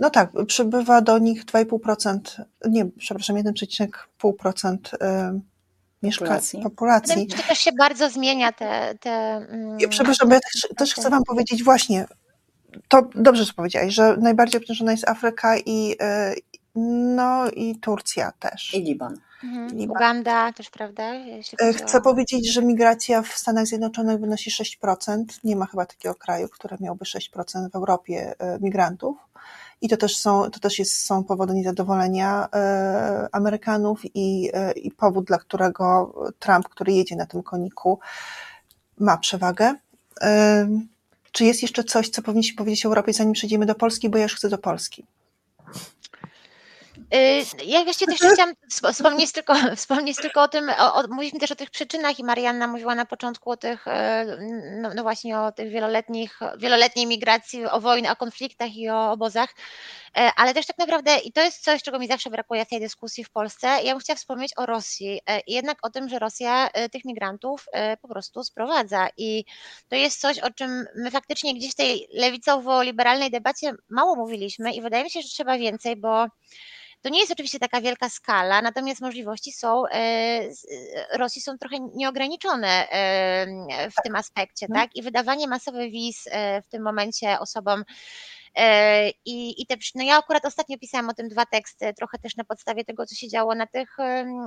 No 0.00 0.10
tak, 0.10 0.30
przybywa 0.46 1.00
do 1.00 1.18
nich 1.18 1.44
2,5%, 1.44 2.44
nie, 2.68 2.86
przepraszam, 2.98 3.36
1,5% 3.36 4.76
e, 5.00 5.40
mieszka- 6.02 6.24
Populacji. 6.24 6.62
Populacji. 6.62 7.28
że 7.36 7.42
też 7.42 7.58
się 7.58 7.72
bardzo 7.72 8.10
zmienia 8.10 8.52
te. 8.52 8.94
te 9.00 9.10
mm, 9.10 9.80
Ja, 9.80 9.88
przepraszam, 9.88 10.28
bo 10.28 10.34
ja 10.34 10.40
też, 10.40 10.68
też 10.76 10.94
chcę 10.94 11.10
Wam 11.10 11.22
powiedzieć 11.24 11.64
właśnie, 11.64 12.06
to 12.88 13.02
dobrze, 13.14 13.44
że 13.44 13.52
powiedziałeś, 13.52 13.94
że 13.94 14.16
najbardziej 14.16 14.60
obciążona 14.60 14.92
jest 14.92 15.08
Afryka 15.08 15.58
i, 15.58 15.92
y, 15.92 16.40
no, 17.14 17.50
i 17.50 17.76
Turcja 17.80 18.32
też. 18.38 18.74
I 18.74 18.82
Liban. 18.82 19.16
mhm. 19.44 19.68
Liban. 19.68 19.96
Uganda 19.96 20.52
też, 20.52 20.70
prawda? 20.70 21.02
E, 21.62 21.72
Chcę 21.72 22.00
powiedzieć, 22.00 22.52
że 22.52 22.62
migracja 22.62 23.22
w 23.22 23.28
Stanach 23.28 23.66
Zjednoczonych 23.66 24.20
wynosi 24.20 24.50
6%. 24.50 25.24
Nie 25.44 25.56
ma 25.56 25.66
chyba 25.66 25.86
takiego 25.86 26.14
kraju, 26.14 26.48
który 26.48 26.76
miałby 26.80 27.04
6% 27.04 27.70
w 27.70 27.74
Europie 27.76 28.34
e, 28.38 28.58
migrantów. 28.60 29.16
I 29.82 29.88
to 29.88 29.96
też, 29.96 30.16
są, 30.16 30.50
to 30.50 30.60
też 30.60 30.78
jest, 30.78 31.06
są 31.06 31.24
powody 31.24 31.54
niezadowolenia 31.54 32.48
e, 32.54 33.28
Amerykanów 33.32 34.00
i, 34.14 34.50
e, 34.52 34.72
i 34.72 34.90
powód, 34.90 35.24
dla 35.24 35.38
którego 35.38 36.14
Trump, 36.38 36.68
który 36.68 36.92
jedzie 36.92 37.16
na 37.16 37.26
tym 37.26 37.42
koniku, 37.42 37.98
ma 38.98 39.16
przewagę. 39.16 39.74
E, 40.20 40.68
Czy 41.32 41.44
jest 41.44 41.62
jeszcze 41.62 41.84
coś, 41.84 42.08
co 42.08 42.22
powinniśmy 42.22 42.56
powiedzieć 42.56 42.86
Europie, 42.86 43.12
zanim 43.12 43.32
przejdziemy 43.32 43.66
do 43.66 43.74
Polski, 43.74 44.08
bo 44.08 44.18
ja 44.18 44.22
już 44.22 44.34
chcę 44.34 44.48
do 44.48 44.58
Polski. 44.58 45.06
Y, 47.14 47.44
ja 47.64 47.84
właściwie 47.84 48.16
też 48.16 48.32
chciałam 48.32 48.54
wspomnieć 48.92 49.32
tylko, 49.32 49.54
wspomnieć 49.76 50.16
tylko 50.16 50.42
o 50.42 50.48
tym, 50.48 50.70
o, 50.78 50.94
o, 50.94 51.02
mówiliśmy 51.08 51.40
też 51.40 51.50
o 51.50 51.56
tych 51.56 51.70
przyczynach 51.70 52.18
i 52.18 52.24
Marianna 52.24 52.66
mówiła 52.66 52.94
na 52.94 53.06
początku 53.06 53.50
o 53.50 53.56
tych, 53.56 53.88
e, 53.88 54.26
no, 54.80 54.90
no 54.94 55.02
właśnie 55.02 55.38
o 55.40 55.52
tych 55.52 55.70
wieloletnich, 55.70 56.40
wieloletniej 56.58 57.06
migracji, 57.06 57.66
o 57.66 57.80
wojnach, 57.80 58.12
o 58.12 58.16
konfliktach 58.16 58.76
i 58.76 58.90
o 58.90 59.12
obozach, 59.12 59.54
e, 60.16 60.30
ale 60.36 60.54
też 60.54 60.66
tak 60.66 60.78
naprawdę, 60.78 61.18
i 61.18 61.32
to 61.32 61.40
jest 61.40 61.64
coś, 61.64 61.82
czego 61.82 61.98
mi 61.98 62.08
zawsze 62.08 62.30
brakuje 62.30 62.64
w 62.64 62.68
tej 62.68 62.80
dyskusji 62.80 63.24
w 63.24 63.30
Polsce, 63.30 63.66
ja 63.66 63.92
bym 63.92 64.00
chciała 64.00 64.16
wspomnieć 64.16 64.52
o 64.56 64.66
Rosji, 64.66 65.20
e, 65.30 65.40
jednak 65.46 65.78
o 65.82 65.90
tym, 65.90 66.08
że 66.08 66.18
Rosja 66.18 66.68
tych 66.92 67.04
migrantów 67.04 67.66
po 68.02 68.08
prostu 68.08 68.44
sprowadza. 68.44 69.08
I 69.16 69.44
to 69.88 69.96
jest 69.96 70.20
coś, 70.20 70.38
o 70.38 70.50
czym 70.50 70.86
my 70.96 71.10
faktycznie 71.10 71.54
gdzieś 71.54 71.72
w 71.72 71.74
tej 71.74 72.08
lewicowo-liberalnej 72.14 73.30
debacie 73.30 73.72
mało 73.90 74.16
mówiliśmy 74.16 74.72
i 74.72 74.82
wydaje 74.82 75.04
mi 75.04 75.10
się, 75.10 75.22
że 75.22 75.28
trzeba 75.28 75.58
więcej, 75.58 75.96
bo 75.96 76.26
to 77.02 77.08
nie 77.08 77.20
jest 77.20 77.32
oczywiście 77.32 77.58
taka 77.58 77.80
wielka 77.80 78.08
skala, 78.08 78.62
natomiast 78.62 79.00
możliwości 79.00 79.52
są, 79.52 79.86
e, 79.86 79.92
e, 79.92 80.48
Rosji 81.18 81.42
są 81.42 81.58
trochę 81.58 81.76
nieograniczone 81.94 82.88
e, 82.90 83.90
w 83.90 83.94
tym 84.04 84.16
aspekcie, 84.16 84.66
mhm. 84.66 84.86
tak? 84.86 84.96
I 84.96 85.02
wydawanie 85.02 85.48
masowych 85.48 85.92
wiz 85.92 86.28
w 86.62 86.68
tym 86.68 86.82
momencie 86.82 87.38
osobom 87.38 87.84
i, 89.24 89.62
i 89.62 89.66
te, 89.66 89.76
no 89.94 90.02
ja 90.04 90.18
akurat 90.18 90.44
ostatnio 90.44 90.78
pisałam 90.78 91.08
o 91.08 91.14
tym 91.14 91.28
dwa 91.28 91.46
teksty, 91.46 91.94
trochę 91.94 92.18
też 92.18 92.36
na 92.36 92.44
podstawie 92.44 92.84
tego, 92.84 93.06
co 93.06 93.14
się 93.14 93.28
działo 93.28 93.54
na 93.54 93.66
tych 93.66 93.96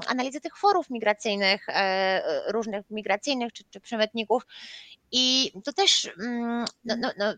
analizy 0.07 0.41
tych 0.41 0.57
forów 0.57 0.89
migracyjnych, 0.89 1.67
różnych 2.47 2.89
migracyjnych 2.89 3.53
czy, 3.53 3.63
czy 3.69 3.79
przemytników. 3.79 4.43
I 5.11 5.51
to 5.63 5.73
też 5.73 6.09
mm, 6.19 6.65
no, 6.85 6.95
no, 6.97 7.11
no, 7.17 7.33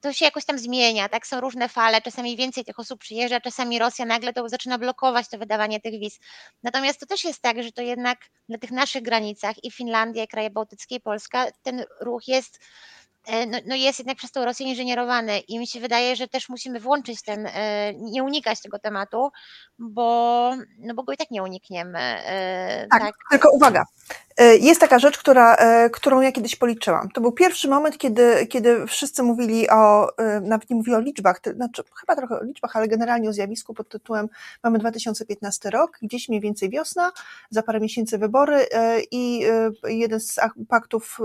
to 0.00 0.12
się 0.12 0.24
jakoś 0.24 0.44
tam 0.44 0.58
zmienia, 0.58 1.08
tak? 1.08 1.26
Są 1.26 1.40
różne 1.40 1.68
fale, 1.68 2.02
czasami 2.02 2.36
więcej 2.36 2.64
tych 2.64 2.78
osób 2.78 3.00
przyjeżdża, 3.00 3.40
czasami 3.40 3.78
Rosja 3.78 4.04
nagle 4.04 4.32
to 4.32 4.48
zaczyna 4.48 4.78
blokować 4.78 5.28
to 5.28 5.38
wydawanie 5.38 5.80
tych 5.80 6.00
wiz. 6.00 6.18
Natomiast 6.62 7.00
to 7.00 7.06
też 7.06 7.24
jest 7.24 7.42
tak, 7.42 7.62
że 7.62 7.72
to 7.72 7.82
jednak 7.82 8.18
na 8.48 8.58
tych 8.58 8.70
naszych 8.70 9.02
granicach 9.02 9.64
i 9.64 9.70
Finlandia, 9.70 10.24
i 10.24 10.28
kraje 10.28 10.50
bałtyckie, 10.50 10.94
i 10.94 11.00
Polska, 11.00 11.46
ten 11.62 11.84
ruch 12.00 12.28
jest 12.28 12.58
E, 13.26 13.46
no, 13.46 13.58
no, 13.66 13.74
jest 13.74 13.98
jednak 13.98 14.16
przez 14.16 14.32
tą 14.32 14.44
Rosję 14.44 14.66
inżynierowany 14.66 15.38
i 15.38 15.58
mi 15.58 15.66
się 15.66 15.80
wydaje, 15.80 16.16
że 16.16 16.28
też 16.28 16.48
musimy 16.48 16.80
włączyć 16.80 17.22
ten, 17.22 17.46
e, 17.46 17.94
nie 17.94 18.22
unikać 18.22 18.60
tego 18.60 18.78
tematu, 18.78 19.30
bo, 19.78 20.50
no 20.78 20.94
bo 20.94 21.02
go 21.02 21.12
i 21.12 21.16
tak 21.16 21.30
nie 21.30 21.42
unikniemy. 21.42 21.98
E, 21.98 22.86
tak, 22.90 23.02
tak. 23.02 23.14
tylko 23.30 23.48
uwaga, 23.52 23.84
jest 24.60 24.80
taka 24.80 24.98
rzecz, 24.98 25.18
która, 25.18 25.56
którą 25.92 26.20
ja 26.20 26.32
kiedyś 26.32 26.56
policzyłam. 26.56 27.08
To 27.10 27.20
był 27.20 27.32
pierwszy 27.32 27.68
moment, 27.68 27.98
kiedy, 27.98 28.46
kiedy 28.46 28.86
wszyscy 28.86 29.22
mówili 29.22 29.70
o, 29.70 30.08
nawet 30.42 30.70
nie 30.70 30.76
mówili 30.76 30.96
o 30.96 31.00
liczbach, 31.00 31.40
znaczy 31.54 31.82
chyba 32.00 32.16
trochę 32.16 32.40
o 32.40 32.44
liczbach, 32.44 32.76
ale 32.76 32.88
generalnie 32.88 33.28
o 33.28 33.32
zjawisku 33.32 33.74
pod 33.74 33.88
tytułem 33.88 34.28
mamy 34.62 34.78
2015 34.78 35.70
rok, 35.70 35.98
gdzieś 36.02 36.28
mniej 36.28 36.40
więcej 36.40 36.70
wiosna, 36.70 37.12
za 37.50 37.62
parę 37.62 37.80
miesięcy 37.80 38.18
wybory 38.18 38.66
i 39.10 39.42
jeden 39.84 40.20
z 40.20 40.36
paktów 40.68 41.18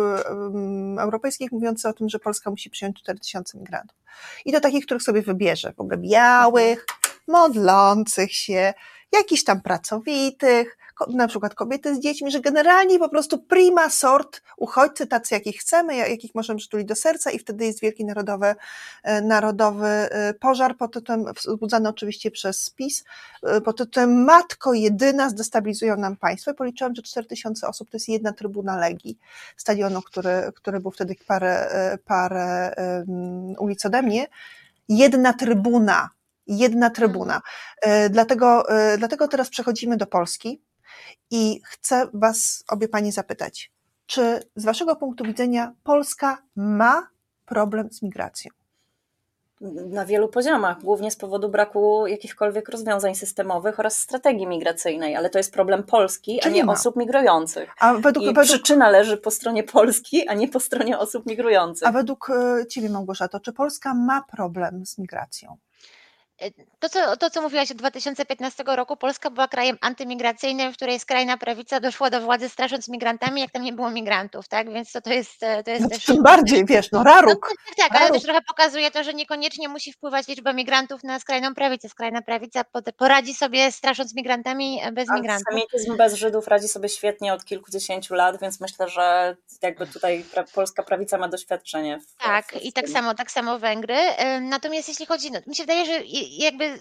europejskich 0.99 1.51
mówiący 1.51 1.89
o 1.89 1.93
tym, 1.93 2.09
że 2.09 2.19
Polska 2.19 2.49
musi 2.49 2.69
przyjąć 2.69 3.01
4000 3.01 3.57
migrantów. 3.57 3.97
I 4.45 4.51
to 4.51 4.59
takich, 4.59 4.85
których 4.85 5.03
sobie 5.03 5.21
wybierze, 5.21 5.73
w 5.73 5.79
ogóle 5.79 5.97
białych, 5.97 6.85
modlących 7.27 8.33
się, 8.33 8.73
jakichś 9.11 9.43
tam 9.43 9.61
pracowitych, 9.61 10.77
na 11.07 11.27
przykład 11.27 11.55
kobiety 11.55 11.95
z 11.95 11.99
dziećmi, 11.99 12.31
że 12.31 12.39
generalnie 12.39 12.99
po 12.99 13.09
prostu 13.09 13.39
prima 13.39 13.89
sort 13.89 14.41
uchodźcy, 14.57 15.07
tacy 15.07 15.33
jakich 15.33 15.59
chcemy, 15.59 15.95
jakich 15.95 16.35
możemy 16.35 16.59
przytulić 16.59 16.87
do 16.87 16.95
serca 16.95 17.31
i 17.31 17.39
wtedy 17.39 17.65
jest 17.65 17.81
wielki 17.81 18.05
narodowy, 18.05 18.55
e, 19.03 19.21
narodowy 19.21 19.87
e, 19.87 20.33
pożar 20.33 20.77
pod 20.77 20.93
tytułem, 20.93 21.25
wzbudzany 21.35 21.89
oczywiście 21.89 22.31
przez 22.31 22.63
spis, 22.63 23.03
e, 23.43 23.61
pod 23.61 23.77
tytułem 23.77 24.23
Matko 24.23 24.73
jedyna 24.73 25.29
zdestabilizują 25.29 25.97
nam 25.97 26.15
państwo 26.15 26.51
i 26.51 26.53
policzyłam, 26.53 26.95
że 26.95 27.01
4000 27.01 27.67
osób 27.67 27.89
to 27.89 27.97
jest 27.97 28.09
jedna 28.09 28.33
trybuna 28.33 28.77
Legii, 28.77 29.17
stadionu, 29.57 30.01
który, 30.01 30.51
który 30.55 30.79
był 30.79 30.91
wtedy 30.91 31.15
parę, 31.27 31.69
parę 32.05 32.75
um, 32.77 33.55
ulic 33.59 33.85
ode 33.85 34.01
mnie, 34.01 34.27
jedna 34.89 35.33
trybuna 35.33 36.09
jedna 36.47 36.89
trybuna. 36.89 37.41
Dlatego, 38.09 38.63
dlatego 38.97 39.27
teraz 39.27 39.49
przechodzimy 39.49 39.97
do 39.97 40.05
Polski. 40.05 40.61
I 41.31 41.61
chcę 41.65 42.07
Was, 42.13 42.63
obie 42.67 42.87
Panie, 42.87 43.11
zapytać, 43.11 43.71
czy 44.05 44.39
z 44.55 44.65
Waszego 44.65 44.95
punktu 44.95 45.23
widzenia 45.23 45.73
Polska 45.83 46.37
ma 46.55 47.07
problem 47.45 47.91
z 47.91 48.01
migracją? 48.01 48.51
Na 49.89 50.05
wielu 50.05 50.29
poziomach, 50.29 50.81
głównie 50.81 51.11
z 51.11 51.15
powodu 51.15 51.49
braku 51.49 52.07
jakichkolwiek 52.07 52.69
rozwiązań 52.69 53.15
systemowych 53.15 53.79
oraz 53.79 53.97
strategii 53.97 54.47
migracyjnej, 54.47 55.15
ale 55.15 55.29
to 55.29 55.37
jest 55.37 55.53
problem 55.53 55.83
Polski, 55.83 56.41
a 56.41 56.49
nie 56.49 56.65
osób 56.65 56.95
migrujących. 56.95 57.69
A 57.79 57.93
według, 57.93 58.23
I 58.23 58.27
według... 58.27 58.45
przyczyna 58.45 58.89
leży 58.89 59.17
po 59.17 59.31
stronie 59.31 59.63
Polski, 59.63 60.27
a 60.27 60.33
nie 60.33 60.47
po 60.47 60.59
stronie 60.59 60.99
osób 60.99 61.25
migrujących. 61.25 61.87
A 61.87 61.91
według 61.91 62.29
e, 62.29 62.67
Ciebie, 62.67 62.89
Małgorzato, 62.89 63.39
czy 63.39 63.53
Polska 63.53 63.93
ma 63.93 64.21
problem 64.31 64.85
z 64.85 64.97
migracją? 64.97 65.57
E, 66.41 66.51
to 66.79 66.89
co, 66.89 67.17
to, 67.17 67.29
co 67.29 67.41
mówiłaś 67.41 67.71
od 67.71 67.77
2015 67.77 68.63
roku, 68.67 68.97
Polska 68.97 69.29
była 69.29 69.47
krajem 69.47 69.77
antymigracyjnym, 69.81 70.73
w 70.73 70.75
której 70.75 70.99
skrajna 70.99 71.37
prawica 71.37 71.79
doszła 71.79 72.09
do 72.09 72.21
władzy 72.21 72.49
strasząc 72.49 72.89
migrantami, 72.89 73.41
jak 73.41 73.51
tam 73.51 73.63
nie 73.63 73.73
było 73.73 73.91
migrantów, 73.91 74.47
tak? 74.47 74.73
Więc 74.73 74.91
to, 74.91 75.01
to 75.01 75.13
jest, 75.13 75.43
e, 75.43 75.63
to 75.63 75.71
jest 75.71 75.83
no, 75.83 75.89
też... 75.89 76.05
Tym 76.05 76.23
bardziej, 76.23 76.65
wiesz, 76.65 76.91
no 76.91 77.03
raruk. 77.03 77.47
No, 77.49 77.55
tak, 77.67 77.75
tak, 77.77 77.91
raruk. 77.91 78.01
ale 78.01 78.11
też 78.11 78.23
trochę 78.23 78.41
pokazuje 78.41 78.91
to, 78.91 79.03
że 79.03 79.13
niekoniecznie 79.13 79.69
musi 79.69 79.93
wpływać 79.93 80.27
liczba 80.27 80.53
migrantów 80.53 81.03
na 81.03 81.19
skrajną 81.19 81.55
prawicę. 81.55 81.89
Skrajna 81.89 82.21
prawica 82.21 82.63
poradzi 82.97 83.33
sobie 83.33 83.71
strasząc 83.71 84.15
migrantami 84.15 84.79
e, 84.83 84.91
bez 84.91 85.09
migrantów. 85.09 85.47
Antisemityzm 85.51 85.97
bez 85.97 86.13
Żydów 86.13 86.47
radzi 86.47 86.67
sobie 86.67 86.89
świetnie 86.89 87.33
od 87.33 87.45
kilkudziesięciu 87.45 88.13
lat, 88.13 88.39
więc 88.41 88.61
myślę, 88.61 88.89
że 88.89 89.37
jakby 89.61 89.87
tutaj 89.87 90.25
pra 90.31 90.43
polska 90.43 90.83
prawica 90.83 91.17
ma 91.17 91.27
doświadczenie. 91.27 91.99
W, 91.99 92.23
tak, 92.23 92.45
w 92.45 92.61
i 92.61 92.73
tak 92.73 92.89
samo, 92.89 93.13
tak 93.13 93.31
samo 93.31 93.59
Węgry. 93.59 93.97
Natomiast 94.41 94.87
jeśli 94.87 95.05
chodzi, 95.05 95.31
no, 95.31 95.39
mi 95.47 95.55
się 95.55 95.63
wydaje, 95.63 95.85
że 95.85 96.01
jakby 96.27 96.79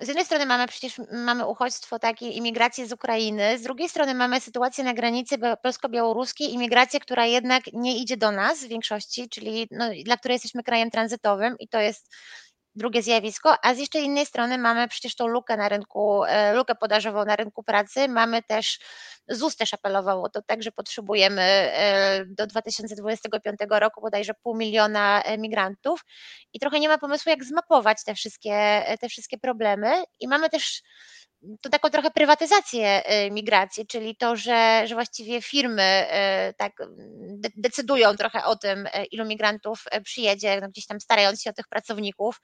z 0.00 0.08
jednej 0.08 0.24
strony 0.24 0.46
mamy 0.46 0.66
przecież 0.66 1.00
mamy 1.12 1.46
uchodźstwo, 1.46 1.98
takie 1.98 2.28
imigrację 2.28 2.86
z 2.86 2.92
Ukrainy, 2.92 3.58
z 3.58 3.62
drugiej 3.62 3.88
strony 3.88 4.14
mamy 4.14 4.40
sytuację 4.40 4.84
na 4.84 4.94
granicy 4.94 5.36
polsko-białoruskiej, 5.62 6.52
imigrację, 6.52 7.00
która 7.00 7.26
jednak 7.26 7.62
nie 7.72 7.98
idzie 7.98 8.16
do 8.16 8.30
nas 8.30 8.64
w 8.64 8.68
większości, 8.68 9.28
czyli 9.28 9.68
no, 9.70 9.90
dla 10.04 10.16
której 10.16 10.34
jesteśmy 10.34 10.62
krajem 10.62 10.90
tranzytowym 10.90 11.56
i 11.58 11.68
to 11.68 11.80
jest 11.80 12.10
drugie 12.80 13.02
zjawisko, 13.02 13.54
a 13.62 13.74
z 13.74 13.78
jeszcze 13.78 14.00
innej 14.00 14.26
strony 14.26 14.58
mamy 14.58 14.88
przecież 14.88 15.14
tą 15.14 15.26
lukę 15.26 15.56
na 15.56 15.68
rynku, 15.68 16.24
e, 16.24 16.54
lukę 16.54 16.74
podażową 16.74 17.24
na 17.24 17.36
rynku 17.36 17.62
pracy, 17.62 18.08
mamy 18.08 18.42
też, 18.42 18.78
ZUS 19.28 19.56
też 19.56 19.74
apelował 19.74 20.24
o 20.24 20.28
to, 20.28 20.42
tak, 20.42 20.62
że 20.62 20.72
potrzebujemy 20.72 21.42
e, 21.42 22.24
do 22.26 22.46
2025 22.46 23.58
roku 23.70 24.00
bodajże 24.00 24.32
pół 24.42 24.56
miliona 24.56 25.22
migrantów 25.38 26.04
i 26.52 26.60
trochę 26.60 26.80
nie 26.80 26.88
ma 26.88 26.98
pomysłu, 26.98 27.30
jak 27.30 27.44
zmapować 27.44 28.04
te 28.04 28.14
wszystkie, 28.14 28.84
te 29.00 29.08
wszystkie 29.08 29.38
problemy. 29.38 30.02
I 30.20 30.28
mamy 30.28 30.50
też 30.50 30.82
to 31.60 31.70
taką 31.70 31.90
trochę 31.90 32.10
prywatyzację 32.10 33.02
y, 33.26 33.30
migracji, 33.30 33.86
czyli 33.86 34.16
to, 34.16 34.36
że, 34.36 34.82
że 34.86 34.94
właściwie 34.94 35.42
firmy 35.42 36.06
y, 36.50 36.54
tak 36.54 36.72
decydują 37.56 38.16
trochę 38.16 38.44
o 38.44 38.56
tym, 38.56 38.86
y, 38.86 39.04
ilu 39.10 39.24
migrantów 39.24 39.84
przyjedzie, 40.04 40.60
no 40.60 40.68
gdzieś 40.68 40.86
tam 40.86 41.00
starając 41.00 41.42
się 41.42 41.50
o 41.50 41.52
tych 41.52 41.68
pracowników 41.68 42.40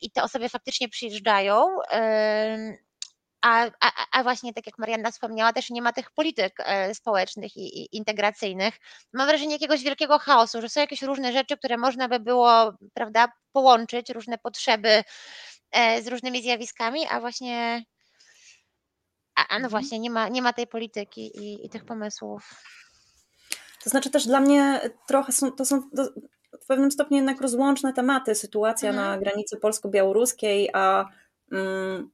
i 0.00 0.10
te 0.10 0.22
osoby 0.22 0.48
faktycznie 0.48 0.88
przyjeżdżają. 0.88 1.66
A, 3.44 3.66
a, 3.80 3.92
a, 4.12 4.22
właśnie, 4.22 4.54
tak 4.54 4.66
jak 4.66 4.78
Marianna 4.78 5.10
wspomniała, 5.10 5.52
też 5.52 5.70
nie 5.70 5.82
ma 5.82 5.92
tych 5.92 6.10
polityk 6.10 6.56
społecznych 6.94 7.56
i, 7.56 7.80
i, 7.80 7.96
integracyjnych. 7.96 8.74
Mam 9.12 9.28
wrażenie 9.28 9.52
jakiegoś 9.52 9.82
wielkiego 9.82 10.18
chaosu, 10.18 10.60
że 10.60 10.68
są 10.68 10.80
jakieś 10.80 11.02
różne 11.02 11.32
rzeczy, 11.32 11.56
które 11.56 11.76
można 11.76 12.08
by 12.08 12.20
było, 12.20 12.72
prawda, 12.94 13.32
połączyć, 13.52 14.10
różne 14.10 14.38
potrzeby 14.38 14.88
E, 14.88 15.04
z 16.02 16.08
różnymi 16.08 16.42
zjawiskami, 16.42 17.06
a 17.10 17.20
właśnie 17.20 17.84
a, 19.34 19.42
no 19.50 19.56
mhm. 19.56 19.70
właśnie 19.70 19.98
nie 19.98 20.10
ma, 20.10 20.28
nie 20.28 20.42
ma 20.42 20.52
tej 20.52 20.66
polityki 20.66 21.38
i, 21.38 21.66
i 21.66 21.68
tych 21.68 21.84
pomysłów. 21.84 22.50
To 23.84 23.90
znaczy 23.90 24.10
też 24.10 24.26
dla 24.26 24.40
mnie 24.40 24.80
trochę 25.08 25.32
są, 25.32 25.52
to 25.52 25.64
są 25.64 25.82
w 26.62 26.66
pewnym 26.66 26.90
stopniu 26.90 27.16
jednak 27.16 27.40
rozłączne 27.40 27.92
tematy. 27.92 28.34
Sytuacja 28.34 28.90
mhm. 28.90 29.06
na 29.06 29.18
granicy 29.18 29.56
polsko-białoruskiej, 29.56 30.70
a 30.72 31.08
mm, 31.52 32.10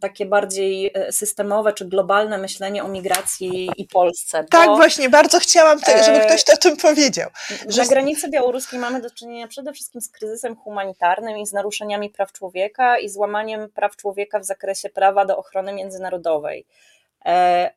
takie 0.00 0.26
bardziej 0.26 0.90
e, 0.94 1.12
systemowe 1.12 1.72
czy 1.72 1.84
globalne 1.84 2.38
myślenie 2.38 2.84
o 2.84 2.88
migracji 2.88 3.70
i 3.76 3.84
Polsce. 3.84 4.44
Tak, 4.50 4.68
właśnie, 4.68 5.10
bardzo 5.10 5.38
chciałam, 5.38 5.78
żeby 6.04 6.20
ktoś 6.20 6.44
o 6.54 6.56
tym 6.56 6.76
powiedział. 6.76 7.30
Że... 7.68 7.82
Na 7.82 7.88
granicy 7.88 8.30
białoruskiej 8.30 8.78
mamy 8.78 9.00
do 9.00 9.10
czynienia 9.10 9.48
przede 9.48 9.72
wszystkim 9.72 10.00
z 10.00 10.08
kryzysem 10.08 10.56
humanitarnym 10.56 11.38
i 11.38 11.46
z 11.46 11.52
naruszeniami 11.52 12.10
praw 12.10 12.32
człowieka 12.32 12.98
i 12.98 13.08
złamaniem 13.08 13.70
praw 13.70 13.96
człowieka 13.96 14.40
w 14.40 14.44
zakresie 14.44 14.88
prawa 14.88 15.24
do 15.24 15.36
ochrony 15.36 15.72
międzynarodowej. 15.72 16.66
E, 17.24 17.70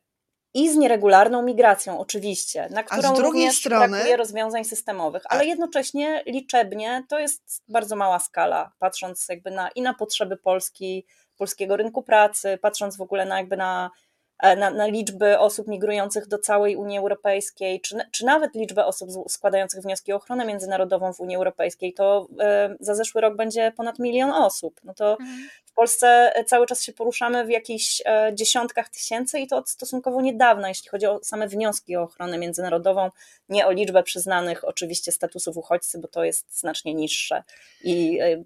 i 0.54 0.70
z 0.70 0.76
nieregularną 0.76 1.42
migracją, 1.42 1.98
oczywiście, 2.00 2.68
na 2.70 2.82
z 2.82 2.84
którą 2.84 3.02
drugiej 3.02 3.22
również 3.22 3.56
strony- 3.56 3.88
brakuje 3.88 4.16
rozwiązań 4.16 4.64
systemowych, 4.64 5.22
ale 5.28 5.46
jednocześnie 5.46 6.22
liczebnie 6.26 7.04
to 7.08 7.18
jest 7.18 7.62
bardzo 7.68 7.96
mała 7.96 8.18
skala, 8.18 8.72
patrząc 8.78 9.26
jakby 9.28 9.50
na 9.50 9.68
i 9.68 9.82
na 9.82 9.94
potrzeby 9.94 10.36
Polski, 10.36 11.06
polskiego 11.42 11.76
rynku 11.76 12.02
pracy, 12.02 12.58
patrząc 12.62 12.96
w 12.96 13.00
ogóle 13.00 13.24
na 13.24 13.38
jakby 13.38 13.56
na, 13.56 13.90
e, 14.38 14.56
na, 14.56 14.70
na 14.70 14.86
liczby 14.86 15.38
osób 15.38 15.68
migrujących 15.68 16.26
do 16.26 16.38
całej 16.38 16.76
Unii 16.76 16.98
Europejskiej, 16.98 17.80
czy, 17.80 17.98
czy 18.12 18.24
nawet 18.24 18.54
liczbę 18.54 18.86
osób 18.86 19.10
składających 19.28 19.82
wnioski 19.82 20.12
o 20.12 20.16
ochronę 20.16 20.44
międzynarodową 20.44 21.12
w 21.12 21.20
Unii 21.20 21.36
Europejskiej, 21.36 21.94
to 21.94 22.26
e, 22.40 22.76
za 22.80 22.94
zeszły 22.94 23.20
rok 23.20 23.36
będzie 23.36 23.72
ponad 23.76 23.98
milion 23.98 24.30
osób. 24.30 24.80
No 24.84 24.94
to 24.94 25.16
w 25.66 25.72
Polsce 25.74 26.32
cały 26.46 26.66
czas 26.66 26.82
się 26.82 26.92
poruszamy 26.92 27.44
w 27.44 27.50
jakichś 27.50 28.02
e, 28.06 28.30
dziesiątkach 28.34 28.88
tysięcy 28.88 29.38
i 29.38 29.46
to 29.46 29.56
od 29.56 29.70
stosunkowo 29.70 30.20
niedawna, 30.20 30.68
jeśli 30.68 30.88
chodzi 30.88 31.06
o 31.06 31.20
same 31.22 31.48
wnioski 31.48 31.96
o 31.96 32.02
ochronę 32.02 32.38
międzynarodową, 32.38 33.10
nie 33.48 33.66
o 33.66 33.72
liczbę 33.72 34.02
przyznanych 34.02 34.64
oczywiście 34.64 35.12
statusów 35.12 35.56
uchodźcy, 35.56 35.98
bo 35.98 36.08
to 36.08 36.24
jest 36.24 36.58
znacznie 36.58 36.94
niższe. 36.94 37.42
I 37.84 38.20
e, 38.20 38.44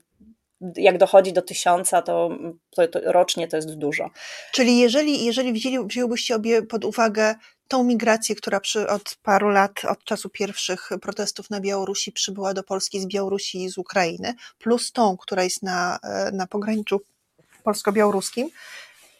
jak 0.76 0.98
dochodzi 0.98 1.32
do 1.32 1.42
tysiąca, 1.42 2.02
to, 2.02 2.30
to, 2.70 2.88
to 2.88 3.12
rocznie 3.12 3.48
to 3.48 3.56
jest 3.56 3.74
dużo. 3.74 4.10
Czyli 4.52 4.78
jeżeli, 4.78 5.24
jeżeli 5.24 5.52
wzięli, 5.52 5.86
wzięłybyście 5.86 6.36
obie 6.36 6.62
pod 6.62 6.84
uwagę 6.84 7.34
tą 7.68 7.84
migrację, 7.84 8.34
która 8.34 8.60
przy, 8.60 8.88
od 8.88 9.16
paru 9.22 9.48
lat, 9.48 9.84
od 9.84 10.04
czasu 10.04 10.28
pierwszych 10.28 10.88
protestów 11.02 11.50
na 11.50 11.60
Białorusi 11.60 12.12
przybyła 12.12 12.54
do 12.54 12.62
Polski 12.62 13.00
z 13.00 13.06
Białorusi 13.06 13.64
i 13.64 13.68
z 13.68 13.78
Ukrainy, 13.78 14.34
plus 14.58 14.92
tą, 14.92 15.16
która 15.16 15.44
jest 15.44 15.62
na, 15.62 15.98
e, 16.02 16.30
na 16.32 16.46
pograniczu 16.46 17.00
polsko-białoruskim, 17.64 18.48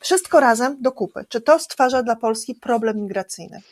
wszystko 0.01 0.41
razem 0.41 0.77
do 0.83 0.93
kupy. 0.93 1.25
Czy 1.29 1.41
to 1.41 1.59
stwarza 1.59 2.03
dla 2.03 2.17
Polski 2.17 2.55
problem 2.55 2.97
migracyjny? 2.97 3.63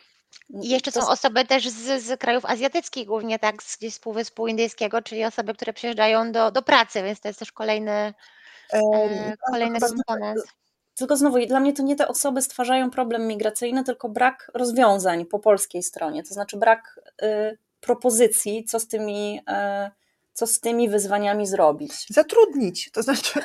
I 0.63 0.69
jeszcze 0.69 0.93
To 0.93 1.03
są 1.03 1.09
osoby 1.09 1.45
też 1.45 1.69
z, 1.69 2.03
z 2.03 2.21
krajów 2.21 2.45
azjatyckich, 2.45 3.07
głównie 3.07 3.39
tak 3.39 3.63
z, 3.63 3.77
gdzieś 3.77 3.95
z 3.95 3.99
Półwyspu 3.99 4.47
Indyjskiego, 4.47 5.03
czyli 5.03 5.25
osoby, 5.25 5.55
które 5.55 5.73
przyjeżdżają 5.73 6.33
do, 6.33 6.51
do 6.51 6.63
pracy, 6.63 7.03
więc 7.03 7.21
to 7.21 7.29
jest 7.29 7.39
też 7.39 7.53
kolejny, 7.53 8.15
E, 8.73 8.79
e, 8.79 9.37
kolejny 9.51 9.81
komponent. 9.81 10.41
Tylko 10.95 11.17
znowu, 11.17 11.47
dla 11.47 11.61
mnie 11.61 11.73
to 11.73 11.83
nie 11.83 11.97
te 11.97 12.09
osoby 12.09 12.43
stwarzają 12.43 12.91
problem 12.91 13.27
migracyjny, 13.27 13.85
tylko 13.85 14.09
brak 14.09 14.51
rozwiązań 14.55 15.27
po 15.27 15.39
polskiej 15.39 15.83
stronie, 15.83 16.23
to 16.23 16.35
znaczy 16.35 16.57
brak 16.57 17.01
y, 17.23 17.59
propozycji, 17.81 18.65
co 18.65 18.81
z 18.81 18.89
tymi, 18.89 19.41
y, 19.87 19.91
co 20.33 20.47
z 20.47 20.61
tymi 20.61 20.89
wyzwaniami 20.89 21.47
zrobić. 21.47 21.93
Zatrudnić, 22.11 22.91
to 22.91 23.03
znaczy. 23.03 23.41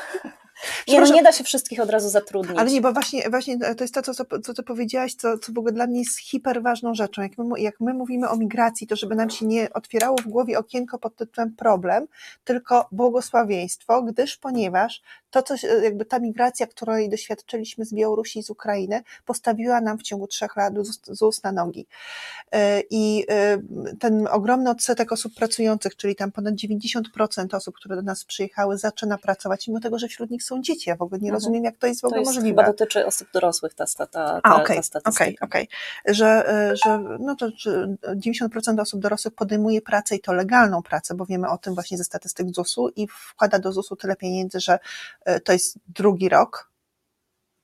Nie, 0.88 1.02
no 1.02 1.08
nie 1.08 1.24
da 1.24 1.32
się 1.32 1.44
wszystkich 1.44 1.80
od 1.80 1.90
razu 1.90 2.10
zatrudnić. 2.10 2.60
Ale 2.60 2.72
nie, 2.72 2.82
bo 2.82 2.94
właśnie, 2.94 3.30
właśnie 3.30 3.60
to 3.60 3.84
jest 3.84 3.94
to, 3.94 4.02
co, 4.02 4.14
co, 4.14 4.26
co 4.44 4.54
ty 4.54 4.64
powiedziałaś, 4.64 5.14
co, 5.14 5.38
co 5.38 5.54
w 5.54 5.58
ogóle 5.58 5.74
dla 5.74 5.88
mnie 5.88 6.00
jest 6.00 6.20
hiper 6.20 6.62
ważną 6.64 6.94
rzeczą. 6.94 7.22
Jak 7.22 7.38
my, 7.38 7.60
jak 7.60 7.80
my 7.80 7.94
mówimy 7.94 8.30
o 8.30 8.38
migracji, 8.38 8.88
to 8.88 8.96
żeby 8.96 9.16
nam 9.16 9.30
się 9.30 9.46
nie 9.46 9.74
otwierało 9.74 10.18
w 10.18 10.28
głowie 10.28 10.60
okienko 10.60 11.00
pod 11.00 11.16
tytułem 11.16 11.56
problem, 11.56 12.08
tylko 12.44 12.88
błogosławieństwo, 12.92 14.04
gdyż 14.04 14.38
ponieważ 14.38 15.02
to, 15.32 15.44
co, 15.44 15.58
się- 15.58 15.68
jakby 15.68 16.06
ta 16.06 16.20
migracja, 16.20 16.68
której 16.68 17.10
doświadczyliśmy 17.10 17.86
z 17.86 17.94
Białorusi 17.94 18.40
i 18.40 18.44
z 18.44 18.50
Ukrainy, 18.50 19.02
postawiła 19.26 19.82
nam 19.82 19.98
w 19.98 20.04
ciągu 20.04 20.28
trzech 20.28 20.56
lat 20.56 20.74
z 21.04 21.22
ust, 21.22 21.44
na 21.44 21.52
nogi. 21.52 21.88
E, 22.52 22.82
I 22.90 23.26
e, 23.30 23.58
ten 24.00 24.28
ogromny 24.32 24.70
odsetek 24.70 25.12
osób 25.12 25.34
pracujących, 25.36 25.96
czyli 25.96 26.16
tam 26.16 26.32
ponad 26.32 26.54
90% 26.56 27.56
osób, 27.58 27.76
które 27.76 27.96
do 27.96 28.02
nas 28.02 28.26
przyjechały, 28.26 28.78
zaczyna 28.78 29.18
pracować, 29.18 29.68
mimo 29.68 29.80
tego, 29.80 30.00
że 30.00 30.08
wśród 30.08 30.30
nich 30.32 30.44
są 30.44 30.62
dzieci. 30.62 30.90
Ja 30.90 30.96
w 30.96 31.02
ogóle 31.02 31.20
nie 31.20 31.28
Mhm. 31.30 31.34
rozumiem, 31.34 31.64
jak 31.64 31.78
to 31.78 31.88
jest 31.88 32.00
w 32.00 32.02
to 32.02 32.08
ogóle 32.08 32.22
jest, 32.22 32.34
możliwe. 32.36 32.50
chyba 32.62 32.72
dotyczy 32.72 33.06
osób 33.06 33.28
dorosłych 33.34 33.74
ta, 33.74 33.86
ta, 33.98 34.06
ta, 34.08 34.40
A, 34.44 34.62
okej, 34.62 34.78
ta 34.78 34.84
statystyka. 34.84 35.24
okej, 35.26 35.38
okej. 35.42 35.68
Że, 36.06 36.54
y, 36.72 36.76
że 36.86 37.00
no 37.20 37.36
to 37.36 37.50
że 37.58 37.96
90% 38.16 38.80
osób 38.82 39.02
dorosłych 39.02 39.34
podejmuje 39.36 39.82
pracę 39.82 40.16
i 40.16 40.20
to 40.20 40.34
legalną 40.34 40.82
pracę, 40.84 41.16
bo 41.16 41.26
wiemy 41.26 41.50
o 41.50 41.58
tym 41.58 41.74
właśnie 41.74 41.98
ze 41.98 42.04
statystyk 42.04 42.48
ZUS-u 42.50 42.90
i 42.90 43.08
wkłada 43.08 43.60
do 43.60 43.72
ZUS-u 43.72 43.96
tyle 43.96 44.16
pieniędzy, 44.16 44.60
że 44.60 44.80
to 45.46 45.52
jest 45.54 45.78
drugi 45.88 46.30
rok, 46.30 46.70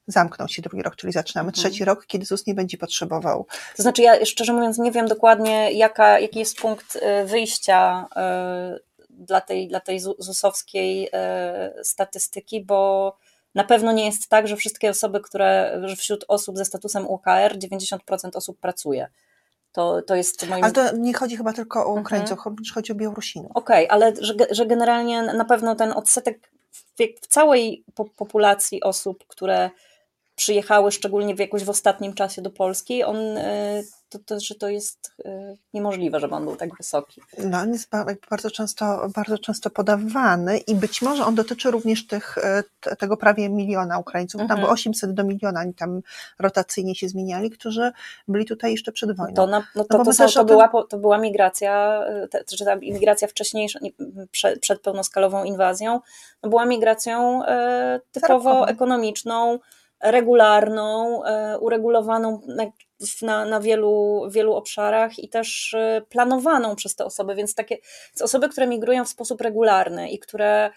zamknął 0.07 0.47
się 0.47 0.61
drugi 0.61 0.83
rok, 0.83 0.95
czyli 0.95 1.13
zaczynamy 1.13 1.49
Mhm. 1.49 1.63
trzeci 1.63 1.85
rok, 1.85 2.05
kiedy 2.05 2.25
ZUS 2.25 2.47
nie 2.47 2.53
będzie 2.53 2.77
potrzebował. 2.77 3.47
To 3.77 3.83
znaczy, 3.83 4.01
ja 4.01 4.25
szczerze 4.25 4.53
mówiąc 4.53 4.77
nie 4.77 4.91
wiem 4.91 5.07
dokładnie, 5.07 5.71
jaka, 5.71 6.19
jaki 6.19 6.39
jest 6.39 6.57
punkt 6.57 6.95
y, 6.95 7.25
wyjścia 7.25 8.07
y, 8.77 8.95
dla 9.09 9.41
tej, 9.41 9.67
dla 9.67 9.79
tej 9.79 9.99
zu- 9.99 10.15
ZUS-owskiej 10.19 11.09
statystyki, 11.83 12.65
bo 12.65 13.17
na 13.55 13.63
pewno 13.63 13.91
nie 13.91 14.05
jest 14.05 14.27
tak, 14.29 14.47
że 14.47 14.55
wszystkie 14.55 14.89
osoby, 14.89 15.21
które, 15.21 15.81
że 15.85 15.95
wśród 15.95 16.25
osób 16.27 16.57
ze 16.57 16.65
statusem 16.65 17.07
UKR 17.07 17.57
90% 17.57 17.97
osób 18.35 18.59
pracuje. 18.59 19.07
To, 19.71 20.01
to 20.01 20.15
jest 20.15 20.47
moim 20.49 20.63
Ale 20.63 20.73
to 20.73 20.95
nie 20.97 21.13
chodzi 21.13 21.37
chyba 21.37 21.53
tylko 21.53 21.79
o 21.79 21.83
Mhm. 21.87 22.01
Ukraińców, 22.01 22.39
chodzi- 22.39 22.71
chodzi 22.73 22.91
o 22.91 22.95
Białorusinów. 22.95 23.51
Okej, 23.55 23.89
ale 23.89 24.13
że, 24.19 24.33
że 24.51 24.65
generalnie 24.65 25.21
na 25.23 25.45
pewno 25.45 25.75
ten 25.75 25.91
odsetek 25.91 26.51
w, 26.99 27.27
całej 27.27 27.83
po, 27.95 28.05
populacji 28.05 28.83
osób, 28.83 29.25
które 29.27 29.69
przyjechały, 30.35 30.91
szczególnie 30.91 31.35
w 31.35 31.39
jakoś 31.39 31.63
w 31.63 31.69
ostatnim 31.69 32.13
czasie 32.13 32.41
do 32.41 32.49
Polski, 32.49 33.03
on, 33.03 33.17
y, 33.17 33.83
to, 34.19 34.23
to, 34.35 34.39
że 34.39 34.55
to 34.55 34.69
jest 34.69 35.11
y, 35.25 35.57
niemożliwe, 35.73 36.19
żeby 36.19 36.35
on 36.35 36.45
był 36.45 36.55
tak 36.55 36.77
wysoki. 36.77 37.21
No, 37.37 37.57
on 37.59 37.73
jest 37.73 37.89
bardzo 38.29 38.51
często, 38.51 39.07
bardzo 39.15 39.37
często 39.37 39.69
podawany 39.69 40.57
i 40.57 40.75
być 40.75 41.01
może 41.01 41.25
on 41.25 41.35
dotyczy 41.35 41.71
również 41.71 42.07
tych, 42.07 42.35
te- 42.79 42.95
tego 42.95 43.17
prawie 43.17 43.49
miliona 43.49 43.99
Ukraińców, 43.99 44.39
tam 44.39 44.45
Mhm. 44.45 44.59
było 44.61 44.71
800 44.73 45.13
do 45.13 45.23
miliona, 45.23 45.59
oni 45.61 45.73
tam 45.73 46.01
rotacyjnie 46.39 46.95
się 46.95 47.09
zmieniali, 47.09 47.49
którzy 47.49 47.91
byli 48.27 48.45
tutaj 48.45 48.71
jeszcze 48.71 48.91
przed 48.91 49.15
wojną. 49.17 49.35
To, 49.35 49.47
na, 49.47 49.63
no 49.75 49.83
to, 49.83 49.97
bo 49.97 50.05
to, 50.05 50.13
są, 50.13 50.25
to, 50.27 50.33
tym- 50.33 50.47
była, 50.47 50.69
to 50.89 50.97
była 50.97 51.17
migracja, 51.17 52.03
y, 52.23 52.27
te, 52.27 52.43
czy 52.43 52.65
ta 52.65 52.75
imigracja 52.75 53.27
wcześniejsza, 53.27 53.79
nie, 53.81 53.91
przed, 54.31 54.59
przed 54.59 54.81
pełnoskalową 54.81 55.43
inwazją, 55.43 55.99
no 56.43 56.49
była 56.49 56.65
migracją 56.65 57.45
e, 57.45 57.99
typowo 58.11 58.67
ekonomiczną, 58.69 59.59
regularną, 60.03 61.23
e, 61.23 61.59
uregulowaną 61.59 62.41
na, 63.21 63.45
na, 63.45 63.59
wielu, 63.59 64.23
wielu 64.29 64.53
obszarach 64.53 65.19
i 65.19 65.29
też 65.29 65.73
e, 65.73 66.01
planowaną 66.09 66.75
przez 66.75 66.95
te 66.95 67.05
osoby, 67.05 67.35
więc 67.35 67.55
takie 67.55 67.77
osoby, 68.21 68.49
które 68.49 68.67
migrują 68.67 69.05
w 69.05 69.09
sposób 69.09 69.41
regularny 69.41 70.09
i 70.09 70.19
które 70.19 70.69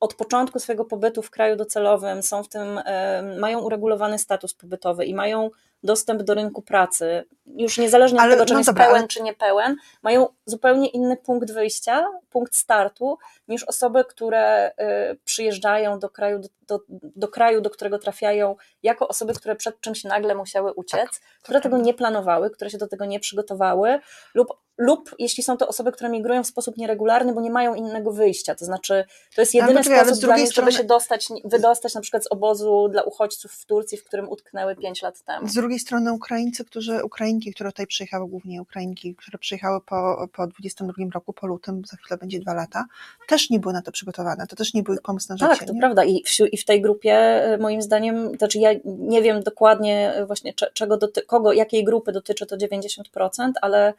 od 0.00 0.14
początku 0.14 0.58
swojego 0.58 0.84
pobytu 0.84 1.22
w 1.22 1.30
kraju 1.30 1.56
docelowym 1.56 2.22
są 2.22 2.42
w 2.42 2.48
tym, 2.48 2.80
e, 2.84 3.22
mają 3.40 3.60
uregulowany 3.60 4.18
status 4.18 4.54
pobytowy 4.54 5.04
i 5.04 5.14
mają 5.14 5.50
dostęp 5.82 6.22
do 6.22 6.34
rynku 6.34 6.62
pracy, 6.62 7.24
już 7.46 7.78
niezależnie 7.78 8.20
Ale- 8.20 8.28
od 8.28 8.34
tego, 8.34 8.46
czy 8.46 8.52
no 8.52 8.56
on 8.56 8.60
jest 8.60 8.70
dobra, 8.70 8.84
pełen, 8.84 8.98
ale- 8.98 9.08
czy 9.08 9.22
niepełen, 9.22 9.76
mają 10.02 10.26
zupełnie 10.46 10.88
inny 10.88 11.16
punkt 11.16 11.52
wyjścia, 11.52 12.06
punkt 12.30 12.56
startu, 12.56 13.18
niż 13.48 13.64
osoby, 13.64 14.04
które 14.04 14.70
y, 14.70 15.18
przyjeżdżają 15.24 15.98
do 15.98 16.08
kraju 16.10 16.38
do, 16.38 16.48
do, 16.66 16.80
do 17.02 17.28
kraju, 17.28 17.60
do 17.60 17.70
którego 17.70 17.98
trafiają, 17.98 18.56
jako 18.82 19.08
osoby, 19.08 19.34
które 19.34 19.56
przed 19.56 19.80
czymś 19.80 20.04
nagle 20.04 20.34
musiały 20.34 20.72
uciec, 20.72 21.20
które 21.42 21.60
tego 21.60 21.78
nie 21.78 21.94
planowały, 21.94 22.50
które 22.50 22.70
się 22.70 22.78
do 22.78 22.88
tego 22.88 23.04
nie 23.04 23.20
przygotowały, 23.20 23.98
lub, 24.34 24.48
lub 24.78 25.10
jeśli 25.18 25.42
są 25.42 25.56
to 25.56 25.68
osoby, 25.68 25.92
które 25.92 26.10
migrują 26.10 26.44
w 26.44 26.46
sposób 26.46 26.76
nieregularny, 26.76 27.32
bo 27.34 27.40
nie 27.40 27.50
mają 27.50 27.74
innego 27.74 28.12
wyjścia, 28.12 28.54
to 28.54 28.64
znaczy 28.64 29.04
to 29.34 29.40
jest 29.40 29.54
Ale 29.54 29.62
jedyny 29.62 29.80
poczekaj, 29.80 30.04
sposób 30.06 30.24
dla 30.24 30.36
nich, 30.36 30.44
żeby 30.44 30.52
strony- 30.52 30.72
się 30.72 30.84
dostać, 30.84 31.28
wydostać 31.44 31.94
na 31.94 32.00
przykład 32.00 32.24
z 32.24 32.32
obozu 32.32 32.88
dla 32.88 33.02
uchodźców 33.02 33.52
w 33.52 33.66
Turcji, 33.66 33.98
w 33.98 34.04
którym 34.04 34.28
utknęły 34.28 34.76
5 34.76 35.02
lat 35.02 35.22
temu. 35.22 35.48
Z 35.48 35.56
drugiej 35.66 35.80
strony 35.80 36.12
Ukraińcy, 36.12 36.64
którzy, 36.64 37.04
Ukrainki, 37.04 37.54
które 37.54 37.72
tutaj 37.72 37.86
przyjechały, 37.86 38.28
głównie 38.28 38.62
Ukrainki, 38.62 39.14
które 39.14 39.38
przyjechały 39.38 39.80
po, 39.80 40.28
po 40.32 40.46
22 40.46 40.92
roku, 41.14 41.32
po 41.32 41.46
lutym, 41.46 41.82
za 41.84 41.96
chwilę 41.96 42.18
będzie 42.18 42.40
dwa 42.40 42.54
lata, 42.54 42.84
też 43.28 43.50
nie 43.50 43.58
były 43.58 43.74
na 43.74 43.82
to 43.82 43.92
przygotowane, 43.92 44.46
to 44.46 44.56
też 44.56 44.74
nie 44.74 44.82
był 44.82 44.94
ich 44.94 45.02
pomysł 45.02 45.26
na 45.28 45.36
życie. 45.36 45.48
Tak, 45.48 45.68
to 45.68 45.72
nie? 45.72 45.80
prawda. 45.80 46.04
I 46.04 46.24
w, 46.24 46.40
I 46.52 46.56
w 46.56 46.64
tej 46.64 46.82
grupie, 46.82 47.44
y, 47.54 47.58
moim 47.58 47.82
zdaniem, 47.82 48.30
to 48.32 48.38
znaczy 48.38 48.58
ja 48.58 48.70
nie 48.84 49.22
wiem 49.22 49.42
dokładnie 49.42 50.18
y, 50.18 50.26
właśnie 50.26 50.54
cze- 50.54 50.70
czego 50.72 50.96
doty- 50.96 51.22
kogo, 51.26 51.52
jakiej 51.52 51.84
grupy 51.84 52.12
dotyczy 52.12 52.46
to 52.46 52.56
90%, 52.56 53.52
ale 53.62 53.94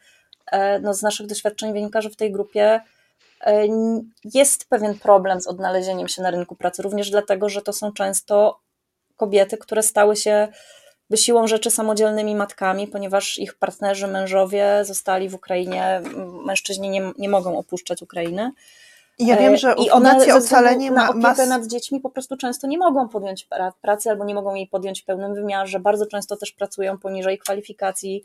e, 0.46 0.80
no, 0.80 0.94
z 0.94 1.02
naszych 1.02 1.26
doświadczeń 1.26 1.72
wynika, 1.72 2.00
że 2.00 2.10
w 2.10 2.16
tej 2.16 2.32
grupie 2.32 2.80
e, 3.40 3.66
jest 4.34 4.68
pewien 4.68 4.98
problem 4.98 5.40
z 5.40 5.46
odnalezieniem 5.46 6.08
się 6.08 6.22
na 6.22 6.30
rynku 6.30 6.56
pracy, 6.56 6.82
również 6.82 7.10
dlatego, 7.10 7.48
że 7.48 7.62
to 7.62 7.72
są 7.72 7.92
często 7.92 8.60
kobiety, 9.16 9.56
które 9.56 9.82
stały 9.82 10.16
się 10.16 10.48
by 11.10 11.16
siłą 11.16 11.46
rzeczy 11.46 11.70
samodzielnymi 11.70 12.34
matkami, 12.34 12.86
ponieważ 12.86 13.38
ich 13.38 13.54
partnerzy, 13.54 14.06
mężowie 14.06 14.84
zostali 14.84 15.28
w 15.28 15.34
Ukrainie, 15.34 16.00
mężczyźni 16.44 16.90
nie, 16.90 17.12
nie 17.18 17.28
mogą 17.28 17.58
opuszczać 17.58 18.02
Ukrainy. 18.02 18.52
I 19.18 19.26
ja 19.26 19.36
wiem, 19.36 19.56
że 19.56 19.70
E, 19.70 19.74
I 19.74 19.90
one 19.90 20.10
Fundacja 20.10 20.36
Ocalenie 20.36 20.90
na 20.90 21.12
ma, 21.12 21.28
opiekę 21.28 21.46
nad 21.46 21.66
dziećmi 21.66 22.00
po 22.00 22.10
prostu 22.10 22.36
często 22.36 22.66
nie 22.66 22.78
mogą 22.78 23.08
podjąć 23.08 23.46
pra- 23.46 23.72
pracy 23.82 24.10
albo 24.10 24.24
nie 24.24 24.34
mogą 24.34 24.54
jej 24.54 24.66
podjąć 24.66 25.02
w 25.02 25.04
pełnym 25.04 25.34
wymiarze. 25.34 25.80
Bardzo 25.80 26.06
często 26.06 26.36
też 26.36 26.52
pracują 26.52 26.98
poniżej 26.98 27.38
kwalifikacji 27.38 28.24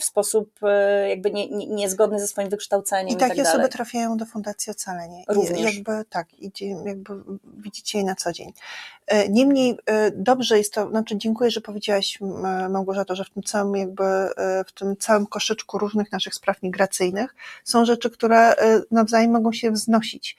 w 0.00 0.04
sposób 0.04 0.50
e, 0.62 1.08
jakby 1.08 1.30
nie, 1.30 1.48
nie, 1.50 1.66
niezgodny 1.66 2.20
ze 2.20 2.26
swoim 2.26 2.48
wykształceniem 2.48 3.08
I 3.08 3.12
i, 3.12 3.16
takie 3.16 3.42
tak 3.42 3.54
osoby 3.54 3.68
trafiają 3.68 4.16
do 4.16 4.26
Fundacji 4.26 4.70
Ocalenie. 4.70 5.22
I 5.30 5.34
Również. 5.34 5.74
Jakby 5.74 6.04
tak, 6.10 6.34
idzie, 6.38 6.66
jakby 6.66 7.14
widzicie 7.56 7.98
je 7.98 8.04
na 8.04 8.14
co 8.14 8.32
dzień. 8.32 8.52
E, 9.06 9.28
Niemniej 9.28 9.78
dobrze 10.12 10.58
jest 10.58 10.72
to, 10.72 10.88
znaczy 10.88 11.16
dziękuję, 11.16 11.50
że 11.50 11.60
powiedziałaś 11.60 12.18
Małgorzato, 12.70 13.16
że 13.16 13.24
w 13.24 13.30
tym 13.30 13.42
całym 13.42 13.76
jakby, 13.76 14.04
w 14.66 14.72
tym 14.74 14.96
całym 14.96 15.26
koszyczku 15.26 15.78
różnych 15.78 16.12
naszych 16.12 16.34
spraw 16.34 16.62
migracyjnych 16.62 17.34
są 17.64 17.84
rzeczy, 17.84 18.10
które 18.10 18.54
nawzajem 18.90 19.30
mogą 19.30 19.52
się 19.52 19.70
wznosić. 19.70 20.33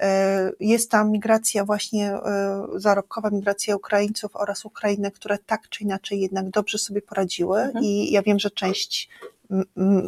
E, 0.00 0.50
Jest 0.60 0.90
tam 0.90 1.10
migracja 1.10 1.64
właśnie 1.64 2.12
e, 2.12 2.66
zarobkowa, 2.76 3.30
migracja 3.30 3.76
Ukraińców 3.76 4.36
oraz 4.36 4.64
Ukrainy, 4.64 5.10
które 5.10 5.38
tak 5.38 5.68
czy 5.68 5.84
inaczej 5.84 6.20
jednak 6.20 6.50
dobrze 6.50 6.78
sobie 6.78 7.02
poradziły 7.02 7.60
Mhm. 7.60 7.84
i 7.84 8.10
ja 8.10 8.22
wiem, 8.22 8.38
że 8.38 8.50
część 8.50 9.08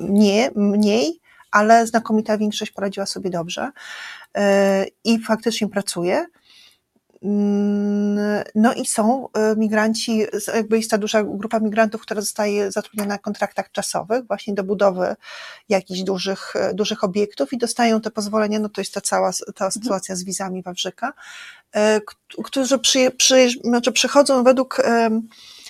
nie, 0.09 0.51
mniej, 0.57 1.21
ale 1.51 1.87
znakomita 1.87 2.39
większość 2.39 2.71
poradziła 2.73 3.07
sobie 3.07 3.31
dobrze 3.31 3.71
e, 4.37 4.87
i 5.05 5.19
faktycznie 5.19 5.69
pracuje. 5.69 6.27
Mm, 7.23 8.45
No 8.55 8.75
i 8.75 8.87
są 8.87 9.29
e, 9.33 9.57
migranci, 9.57 10.27
jakby 10.55 10.77
jest 10.77 10.91
ta 10.91 10.99
duża 10.99 11.23
grupa 11.25 11.61
migrantów, 11.61 12.03
która 12.03 12.21
zostaje 12.21 12.73
zatrudniona 12.73 13.09
na 13.09 13.19
kontraktach 13.19 13.73
czasowych 13.73 14.27
właśnie 14.27 14.55
do 14.55 14.65
budowy 14.65 15.17
jakichś 15.69 16.01
dużych, 16.01 16.57
e, 16.57 16.75
dużych 16.75 17.05
obiektów 17.05 17.53
i 17.53 17.59
dostają 17.59 18.01
te 18.01 18.11
pozwolenia, 18.11 18.59
no 18.59 18.69
to 18.69 18.81
jest 18.81 18.95
ta 18.95 19.01
cała 19.01 19.31
ta 19.55 19.71
sytuacja 19.71 20.17
z 20.17 20.25
wizami 20.25 20.63
Wawrzyka, 20.63 21.13
e, 21.73 22.01
którzy 22.45 22.79
przy, 22.79 23.11
przy, 23.11 23.49
znaczy 23.65 23.93
przychodzą 23.93 24.45
według 24.45 24.83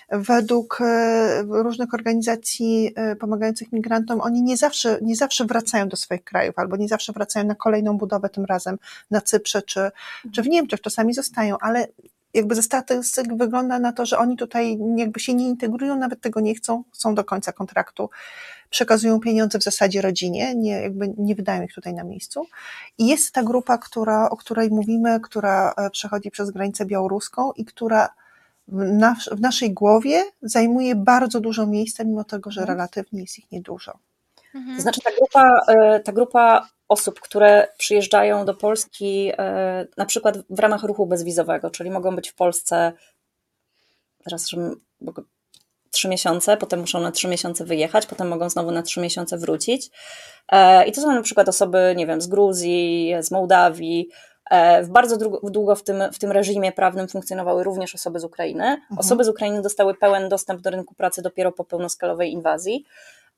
według 0.09 0.79
e, 0.81 1.43
różnych 1.43 1.95
organizacji 1.95 2.93
e, 2.97 3.17
pomagających 3.17 3.73
migrantom, 3.73 4.21
oni 4.21 4.43
nie 4.43 4.57
zawsze, 4.57 4.99
nie 5.03 5.17
zawsze 5.17 5.45
wracają 5.45 5.89
do 5.89 5.97
swoich 5.97 6.25
krajów, 6.25 6.59
albo 6.59 6.77
nie 6.77 6.89
zawsze 6.89 7.13
wracają 7.13 7.47
na 7.47 7.55
kolejną 7.55 7.99
budowę, 7.99 8.29
tym 8.29 8.45
razem 8.45 8.79
na 9.11 9.21
Cyprze 9.21 9.63
czy, 9.63 9.91
czy 10.33 10.43
w 10.43 10.49
Niemczech, 10.49 10.81
czasami 10.81 11.15
zostają, 11.15 11.59
ale 11.59 11.87
jakby 12.35 12.55
ze 12.55 12.63
statystyk 12.63 13.37
wygląda 13.37 13.79
na 13.79 13.93
to, 13.93 14.07
że 14.07 14.19
oni 14.19 14.37
tutaj 14.37 14.79
jakby 14.97 15.21
się 15.21 15.35
nie 15.35 15.49
integrują, 15.49 15.97
nawet 15.97 16.21
tego 16.21 16.41
nie 16.41 16.55
chcą, 16.55 16.85
są 16.93 17.15
do 17.15 17.25
końca 17.25 17.53
kontraktu, 17.53 18.11
przekazują 18.71 19.21
pieniądze 19.21 19.59
w 19.59 19.63
zasadzie 19.63 20.03
rodzinie, 20.03 20.55
nie, 20.55 20.71
jakby 20.71 21.15
nie 21.19 21.35
wydają 21.35 21.63
ich 21.63 21.75
tutaj 21.75 21.95
na 21.95 22.05
miejscu. 22.05 22.47
I 22.99 23.07
jest 23.07 23.33
ta 23.33 23.43
grupa, 23.43 23.79
która, 23.79 24.31
o 24.31 24.37
której 24.37 24.71
mówimy, 24.71 25.21
która 25.21 25.75
e, 25.77 25.91
przechodzi 25.91 26.31
przez 26.31 26.51
granicę 26.51 26.87
białoruską 26.87 27.53
i 27.53 27.65
która 27.65 28.09
w, 28.69 28.93
nas, 28.93 29.29
w 29.33 29.41
naszej 29.41 29.73
głowie 29.73 30.25
zajmuje 30.43 30.95
bardzo 30.95 31.41
dużo 31.41 31.67
miejsca, 31.67 32.05
mimo 32.05 32.25
tego, 32.25 32.51
że 32.51 32.61
Mhm. 32.61 32.79
relatywnie 32.79 33.21
jest 33.21 33.39
ich 33.39 33.53
niedużo. 33.53 33.99
Mhm. 34.55 34.77
To 34.77 34.83
znaczy 34.83 35.01
ta 35.01 35.11
grupa, 35.19 35.61
e, 35.69 36.01
ta 36.01 36.13
grupa 36.13 36.69
osób, 36.89 37.21
które 37.21 37.69
przyjeżdżają 37.79 38.45
do 38.45 38.55
Polski 38.55 39.33
e, 39.39 39.87
na 39.97 40.07
przykład 40.07 40.39
w 40.51 40.59
ramach 40.59 40.83
ruchu 40.83 41.07
bezwizowego, 41.07 41.71
czyli 41.71 41.91
mogą 41.91 42.17
być 42.17 42.29
w 42.31 42.35
Polsce 42.35 42.93
teraz 44.25 44.51
trzy 45.91 46.09
miesiące, 46.09 46.57
potem 46.57 46.81
muszą 46.81 47.01
na 47.01 47.13
trzy 47.13 47.29
miesiące 47.29 47.65
wyjechać, 47.65 48.07
potem 48.07 48.29
mogą 48.29 48.51
znowu 48.51 48.71
na 48.71 48.83
trzy 48.83 49.01
miesiące 49.01 49.39
wrócić. 49.39 49.91
E, 50.53 50.87
I 50.87 50.93
to 50.93 51.01
są 51.01 51.15
na 51.15 51.23
przykład 51.23 51.49
osoby, 51.49 51.95
nie 51.97 52.07
wiem, 52.07 52.21
z 52.21 52.27
Gruzji, 52.27 53.15
z 53.21 53.31
Mołdawii. 53.31 54.09
E, 54.51 54.83
W 54.83 54.89
bardzo 54.89 55.17
długo, 55.43 55.75
w, 55.75 55.83
tym, 55.83 56.03
w 56.13 56.19
tym 56.19 56.33
reżimie 56.33 56.73
prawnym 56.73 57.09
funkcjonowały 57.09 57.65
również 57.65 57.95
osoby 57.95 58.21
z 58.21 58.25
Ukrainy. 58.25 58.81
Osoby 58.99 59.25
z 59.25 59.29
Ukrainy 59.29 59.63
dostały 59.63 59.95
pełen 59.95 60.29
dostęp 60.29 60.61
do 60.61 60.71
rynku 60.71 60.95
pracy 60.95 61.23
dopiero 61.23 61.53
po 61.53 61.65
pełnoskalowej 61.65 62.33
inwazji. 62.33 62.85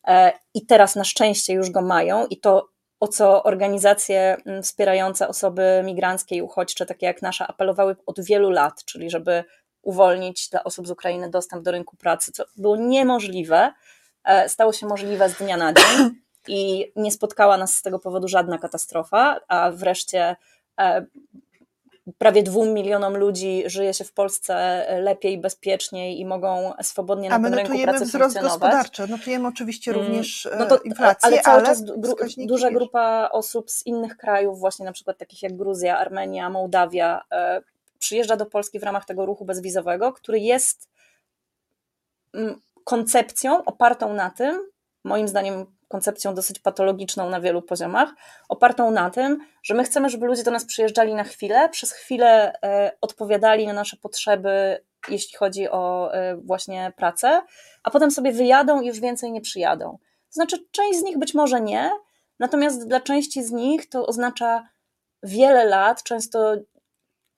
E, 0.06 0.32
I 0.54 0.66
teraz 0.66 0.96
na 0.96 1.04
szczęście 1.04 1.52
już 1.52 1.70
go 1.70 1.82
mają 1.82 2.26
i 2.26 2.40
to, 2.40 2.68
o 3.00 3.08
co 3.08 3.42
organizacje 3.42 4.36
mm, 4.46 4.62
wspierające 4.62 5.28
osoby 5.28 5.82
migranckie 5.84 6.36
i 6.36 6.42
uchodźcze, 6.42 6.86
takie 6.86 7.06
jak 7.06 7.22
nasza, 7.22 7.46
apelowały 7.46 7.96
od 8.06 8.20
wielu 8.20 8.50
lat, 8.50 8.84
czyli 8.84 9.10
żeby 9.10 9.44
uwolnić 9.82 10.48
dla 10.48 10.64
osób 10.64 10.88
z 10.88 10.90
Ukrainy 10.90 11.30
dostęp 11.30 11.62
do 11.62 11.70
rynku 11.70 11.96
pracy, 11.96 12.32
co 12.32 12.44
było 12.56 12.76
niemożliwe, 12.76 13.72
e, 14.24 14.48
stało 14.48 14.72
się 14.72 14.86
możliwe 14.86 15.28
z 15.28 15.34
dnia 15.34 15.56
na 15.56 15.72
dzień 15.72 16.10
i 16.58 16.92
nie 16.96 17.12
spotkała 17.12 17.56
nas 17.56 17.74
z 17.74 17.82
tego 17.82 17.98
powodu 17.98 18.28
żadna 18.28 18.58
katastrofa, 18.58 19.40
a 19.48 19.70
wreszcie 19.70 20.36
prawie 22.18 22.42
dwóm 22.42 22.74
milionom 22.74 23.16
ludzi 23.16 23.62
żyje 23.66 23.94
się 23.94 24.04
w 24.04 24.12
Polsce 24.12 24.84
lepiej, 25.02 25.38
bezpieczniej 25.38 26.20
i 26.20 26.24
mogą 26.24 26.72
swobodnie 26.82 27.28
na 27.28 27.36
tym 27.36 27.44
rynku 27.44 27.58
notujemy 27.58 27.92
pracy 27.92 28.04
wzrost 28.04 28.34
funkcjonować. 28.34 28.72
gospodarczy, 28.72 29.12
notujemy 29.12 29.48
oczywiście 29.48 29.90
Mm, 29.90 30.06
również 30.06 30.48
no 30.58 30.64
e, 30.64 30.68
to, 30.68 30.78
inflację, 30.78 31.26
ale 31.26 31.40
cały 31.40 31.56
ale 31.56 31.66
czas 31.66 31.84
wskaźniki, 32.04 32.48
duża 32.48 32.70
grupa 32.70 33.28
osób 33.32 33.70
z 33.70 33.86
innych 33.86 34.16
krajów, 34.16 34.58
właśnie 34.58 34.84
na 34.84 34.92
przykład 34.92 35.18
takich 35.18 35.42
jak 35.42 35.56
Gruzja, 35.56 35.98
Armenia, 35.98 36.50
Mołdawia, 36.50 37.22
e, 37.32 37.62
przyjeżdża 37.98 38.36
do 38.36 38.46
Polski 38.46 38.78
w 38.78 38.82
ramach 38.82 39.04
tego 39.04 39.26
ruchu 39.26 39.44
bezwizowego, 39.44 40.12
który 40.12 40.40
jest 40.40 40.88
mm, 42.34 42.60
koncepcją 42.84 43.64
opartą 43.64 44.14
na 44.14 44.30
tym, 44.30 44.60
moim 45.04 45.28
zdaniem 45.28 45.66
koncepcją 45.88 46.34
dosyć 46.34 46.58
patologiczną 46.58 47.30
na 47.30 47.40
wielu 47.40 47.62
poziomach, 47.62 48.14
opartą 48.48 48.90
na 48.90 49.10
tym, 49.10 49.38
że 49.62 49.74
my 49.74 49.84
chcemy, 49.84 50.08
żeby 50.10 50.26
ludzie 50.26 50.42
do 50.42 50.50
nas 50.50 50.64
przyjeżdżali 50.64 51.14
na 51.14 51.24
chwilę, 51.24 51.68
przez 51.68 51.92
chwilę 51.92 52.52
e, 52.62 52.92
odpowiadali 53.00 53.66
na 53.66 53.72
nasze 53.72 53.96
potrzeby, 53.96 54.84
jeśli 55.08 55.38
chodzi 55.38 55.68
o 55.68 56.14
e, 56.14 56.36
właśnie 56.36 56.92
pracę, 56.96 57.42
a 57.82 57.90
potem 57.90 58.10
sobie 58.10 58.32
wyjadą 58.32 58.80
i 58.80 58.86
już 58.86 59.00
więcej 59.00 59.32
nie 59.32 59.40
przyjadą. 59.40 59.98
To 60.00 60.32
znaczy, 60.32 60.64
część 60.70 60.98
z 60.98 61.02
nich 61.02 61.18
być 61.18 61.34
może 61.34 61.60
nie, 61.60 61.90
natomiast 62.38 62.88
dla 62.88 63.00
części 63.00 63.44
z 63.44 63.50
nich 63.50 63.88
to 63.88 64.06
oznacza 64.06 64.68
wiele 65.22 65.64
lat, 65.64 66.02
często 66.02 66.56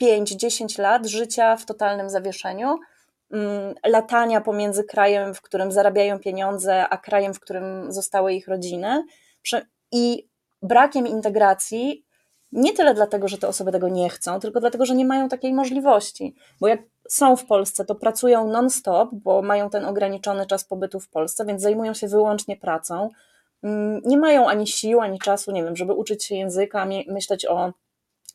5-10 0.02 0.80
lat 0.80 1.06
życia 1.06 1.56
w 1.56 1.66
totalnym 1.66 2.10
zawieszeniu, 2.10 2.78
latania 3.86 4.40
pomiędzy 4.40 4.84
krajem, 4.84 5.34
w 5.34 5.42
którym 5.42 5.72
zarabiają 5.72 6.18
pieniądze, 6.18 6.88
a 6.88 6.98
krajem, 6.98 7.34
w 7.34 7.40
którym 7.40 7.92
zostały 7.92 8.32
ich 8.32 8.48
rodziny. 8.48 9.04
I 9.92 10.28
brakiem 10.62 11.06
integracji, 11.06 12.04
nie 12.52 12.72
tyle 12.72 12.94
dlatego, 12.94 13.28
że 13.28 13.38
te 13.38 13.48
osoby 13.48 13.72
tego 13.72 13.88
nie 13.88 14.08
chcą, 14.08 14.40
tylko 14.40 14.60
dlatego, 14.60 14.86
że 14.86 14.94
nie 14.94 15.04
mają 15.04 15.28
takiej 15.28 15.52
możliwości. 15.52 16.34
Bo 16.60 16.68
jak 16.68 16.80
są 17.08 17.36
w 17.36 17.46
Polsce, 17.46 17.84
to 17.84 17.94
pracują 17.94 18.48
non-stop, 18.48 19.08
bo 19.12 19.42
mają 19.42 19.70
ten 19.70 19.84
ograniczony 19.84 20.46
czas 20.46 20.64
pobytu 20.64 21.00
w 21.00 21.08
Polsce, 21.08 21.44
więc 21.46 21.62
zajmują 21.62 21.94
się 21.94 22.08
wyłącznie 22.08 22.56
pracą. 22.56 23.08
Mm, 23.62 24.00
Nie 24.04 24.18
mają 24.18 24.48
ani 24.48 24.66
sił, 24.66 25.00
ani 25.00 25.18
czasu, 25.18 25.52
nie 25.52 25.64
wiem, 25.64 25.76
żeby 25.76 25.92
uczyć 25.92 26.24
się 26.24 26.34
języka, 26.34 26.86
myśleć 27.08 27.46
o 27.46 27.72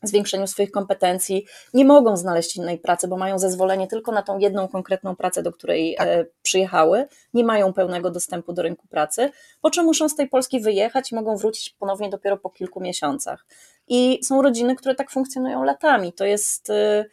zwiększeniu 0.02 0.46
swoich 0.46 0.70
kompetencji, 0.70 1.46
nie 1.74 1.84
mogą 1.84 2.16
znaleźć 2.16 2.56
innej 2.56 2.78
pracy, 2.78 3.08
bo 3.08 3.16
mają 3.16 3.38
zezwolenie 3.38 3.86
tylko 3.86 4.12
na 4.12 4.22
tą 4.22 4.38
jedną 4.38 4.68
konkretną 4.68 5.16
pracę, 5.16 5.42
do 5.42 5.52
której 5.52 5.96
e, 5.98 6.26
przyjechały, 6.42 7.08
nie 7.34 7.44
mają 7.44 7.72
pełnego 7.72 8.10
dostępu 8.10 8.52
do 8.52 8.62
rynku 8.62 8.88
pracy, 8.88 9.30
po 9.60 9.70
czym 9.70 9.84
muszą 9.84 10.08
z 10.08 10.14
tej 10.14 10.28
Polski 10.28 10.60
wyjechać 10.60 11.12
i 11.12 11.14
mogą 11.14 11.36
wrócić 11.36 11.70
ponownie 11.70 12.10
dopiero 12.10 12.36
po 12.36 12.50
kilku 12.50 12.80
miesiącach. 12.80 13.46
I 13.88 14.20
są 14.24 14.42
rodziny, 14.42 14.76
które 14.76 14.94
tak 14.94 15.10
funkcjonują 15.10 15.64
latami. 15.64 16.12
To 16.12 16.24
jest, 16.24 16.70
e, 16.70 17.04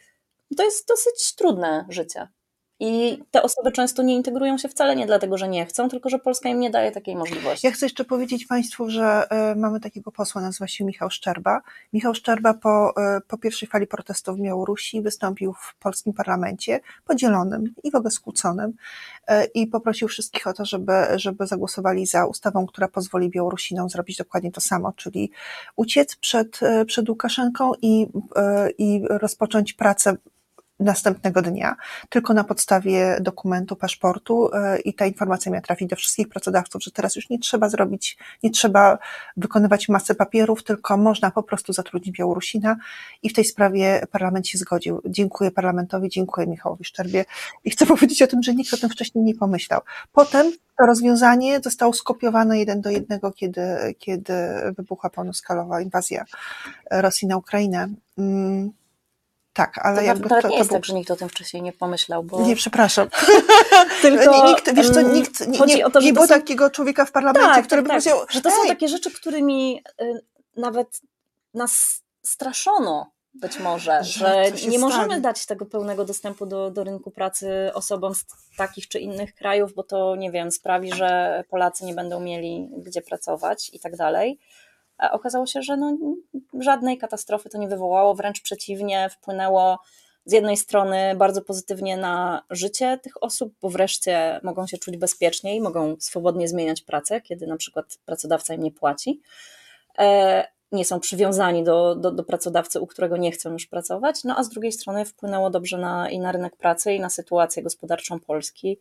to 0.56 0.64
jest 0.64 0.88
dosyć 0.88 1.34
trudne 1.34 1.86
życie. 1.88 2.28
I 2.80 3.22
te 3.30 3.42
osoby 3.42 3.72
często 3.72 4.02
nie 4.02 4.14
integrują 4.14 4.58
się 4.58 4.68
wcale 4.68 4.96
nie 4.96 5.06
dlatego, 5.06 5.38
że 5.38 5.48
nie 5.48 5.66
chcą, 5.66 5.88
tylko 5.88 6.08
że 6.08 6.18
Polska 6.18 6.48
im 6.48 6.60
nie 6.60 6.70
daje 6.70 6.92
takiej 6.92 7.16
możliwości. 7.16 7.66
Ja 7.66 7.72
chcę 7.72 7.86
jeszcze 7.86 8.04
powiedzieć 8.04 8.46
Państwu, 8.46 8.90
że 8.90 9.26
e, 9.30 9.54
mamy 9.54 9.80
takiego 9.80 10.12
posła, 10.12 10.42
nazywa 10.42 10.66
się 10.66 10.84
Michał 10.84 11.10
Szczerba. 11.10 11.62
Michał 11.92 12.14
Szczerba 12.14 12.54
po, 12.54 12.92
e, 12.96 13.20
po 13.28 13.38
pierwszej 13.38 13.68
fali 13.68 13.86
protestów 13.86 14.38
w 14.38 14.42
Białorusi 14.42 15.02
wystąpił 15.02 15.52
w 15.52 15.74
polskim 15.78 16.12
parlamencie, 16.12 16.80
podzielonym 17.04 17.74
i 17.84 17.90
w 17.90 17.94
ogóle 17.94 18.10
skłóconym 18.10 18.72
e, 19.26 19.44
i 19.44 19.66
poprosił 19.66 20.08
wszystkich 20.08 20.46
o 20.46 20.52
to, 20.52 20.64
żeby, 20.64 20.92
żeby 21.16 21.46
zagłosowali 21.46 22.06
za 22.06 22.26
ustawą, 22.26 22.66
która 22.66 22.88
pozwoli 22.88 23.30
Białorusinom 23.30 23.88
zrobić 23.88 24.16
dokładnie 24.16 24.52
to 24.52 24.60
samo, 24.60 24.92
czyli 24.92 25.30
uciec 25.76 26.16
przed, 26.16 26.60
przed 26.86 27.08
Łukaszenką 27.08 27.72
i, 27.82 28.06
i 28.78 29.02
rozpocząć 29.08 29.72
pracę 29.72 30.16
następnego 30.80 31.42
dnia, 31.42 31.76
tylko 32.08 32.34
na 32.34 32.44
podstawie 32.44 33.18
dokumentu, 33.20 33.76
paszportu 33.76 34.54
e, 34.54 34.80
i 34.80 34.94
ta 34.94 35.06
informacja 35.06 35.52
miała 35.52 35.62
trafić 35.62 35.88
do 35.88 35.96
wszystkich 35.96 36.28
pracodawców, 36.28 36.82
że 36.82 36.90
teraz 36.90 37.16
już 37.16 37.30
nie 37.30 37.38
trzeba 37.38 37.68
zrobić, 37.68 38.18
nie 38.42 38.50
trzeba 38.50 38.98
wykonywać 39.36 39.88
masy 39.88 40.14
papierów, 40.14 40.64
tylko 40.64 40.96
można 40.96 41.30
po 41.30 41.42
prostu 41.42 41.72
zatrudnić 41.72 42.18
Białorusina 42.18 42.76
i 43.22 43.28
w 43.28 43.32
tej 43.32 43.44
sprawie 43.44 44.06
parlament 44.10 44.48
się 44.48 44.58
zgodził. 44.58 45.02
Dziękuję 45.06 45.50
parlamentowi, 45.50 46.08
dziękuję 46.08 46.46
Michałowi 46.46 46.84
Szczerbie 46.84 47.24
i 47.64 47.70
chcę 47.70 47.86
powiedzieć 47.94 48.22
o 48.22 48.26
tym, 48.26 48.42
że 48.42 48.54
nikt 48.54 48.74
o 48.74 48.76
tym 48.76 48.90
wcześniej 48.90 49.24
nie 49.24 49.34
pomyślał. 49.34 49.80
Potem 50.12 50.52
to 50.78 50.86
rozwiązanie 50.86 51.60
zostało 51.60 51.92
skopiowane 51.92 52.58
jeden 52.58 52.80
do 52.80 52.90
jednego, 52.90 53.32
kiedy, 53.32 53.94
kiedy 53.98 54.34
wybuchła 54.76 55.10
pełnoskalowa 55.10 55.80
inwazja 55.80 56.24
Rosji 56.90 57.28
na 57.28 57.36
Ukrainę. 57.36 57.88
Tak, 59.54 59.78
ale 59.86 59.96
to 59.96 60.02
jakby 60.02 60.28
nawet 60.28 60.42
to, 60.42 60.48
nie 60.48 60.54
to 60.54 60.58
jest 60.58 60.70
był... 60.70 60.78
tak, 60.78 60.84
że 60.84 60.94
nikt 60.94 61.10
o 61.10 61.16
tym 61.16 61.28
wcześniej 61.28 61.62
nie 61.62 61.72
pomyślał, 61.72 62.22
bo 62.22 62.40
Nie, 62.46 62.56
przepraszam. 62.56 63.08
tylko 64.02 64.46
nikt, 64.46 64.74
wiesz 64.74 64.90
co, 64.90 65.00
mm, 65.00 65.12
nikt, 65.14 65.40
nie, 65.40 65.46
nie, 65.46 65.58
to, 65.58 65.64
nie 65.66 65.90
to 65.90 66.12
było 66.12 66.26
są- 66.26 66.34
takiego 66.34 66.70
człowieka 66.70 67.04
w 67.04 67.12
parlamencie, 67.12 67.54
tak, 67.54 67.66
który 67.66 67.82
tak, 67.82 67.84
by 67.84 67.88
tak, 67.88 68.02
powiedział, 68.02 68.26
że 68.30 68.40
to 68.40 68.50
są 68.50 68.56
"Ej, 68.62 68.68
takie 68.68 68.88
rzeczy, 68.88 69.10
którymi 69.10 69.82
y, 70.02 70.20
nawet 70.56 71.00
nas 71.54 72.02
straszono 72.22 73.10
być 73.34 73.58
może, 73.58 74.04
Że 74.04 74.18
że, 74.52 74.52
to 74.64 74.68
nie 74.68 74.78
możemy 74.78 75.04
stanie. 75.04 75.20
dać 75.20 75.46
tego 75.46 75.66
pełnego 75.66 76.04
dostępu 76.04 76.46
do, 76.46 76.70
do 76.70 76.84
rynku 76.84 77.10
pracy 77.10 77.70
osobom 77.74 78.14
z 78.14 78.24
takich 78.56 78.88
czy 78.88 78.98
innych 78.98 79.34
krajów, 79.34 79.74
bo 79.74 79.82
to, 79.82 80.16
nie 80.16 80.30
wiem, 80.30 80.50
sprawi, 80.50 80.92
że 80.92 81.44
Polacy 81.48 81.84
nie 81.84 81.94
będą 81.94 82.20
mieli 82.20 82.68
gdzie 82.76 83.02
pracować 83.02 83.70
i 83.72 83.80
tak 83.80 83.96
dalej. 83.96 84.38
Okazało 85.12 85.46
się, 85.46 85.62
że 85.62 85.76
no, 85.76 85.96
żadnej 86.60 86.98
katastrofy 86.98 87.48
to 87.48 87.58
nie 87.58 87.68
wywołało, 87.68 88.14
wręcz 88.14 88.40
przeciwnie, 88.42 89.08
wpłynęło 89.10 89.78
z 90.24 90.32
jednej 90.32 90.56
strony 90.56 91.14
bardzo 91.16 91.42
pozytywnie 91.42 91.96
na 91.96 92.42
życie 92.50 92.98
tych 93.02 93.22
osób, 93.22 93.54
bo 93.62 93.70
wreszcie 93.70 94.40
mogą 94.42 94.66
się 94.66 94.78
czuć 94.78 94.96
bezpieczniej, 94.96 95.60
mogą 95.60 95.96
swobodnie 95.98 96.48
zmieniać 96.48 96.82
pracę, 96.82 97.20
kiedy 97.20 97.46
na 97.46 97.56
przykład 97.56 97.98
pracodawca 98.06 98.54
im 98.54 98.62
nie 98.62 98.72
płaci. 98.72 99.20
E, 99.98 100.54
Nie 100.72 100.84
są 100.84 101.00
przywiązani 101.00 101.64
do, 101.64 101.94
do, 101.94 102.10
do 102.10 102.24
pracodawcy, 102.24 102.80
u 102.80 102.86
którego 102.86 103.16
nie 103.16 103.32
chcą 103.32 103.52
już 103.52 103.66
pracować. 103.66 104.24
No 104.24 104.36
a 104.38 104.42
z 104.42 104.48
drugiej 104.48 104.72
strony 104.72 105.04
wpłynęło 105.04 105.50
dobrze 105.50 105.78
na, 105.78 106.10
i 106.10 106.18
na 106.18 106.32
rynek 106.32 106.56
pracy, 106.56 106.92
i 106.94 107.00
na 107.00 107.10
sytuację 107.10 107.62
gospodarczą 107.62 108.20
Polski, 108.20 108.78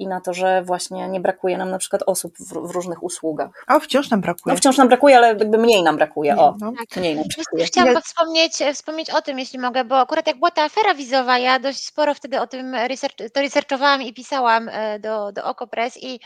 i 0.00 0.06
na 0.08 0.20
to, 0.20 0.34
że 0.34 0.62
właśnie 0.62 1.08
nie 1.08 1.20
brakuje 1.20 1.58
nam 1.58 1.70
na 1.70 1.78
przykład 1.78 2.02
osób 2.06 2.34
w, 2.38 2.52
w 2.68 2.70
różnych 2.70 3.02
usługach. 3.02 3.50
A 3.66 3.78
wciąż 3.78 4.10
nam 4.10 4.20
brakuje. 4.20 4.52
No 4.54 4.58
wciąż 4.58 4.76
nam 4.78 4.88
brakuje, 4.88 5.16
ale 5.16 5.28
jakby 5.28 5.58
mniej 5.58 5.82
nam 5.82 5.96
brakuje. 5.96 6.36
O, 6.36 6.54
No. 6.60 6.72
mniej 6.96 7.14
nam 7.16 7.24
brakuje. 7.36 7.64
Chciałam 7.64 7.90
Ile- 7.90 8.02
wspomnieć, 8.02 8.62
e, 8.62 8.74
wspomnieć 8.74 9.10
o 9.10 9.22
tym, 9.22 9.38
jeśli 9.38 9.58
mogę, 9.58 9.84
bo 9.84 9.98
akurat 10.00 10.26
jak 10.26 10.36
była 10.38 10.50
ta 10.50 10.62
afera 10.62 10.94
wizowa, 10.94 11.38
ja 11.38 11.58
dość 11.58 11.86
sporo 11.86 12.14
wtedy 12.14 12.40
o 12.40 12.46
tym 12.46 12.74
research, 12.74 13.16
to 13.34 13.40
researchowałam 13.40 14.02
i 14.02 14.14
pisałam 14.14 14.68
e, 14.68 14.98
do, 14.98 15.32
do 15.32 15.44
Okopres 15.44 16.02
i 16.02 16.20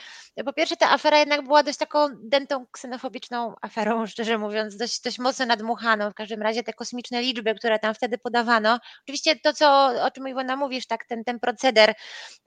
po 0.45 0.53
pierwsze 0.53 0.77
ta 0.77 0.91
afera 0.91 1.19
jednak 1.19 1.43
była 1.45 1.63
dość 1.63 1.79
taką 1.79 2.09
dętą 2.23 2.67
ksenofobiczną 2.73 3.55
aferą, 3.63 4.07
szczerze 4.07 4.39
mówiąc, 4.39 4.77
dość, 4.77 5.01
dość 5.01 5.19
mocno 5.19 5.47
nadmuchaną, 5.47 6.11
w 6.11 6.15
każdym 6.15 6.43
razie 6.43 6.63
te 6.63 6.73
kosmiczne 6.73 7.23
liczby, 7.23 7.55
które 7.55 7.79
tam 7.79 7.95
wtedy 7.95 8.19
podawano, 8.19 8.79
oczywiście 9.03 9.37
to, 9.37 9.53
co, 9.53 9.87
o 10.05 10.11
czym 10.11 10.29
Iwona 10.29 10.57
mówisz, 10.57 10.87
tak, 10.87 11.05
ten, 11.05 11.25
ten 11.25 11.41
proceder, 11.41 11.95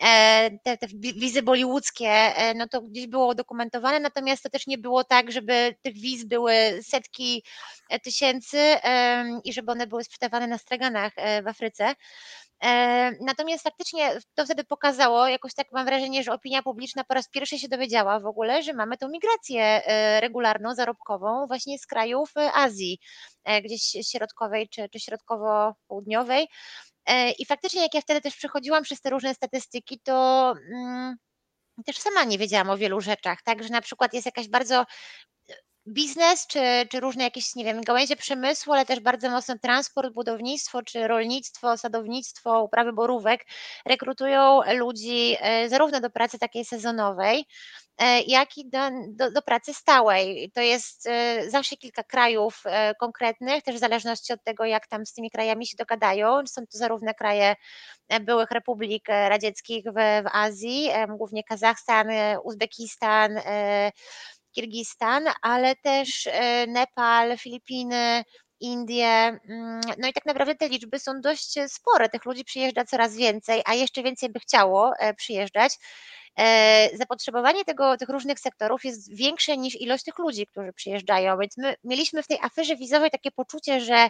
e, 0.03 0.49
te, 0.63 0.77
te 0.77 0.87
wi- 0.87 1.19
wizy 1.19 1.41
bollywoodzkie, 1.41 2.09
e, 2.09 2.53
no 2.53 2.67
to 2.67 2.81
gdzieś 2.81 3.07
było 3.07 3.27
udokumentowane, 3.27 3.99
natomiast 3.99 4.43
to 4.43 4.49
też 4.49 4.67
nie 4.67 4.77
było 4.77 5.03
tak, 5.03 5.31
żeby 5.31 5.75
tych 5.81 5.93
wiz 5.93 6.25
były 6.25 6.53
setki 6.83 7.43
e, 7.89 7.99
tysięcy 7.99 8.57
i 9.43 9.53
żeby 9.53 9.71
one 9.71 9.87
były 9.87 10.03
sprzedawane 10.03 10.47
na 10.47 10.57
straganach 10.57 11.13
w 11.43 11.47
Afryce. 11.47 11.95
Natomiast 13.21 13.63
faktycznie 13.63 14.17
to 14.35 14.45
wtedy 14.45 14.63
pokazało, 14.63 15.27
jakoś 15.27 15.53
tak 15.53 15.67
mam 15.71 15.85
wrażenie, 15.85 16.23
że 16.23 16.33
opinia 16.33 16.63
publiczna 16.63 17.03
po 17.03 17.13
raz 17.13 17.29
pierwszy 17.29 17.59
się 17.59 17.67
dowiedziała 17.67 18.19
w 18.19 18.25
ogóle, 18.25 18.63
że 18.63 18.73
mamy 18.73 18.97
tą 18.97 19.09
migrację 19.09 19.63
e, 19.63 20.21
regularną, 20.21 20.75
zarobkową 20.75 21.47
właśnie 21.47 21.79
z 21.79 21.85
krajów 21.85 22.31
e, 22.37 22.53
Azji, 22.53 22.99
e, 23.43 23.61
gdzieś 23.61 23.81
środkowej 24.11 24.69
czy, 24.69 24.89
czy 24.89 24.99
środkowo-południowej. 24.99 26.47
I 27.39 27.45
faktycznie, 27.45 27.81
jak 27.81 27.93
ja 27.93 28.01
wtedy 28.01 28.21
też 28.21 28.35
przechodziłam 28.35 28.83
przez 28.83 29.01
te 29.01 29.09
różne 29.09 29.33
statystyki, 29.33 29.99
to 30.03 30.53
mm, 30.73 31.15
też 31.85 31.97
sama 31.97 32.23
nie 32.23 32.37
wiedziałam 32.37 32.69
o 32.69 32.77
wielu 32.77 33.01
rzeczach, 33.01 33.41
tak, 33.43 33.63
że 33.63 33.69
na 33.69 33.81
przykład 33.81 34.13
jest 34.13 34.25
jakaś 34.25 34.47
bardzo 34.47 34.85
biznes, 35.87 36.47
czy, 36.47 36.59
czy 36.89 36.99
różne 36.99 37.23
jakieś, 37.23 37.55
nie 37.55 37.63
wiem, 37.63 37.81
gałęzie 37.81 38.15
przemysłu, 38.15 38.73
ale 38.73 38.85
też 38.85 38.99
bardzo 38.99 39.29
mocno 39.29 39.57
transport, 39.61 40.13
budownictwo, 40.13 40.81
czy 40.83 41.07
rolnictwo, 41.07 41.77
sadownictwo, 41.77 42.63
uprawy 42.63 42.93
borówek 42.93 43.45
rekrutują 43.85 44.61
ludzi 44.73 45.35
e, 45.39 45.69
zarówno 45.69 45.99
do 45.99 46.09
pracy 46.09 46.39
takiej 46.39 46.65
sezonowej, 46.65 47.45
e, 47.97 48.21
jak 48.21 48.57
i 48.57 48.69
do, 48.69 48.79
do, 49.09 49.31
do 49.31 49.41
pracy 49.41 49.73
stałej. 49.73 50.51
To 50.55 50.61
jest 50.61 51.07
e, 51.07 51.49
zawsze 51.49 51.77
kilka 51.77 52.03
krajów 52.03 52.63
konkretnych, 52.99 53.63
też 53.63 53.75
w 53.75 53.79
zależności 53.79 54.33
od 54.33 54.43
tego, 54.43 54.65
jak 54.65 54.87
tam 54.87 55.05
z 55.05 55.13
tymi 55.13 55.31
krajami 55.31 55.67
się 55.67 55.77
dogadają. 55.77 56.47
Są 56.47 56.61
to 56.61 56.77
zarówno 56.77 57.13
kraje 57.13 57.55
byłych 58.21 58.51
republik 58.51 59.07
radzieckich 59.07 59.85
w, 59.85 60.23
w 60.23 60.27
Azji, 60.31 60.89
głównie 61.09 61.43
Kazachstan, 61.43 62.07
Uzbekistan, 62.43 63.39
Kirgistan, 64.57 65.25
ale 65.41 65.75
też 65.75 66.27
e, 66.27 66.67
Nepal, 66.67 67.37
Filipiny, 67.37 68.23
Indie. 68.59 69.39
mm, 69.49 69.81
No 69.97 70.07
i 70.07 70.13
tak 70.13 70.25
naprawdę 70.25 70.55
te 70.55 70.69
liczby 70.69 70.99
są 70.99 71.21
dość 71.21 71.57
e, 71.57 71.69
spore. 71.69 72.09
Tych 72.09 72.25
ludzi 72.25 72.45
przyjeżdża 72.45 72.85
coraz 72.85 73.15
więcej, 73.15 73.61
a 73.65 73.73
jeszcze 73.73 74.03
więcej 74.03 74.29
by 74.29 74.39
chciało 74.39 74.91
e, 74.99 75.13
przyjeżdżać. 75.13 75.77
Zapotrzebowanie 76.93 77.65
tego, 77.65 77.97
tych 77.97 78.09
różnych 78.09 78.39
sektorów 78.39 78.85
jest 78.85 79.15
większe 79.15 79.57
niż 79.57 79.81
ilość 79.81 80.03
tych 80.03 80.19
ludzi, 80.19 80.47
którzy 80.47 80.73
przyjeżdżają. 80.73 81.37
Więc 81.37 81.57
my 81.57 81.75
mieliśmy 81.83 82.23
w 82.23 82.27
tej 82.27 82.37
aferze 82.41 82.75
wizowej 82.75 83.11
takie 83.11 83.31
poczucie, 83.31 83.81
że 83.81 84.09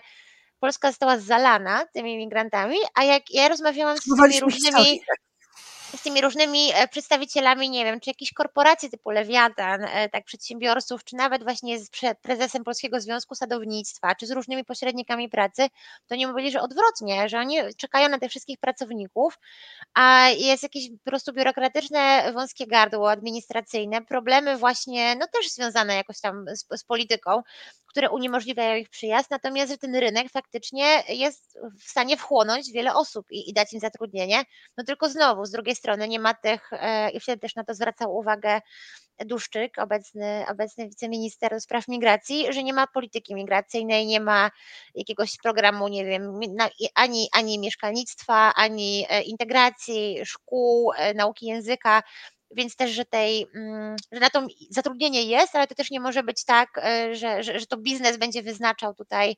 Polska 0.60 0.88
została 0.88 1.18
zalana 1.18 1.86
tymi 1.94 2.18
migrantami, 2.18 2.78
a 2.96 3.04
jak 3.04 3.24
ja 3.34 3.48
rozmawiałam 3.48 3.98
z 3.98 4.02
tymi 4.04 4.40
różnymi. 4.40 5.02
Z 5.96 6.02
tymi 6.02 6.22
różnymi 6.22 6.72
e, 6.74 6.88
przedstawicielami, 6.88 7.70
nie 7.70 7.86
wiem, 7.86 8.00
czy 8.00 8.10
jakichś 8.10 8.34
korporacji 8.34 8.90
typu 8.90 9.10
Lewiatan, 9.10 9.84
e, 9.84 10.10
tak 10.10 10.26
przedsiębiorców, 10.26 11.04
czy 11.04 11.16
nawet 11.16 11.44
właśnie 11.44 11.80
z 11.80 11.90
prezesem 12.22 12.64
Polskiego 12.64 13.02
Związku 13.02 13.36
Sadownictwa, 13.36 14.16
czy 14.16 14.28
z 14.28 14.32
różnymi 14.32 14.66
pośrednikami 14.66 15.30
pracy, 15.30 15.68
to 16.08 16.16
nie 16.16 16.28
mówili, 16.28 16.52
że 16.52 16.62
odwrotnie, 16.62 17.30
że 17.30 17.40
oni 17.40 17.58
czekają 17.78 18.10
na 18.10 18.20
tych 18.20 18.30
wszystkich 18.30 18.60
pracowników, 18.60 19.40
a 19.94 20.30
jest 20.30 20.64
jakieś 20.64 20.90
po 20.90 21.10
prostu 21.10 21.34
biurokratyczne 21.34 22.32
wąskie 22.34 22.68
gardło 22.68 23.12
administracyjne, 23.12 24.02
problemy 24.02 24.58
właśnie, 24.58 25.16
no 25.16 25.28
też 25.28 25.52
związane 25.52 25.96
jakoś 25.96 26.22
tam 26.22 26.46
z, 26.54 26.80
z 26.80 26.84
polityką, 26.84 27.44
które 27.98 28.10
uniemożliwiają 28.10 28.76
ich 28.76 28.90
przyjazd, 28.90 29.32
natomiast 29.32 29.72
że 29.72 29.78
ten 29.78 29.96
rynek 29.96 30.30
faktycznie 30.30 31.04
jest 31.10 31.58
w 31.80 31.90
stanie 31.90 32.18
wchłonąć 32.18 32.72
wiele 32.72 32.94
osób 32.94 33.32
i, 33.32 33.50
i 33.50 33.54
dać 33.54 33.74
im 33.74 33.80
zatrudnienie, 33.80 34.44
no 34.78 34.84
tylko 34.84 35.10
znowu, 35.10 35.46
z 35.46 35.52
drugiej 35.52 35.76
strony 35.76 36.08
nie 36.08 36.20
ma 36.20 36.34
tych, 36.34 36.74
e, 36.74 37.10
i 37.10 37.20
wtedy 37.20 37.40
też 37.40 37.56
na 37.56 37.64
to 37.64 37.74
zwracał 37.74 38.18
uwagę 38.18 38.62
Duszczyk, 39.26 39.78
obecny, 39.78 40.46
obecny 40.52 40.90
wiceminister 40.90 41.52
do 41.52 41.60
spraw 41.60 41.88
migracji, 41.88 42.54
że 42.54 42.64
nie 42.64 42.74
ma 42.74 42.88
polityki 42.88 43.36
migracyjnej, 43.36 44.06
nie 44.06 44.20
ma 44.20 44.52
jakiegoś 44.96 45.38
programu, 45.38 45.88
nie 45.88 46.06
wiem, 46.06 46.40
ani, 46.96 47.28
ani 47.34 47.60
mieszkalnictwa, 47.60 48.54
ani 48.56 49.06
e, 49.10 49.22
integracji, 49.22 50.20
szkół, 50.26 50.92
e, 50.94 51.14
nauki 51.14 51.46
języka, 51.46 52.04
więc 52.52 52.76
też, 52.76 52.92
że 52.92 53.06
tej, 53.06 53.48
mm, 53.56 53.96
że 54.12 54.20
na 54.20 54.30
to 54.30 54.48
zatrudnienie 54.70 55.24
jest, 55.24 55.56
ale 55.56 55.68
to 55.68 55.76
też 55.76 55.92
nie 55.92 56.00
może 56.00 56.24
być 56.24 56.46
tak, 56.46 56.70
e, 56.78 57.16
że, 57.16 57.44
że, 57.44 57.60
że 57.60 57.66
to 57.66 57.78
biznes 57.78 58.18
będzie 58.18 58.44
wyznaczał 58.44 58.94
tutaj 58.94 59.36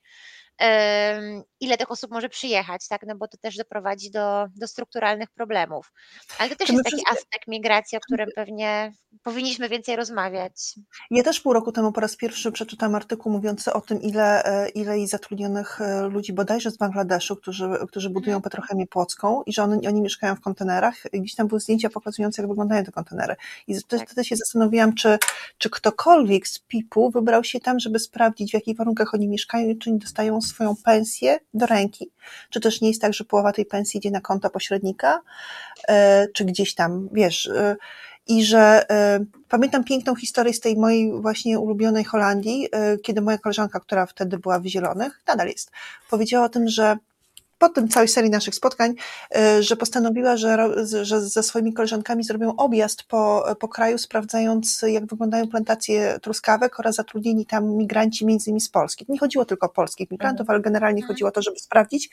ile 1.59 1.77
tych 1.77 1.91
osób 1.91 2.11
może 2.11 2.29
przyjechać, 2.29 2.87
tak? 2.87 3.01
No 3.07 3.15
bo 3.15 3.27
to 3.27 3.37
też 3.37 3.55
doprowadzi 3.57 4.11
do, 4.11 4.47
do 4.55 4.67
strukturalnych 4.67 5.29
problemów. 5.29 5.91
Ale 6.39 6.49
to 6.49 6.55
też 6.55 6.69
jest 6.69 6.83
taki 6.83 6.95
wszyscy- 6.95 7.11
aspekt 7.11 7.47
migracji, 7.47 7.97
o 7.97 8.01
którym 8.01 8.29
pewnie 8.35 8.91
powinniśmy 9.23 9.69
więcej 9.69 9.95
rozmawiać. 9.95 10.75
Ja 11.11 11.23
też 11.23 11.39
pół 11.39 11.53
roku 11.53 11.71
temu 11.71 11.91
po 11.91 12.01
raz 12.01 12.15
pierwszy 12.15 12.51
przeczytałam 12.51 12.95
artykuł 12.95 13.31
mówiący 13.31 13.73
o 13.73 13.81
tym, 13.81 14.01
ile, 14.01 14.43
e, 14.45 14.69
ile 14.69 15.07
zatrudnionych 15.07 15.81
e, 15.81 16.01
ludzi 16.01 16.33
bodajże 16.33 16.71
z 16.71 16.77
Bangladeszu, 16.77 17.35
którzy, 17.35 17.69
którzy 17.87 18.09
budują 18.09 18.41
petrochemię 18.41 18.87
płocką 18.87 19.43
i 19.45 19.53
że 19.53 19.63
oni, 19.63 19.87
oni 19.87 20.01
mieszkają 20.01 20.35
w 20.35 20.41
kontenerach. 20.41 20.95
Gdzieś 21.13 21.35
tam 21.35 21.47
były 21.47 21.59
zdjęcia 21.61 21.89
pokazujące, 21.89 22.41
jak 22.41 22.49
wyglądają 22.49 22.83
te 22.83 22.91
kontenery. 22.91 23.35
I 23.67 23.75
wtedy 23.79 23.99
Tak. 23.99 24.09
wtedy 24.09 24.25
się 24.25 24.35
zastanowiłam, 24.35 24.95
czy, 24.95 25.17
czy 25.57 25.69
ktokolwiek 25.69 26.47
z 26.47 26.59
PIP-u 26.59 27.11
wybrał 27.11 27.43
się 27.43 27.59
tam, 27.59 27.79
żeby 27.79 27.99
sprawdzić, 27.99 28.51
w 28.51 28.53
jakich 28.53 28.77
warunkach 28.77 29.13
oni 29.13 29.27
mieszkają 29.27 29.69
i 29.69 29.77
czy 29.77 29.89
oni 29.89 29.99
dostają 29.99 30.41
swoją 30.49 30.75
pensję 30.85 31.39
do 31.53 31.65
ręki. 31.65 32.11
Czy 32.49 32.59
też 32.59 32.81
nie 32.81 32.87
jest 32.87 33.01
tak, 33.01 33.13
że 33.13 33.23
połowa 33.23 33.53
tej 33.53 33.65
pensji 33.65 33.97
idzie 33.97 34.11
na 34.11 34.21
konta 34.21 34.49
pośrednika, 34.49 35.21
e, 35.87 36.27
czy 36.33 36.45
gdzieś 36.45 36.75
tam, 36.75 37.09
wiesz... 37.11 37.47
e, 37.47 37.75
i 38.27 38.45
że 38.45 38.89
e, 38.89 39.19
pamiętam 39.49 39.83
piękną 39.83 40.15
historię 40.15 40.53
z 40.53 40.59
tej 40.59 40.77
mojej 40.77 41.21
właśnie 41.21 41.59
ulubionej 41.59 42.03
Holandii, 42.03 42.67
kiedy 43.03 43.21
moja 43.21 43.37
koleżanka, 43.37 43.79
która 43.79 44.05
wtedy 44.05 44.37
była 44.37 44.59
w 44.59 44.65
Zielonych, 44.65 45.21
nadal 45.27 45.47
jest, 45.47 45.71
powiedziała 46.09 46.45
o 46.45 46.49
tym, 46.49 46.67
że 46.67 46.97
po 47.59 47.69
tym 47.69 47.87
całej 47.87 48.07
serii 48.07 48.29
naszych 48.29 48.55
spotkań, 48.55 48.95
y, 49.37 49.63
że 49.63 49.75
postanowiła, 49.75 50.37
że, 50.37 50.85
że 51.01 51.21
ze 51.21 51.43
swoimi 51.43 51.73
koleżankami 51.73 52.23
zrobią 52.23 52.55
objazd 52.55 53.03
po, 53.03 53.45
po 53.59 53.67
kraju, 53.67 53.97
sprawdzając, 53.97 54.81
jak 54.87 55.05
wyglądają 55.05 55.47
plantacje 55.47 56.19
truskawek 56.21 56.79
oraz 56.79 56.95
zatrudnieni 56.95 57.45
tam 57.45 57.65
migranci, 57.65 58.25
między 58.25 58.49
innymi 58.49 58.61
z 58.61 58.69
Polski. 58.69 59.05
Nie 59.09 59.19
chodziło 59.19 59.45
tylko 59.45 59.67
o 59.67 59.69
polskich 59.69 60.11
migrantów, 60.11 60.49
ale 60.49 60.59
generalnie 60.59 61.05
chodziło 61.05 61.27
o 61.27 61.31
to, 61.31 61.41
żeby 61.41 61.59
sprawdzić, 61.59 62.09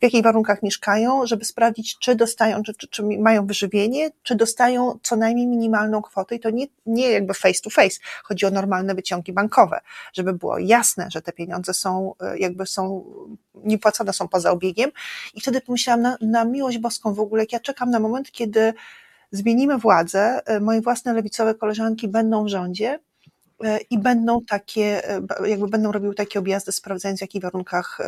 w 0.00 0.02
jakich 0.02 0.22
warunkach 0.22 0.62
mieszkają, 0.62 1.26
żeby 1.26 1.44
sprawdzić, 1.44 1.98
czy 1.98 2.14
dostają, 2.14 2.62
czy, 2.62 2.74
czy, 2.74 2.88
czy 2.88 3.02
mają 3.02 3.46
wyżywienie, 3.46 4.10
czy 4.22 4.34
dostają 4.34 4.98
co 5.02 5.16
najmniej 5.16 5.46
minimalną 5.46 6.02
kwotę. 6.02 6.34
I 6.34 6.40
to 6.40 6.50
nie, 6.50 6.66
nie 6.86 7.10
jakby 7.10 7.34
face 7.34 7.60
to 7.64 7.70
face, 7.70 8.00
chodzi 8.24 8.46
o 8.46 8.50
normalne 8.50 8.94
wyciągi 8.94 9.32
bankowe, 9.32 9.80
żeby 10.12 10.32
było 10.32 10.58
jasne, 10.58 11.08
że 11.10 11.22
te 11.22 11.32
pieniądze 11.32 11.74
są, 11.74 12.14
y, 12.34 12.38
jakby 12.38 12.66
są, 12.66 13.04
niepłacone 13.54 14.12
są 14.12 14.28
poza 14.28 14.50
obiegiem. 14.50 14.90
I 15.34 15.40
wtedy 15.40 15.60
pomyślałam 15.60 16.02
na, 16.02 16.16
na 16.20 16.44
miłość 16.44 16.78
boską 16.78 17.14
w 17.14 17.20
ogóle, 17.20 17.42
jak 17.42 17.52
ja 17.52 17.60
czekam 17.60 17.90
na 17.90 18.00
moment, 18.00 18.30
kiedy 18.30 18.74
zmienimy 19.32 19.78
władzę, 19.78 20.40
y, 20.56 20.60
moje 20.60 20.80
własne 20.80 21.12
lewicowe 21.12 21.54
koleżanki 21.54 22.08
będą 22.08 22.44
w 22.44 22.48
rządzie, 22.48 22.98
y, 23.64 23.66
i 23.90 23.98
będą 23.98 24.40
takie, 24.48 25.02
b- 25.22 25.48
jakby 25.48 25.68
będą 25.68 25.92
robiły 25.92 26.14
takie 26.14 26.38
objazdy, 26.38 26.72
sprawdzając 26.72 27.18
w 27.18 27.22
jakich 27.22 27.42
warunkach 27.42 27.98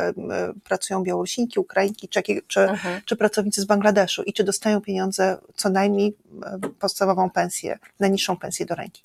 pracują 0.63 1.03
Białorusinki, 1.03 1.59
Ukrainki, 1.59 2.07
czy, 2.07 2.21
czy, 2.47 2.61
Mhm. 2.61 3.01
czy 3.05 3.15
pracownicy 3.15 3.61
z 3.61 3.65
Bangladeszu 3.65 4.23
i 4.23 4.33
czy 4.33 4.43
dostają 4.43 4.81
pieniądze, 4.81 5.37
co 5.55 5.69
najmniej 5.69 6.17
e, 6.45 6.59
podstawową 6.79 7.29
pensję, 7.29 7.79
najniższą 7.99 8.37
pensję 8.37 8.65
do 8.65 8.75
ręki. 8.75 9.03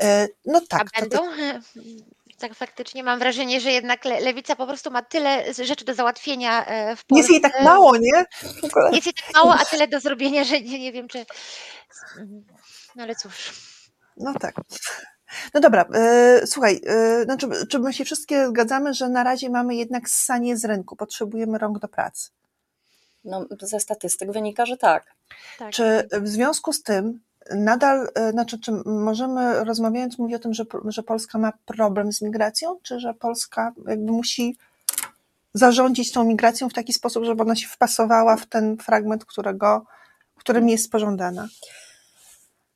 E, 0.00 0.28
No 0.46 0.60
tak. 0.68 0.88
A 0.94 1.00
to- 1.00 1.06
to- 1.08 1.22
będą? 1.22 1.36
Tak 2.42 2.54
faktycznie 2.54 3.04
mam 3.04 3.18
wrażenie, 3.18 3.60
że 3.60 3.72
jednak 3.72 4.04
le- 4.04 4.20
lewica 4.20 4.56
po 4.56 4.66
prostu 4.66 4.90
ma 4.90 5.02
tyle 5.02 5.54
rzeczy 5.54 5.84
do 5.84 5.94
załatwienia 5.94 6.66
e, 6.66 6.96
w 6.96 7.04
Polsce. 7.04 7.20
Jest 7.20 7.30
jej 7.30 7.40
tak 7.40 7.64
mało, 7.64 7.96
nie? 7.96 8.24
Jest 8.92 9.06
jej 9.06 9.14
tak 9.14 9.34
mało, 9.34 9.54
a 9.54 9.64
tyle 9.64 9.88
do 9.88 10.00
zrobienia, 10.00 10.44
że 10.44 10.60
nie, 10.60 10.78
nie 10.78 10.92
wiem, 10.92 11.08
czy. 11.08 11.26
No 12.96 13.02
ale 13.02 13.14
cóż. 13.14 13.52
No 14.16 14.34
tak. 14.34 14.54
No 15.54 15.60
dobra, 15.60 15.84
e, 15.94 16.46
słuchaj, 16.46 16.80
e, 16.86 17.24
znaczy, 17.24 17.48
czy 17.70 17.78
my 17.78 17.92
się 17.92 18.04
wszystkie 18.04 18.48
zgadzamy, 18.48 18.94
że 18.94 19.08
na 19.08 19.24
razie 19.24 19.50
mamy 19.50 19.74
jednak 19.74 20.08
ssanie 20.08 20.56
z 20.56 20.64
rynku, 20.64 20.96
potrzebujemy 20.96 21.58
rąk 21.58 21.78
do 21.78 21.88
pracy. 21.88 22.30
No, 23.24 23.46
ze 23.60 23.80
statystyk 23.80 24.32
wynika, 24.32 24.66
że 24.66 24.76
tak. 24.76 25.04
Tak. 25.58 25.70
Czy 25.70 26.08
w 26.12 26.28
związku 26.28 26.72
z 26.72 26.82
tym 26.82 27.20
nadal, 27.50 28.08
e, 28.14 28.30
znaczy, 28.30 28.60
czy 28.60 28.72
możemy 28.84 29.64
rozmawiając 29.64 30.18
mówić 30.18 30.36
o 30.36 30.38
tym, 30.38 30.54
że, 30.54 30.64
że 30.84 31.02
Polska 31.02 31.38
ma 31.38 31.52
problem 31.66 32.12
z 32.12 32.22
migracją, 32.22 32.78
czy 32.82 33.00
że 33.00 33.14
Polska 33.14 33.72
jakby 33.86 34.12
musi 34.12 34.56
zarządzić 35.54 36.12
tą 36.12 36.24
migracją 36.24 36.68
w 36.68 36.74
taki 36.74 36.92
sposób, 36.92 37.24
żeby 37.24 37.42
ona 37.42 37.56
się 37.56 37.68
wpasowała 37.68 38.36
w 38.36 38.46
ten 38.46 38.76
fragment, 38.76 39.24
którego, 39.24 39.84
którym 40.36 40.68
jest 40.68 40.90
pożądana? 40.90 41.48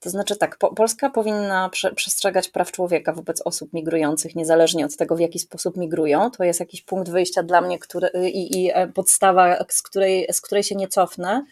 To 0.00 0.10
znaczy 0.10 0.36
tak, 0.36 0.58
po, 0.58 0.74
Polska 0.74 1.10
powinna 1.10 1.68
prze, 1.68 1.94
przestrzegać 1.94 2.48
praw 2.48 2.72
człowieka 2.72 3.12
wobec 3.12 3.42
osób 3.44 3.72
migrujących, 3.72 4.34
niezależnie 4.34 4.86
od 4.86 4.96
tego, 4.96 5.16
w 5.16 5.20
jaki 5.20 5.38
sposób 5.38 5.76
migrują. 5.76 6.30
To 6.30 6.44
jest 6.44 6.60
jakiś 6.60 6.82
punkt 6.82 7.10
wyjścia 7.10 7.42
dla 7.42 7.60
mnie 7.60 7.78
który, 7.78 8.10
i, 8.28 8.64
i 8.64 8.70
e, 8.74 8.88
podstawa, 8.88 9.64
z 9.68 9.82
której, 9.82 10.26
z 10.32 10.40
której 10.40 10.62
się 10.62 10.74
nie 10.74 10.88
cofnę. 10.88 11.44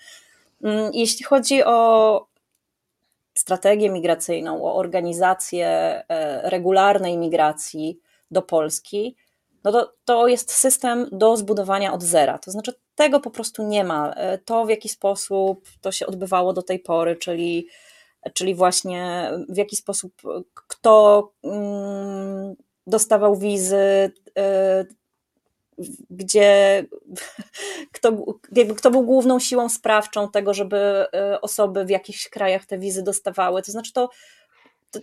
Mm, 0.62 0.90
Jeśli 0.92 1.24
chodzi 1.24 1.64
o 1.64 2.26
strategię 3.34 3.90
migracyjną, 3.90 4.64
o 4.64 4.74
organizację 4.76 5.66
e, 5.66 6.50
regularnej 6.50 7.18
migracji 7.18 8.00
do 8.30 8.42
Polski, 8.42 9.16
no 9.64 9.72
to, 9.72 9.92
to 10.04 10.28
jest 10.28 10.52
system 10.52 11.08
do 11.12 11.36
zbudowania 11.36 11.92
od 11.92 12.02
zera. 12.02 12.38
To 12.38 12.50
znaczy, 12.50 12.72
tego 12.94 13.20
po 13.20 13.30
prostu 13.30 13.62
nie 13.62 13.84
ma. 13.84 14.12
E, 14.12 14.38
To, 14.38 14.64
w 14.64 14.70
jaki 14.70 14.88
sposób 14.88 15.68
to 15.80 15.92
się 15.92 16.06
odbywało 16.06 16.52
do 16.52 16.62
tej 16.62 16.78
pory, 16.78 17.16
czyli, 17.16 17.68
czyli 18.34 18.54
właśnie 18.54 19.30
w 19.48 19.56
jaki 19.56 19.76
sposób 19.76 20.12
kto 20.68 21.32
mm, 21.44 22.54
dostawał 22.86 23.36
wizy, 23.36 24.12
e, 24.38 24.84
gdzie 26.10 26.84
kto, 27.94 28.24
jakby 28.52 28.74
kto 28.74 28.90
był 28.90 29.02
główną 29.02 29.38
siłą 29.38 29.68
sprawczą 29.68 30.30
tego, 30.30 30.54
żeby 30.54 30.76
e, 30.76 31.40
osoby 31.40 31.84
w 31.84 31.90
jakichś 31.90 32.28
krajach 32.28 32.66
te 32.66 32.78
wizy 32.78 33.02
dostawały. 33.02 33.62
To 33.62 33.72
znaczy, 33.72 33.92
to, 33.92 34.10
to, 34.90 35.00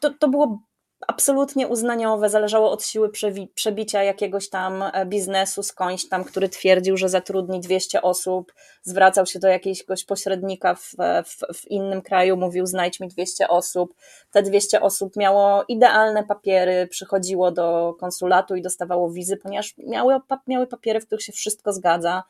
to, 0.00 0.10
to 0.10 0.28
było 0.28 0.62
absolutnie 1.06 1.68
uznaniowe, 1.68 2.30
zależało 2.30 2.70
od 2.70 2.84
siły 2.84 3.10
przebicia 3.54 4.02
jakiegoś 4.02 4.48
tam 4.48 4.82
e, 4.82 5.06
biznesu 5.06 5.62
skądś 5.62 6.08
tam, 6.08 6.24
który 6.24 6.48
twierdził, 6.48 6.96
że 6.96 7.08
zatrudni 7.08 7.60
200 7.60 8.02
osób, 8.02 8.52
zwracał 8.82 9.26
się 9.26 9.38
do 9.38 9.48
jakiegoś 9.48 10.04
pośrednika 10.04 10.74
w, 10.74 10.94
w, 11.24 11.58
w 11.58 11.70
innym 11.70 12.02
kraju, 12.02 12.36
mówił 12.36 12.66
znajdź 12.66 13.00
mi 13.00 13.08
200 13.08 13.48
osób. 13.48 13.94
Te 14.30 14.42
200 14.42 14.80
osób 14.80 15.16
miało 15.16 15.64
idealne 15.68 16.24
papiery, 16.24 16.86
przychodziło 16.90 17.50
do 17.50 17.94
konsulatu 18.00 18.56
i 18.56 18.62
dostawało 18.62 19.10
wizy, 19.10 19.36
ponieważ 19.36 19.74
miały, 19.78 20.20
miały 20.46 20.66
papiery, 20.66 21.00
w 21.00 21.06
których 21.06 21.24
się 21.24 21.32
wszystko 21.32 21.72
zgadza. 21.72 22.22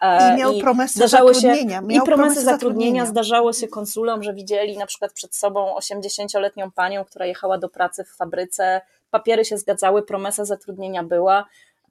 E, 0.00 0.34
I 0.34 0.38
miał 0.38 0.54
promesy 0.58 0.94
zdarzało 0.94 1.34
się- 1.34 1.40
zatrudnienia. 1.40 1.82
I 1.88 2.00
promesy 2.00 2.42
zatrudnienia. 2.42 3.06
Zdarzało 3.06 3.52
się 3.52 3.68
konsulom, 3.68 4.22
że 4.22 4.34
widzieli 4.34 4.78
na 4.78 4.86
przykład 4.86 5.12
przed 5.12 5.36
sobą 5.36 5.74
80-letnią 5.76 6.70
panią, 6.70 7.04
która 7.04 7.26
jechała 7.26 7.58
do 7.58 7.68
pracy 7.68 8.04
w 8.04 8.08
fabryce. 8.16 8.80
Papiery 9.10 9.44
się 9.44 9.58
zgadzały, 9.58 10.02
promesa 10.02 10.44
zatrudnienia 10.44 11.04
była. 11.04 11.44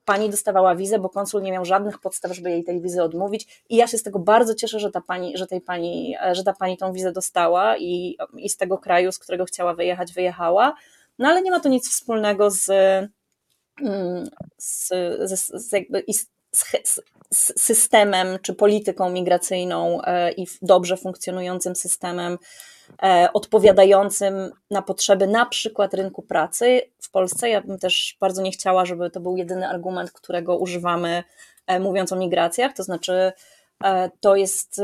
Pani 0.05 0.29
dostawała 0.29 0.75
wizę, 0.75 0.99
bo 0.99 1.09
konsul 1.09 1.41
nie 1.41 1.51
miał 1.51 1.65
żadnych 1.65 1.99
podstaw, 1.99 2.31
żeby 2.35 2.49
jej 2.49 2.63
tej 2.63 2.81
wizy 2.81 3.03
odmówić. 3.03 3.63
I 3.69 3.75
ja 3.75 3.87
się 3.87 3.97
z 3.97 4.03
tego 4.03 4.19
bardzo 4.19 4.55
cieszę, 4.55 4.79
że 4.79 4.91
ta 4.91 5.01
pani, 5.01 5.37
że 5.37 5.47
tej 5.47 5.61
pani, 5.61 6.15
że 6.31 6.43
ta 6.43 6.53
pani 6.53 6.77
tą 6.77 6.93
wizę 6.93 7.11
dostała 7.11 7.77
i, 7.77 8.17
i 8.37 8.49
z 8.49 8.57
tego 8.57 8.77
kraju, 8.77 9.11
z 9.11 9.19
którego 9.19 9.45
chciała 9.45 9.73
wyjechać, 9.73 10.13
wyjechała. 10.13 10.73
No 11.19 11.27
ale 11.27 11.41
nie 11.41 11.51
ma 11.51 11.59
to 11.59 11.69
nic 11.69 11.89
wspólnego 11.89 12.51
z, 12.51 12.69
mm, 13.81 14.29
z, 14.57 14.87
z, 15.29 15.51
z 15.53 15.71
jakby 15.71 15.99
i 16.07 16.13
z, 16.57 17.01
z, 17.31 17.61
systemem 17.61 18.39
czy 18.41 18.53
polityką 18.53 19.09
migracyjną 19.09 20.01
e, 20.01 20.31
i 20.31 20.47
dobrze 20.61 20.97
funkcjonującym 20.97 21.75
systemem 21.75 22.37
e, 23.03 23.29
odpowiadającym 23.33 24.51
na 24.71 24.81
potrzeby 24.81 25.27
na 25.27 25.45
przykład 25.45 25.93
rynku 25.93 26.21
pracy 26.21 26.81
w 27.01 27.11
Polsce. 27.11 27.49
Ja 27.49 27.61
bym 27.61 27.79
też 27.79 28.17
bardzo 28.19 28.41
nie 28.41 28.51
chciała, 28.51 28.85
żeby 28.85 29.09
to 29.09 29.19
był 29.19 29.37
jedyny 29.37 29.67
argument, 29.67 30.11
którego 30.11 30.57
używamy 30.57 31.23
e, 31.67 31.79
mówiąc 31.79 32.11
o 32.11 32.15
migracjach, 32.15 32.73
to 32.73 32.83
znaczy 32.83 33.31
to 34.19 34.35
jest 34.35 34.81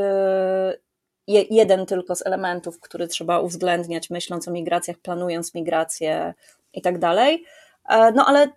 je- 1.28 1.46
jeden 1.50 1.86
tylko 1.86 2.16
z 2.16 2.26
elementów, 2.26 2.80
który 2.80 3.08
trzeba 3.08 3.40
uwzględniać 3.40 4.10
myśląc 4.10 4.48
o 4.48 4.52
migracjach, 4.52 4.98
planując 4.98 5.54
migracje 5.54 6.34
i 6.74 6.82
tak 6.82 7.00
dalej. 7.00 7.44
No 7.90 8.26
ale 8.26 8.48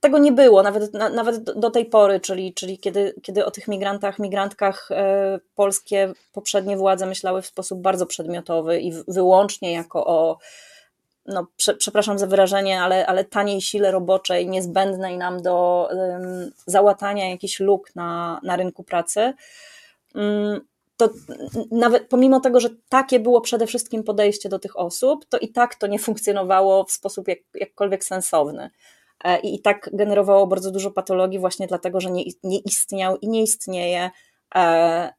tego 0.00 0.18
nie 0.18 0.32
było, 0.32 0.62
nawet, 0.62 0.94
na, 0.94 1.08
nawet 1.08 1.42
do, 1.42 1.70
tej 1.70 1.86
pory, 1.86 2.20
czyli, 2.20 2.54
czyli 2.54 2.78
kiedy, 2.78 3.14
kiedy 3.22 3.44
o 3.44 3.50
tych 3.50 3.68
migrantach, 3.68 4.18
migrantkach 4.18 4.90
e, 4.90 5.38
polskie 5.54 6.12
poprzednie 6.32 6.76
władze 6.76 7.06
myślały 7.06 7.42
w 7.42 7.46
sposób 7.46 7.80
bardzo 7.80 8.06
przedmiotowy 8.06 8.80
i 8.80 8.92
wyłącznie 9.08 9.72
jako 9.72 10.06
o, 10.06 10.38
no, 11.26 11.46
prze, 11.56 11.74
przepraszam 11.74 12.18
za 12.18 12.26
wyrażenie, 12.26 12.82
ale, 12.82 13.06
ale 13.06 13.24
taniej 13.24 13.60
sile 13.60 13.90
roboczej, 13.90 14.48
niezbędnej 14.48 15.18
nam 15.18 15.42
do 15.42 15.88
załatania 16.66 17.30
jakichś 17.30 17.60
luk 17.60 17.94
na, 17.94 18.40
na 18.42 18.56
rynku 18.56 18.84
pracy. 18.84 19.32
Mm, 20.14 20.60
to 20.96 21.10
nawet 21.70 22.08
pomimo 22.08 22.40
tego, 22.40 22.60
że 22.60 22.68
takie 22.88 23.20
było 23.20 23.40
przede 23.40 23.66
wszystkim 23.66 24.04
podejście 24.04 24.48
do 24.48 24.58
tych 24.58 24.78
osób, 24.78 25.24
to 25.28 25.38
i 25.38 25.48
tak 25.48 25.74
to 25.74 25.86
nie 25.86 25.98
funkcjonowało 25.98 26.84
w 26.84 26.92
sposób 26.92 27.28
jak, 27.28 27.38
jakkolwiek 27.54 28.04
sensowny. 28.04 28.70
E, 29.24 29.40
I 29.40 29.54
i 29.54 29.62
tak 29.62 29.90
generowało 29.92 30.46
bardzo 30.46 30.70
dużo 30.70 30.90
patologii, 30.90 31.38
właśnie 31.38 31.66
dlatego, 31.66 32.00
że 32.00 32.10
nie, 32.10 32.24
nie 32.42 32.58
istniał 32.58 33.16
i 33.16 33.28
nie 33.28 33.42
istnieje 33.42 34.10
e, 34.54 35.12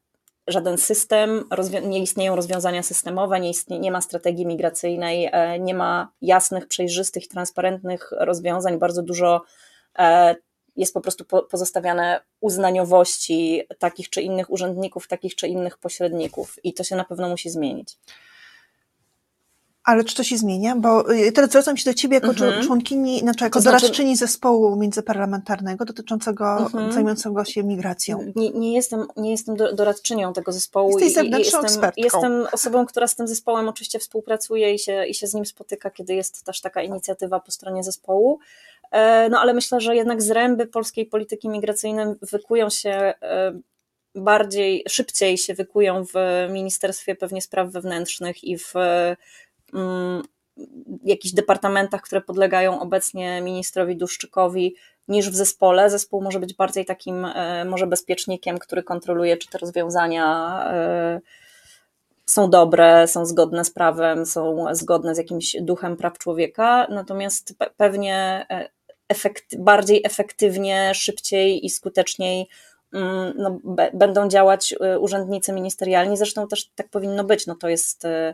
żaden 0.47 0.77
system, 0.77 1.49
nie 1.83 1.99
istnieją 1.99 2.35
rozwiązania 2.35 2.83
systemowe, 2.83 3.39
nie, 3.39 3.49
istnie, 3.49 3.79
nie 3.79 3.91
ma 3.91 4.01
strategii 4.01 4.45
migracyjnej, 4.45 5.29
e, 5.31 5.59
nie 5.59 5.73
ma 5.73 6.11
jasnych, 6.21 6.67
przejrzystych, 6.67 7.27
transparentnych 7.27 8.11
rozwiązań. 8.19 8.79
Bardzo 8.79 9.03
dużo 9.03 9.41
jest 10.75 10.93
po 10.93 11.01
prostu 11.01 11.25
po, 11.25 11.43
pozostawiane 11.43 12.21
uznaniowości 12.39 13.61
takich 13.79 14.09
czy 14.09 14.21
innych 14.21 14.49
urzędników, 14.49 15.07
takich 15.07 15.35
czy 15.35 15.47
innych 15.47 15.77
pośredników, 15.77 16.55
i 16.63 16.73
to 16.73 16.83
się 16.83 16.95
na 16.95 17.05
pewno 17.05 17.29
musi 17.29 17.49
zmienić. 17.49 17.97
Ale 19.83 20.03
czy 20.03 20.15
to 20.15 20.23
się 20.23 20.37
zmienia? 20.37 20.75
Bo 20.75 21.13
y, 21.13 21.31
teraz 21.31 21.49
zwracam 21.49 21.77
się 21.77 21.91
do 21.91 21.93
Ciebie 21.93 22.15
jako 22.15 22.27
Mhm. 22.27 22.63
członkini, 22.65 23.19
znaczy 23.19 23.43
jako 23.43 23.59
To 23.59 23.61
znaczy- 23.63 23.81
doradczyni 23.81 24.15
zespołu 24.17 24.75
międzyparlamentarnego 24.75 25.85
dotyczącego, 25.85 26.57
Mhm. 26.57 26.91
zajmującego 26.91 27.45
się 27.45 27.63
migracją. 27.63 28.31
Nie, 28.35 28.49
nie 28.49 28.73
jestem, 28.73 29.05
nie 29.17 29.31
jestem 29.31 29.55
do- 29.55 29.73
doradczynią 29.73 30.33
tego 30.33 30.51
zespołu. 30.51 30.99
Jesteś 30.99 31.23
i- 31.25 31.27
i 31.27 31.31
jestem, 31.39 31.65
ekspertką. 31.65 32.01
jestem 32.03 32.47
osobą, 32.51 32.85
która 32.85 33.07
z 33.07 33.15
tym 33.15 33.27
zespołem 33.27 33.69
oczywiście 33.69 33.99
współpracuje 33.99 34.73
i 34.73 34.79
się, 34.79 35.05
i 35.05 35.13
się 35.13 35.27
z 35.27 35.33
nim 35.33 35.45
spotyka, 35.45 35.89
kiedy 35.89 36.13
jest 36.13 36.43
też 36.43 36.61
taka 36.61 36.81
inicjatywa 36.81 37.39
po 37.39 37.51
stronie 37.51 37.83
zespołu. 37.83 38.39
E, 38.91 39.29
no 39.29 39.39
ale 39.39 39.53
myślę, 39.53 39.81
że 39.81 39.95
jednak 39.95 40.21
zręby 40.21 40.67
polskiej 40.67 41.05
polityki 41.05 41.49
migracyjnej 41.49 42.05
wykują 42.21 42.69
się 42.69 42.89
e, 43.21 43.59
bardziej, 44.15 44.83
szybciej 44.89 45.37
się 45.37 45.53
wykują 45.53 46.03
w 46.05 46.13
Ministerstwie 46.49 47.15
pewnie 47.15 47.41
Spraw 47.41 47.69
Wewnętrznych 47.71 48.43
i 48.43 48.57
w 48.57 48.73
jakichś 51.03 51.33
departamentach, 51.33 52.01
które 52.01 52.21
podlegają 52.21 52.79
obecnie 52.79 53.41
ministrowi 53.41 53.97
Duszczykowi, 53.97 54.75
niż 55.07 55.29
w 55.29 55.35
zespole. 55.35 55.89
Zespół 55.89 56.21
może 56.21 56.39
być 56.39 56.53
bardziej 56.53 56.85
takim 56.85 57.25
e, 57.25 57.65
może 57.65 57.87
bezpiecznikiem, 57.87 58.59
który 58.59 58.83
kontroluje, 58.83 59.37
czy 59.37 59.49
te 59.49 59.57
rozwiązania 59.57 60.63
są 62.25 62.49
dobre, 62.49 63.07
są 63.07 63.25
zgodne 63.25 63.65
z 63.65 63.71
prawem, 63.71 64.25
są 64.25 64.65
zgodne 64.71 65.15
z 65.15 65.17
jakimś 65.17 65.55
duchem 65.61 65.97
praw 65.97 66.17
człowieka, 66.17 66.87
natomiast 66.89 67.55
pewnie 67.77 68.45
efekt, 69.11 69.57
bardziej 69.57 70.01
efektywnie, 70.03 70.91
szybciej 70.95 71.65
i 71.65 71.69
skuteczniej 71.69 72.47
mm, 72.93 73.33
no, 73.37 73.59
będą 73.93 74.29
działać 74.29 74.75
urzędnicy 74.99 75.53
ministerialni. 75.53 76.17
Zresztą 76.17 76.47
też 76.47 76.69
tak 76.75 76.89
powinno 76.89 77.23
być. 77.23 77.47
No, 77.47 77.55
to, 77.55 77.69
jest, 77.69 78.05
mm, 78.05 78.33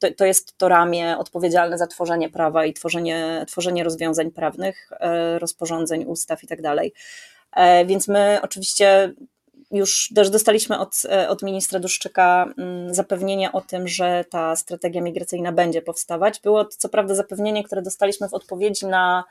to, 0.00 0.08
to 0.16 0.24
jest 0.24 0.58
to 0.58 0.68
ramię 0.68 1.18
odpowiedzialne 1.18 1.78
za 1.78 1.86
tworzenie 1.86 2.30
prawa 2.30 2.64
i 2.64 2.72
tworzenie, 2.72 3.44
tworzenie 3.48 3.84
rozwiązań 3.84 4.30
prawnych, 4.30 4.90
y, 5.36 5.38
rozporządzeń, 5.38 6.04
ustaw 6.04 6.44
i 6.44 6.46
tak. 6.46 6.58
E, 7.52 7.86
więc 7.86 8.08
my 8.08 8.38
oczywiście 8.42 9.14
już 9.70 10.12
też 10.14 10.30
dostaliśmy 10.30 10.78
od, 10.78 10.94
e, 11.10 11.28
od 11.28 11.42
ministra 11.42 11.80
Duszczyka 11.80 12.54
zapewnienie 12.90 13.52
o 13.52 13.60
tym, 13.60 13.88
że 13.88 14.24
ta 14.30 14.56
strategia 14.56 15.02
migracyjna 15.02 15.52
będzie 15.52 15.82
powstawać. 15.82 16.40
Było 16.40 16.64
to 16.64 16.70
co 16.78 16.88
prawda 16.88 17.14
zapewnienie, 17.14 17.64
które 17.64 17.82
dostaliśmy 17.82 18.28
w 18.28 18.34
odpowiedzi 18.34 18.86
na 18.86 19.24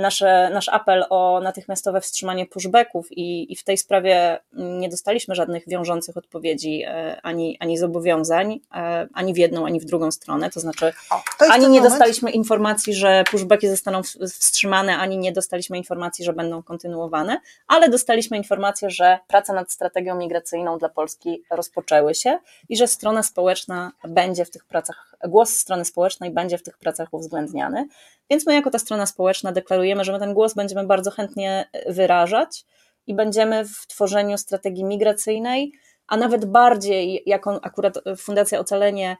nasze, 0.00 0.50
nasz 0.52 0.68
apel 0.68 1.04
o 1.10 1.40
natychmiastowe 1.40 2.00
wstrzymanie 2.00 2.46
pushbacków 2.46 3.12
i, 3.12 3.52
i 3.52 3.56
w 3.56 3.64
tej 3.64 3.78
sprawie 3.78 4.38
nie 4.52 4.88
dostaliśmy 4.88 5.34
żadnych 5.34 5.68
wiążących 5.68 6.16
odpowiedzi 6.16 6.82
e, 6.86 7.20
ani, 7.22 7.56
ani 7.60 7.78
zobowiązań, 7.78 8.60
e, 8.74 9.08
ani 9.14 9.34
w 9.34 9.36
jedną, 9.36 9.66
ani 9.66 9.80
w 9.80 9.84
drugą 9.84 10.10
stronę. 10.10 10.50
To 10.50 10.60
znaczy, 10.60 10.92
o, 11.10 11.22
to 11.38 11.44
ani 11.50 11.62
nie 11.62 11.68
moment. 11.68 11.88
dostaliśmy 11.88 12.30
informacji, 12.30 12.94
że 12.94 13.24
pushbacki 13.30 13.68
zostaną 13.68 14.02
wstrzymane, 14.02 14.96
ani 14.96 15.18
nie 15.18 15.32
dostaliśmy 15.32 15.78
informacji, 15.78 16.24
że 16.24 16.32
będą 16.32 16.62
kontynuowane, 16.62 17.40
ale 17.66 17.88
dostaliśmy 17.88 18.36
informację, 18.36 18.90
że 18.90 19.18
prace 19.28 19.52
nad 19.52 19.72
strategią 19.72 20.16
migracyjną 20.16 20.78
dla 20.78 20.88
Polski 20.88 21.42
rozpoczęły 21.50 22.14
się 22.14 22.38
i 22.68 22.76
że 22.76 22.86
strona 22.86 23.22
społeczna 23.22 23.92
będzie 24.08 24.44
w 24.44 24.50
tych 24.50 24.64
pracach, 24.64 25.13
głos 25.28 25.50
strony 25.50 25.84
społecznej 25.84 26.30
będzie 26.30 26.58
w 26.58 26.62
tych 26.62 26.78
pracach 26.78 27.08
uwzględniany. 27.14 27.88
Więc 28.30 28.46
my, 28.46 28.54
jako 28.54 28.70
ta 28.70 28.78
strona 28.78 29.06
społeczna, 29.06 29.52
deklarujemy, 29.52 30.04
że 30.04 30.12
my 30.12 30.18
ten 30.18 30.34
głos 30.34 30.54
będziemy 30.54 30.86
bardzo 30.86 31.10
chętnie 31.10 31.68
wyrażać 31.88 32.64
i 33.06 33.14
będziemy 33.14 33.64
w 33.64 33.86
tworzeniu 33.86 34.38
strategii 34.38 34.84
migracyjnej, 34.84 35.72
a 36.06 36.16
nawet 36.16 36.44
bardziej, 36.44 37.22
jako 37.26 37.60
akurat 37.62 37.98
Fundacja 38.16 38.58
Ocalenie, 38.58 39.16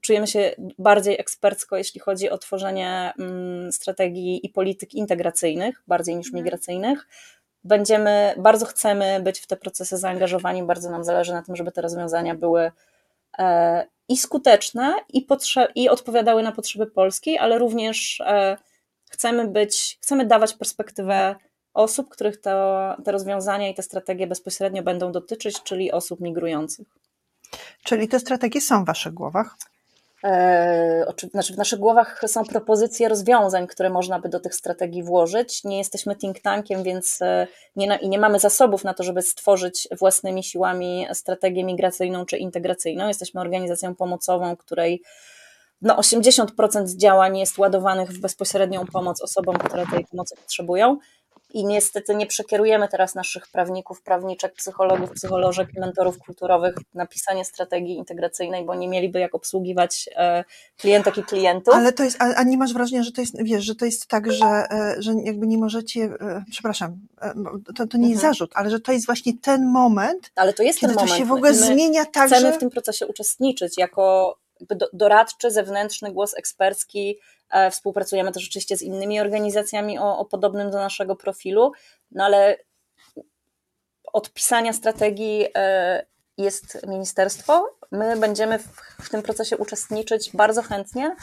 czujemy 0.00 0.26
się 0.26 0.50
bardziej 0.78 1.20
ekspercko, 1.20 1.76
jeśli 1.76 2.00
chodzi 2.00 2.30
o 2.30 2.38
tworzenie 2.38 3.12
mm, 3.18 3.72
strategii 3.72 4.46
i 4.46 4.48
polityk 4.48 4.94
integracyjnych, 4.94 5.82
bardziej 5.86 6.16
niż 6.16 6.26
mhm. 6.26 6.44
migracyjnych. 6.44 7.06
Będziemy, 7.64 8.34
bardzo 8.38 8.66
chcemy 8.66 9.20
być 9.20 9.40
w 9.40 9.46
te 9.46 9.56
procesy 9.56 9.96
zaangażowani, 9.96 10.62
bardzo 10.62 10.90
nam 10.90 11.04
zależy 11.04 11.32
na 11.32 11.42
tym, 11.42 11.56
żeby 11.56 11.72
te 11.72 11.80
rozwiązania 11.82 12.34
były 12.34 12.70
e, 13.38 13.86
i 14.08 14.16
skuteczne, 14.16 14.94
i, 15.12 15.26
i 15.74 15.88
odpowiadały 15.88 16.42
na 16.42 16.52
potrzeby 16.52 16.86
polskiej, 16.86 17.38
ale 17.38 17.58
również 17.58 18.20
e, 18.20 18.56
chcemy 19.10 19.48
być, 19.48 19.98
chcemy 20.02 20.26
dawać 20.26 20.54
perspektywę 20.54 21.36
osób, 21.74 22.08
których 22.08 22.40
to, 22.40 22.50
te 23.04 23.12
rozwiązania 23.12 23.68
i 23.68 23.74
te 23.74 23.82
strategie 23.82 24.26
bezpośrednio 24.26 24.82
będą 24.82 25.12
dotyczyć, 25.12 25.62
czyli 25.62 25.92
osób 25.92 26.20
migrujących. 26.20 26.86
Czyli 27.84 28.08
te 28.08 28.20
strategie 28.20 28.60
są 28.60 28.84
w 28.84 28.86
Waszych 28.86 29.14
głowach? 29.14 29.56
E, 30.26 31.04
znaczy 31.30 31.54
w 31.54 31.56
naszych 31.56 31.78
głowach 31.78 32.20
są 32.26 32.44
propozycje 32.44 33.08
rozwiązań, 33.08 33.66
które 33.66 33.90
można 33.90 34.20
by 34.20 34.28
do 34.28 34.40
tych 34.40 34.54
strategii 34.54 35.02
włożyć. 35.02 35.64
Nie 35.64 35.78
jesteśmy 35.78 36.16
think 36.16 36.40
tankiem, 36.40 36.82
więc 36.82 37.22
e, 37.22 37.46
nie, 37.76 37.98
i 38.02 38.08
nie 38.08 38.18
mamy 38.18 38.38
zasobów 38.38 38.84
na 38.84 38.94
to, 38.94 39.02
żeby 39.02 39.22
stworzyć 39.22 39.88
własnymi 39.98 40.44
siłami 40.44 41.06
strategię 41.12 41.64
migracyjną 41.64 42.26
czy 42.26 42.36
integracyjną. 42.36 43.08
Jesteśmy 43.08 43.40
organizacją 43.40 43.94
pomocową, 43.94 44.56
której 44.56 45.02
no 45.82 45.96
80% 45.96 46.96
działań 46.96 47.38
jest 47.38 47.58
ładowanych 47.58 48.10
w 48.10 48.20
bezpośrednią 48.20 48.86
pomoc 48.86 49.22
osobom, 49.22 49.58
które 49.58 49.84
tej 49.86 50.04
pomocy 50.10 50.36
potrzebują 50.36 50.98
i 51.54 51.64
niestety 51.64 52.14
nie 52.14 52.26
przekierujemy 52.26 52.88
teraz 52.88 53.14
naszych 53.14 53.48
prawników, 53.48 54.02
prawniczek, 54.02 54.54
psychologów, 54.54 55.10
psycholożek 55.10 55.68
i 55.76 55.80
mentorów 55.80 56.18
kulturowych 56.18 56.74
na 56.94 57.06
pisanie 57.06 57.44
strategii 57.44 57.96
integracyjnej, 57.96 58.64
bo 58.64 58.74
nie 58.74 58.88
mieliby 58.88 59.20
jak 59.20 59.34
obsługiwać 59.34 60.08
e, 60.16 60.44
klientek 60.76 61.18
i 61.18 61.22
klientów. 61.22 61.74
Ale 61.74 61.92
to 61.92 62.04
jest, 62.04 62.16
a 62.20 62.42
nie 62.42 62.58
masz 62.58 62.72
wrażenia, 62.72 63.02
że 63.02 63.12
to 63.12 63.20
jest, 63.20 63.42
wiesz, 63.42 63.64
że 63.64 63.74
to 63.74 63.84
jest 63.84 64.06
tak, 64.06 64.32
że, 64.32 64.46
e, 64.46 64.96
że 64.98 65.12
jakby 65.24 65.46
nie 65.46 65.58
możecie, 65.58 66.00
e, 66.00 66.44
przepraszam, 66.50 67.00
to, 67.76 67.86
to 67.86 67.98
nie 67.98 68.08
jest 68.08 68.24
mhm. 68.24 68.34
zarzut, 68.34 68.50
ale 68.54 68.70
że 68.70 68.80
to 68.80 68.92
jest 68.92 69.06
właśnie 69.06 69.32
ten 69.42 69.66
moment, 69.66 70.30
ale 70.34 70.52
to 70.52 70.62
jest 70.62 70.78
kiedy 70.78 70.94
ten 70.94 71.00
moment. 71.00 71.12
to 71.12 71.18
się 71.18 71.24
w 71.24 71.32
ogóle 71.32 71.54
zmienia 71.54 72.04
tak, 72.04 72.26
chcemy 72.26 72.50
że... 72.50 72.52
w 72.52 72.58
tym 72.58 72.70
procesie 72.70 73.06
uczestniczyć 73.06 73.78
jako 73.78 74.36
doradczy, 74.92 75.50
zewnętrzny 75.50 76.12
głos 76.12 76.34
ekspercki 76.38 77.18
E, 77.50 77.70
współpracujemy 77.70 78.32
też 78.32 78.46
oczywiście 78.48 78.76
z 78.76 78.82
innymi 78.82 79.20
organizacjami 79.20 79.98
o, 79.98 80.18
o 80.18 80.24
podobnym 80.24 80.70
do 80.70 80.78
naszego 80.78 81.16
profilu, 81.16 81.72
no 82.10 82.24
ale 82.24 82.56
od 84.12 84.32
pisania 84.32 84.72
strategii 84.72 85.46
e, 85.54 86.06
jest 86.38 86.86
ministerstwo. 86.86 87.68
My 87.92 88.16
będziemy 88.16 88.58
w, 88.58 88.68
w 89.02 89.10
tym 89.10 89.22
procesie 89.22 89.56
uczestniczyć 89.56 90.30
bardzo 90.34 90.62
chętnie, 90.62 91.16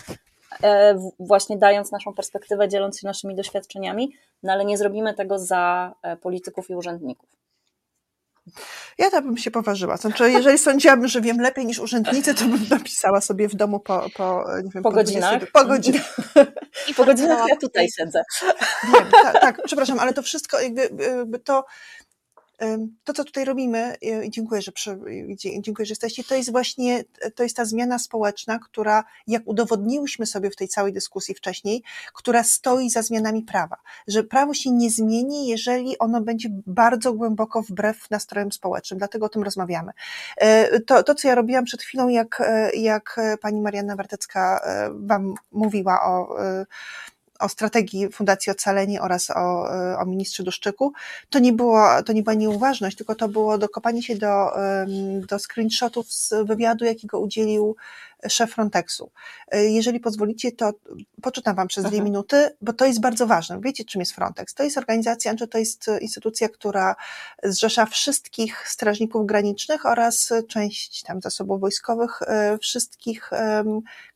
e, 0.63 0.95
właśnie 1.19 1.57
dając 1.57 1.91
naszą 1.91 2.13
perspektywę, 2.13 2.69
dzieląc 2.69 2.99
się 2.99 3.07
naszymi 3.07 3.35
doświadczeniami, 3.35 4.13
no 4.43 4.53
ale 4.53 4.65
nie 4.65 4.77
zrobimy 4.77 5.13
tego 5.13 5.39
za 5.39 5.93
polityków 6.21 6.69
i 6.69 6.75
urzędników. 6.75 7.42
Ja 8.97 9.11
to 9.11 9.21
bym 9.21 9.37
się 9.37 9.51
poważyła. 9.51 9.97
Znaczy, 9.97 10.31
jeżeli 10.31 10.57
sądziłabym, 10.57 11.07
że 11.07 11.21
wiem 11.21 11.41
lepiej 11.41 11.65
niż 11.65 11.79
urzędnicy, 11.79 12.33
to 12.33 12.45
bym 12.45 12.67
napisała 12.69 13.21
sobie 13.21 13.47
w 13.47 13.55
domu 13.55 13.79
po, 13.79 14.09
po, 14.15 14.43
nie 14.63 14.69
wiem, 14.73 14.83
po, 14.83 14.89
po 14.89 14.95
godzinach. 14.95 15.51
Po 15.51 15.65
godzinach. 15.65 16.15
I 16.87 16.93
po 16.93 17.05
godzinach 17.05 17.49
ja 17.49 17.55
tutaj 17.55 17.87
siedzę. 17.97 18.23
Wiem, 18.93 19.05
tak, 19.23 19.41
tak, 19.41 19.61
przepraszam, 19.65 19.99
ale 19.99 20.13
to 20.13 20.21
wszystko 20.21 20.61
jakby, 20.61 20.89
jakby 20.99 21.39
to 21.39 21.65
to, 23.03 23.13
co 23.13 23.23
tutaj 23.23 23.45
robimy, 23.45 23.95
i 24.23 24.29
dziękuję, 24.29 24.61
że, 24.61 24.71
przy, 24.71 24.99
dziękuję, 25.37 25.85
że 25.85 25.91
jesteście, 25.91 26.23
to 26.23 26.35
jest 26.35 26.51
właśnie, 26.51 27.03
to 27.35 27.43
jest 27.43 27.55
ta 27.55 27.65
zmiana 27.65 27.99
społeczna, 27.99 28.59
która, 28.59 29.03
jak 29.27 29.43
udowodniłyśmy 29.45 30.25
sobie 30.25 30.51
w 30.51 30.55
tej 30.55 30.67
całej 30.67 30.93
dyskusji 30.93 31.35
wcześniej, 31.35 31.83
która 32.13 32.43
stoi 32.43 32.89
za 32.89 33.01
zmianami 33.01 33.41
prawa. 33.41 33.77
Że 34.07 34.23
prawo 34.23 34.53
się 34.53 34.71
nie 34.71 34.89
zmieni, 34.89 35.47
jeżeli 35.47 35.97
ono 35.97 36.21
będzie 36.21 36.49
bardzo 36.67 37.13
głęboko 37.13 37.61
wbrew 37.61 38.11
nastrojom 38.11 38.51
społecznym, 38.51 38.97
dlatego 38.97 39.25
o 39.25 39.29
tym 39.29 39.43
rozmawiamy. 39.43 39.91
E, 40.37 40.79
to, 40.79 41.03
to 41.03 41.15
co 41.15 41.27
ja 41.27 41.35
robiłam 41.35 41.65
przed 41.65 41.81
chwilą, 41.81 42.09
jak, 42.09 42.41
jak 42.73 43.19
pani 43.41 43.61
Marianna 43.61 43.95
Wartecka 43.95 44.59
e, 44.63 44.89
Wam 44.93 45.33
mówiła 45.51 46.03
o 46.05 46.37
o 47.39 47.49
strategii 47.49 48.11
Fundacji 48.11 48.51
Ocalenie 48.51 49.01
oraz 49.01 49.29
o, 49.29 49.67
o 49.99 50.05
ministrze 50.05 50.43
Duszczyku, 50.43 50.93
to 51.29 51.39
nie, 51.39 51.53
było, 51.53 52.03
to 52.05 52.13
nie 52.13 52.23
była 52.23 52.33
nieuważność, 52.33 52.97
tylko 52.97 53.15
to 53.15 53.27
było 53.27 53.57
dokopanie 53.57 54.03
się 54.03 54.15
do, 54.15 54.51
do 55.29 55.39
screenshotów 55.39 56.13
z 56.13 56.33
wywiadu, 56.47 56.85
jakiego 56.85 57.19
udzielił 57.19 57.75
szef 58.29 58.53
Frontexu. 58.53 59.11
Jeżeli 59.51 59.99
pozwolicie, 59.99 60.51
to 60.51 60.71
poczytam 61.21 61.55
Wam 61.55 61.67
przez 61.67 61.83
dwie 61.83 61.97
mhm. 61.97 62.05
minuty, 62.05 62.49
bo 62.61 62.73
to 62.73 62.85
jest 62.85 63.01
bardzo 63.01 63.27
ważne. 63.27 63.61
Wiecie, 63.61 63.85
czym 63.85 63.99
jest 63.99 64.11
Frontex? 64.11 64.53
To 64.53 64.63
jest 64.63 64.77
organizacja, 64.77 65.35
czy 65.35 65.47
to 65.47 65.57
jest 65.57 65.85
instytucja, 66.01 66.49
która 66.49 66.95
zrzesza 67.43 67.85
wszystkich 67.85 68.67
strażników 68.67 69.25
granicznych 69.25 69.85
oraz 69.85 70.33
część 70.47 71.03
tam 71.03 71.21
zasobów 71.21 71.61
wojskowych 71.61 72.21
e, 72.21 72.57
wszystkich 72.57 73.29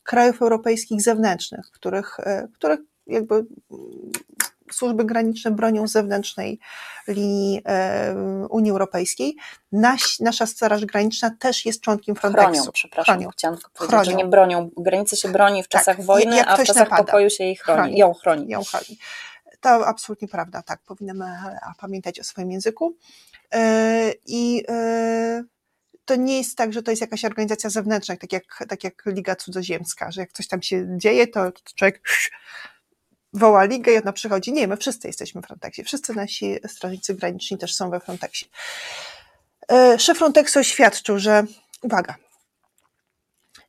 krajów 0.02 0.42
europejskich 0.42 1.02
zewnętrznych, 1.02 1.70
których, 1.70 2.20
e, 2.20 2.48
których 2.54 2.80
jakby 3.08 3.34
mm, 3.34 3.48
służby 4.72 5.04
graniczne 5.04 5.50
bronią 5.50 5.86
zewnętrznej 5.86 6.58
linii 7.08 7.62
Unii 8.50 8.70
Europejskiej. 8.70 9.36
Naś, 9.72 10.20
nasza 10.20 10.46
Straż 10.46 10.84
Graniczna 10.84 11.30
też 11.38 11.66
jest 11.66 11.80
członkiem 11.80 12.16
Frontexu. 12.16 12.52
Chronią, 12.52 12.72
przepraszam, 12.72 13.14
chronią. 13.14 13.30
chciałam 13.30 13.56
tylko 13.56 13.70
powiedzieć, 13.70 13.90
chronią. 13.90 14.10
że 14.10 14.16
nie 14.16 14.26
bronią. 14.26 14.70
Granicy 14.76 15.16
się 15.16 15.28
broni 15.28 15.62
w 15.62 15.68
tak, 15.68 15.80
czasach 15.80 15.96
tak, 15.96 16.06
wojny, 16.06 16.46
a 16.46 16.56
w 16.56 16.64
czasach 16.64 16.90
napada. 16.90 17.04
pokoju 17.04 17.30
się 17.30 17.44
jej 17.44 17.56
chroni. 17.56 17.80
chroni. 17.80 17.98
Ją 17.98 18.14
chroni. 18.14 18.48
Ją 18.48 18.64
chroni. 18.64 18.98
To 19.60 19.86
absolutnie 19.86 20.28
prawda, 20.28 20.62
tak. 20.62 20.82
Powinnamy 20.82 21.24
e, 21.24 21.58
pamiętać 21.78 22.20
o 22.20 22.24
swoim 22.24 22.50
języku. 22.50 22.96
E, 23.54 24.12
I 24.26 24.64
e, 24.68 25.44
to 26.04 26.16
nie 26.16 26.38
jest 26.38 26.56
tak, 26.56 26.72
że 26.72 26.82
to 26.82 26.90
jest 26.90 27.00
jakaś 27.00 27.24
organizacja 27.24 27.70
zewnętrzna, 27.70 28.16
tak 28.16 28.32
jak, 28.32 28.64
tak 28.68 28.84
jak 28.84 29.02
Liga 29.06 29.36
Cudzoziemska, 29.36 30.10
że 30.10 30.20
jak 30.20 30.32
coś 30.32 30.48
tam 30.48 30.62
się 30.62 30.86
dzieje, 30.96 31.26
to 31.26 31.52
człowiek 31.74 32.02
woła 33.32 33.64
ligę 33.64 33.92
i 33.92 34.02
ona 34.02 34.12
przychodzi. 34.12 34.52
Nie, 34.52 34.68
my 34.68 34.76
wszyscy 34.76 35.06
jesteśmy 35.08 35.42
w 35.42 35.46
Frontexie. 35.46 35.84
Wszyscy 35.84 36.14
nasi 36.14 36.56
strażnicy 36.68 37.14
graniczni 37.14 37.58
też 37.58 37.74
są 37.74 37.90
we 37.90 38.00
Frontexie. 38.00 38.48
E, 39.72 39.98
szef 39.98 40.18
Frontexu 40.18 40.58
oświadczył, 40.58 41.18
że 41.18 41.44
uwaga, 41.82 42.14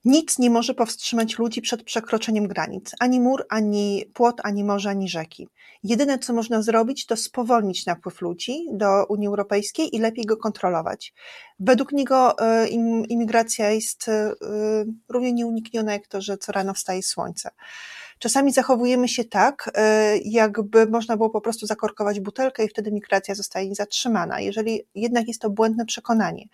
nic 0.06 0.40
nie 0.40 0.50
może 0.50 0.74
powstrzymać 0.74 1.38
ludzi 1.38 1.62
przed 1.62 1.84
przekroczeniem 1.84 2.48
granic. 2.48 2.92
Ani 3.00 3.20
mur, 3.20 3.46
ani 3.50 4.06
płot, 4.14 4.36
ani 4.44 4.64
morze, 4.64 4.90
ani 4.90 5.10
rzeki. 5.10 5.48
Jedyne, 5.84 6.20
co 6.20 6.34
można 6.34 6.62
zrobić, 6.62 7.06
to 7.06 7.16
spowolnić 7.18 7.86
napływ 7.86 8.22
ludzi 8.22 8.66
do 8.72 9.06
Unii 9.06 9.28
Europejskiej 9.28 9.96
i 9.96 10.00
lepiej 10.00 10.26
go 10.26 10.38
kontrolować. 10.38 11.14
Według 11.60 11.92
niego 11.92 12.40
e, 12.40 12.68
im- 12.68 13.06
imigracja 13.06 13.70
jest 13.70 14.10
e, 14.10 14.34
równie 15.10 15.34
nieunikniona 15.34 15.94
jak 15.94 16.08
to, 16.08 16.22
że 16.22 16.38
co 16.38 16.52
rano 16.52 16.74
wstaje 16.74 17.04
słońce. 17.04 17.50
Czasami 18.20 18.54
zachowujemy 18.54 19.08
się 19.08 19.24
tak, 19.24 19.72
e, 19.76 20.18
jakby 20.18 20.88
można 20.88 21.18
było 21.18 21.30
po 21.30 21.42
prostu 21.42 21.66
zakorkować 21.66 22.20
butelkę 22.20 22.66
i 22.66 22.70
wtedy 22.70 22.92
migracja 22.92 23.36
zostaje 23.36 23.76
zatrzymana. 23.76 24.40
Jeżeli 24.40 24.84
jednak 24.96 25.28
jest 25.28 25.42
to 25.42 25.50
błędne 25.50 25.86
przekonanie. 25.86 26.46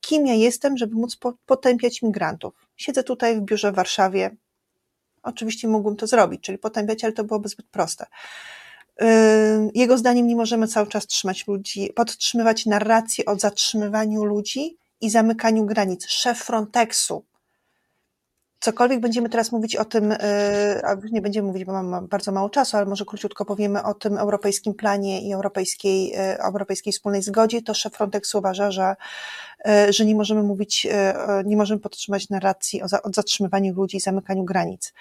Kim 0.00 0.26
ja 0.26 0.34
jestem, 0.34 0.76
żeby 0.76 0.94
móc 0.94 1.16
po- 1.16 1.34
potępiać 1.46 2.02
migrantów? 2.02 2.54
Siedzę 2.76 3.02
tutaj 3.02 3.36
w 3.36 3.40
biurze 3.40 3.72
w 3.72 3.74
Warszawie. 3.74 4.36
Oczywiście 5.22 5.68
mógłbym 5.68 5.96
to 5.96 6.06
zrobić, 6.06 6.40
czyli 6.40 6.58
potępiać, 6.58 7.04
ale 7.04 7.12
to 7.12 7.24
byłoby 7.24 7.48
zbyt 7.48 7.66
proste. 7.66 8.06
Yy, 9.00 9.06
Jego 9.74 9.98
zdaniem 9.98 10.26
nie 10.26 10.36
możemy 10.36 10.68
cały 10.68 10.86
czas 10.86 11.06
trzymać 11.06 11.46
ludzi, 11.46 11.92
podtrzymywać 11.94 12.66
narrację 12.66 13.24
o 13.24 13.38
zatrzymywaniu 13.38 14.24
ludzi 14.24 14.76
i 15.00 15.10
zamykaniu 15.10 15.66
granic. 15.66 16.06
Szef 16.06 16.38
Frontexu, 16.38 17.24
cokolwiek 18.62 19.00
będziemy 19.00 19.28
teraz 19.28 19.52
mówić 19.52 19.76
o 19.76 19.84
tym, 19.84 20.14
już 21.02 21.12
nie 21.12 21.22
będziemy 21.22 21.48
mówić, 21.48 21.64
bo 21.64 21.72
mam 21.82 22.08
bardzo 22.08 22.32
mało 22.32 22.50
czasu, 22.50 22.76
ale 22.76 22.86
może 22.86 23.04
króciutko 23.04 23.44
powiemy 23.44 23.82
o 23.82 23.94
tym 23.94 24.18
europejskim 24.18 24.74
planie 24.74 25.22
i 25.22 25.32
europejskiej, 25.32 26.08
yy, 26.08 26.38
europejskiej 26.38 26.92
wspólnej 26.92 27.22
zgodzie, 27.22 27.62
to 27.62 27.74
szef 27.74 27.92
Frontexu 27.92 28.38
uważa, 28.38 28.70
że, 28.70 28.96
yy, 29.64 29.92
że 29.92 30.04
nie 30.04 30.14
możemy 30.14 30.42
mówić, 30.42 30.86
nie 31.44 31.56
możemy 31.56 31.80
podtrzymać 31.80 32.28
narracji 32.28 32.82
o, 32.82 32.88
za, 32.88 33.02
o 33.02 33.12
zatrzymywaniu 33.12 33.74
ludzi 33.74 33.96
i 33.96 34.00
zamykaniu 34.00 34.44
granic. 34.44 34.92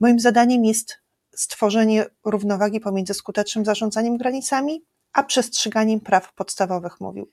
Moim 0.00 0.20
zadaniem 0.20 0.64
jest 0.64 0.98
stworzenie 1.34 2.06
równowagi 2.24 2.80
pomiędzy 2.80 3.14
skutecznym 3.14 3.64
zarządzaniem 3.64 4.16
granicami, 4.16 4.84
a 5.12 5.22
przestrzeganiem 5.22 6.00
praw 6.00 6.32
podstawowych, 6.34 7.00
mówił. 7.00 7.32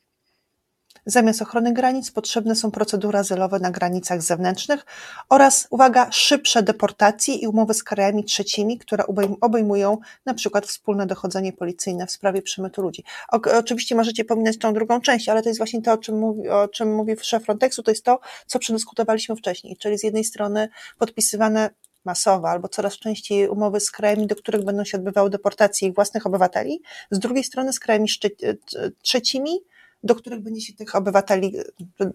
Zamiast 1.05 1.41
ochrony 1.41 1.73
granic 1.73 2.11
potrzebne 2.11 2.55
są 2.55 2.71
procedury 2.71 3.17
azylowe 3.17 3.59
na 3.59 3.71
granicach 3.71 4.21
zewnętrznych 4.21 4.85
oraz, 5.29 5.67
uwaga, 5.69 6.11
szybsze 6.11 6.63
deportacje 6.63 7.35
i 7.35 7.47
umowy 7.47 7.73
z 7.73 7.83
krajami 7.83 8.23
trzecimi, 8.23 8.77
które 8.77 9.03
obejmują 9.41 9.97
na 10.25 10.33
przykład 10.33 10.65
wspólne 10.65 11.05
dochodzenie 11.05 11.53
policyjne 11.53 12.07
w 12.07 12.11
sprawie 12.11 12.41
przemytu 12.41 12.81
ludzi. 12.81 13.03
O, 13.31 13.39
oczywiście 13.57 13.95
możecie 13.95 14.25
pominąć 14.25 14.57
tą 14.59 14.73
drugą 14.73 15.01
część, 15.01 15.29
ale 15.29 15.43
to 15.43 15.49
jest 15.49 15.59
właśnie 15.59 15.81
to, 15.81 15.91
o 15.93 15.97
czym, 15.97 16.19
mówi, 16.19 16.49
o 16.49 16.67
czym 16.67 16.95
mówi 16.95 17.15
szef 17.21 17.43
Frontexu, 17.43 17.83
to 17.83 17.91
jest 17.91 18.05
to, 18.05 18.19
co 18.45 18.59
przedyskutowaliśmy 18.59 19.35
wcześniej, 19.35 19.77
czyli 19.77 19.97
z 19.97 20.03
jednej 20.03 20.23
strony 20.23 20.69
podpisywane 20.97 21.69
masowe 22.05 22.49
albo 22.49 22.67
coraz 22.67 22.97
częściej 22.97 23.47
umowy 23.47 23.79
z 23.79 23.91
krajami, 23.91 24.27
do 24.27 24.35
których 24.35 24.65
będą 24.65 24.83
się 24.83 24.97
odbywały 24.97 25.29
deportacje 25.29 25.87
ich 25.87 25.95
własnych 25.95 26.25
obywateli, 26.25 26.81
z 27.11 27.19
drugiej 27.19 27.43
strony 27.43 27.73
z 27.73 27.79
krajami 27.79 28.07
trzecimi, 29.01 29.59
do 30.03 30.15
których 30.15 30.39
będzie 30.39 30.61
się 30.61 30.73
tych 30.73 30.95
obywateli, 30.95 31.53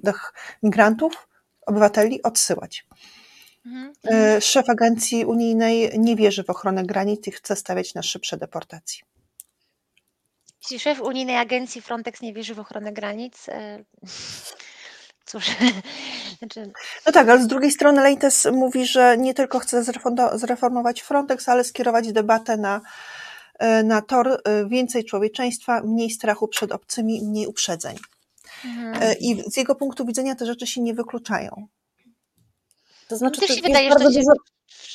tych 0.05 0.33
migrantów, 0.63 1.29
obywateli 1.67 2.23
odsyłać. 2.23 2.87
Mhm. 3.67 4.41
Szef 4.41 4.71
agencji 4.71 5.25
unijnej 5.25 5.91
nie 5.99 6.17
wierzy 6.17 6.45
w 6.45 6.51
ochronę 6.51 6.85
granic 6.85 7.27
i 7.27 7.31
chce 7.31 7.57
stawiać 7.57 7.95
na 7.95 8.03
szybsze 8.03 8.37
deportacje. 8.37 9.03
Jeśli 10.63 10.81
szef 10.81 11.01
unijnej 11.01 11.37
agencji 11.37 11.83
Frontex 11.83 12.21
nie 12.21 12.33
wierzy 12.33 12.55
w 12.55 12.61
ochronę 12.61 12.93
granic, 12.93 13.47
cóż. 15.27 15.47
Znaczy... 16.39 16.73
No 17.07 17.13
tak, 17.13 17.29
ale 17.29 17.43
z 17.43 17.47
drugiej 17.47 17.71
strony 17.71 18.03
Leites 18.03 18.49
mówi, 18.53 18.87
że 18.87 19.19
nie 19.19 19.35
tylko 19.35 19.59
chce 19.59 19.85
zreformować 20.35 21.03
Frontex, 21.03 21.49
ale 21.49 21.65
skierować 21.65 22.13
debatę 22.13 22.57
na 22.57 22.81
E, 22.81 22.81
na 23.85 24.03
tor 24.03 24.43
e, 24.45 24.67
więcej 24.69 25.05
człowieczeństwa, 25.05 25.83
mniej 25.83 26.11
strachu 26.11 26.49
przed 26.49 26.73
obcymi, 26.73 27.23
mniej 27.23 27.47
uprzedzeń. 27.47 27.97
Mhm. 28.65 29.03
E, 29.03 29.15
I 29.15 29.51
z 29.51 29.57
jego 29.57 29.75
punktu 29.75 30.07
widzenia 30.07 30.35
te 30.35 30.47
rzeczy 30.47 30.67
się 30.67 30.81
nie 30.81 30.95
wykluczają. 30.95 31.67
To 33.09 33.17
znaczy, 33.17 33.41
to 33.41 33.47
jest 33.47 33.63
wydaje, 33.63 33.91
bardzo, 33.91 34.11
się... 34.13 34.19
dużo, 34.19 34.33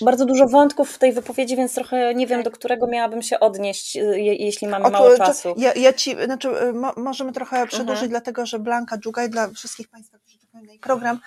bardzo 0.02 0.26
dużo 0.26 0.48
wątków 0.48 0.92
w 0.92 0.98
tej 0.98 1.14
wypowiedzi, 1.14 1.56
więc 1.56 1.76
trochę 1.76 2.16
nie 2.16 2.28
wiem, 2.28 2.44
do 2.44 2.52
którego 2.52 2.88
miałabym 2.88 3.22
się 3.22 3.40
odnieść, 3.40 3.96
je, 3.96 4.36
jeśli 4.36 4.68
mamy 4.68 4.86
o, 4.86 4.90
mało 4.90 5.18
czasu. 5.18 5.54
Ja, 5.58 5.74
ja 5.74 5.94
ci, 5.94 6.16
znaczy, 6.26 6.50
mo, 6.74 6.94
możemy 6.98 7.32
trochę 7.32 7.68
przedłużyć, 7.68 8.04
mhm. 8.04 8.10
dlatego 8.10 8.46
że 8.46 8.60
Blanka 8.60 8.98
Dżugaj 8.98 9.30
dla 9.30 9.48
wszystkich 9.48 9.88
Państwa, 9.88 10.18
którzy 10.18 10.40
czekają 10.40 10.66
na 10.66 10.72
jej 10.72 10.80
program, 10.80 11.20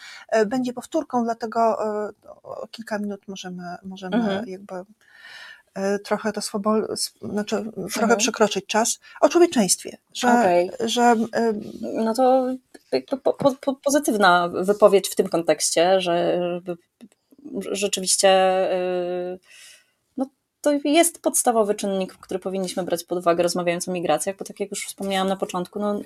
będzie 0.46 0.72
powtórką, 0.72 1.24
dlatego 1.24 1.78
o 2.42 2.68
kilka 2.70 2.98
minut 2.98 3.28
możemy, 3.28 3.62
możemy 3.82 4.16
mhm. 4.16 4.48
jakby 4.48 4.74
E, 4.74 4.84
trochę 6.04 6.32
to 6.32 6.40
swobol, 6.40 6.88
znaczy 7.22 7.56
mhm. 7.56 7.88
trochę 7.88 8.16
przekroczyć 8.16 8.66
czas 8.66 9.00
o 9.20 9.28
człowieczeństwie, 9.28 9.96
że, 10.12 10.28
okay. 10.28 10.88
że 10.88 11.02
e, 11.32 11.52
no 11.82 12.14
to 12.14 12.54
po, 13.22 13.32
po, 13.32 13.54
po, 13.54 13.74
pozytywna 13.74 14.48
wypowiedź 14.48 15.08
w 15.08 15.14
tym 15.14 15.28
kontekście, 15.28 16.00
że 16.00 16.40
rzeczywiście 17.60 18.28
e, 18.28 19.38
no, 20.16 20.26
to 20.60 20.72
jest 20.84 21.22
podstawowy 21.22 21.74
czynnik, 21.74 22.14
który 22.14 22.40
powinniśmy 22.40 22.82
brać 22.82 23.04
pod 23.04 23.18
uwagę 23.18 23.42
rozmawiając 23.42 23.88
o 23.88 23.92
migracjach, 23.92 24.36
bo 24.36 24.44
tak 24.44 24.60
jak 24.60 24.70
już 24.70 24.86
wspomniałam 24.86 25.28
na 25.28 25.36
początku, 25.36 25.78
no, 25.78 26.00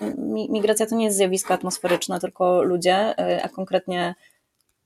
migracja 0.51 0.87
to 0.87 0.97
nie 0.97 1.05
jest 1.05 1.17
zjawisko 1.17 1.55
atmosferyczne, 1.55 2.21
tylko 2.21 2.63
ludzie, 2.63 3.15
a 3.43 3.49
konkretnie 3.49 4.15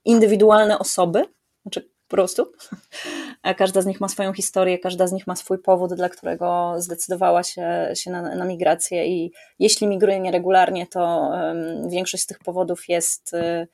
indywidualne 0.05 0.79
osoby, 0.79 1.25
znaczy 1.63 1.92
po 2.13 2.17
prostu. 2.17 2.53
Każda 3.57 3.81
z 3.81 3.87
nich 3.87 4.01
ma 4.01 4.09
swoją 4.09 4.33
historię, 4.33 4.79
każda 4.79 5.07
z 5.07 5.13
nich 5.13 5.27
ma 5.27 5.37
swój 5.37 5.59
powód, 5.59 5.95
dla 5.95 6.09
którego 6.09 6.75
zdecydowała 6.77 7.43
się, 7.43 7.91
się 7.95 8.11
na, 8.11 8.35
na 8.35 8.45
migrację 8.45 9.07
i 9.07 9.33
jeśli 9.59 9.87
migruje 9.87 10.21
nieregularnie, 10.21 10.87
to 10.87 11.31
um, 11.33 11.91
większość 11.91 12.23
z 12.23 12.27
tych 12.27 12.39
powodów 12.39 12.89
jest 12.89 13.35
y, 13.35 13.69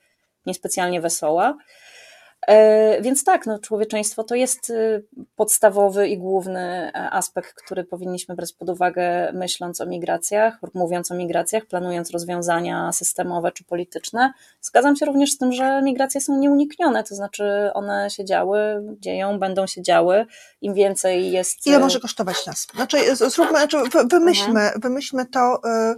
niespecjalnie 0.45 1.01
wesoła. 1.01 1.57
E, 2.49 3.01
więc 3.01 3.23
tak, 3.23 3.45
no, 3.45 3.59
człowieczeństwo 3.59 4.23
to 4.23 4.35
jest 4.35 4.69
y, 4.69 5.03
podstawowy 5.35 6.07
i 6.07 6.17
główny 6.17 6.59
e, 6.59 7.09
aspekt, 7.11 7.53
który 7.53 7.83
powinniśmy 7.83 8.35
brać 8.35 8.53
pod 8.53 8.69
uwagę, 8.69 9.31
myśląc 9.33 9.81
o 9.81 9.85
migracjach, 9.85 10.59
mówiąc 10.73 11.11
o 11.11 11.15
migracjach, 11.15 11.65
planując 11.65 12.11
rozwiązania 12.11 12.91
systemowe 12.91 13.51
czy 13.51 13.63
polityczne. 13.63 14.33
Zgadzam 14.61 14.95
się 14.95 15.05
również 15.05 15.31
z 15.31 15.37
tym, 15.37 15.51
że 15.51 15.81
migracje 15.81 16.21
są 16.21 16.39
nieuniknione, 16.39 17.03
to 17.03 17.15
znaczy 17.15 17.71
one 17.73 18.09
się 18.09 18.25
działy, 18.25 18.83
dzieją, 18.99 19.39
będą 19.39 19.67
się 19.67 19.81
działy. 19.81 20.25
Im 20.61 20.73
więcej 20.73 21.31
jest. 21.31 21.67
Ile 21.67 21.77
y, 21.77 21.79
może 21.79 21.99
kosztować 21.99 22.45
nas? 22.45 22.67
Znaczy, 22.75 23.15
zróbmy, 23.15 23.57
znaczy 23.57 23.77
wymyślmy, 24.09 24.61
mhm. 24.61 24.81
wymyślmy 24.81 25.25
to, 25.25 25.61
y, 25.93 25.95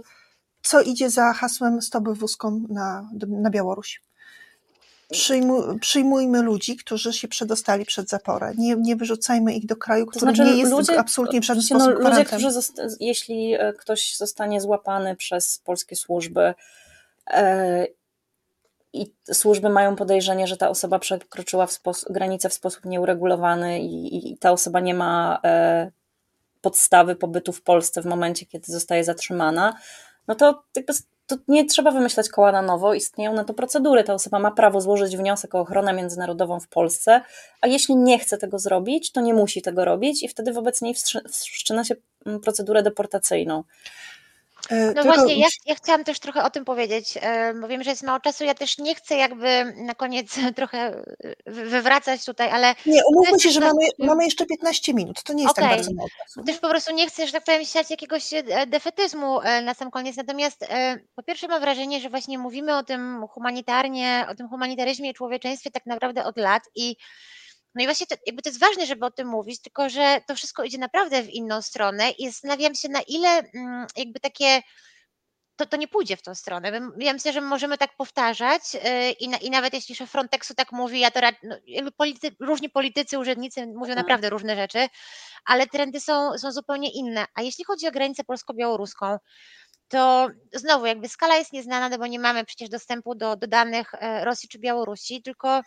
co 0.62 0.80
idzie 0.80 1.10
za 1.10 1.32
hasłem 1.32 1.82
Stop 1.82 2.08
wózką 2.08 2.62
na, 2.68 3.08
na 3.28 3.50
Białoruś 3.50 4.11
przyjmuj, 5.12 5.78
przyjmujmy 5.80 6.42
ludzi, 6.42 6.76
którzy 6.76 7.12
się 7.12 7.28
przedostali 7.28 7.84
przed 7.84 8.08
zaporę. 8.08 8.52
Nie, 8.58 8.76
nie 8.76 8.96
wyrzucajmy 8.96 9.54
ich 9.54 9.66
do 9.66 9.76
kraju, 9.76 10.06
który 10.06 10.26
to 10.26 10.34
znaczy, 10.34 10.50
nie 10.50 10.58
jest 10.58 10.72
ludzie, 10.72 10.98
absolutnie 10.98 11.40
w 11.40 11.44
żaden 11.44 11.62
no, 11.70 11.80
sposób 11.80 12.02
no, 12.02 12.10
Ludzie, 12.10 12.24
którzy 12.24 12.48
jeśli 13.00 13.54
e, 13.54 13.72
ktoś 13.72 14.16
zostanie 14.16 14.60
złapany 14.60 15.16
przez 15.16 15.58
polskie 15.58 15.96
służby 15.96 16.54
e, 17.30 17.86
i 18.92 19.12
służby 19.32 19.68
mają 19.68 19.96
podejrzenie, 19.96 20.46
że 20.46 20.56
ta 20.56 20.68
osoba 20.68 20.98
przekroczyła 20.98 21.66
w 21.66 21.80
granicę 22.10 22.48
w 22.48 22.52
sposób 22.52 22.84
nieuregulowany 22.84 23.80
i, 23.80 24.32
i 24.32 24.38
ta 24.38 24.52
osoba 24.52 24.80
nie 24.80 24.94
ma 24.94 25.40
e, 25.44 25.90
podstawy 26.60 27.16
pobytu 27.16 27.52
w 27.52 27.62
Polsce 27.62 28.02
w 28.02 28.06
momencie, 28.06 28.46
kiedy 28.46 28.72
zostaje 28.72 29.04
zatrzymana, 29.04 29.74
no 30.28 30.34
to 30.34 30.64
jakby 30.76 30.92
to 31.36 31.42
nie 31.48 31.64
trzeba 31.64 31.90
wymyślać 31.90 32.28
koła 32.28 32.52
na 32.52 32.62
nowo, 32.62 32.94
istnieją 32.94 33.32
na 33.32 33.44
to 33.44 33.54
procedury. 33.54 34.04
Ta 34.04 34.14
osoba 34.14 34.38
ma 34.38 34.50
prawo 34.50 34.80
złożyć 34.80 35.16
wniosek 35.16 35.54
o 35.54 35.60
ochronę 35.60 35.92
międzynarodową 35.92 36.60
w 36.60 36.68
Polsce, 36.68 37.20
a 37.60 37.66
jeśli 37.66 37.96
nie 37.96 38.18
chce 38.18 38.38
tego 38.38 38.58
zrobić, 38.58 39.12
to 39.12 39.20
nie 39.20 39.34
musi 39.34 39.62
tego 39.62 39.84
robić 39.84 40.22
i 40.22 40.28
wtedy 40.28 40.52
wobec 40.52 40.82
niej 40.82 40.94
wszczyna 41.30 41.84
się 41.84 41.94
mm, 42.26 42.40
procedurę 42.40 42.82
deportacyjną. 42.82 43.64
E, 44.70 44.86
no 44.86 45.02
Tylko... 45.02 45.02
właśnie, 45.02 45.38
ja, 45.38 45.46
ja 45.66 45.74
chciałam 45.74 46.04
też 46.04 46.20
trochę 46.20 46.42
o 46.42 46.50
tym 46.50 46.64
powiedzieć, 46.64 47.18
e, 47.20 47.54
bo 47.54 47.68
wiem, 47.68 47.82
że 47.82 47.90
jest 47.90 48.02
mało 48.02 48.20
czasu. 48.20 48.44
Ja 48.44 48.54
też 48.54 48.78
nie 48.78 48.94
chcę 48.94 49.16
jakby 49.16 49.74
na 49.76 49.94
koniec 49.94 50.38
trochę 50.56 50.78
e, 50.78 51.04
wywracać 51.46 52.24
tutaj, 52.24 52.50
ale. 52.50 52.74
Nie, 52.86 53.00
umówmy 53.06 53.40
się, 53.40 53.50
że 53.50 53.60
mamy, 53.60 53.88
mamy 53.98 54.24
jeszcze 54.24 54.46
15 54.46 54.94
minut. 54.94 55.22
To 55.22 55.32
nie 55.32 55.42
jest 55.42 55.58
okay. 55.58 55.68
tak 55.68 55.76
bardzo 55.76 55.94
mało 55.94 56.08
czasu. 56.18 56.44
Też 56.44 56.58
po 56.58 56.68
prostu 56.68 56.94
nie 56.94 57.06
chcę, 57.06 57.26
że 57.26 57.32
tak 57.32 57.44
powiem, 57.44 57.64
siać 57.64 57.90
jakiegoś 57.90 58.30
defetyzmu 58.66 59.40
na 59.62 59.74
sam 59.74 59.90
koniec. 59.90 60.16
Natomiast 60.16 60.66
po 61.14 61.22
pierwsze 61.22 61.48
mam 61.48 61.60
wrażenie, 61.60 62.00
że 62.00 62.10
właśnie 62.10 62.38
mówimy 62.38 62.76
o 62.76 62.82
tym 62.82 63.26
humanitarnie, 63.30 64.26
o 64.30 64.34
tym 64.34 64.48
humanitaryzmie 64.48 65.10
i 65.10 65.14
człowieczeństwie 65.14 65.70
tak 65.70 65.86
naprawdę 65.86 66.24
od 66.24 66.36
lat 66.36 66.62
i 66.74 66.96
No 67.74 67.82
i 67.82 67.86
właśnie 67.86 68.06
to, 68.06 68.14
jakby 68.26 68.42
to 68.42 68.48
jest 68.48 68.60
ważne, 68.60 68.86
żeby 68.86 69.06
o 69.06 69.10
tym 69.10 69.28
mówić, 69.28 69.62
tylko 69.62 69.88
że 69.88 70.20
to 70.26 70.34
wszystko 70.34 70.64
idzie 70.64 70.78
naprawdę 70.78 71.22
w 71.22 71.30
inną 71.30 71.62
stronę 71.62 72.10
i 72.10 72.26
zastanawiam 72.26 72.74
się, 72.74 72.88
na 72.88 73.00
ile 73.02 73.28
mm, 73.28 73.86
jakby 73.96 74.20
takie 74.20 74.62
to, 75.56 75.66
to 75.66 75.76
nie 75.76 75.88
pójdzie 75.88 76.16
w 76.16 76.22
tą 76.22 76.34
stronę. 76.34 76.80
Ja 76.98 77.12
myślę, 77.12 77.32
że 77.32 77.40
możemy 77.40 77.78
tak 77.78 77.96
powtarzać 77.96 78.74
yy, 78.74 79.10
i, 79.10 79.28
na, 79.28 79.36
i 79.36 79.50
nawet 79.50 79.74
jeśli 79.74 79.94
szef 79.94 80.10
Frontexu 80.10 80.54
tak 80.54 80.72
mówi, 80.72 81.00
ja 81.00 81.10
to 81.10 81.20
no, 81.42 81.56
jakby 81.66 81.92
politycy, 81.92 82.36
różni 82.40 82.70
politycy, 82.70 83.18
urzędnicy 83.18 83.66
mówią 83.66 83.80
Mhm. 83.80 83.98
naprawdę 83.98 84.30
różne 84.30 84.56
rzeczy, 84.56 84.88
ale 85.44 85.66
trendy 85.66 86.00
są, 86.00 86.38
są 86.38 86.52
zupełnie 86.52 86.90
inne. 86.90 87.26
A 87.34 87.42
jeśli 87.42 87.64
chodzi 87.64 87.88
o 87.88 87.90
granicę 87.90 88.24
polsko-białoruską, 88.24 89.18
to 89.88 90.28
znowu 90.54 90.86
jakby 90.86 91.08
skala 91.08 91.36
jest 91.36 91.52
nieznana, 91.52 91.88
no 91.88 91.98
bo 91.98 92.06
nie 92.06 92.18
mamy 92.18 92.44
przecież 92.44 92.68
dostępu 92.68 93.14
do, 93.14 93.36
do 93.36 93.46
danych 93.46 93.94
e, 93.94 94.24
Rosji 94.24 94.48
czy 94.48 94.58
Białorusi, 94.58 95.22
tylko 95.22 95.60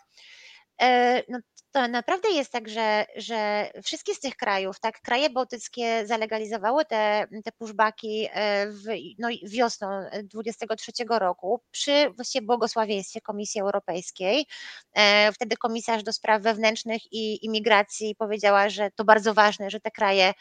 e, 0.82 1.22
no, 1.28 1.38
to 1.76 1.88
naprawdę 1.88 2.28
jest 2.28 2.52
tak, 2.52 2.68
że, 2.68 3.06
że 3.16 3.70
wszystkie 3.82 4.14
z 4.14 4.20
tych 4.20 4.36
krajów, 4.36 4.80
tak, 4.80 5.00
kraje 5.00 5.30
bałtyckie 5.30 6.06
zalegalizowały 6.06 6.84
te, 6.84 7.26
te 7.44 7.52
pushbacki 7.52 8.28
e, 8.32 8.66
w, 8.70 8.84
no, 9.18 9.28
wiosną 9.42 9.88
23 10.22 10.92
roku 11.08 11.60
przy 11.70 12.10
właściwie 12.10 12.46
błogosławieństwie 12.46 13.20
Komisji 13.20 13.60
Europejskiej. 13.60 14.46
E, 14.94 15.32
Wtedy 15.32 15.56
komisarz 15.56 16.02
do 16.02 16.12
spraw 16.12 16.42
wewnętrznych 16.42 17.12
i 17.12 17.44
imigracji 17.46 18.14
powiedziała, 18.14 18.68
że 18.68 18.90
to 18.90 19.04
bardzo 19.04 19.34
ważne, 19.34 19.70
że 19.70 19.80
te 19.80 19.90
kraje, 19.90 20.34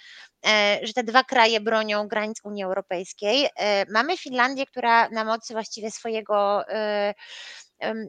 e, 0.45 0.80
że 0.84 0.94
te 0.94 1.03
dwa 1.03 1.24
kraje 1.24 1.60
bronią 1.60 2.07
granic 2.07 2.38
Unii 2.44 2.64
Europejskiej. 2.64 3.49
Mamy 3.90 4.18
Finlandię, 4.18 4.66
która 4.66 5.10
na 5.10 5.26
mocy 5.26 5.53
właściwie 5.53 5.91
swojego 5.91 6.64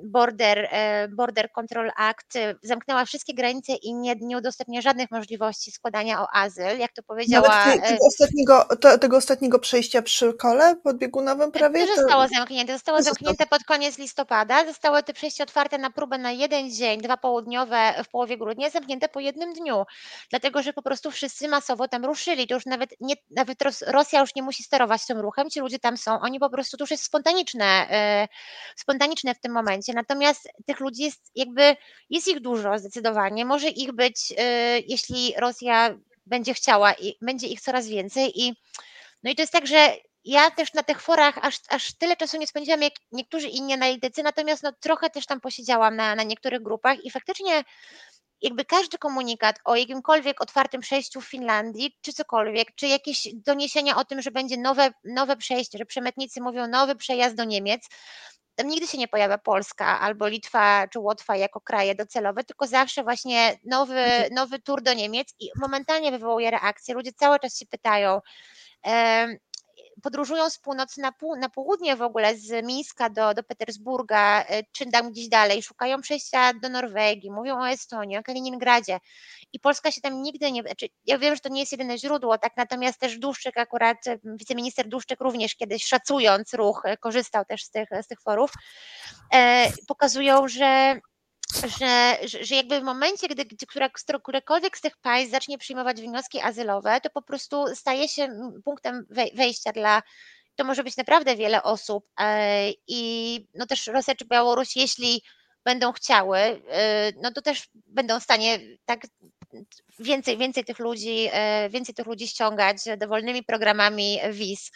Border, 0.04 0.68
e, 0.70 1.08
Border 1.08 1.52
Control 1.52 1.90
Act 1.96 2.38
zamknęła 2.62 3.04
wszystkie 3.04 3.34
granice 3.34 3.72
i 3.72 3.94
nie, 3.94 4.14
nie 4.20 4.36
udostępnia 4.36 4.80
żadnych 4.80 5.10
możliwości 5.10 5.70
składania 5.70 6.22
o 6.22 6.26
azyl, 6.32 6.78
jak 6.78 6.92
to 6.92 7.02
powiedziała. 7.02 7.66
Nawet 7.66 7.84
e, 7.84 7.88
tego, 7.88 8.06
ostatniego, 8.06 8.68
tego 9.00 9.16
ostatniego 9.16 9.58
przejścia 9.58 10.02
przy 10.02 10.34
kole 10.34 10.76
podbiegunowym 10.76 11.52
prawie? 11.52 11.86
To 11.86 11.96
zostało 11.96 12.28
zamknięte. 12.28 12.72
Zostało 12.72 13.02
zamknięte 13.02 13.46
pod 13.46 13.64
koniec 13.64 13.98
listopada. 13.98 14.64
Zostały 14.66 15.02
te 15.02 15.12
przejścia 15.12 15.44
otwarte 15.44 15.78
na 15.78 15.90
próbę 15.90 16.18
na 16.18 16.30
jeden 16.30 16.70
dzień, 16.70 17.00
dwa 17.00 17.16
południowe 17.16 17.94
w 18.04 18.08
połowie 18.08 18.38
grudnia, 18.38 18.70
zamknięte 18.70 19.08
po 19.08 19.20
jednym 19.20 19.52
dniu. 19.52 19.84
Dlatego, 20.30 20.62
że 20.62 20.72
po 20.72 20.82
prostu 20.82 21.10
wszyscy 21.10 21.48
masowo 21.48 21.88
tam 21.88 22.04
ruszyli. 22.04 22.46
To 22.46 22.54
już 22.54 22.66
nawet, 22.66 22.90
nie, 23.00 23.14
nawet 23.30 23.62
Ros- 23.62 23.84
Rosja 23.86 24.20
już 24.20 24.34
nie 24.34 24.42
musi 24.42 24.62
sterować 24.62 25.06
tym 25.06 25.18
ruchem. 25.20 25.50
Ci 25.50 25.60
ludzie 25.60 25.78
tam 25.78 25.96
są. 25.96 26.20
Oni 26.20 26.40
po 26.40 26.50
prostu, 26.50 26.76
to 26.76 26.82
już 26.82 26.90
jest 26.90 27.04
spontaniczne, 27.04 27.64
e, 27.90 28.28
spontaniczne 28.76 29.34
w 29.34 29.40
tym 29.40 29.52
momencie. 29.52 29.65
Natomiast 29.94 30.48
tych 30.66 30.80
ludzi 30.80 31.02
jest 31.02 31.30
jakby, 31.34 31.76
jest 32.10 32.28
ich 32.28 32.40
dużo 32.40 32.78
zdecydowanie. 32.78 33.44
Może 33.44 33.68
ich 33.68 33.92
być, 33.92 34.34
e, 34.38 34.78
jeśli 34.78 35.34
Rosja 35.36 35.98
będzie 36.26 36.54
chciała 36.54 36.92
i 36.94 37.16
będzie 37.22 37.46
ich 37.46 37.60
coraz 37.60 37.88
więcej 37.88 38.40
i 38.42 38.56
no 39.22 39.30
i 39.30 39.34
to 39.34 39.42
jest 39.42 39.52
tak, 39.52 39.66
że 39.66 39.96
ja 40.24 40.50
też 40.50 40.74
na 40.74 40.82
tych 40.82 41.02
forach 41.02 41.38
aż, 41.42 41.58
aż 41.68 41.92
tyle 41.92 42.16
czasu 42.16 42.36
nie 42.36 42.46
spędziłam 42.46 42.82
jak 42.82 42.92
niektórzy 43.12 43.48
inni 43.48 43.72
analitycy, 43.72 44.22
natomiast 44.22 44.62
no 44.62 44.72
trochę 44.80 45.10
też 45.10 45.26
tam 45.26 45.40
posiedziałam 45.40 45.96
na, 45.96 46.14
na 46.14 46.22
niektórych 46.22 46.62
grupach 46.62 47.04
i 47.04 47.10
faktycznie 47.10 47.64
jakby 48.42 48.64
każdy 48.64 48.98
komunikat 48.98 49.56
o 49.64 49.76
jakimkolwiek 49.76 50.40
otwartym 50.40 50.80
przejściu 50.80 51.20
w 51.20 51.28
Finlandii, 51.28 51.96
czy 52.00 52.12
cokolwiek, 52.12 52.74
czy 52.74 52.86
jakieś 52.86 53.28
doniesienia 53.34 53.96
o 53.96 54.04
tym, 54.04 54.22
że 54.22 54.30
będzie 54.30 54.56
nowe, 54.56 54.90
nowe 55.04 55.36
przejście, 55.36 55.78
że 55.78 55.86
przemytnicy 55.86 56.40
mówią 56.40 56.66
nowy 56.66 56.96
przejazd 56.96 57.36
do 57.36 57.44
Niemiec, 57.44 57.88
tam 58.56 58.68
nigdy 58.68 58.86
się 58.86 58.98
nie 58.98 59.08
pojawia 59.08 59.38
Polska 59.38 60.00
albo 60.00 60.28
Litwa 60.28 60.88
czy 60.88 60.98
Łotwa 60.98 61.36
jako 61.36 61.60
kraje 61.60 61.94
docelowe, 61.94 62.44
tylko 62.44 62.66
zawsze 62.66 63.02
właśnie 63.02 63.58
nowy, 63.64 64.04
nowy 64.32 64.58
tur 64.58 64.82
do 64.82 64.94
Niemiec 64.94 65.34
i 65.40 65.50
momentalnie 65.60 66.10
wywołuje 66.10 66.50
reakcję. 66.50 66.94
Ludzie 66.94 67.12
cały 67.12 67.38
czas 67.38 67.58
się 67.58 67.66
pytają, 67.66 68.20
podróżują 70.02 70.50
z 70.50 70.58
północy 70.58 71.00
na, 71.00 71.12
pół, 71.12 71.36
na 71.36 71.48
południe 71.48 71.96
w 71.96 72.02
ogóle, 72.02 72.36
z 72.36 72.66
Mińska 72.66 73.10
do, 73.10 73.34
do 73.34 73.42
Petersburga, 73.42 74.44
e, 74.48 74.62
czy 74.72 74.90
tam 74.90 75.10
gdzieś 75.10 75.28
dalej, 75.28 75.62
szukają 75.62 76.00
przejścia 76.00 76.52
do 76.54 76.68
Norwegii, 76.68 77.30
mówią 77.30 77.58
o 77.58 77.68
Estonii, 77.68 78.18
o 78.18 78.22
Kaliningradzie 78.22 78.98
i 79.52 79.60
Polska 79.60 79.90
się 79.90 80.00
tam 80.00 80.22
nigdy 80.22 80.52
nie, 80.52 80.62
znaczy 80.62 80.86
ja 81.06 81.18
wiem, 81.18 81.34
że 81.34 81.40
to 81.40 81.48
nie 81.48 81.60
jest 81.60 81.72
jedyne 81.72 81.98
źródło, 81.98 82.38
tak, 82.38 82.52
natomiast 82.56 82.98
też 83.00 83.18
Duszczyk 83.18 83.56
akurat, 83.56 84.06
e, 84.06 84.18
wiceminister 84.24 84.88
Duszczyk 84.88 85.20
również 85.20 85.54
kiedyś 85.54 85.86
szacując 85.86 86.54
ruch, 86.54 86.82
e, 86.84 86.96
korzystał 86.96 87.44
też 87.44 87.64
z 87.64 87.70
tych, 87.70 87.88
z 88.02 88.06
tych 88.06 88.20
forów, 88.20 88.52
pokazują, 89.86 90.48
że 90.48 91.00
że, 91.54 92.18
że, 92.24 92.54
jakby 92.54 92.80
w 92.80 92.84
momencie, 92.84 93.28
gdy, 93.28 93.44
gdy 93.44 93.66
która, 93.66 93.88
którekolwiek 94.22 94.78
z 94.78 94.80
tych 94.80 94.96
państw 94.96 95.32
zacznie 95.32 95.58
przyjmować 95.58 96.00
wnioski 96.00 96.40
azylowe, 96.40 97.00
to 97.00 97.10
po 97.10 97.22
prostu 97.22 97.66
staje 97.74 98.08
się 98.08 98.28
punktem 98.64 99.06
wej- 99.10 99.36
wejścia 99.36 99.72
dla, 99.72 100.02
to 100.56 100.64
może 100.64 100.84
być 100.84 100.96
naprawdę 100.96 101.36
wiele 101.36 101.62
osób 101.62 102.06
e, 102.20 102.70
i 102.88 103.40
no 103.54 103.66
też 103.66 103.86
Rosja 103.86 104.14
czy 104.14 104.24
Białoruś, 104.24 104.76
jeśli 104.76 105.22
będą 105.64 105.92
chciały, 105.92 106.38
e, 106.38 107.12
no 107.22 107.32
to 107.32 107.42
też 107.42 107.68
będą 107.74 108.20
w 108.20 108.22
stanie 108.22 108.60
tak 108.84 109.00
więcej, 109.98 110.38
więcej 110.38 110.64
tych 110.64 110.78
ludzi, 110.78 111.28
e, 111.32 111.68
więcej 111.70 111.94
tych 111.94 112.06
ludzi 112.06 112.28
ściągać 112.28 112.76
dowolnymi 112.98 113.44
programami 113.44 114.18
wiz. 114.30 114.70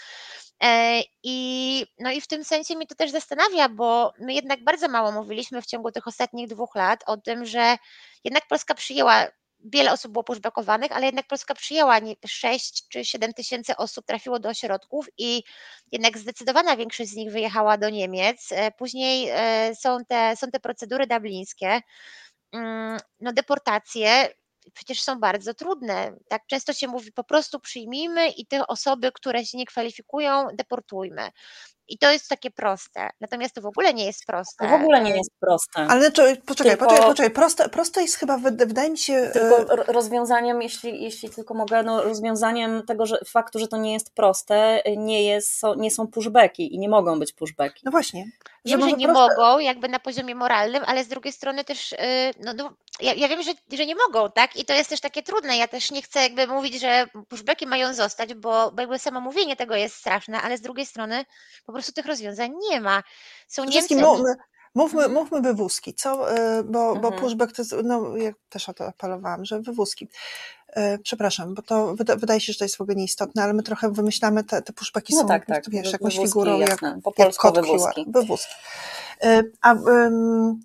E, 0.63 1.03
I, 1.23 1.87
no 1.99 2.11
i 2.11 2.21
w 2.21 2.27
tym 2.27 2.45
sensie 2.45 2.77
mnie 2.77 2.87
to 2.87 2.95
też 2.95 3.11
zastanawia, 3.11 3.69
bo 3.69 4.13
my 4.19 4.35
jednak 4.35 4.65
bardzo 4.65 4.89
mało 4.89 5.13
mówiliśmy 5.13 5.63
w 5.63 5.67
ciągu 5.67 5.93
tych 5.93 6.07
ostatnich 6.07 6.49
dwóch 6.49 6.75
lat 6.75 7.03
o 7.07 7.17
tym, 7.17 7.47
że 7.47 7.77
jednak 8.25 8.49
Polska 8.49 8.75
przyjęła, 8.75 9.27
wiele 9.65 9.93
osób 9.93 10.13
było 10.13 10.25
pushbackowanych, 10.25 10.93
ale 10.93 11.07
jednak 11.07 11.27
Polska 11.27 11.55
przyjęła 11.55 11.99
nie- 11.99 12.15
6 12.27 12.89
czy 12.89 13.05
7 13.05 13.35
tysięcy 13.35 13.77
osób, 13.77 14.07
trafiło 14.07 14.39
do 14.39 14.49
ośrodków 14.49 15.07
i 15.19 15.43
jednak 15.93 16.19
zdecydowana 16.19 16.77
większość 16.77 17.11
z 17.11 17.17
nich 17.17 17.33
wyjechała 17.33 17.79
do 17.79 17.91
Niemiec. 17.91 18.49
E, 18.53 18.71
Później 18.71 19.29
e, 19.31 19.75
są 19.75 19.99
te, 20.09 20.37
są 20.37 20.51
te 20.51 20.61
procedury 20.61 21.07
dublińskie, 21.07 21.81
Mm, 22.53 22.99
no 23.21 23.33
deportacje 23.33 24.29
przecież 24.75 25.03
są 25.03 25.21
bardzo 25.21 25.55
trudne. 25.55 26.13
Tak 26.29 26.43
często 26.47 26.73
się 26.73 26.89
mówi, 26.89 27.13
po 27.13 27.25
prostu 27.25 27.61
przyjmijmy 27.61 28.29
i 28.29 28.47
te 28.47 28.67
osoby, 28.67 29.13
które 29.13 29.45
się 29.45 29.59
nie 29.59 29.67
kwalifikują, 29.67 30.47
deportujmy. 30.55 31.29
I 31.89 31.99
to 31.99 32.11
jest 32.11 32.29
takie 32.29 32.51
proste. 32.51 33.11
Natomiast 33.21 33.55
to 33.55 33.61
w 33.61 33.67
ogóle 33.67 33.95
nie 33.95 34.07
jest 34.07 34.27
proste. 34.27 34.65
To 34.69 34.79
w 34.79 34.83
ogóle 34.83 35.01
nie 35.01 35.11
jest 35.17 35.31
proste. 35.41 35.81
Ale 35.93 36.01
znaczy, 36.01 36.43
poczekaj, 36.47 36.73
Tylko- 36.73 36.85
poczekaj, 36.87 37.09
poczekaj. 37.09 37.31
Proste, 37.31 37.69
proste 37.69 38.03
jest 38.03 38.15
chyba, 38.17 38.39
wyda- 38.39 38.67
wydaje 38.67 38.91
mi 38.91 38.99
się... 38.99 39.31
Tylko 39.33 39.59
e, 39.59 39.77
ro- 39.77 39.85
rozwiązaniem, 39.87 40.63
jeśli, 40.63 41.03
jeśli 41.03 41.31
tylko 41.31 41.55
mogę, 41.55 41.83
no 41.83 42.03
rozwiązaniem 42.03 42.83
tego 42.87 43.07
że, 43.07 43.19
faktu, 43.27 43.59
że 43.59 43.69
to 43.69 43.77
nie 43.77 43.93
jest 43.93 44.15
proste, 44.15 44.83
nie, 44.97 45.23
jest, 45.25 45.59
są- 45.59 45.75
nie 45.75 45.91
są 45.91 46.07
pushbacki 46.07 46.75
i 46.75 46.79
nie 46.79 46.89
mogą 46.89 47.19
być 47.19 47.33
pushbacki. 47.33 47.81
No 47.85 47.91
właśnie. 47.91 48.25
Wiem, 48.65 48.81
że 48.81 48.87
może 48.87 48.97
nie 48.97 49.07
proste- 49.09 49.29
mogą, 49.37 49.59
jakby 49.59 49.89
na 49.89 50.01
poziomie 50.01 50.35
moralnym, 50.35 50.83
ale 50.87 51.05
z 51.05 51.09
drugiej 51.09 51.33
strony 51.33 51.65
też, 51.65 51.93
y, 51.93 51.97
no, 52.41 52.53
no 52.55 52.73
ja, 53.01 53.15
ja 53.15 53.29
wiem, 53.29 53.43
że, 53.43 53.53
że 53.73 53.87
nie 53.87 53.95
mogą, 53.95 54.31
tak? 54.31 54.57
I 54.57 54.65
to 54.65 54.73
jest 54.75 54.91
też 54.91 55.01
takie 55.01 55.23
trudne. 55.23 55.57
Ja 55.57 55.69
też 55.69 55.91
nie 55.91 56.03
chcę 56.03 56.23
jakby 56.23 56.47
mówić, 56.47 56.81
że 56.81 57.07
pushbacki 57.29 57.67
mają 57.67 57.95
zostać, 57.95 58.35
bo, 58.35 58.73
bo 58.73 58.81
jakby 58.83 58.99
samo 58.99 59.21
mówienie 59.21 59.57
tego 59.57 59.75
jest 59.77 59.95
straszne, 59.97 60.43
ale 60.43 60.57
z 60.59 60.61
drugiej 60.61 60.87
strony 60.87 61.25
po 61.67 61.73
prostu 61.73 61.93
tych 61.93 62.07
rozwiązań 62.07 62.53
nie 62.71 62.81
ma. 62.81 63.03
Są 63.49 63.65
Niemcy. 63.65 63.95
mówmy, 63.97 64.35
mówmy, 64.75 65.05
Mhm. 65.05 65.13
mówmy 65.13 65.41
wywózki, 65.43 65.95
co? 65.95 66.35
E, 66.37 66.63
Bo, 66.63 66.95
bo 66.97 67.09
Mhm. 67.09 67.15
pushback 67.23 67.53
to 67.57 67.63
jest, 67.63 67.75
no 67.85 68.17
ja 68.17 68.31
też 68.49 68.69
o 68.69 68.75
to 68.75 68.87
apelowałam, 68.87 69.45
że 69.45 69.61
wywózki. 69.61 70.09
E, 70.73 70.99
Przepraszam, 70.99 71.55
bo 71.55 71.63
to 71.63 71.95
wyda, 71.95 72.17
wydaje 72.17 72.41
się, 72.41 72.53
że 72.53 72.59
to 72.59 72.65
jest 72.65 72.77
w 72.77 72.81
ogóle 72.81 72.97
nieistotne, 72.97 73.43
ale 73.43 73.53
my 73.53 73.63
trochę 73.63 73.93
wymyślamy, 73.93 74.45
te, 74.45 74.63
te 74.63 74.73
pushbacki 74.73 75.15
No 75.15 75.21
są 75.21 75.29
tak, 75.29 75.47
po 75.47 75.53
tak, 75.53 75.71
wiesz, 75.71 75.93
jakąś 75.93 76.15
wywózki, 76.15 76.29
figurą, 76.29 76.59
jak, 76.59 76.69
jasne, 76.71 77.01
po 77.05 77.11
jak 77.11 77.27
polsku 77.27 77.43
kot 77.53 77.67
wywózki. 77.67 78.07
E, 79.23 79.43
A 79.61 79.75
em, 79.75 80.61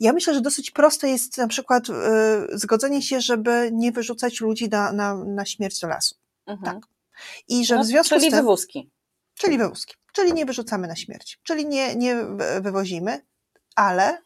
ja 0.00 0.12
myślę, 0.12 0.34
że 0.34 0.40
dosyć 0.40 0.70
proste 0.70 1.08
jest 1.08 1.38
na 1.38 1.48
przykład 1.48 1.90
e, 1.90 2.46
zgodzenie 2.52 3.02
się, 3.02 3.20
żeby 3.20 3.70
nie 3.72 3.92
wyrzucać 3.92 4.40
ludzi 4.40 4.68
na, 4.68 4.92
na, 4.92 5.14
na 5.14 5.44
śmierć 5.44 5.80
do 5.80 5.88
lasu. 5.88 6.14
Mhm. 6.46 6.80
I 7.48 7.66
że 7.66 7.76
No, 7.76 7.82
w 7.82 7.86
związku 7.86 8.14
czyli 8.14 8.26
z 8.26 8.30
tym... 8.30 8.38
wywózki. 8.40 8.90
Czyli 9.34 9.58
wywózki. 9.58 9.94
Czyli 10.12 10.32
nie 10.32 10.46
wyrzucamy 10.46 10.88
na 10.88 10.96
śmierć. 10.96 11.40
Czyli 11.42 11.66
nie, 11.66 11.96
nie 11.96 12.14
wy- 12.16 12.60
wywozimy, 12.60 13.20
ale 13.76 14.18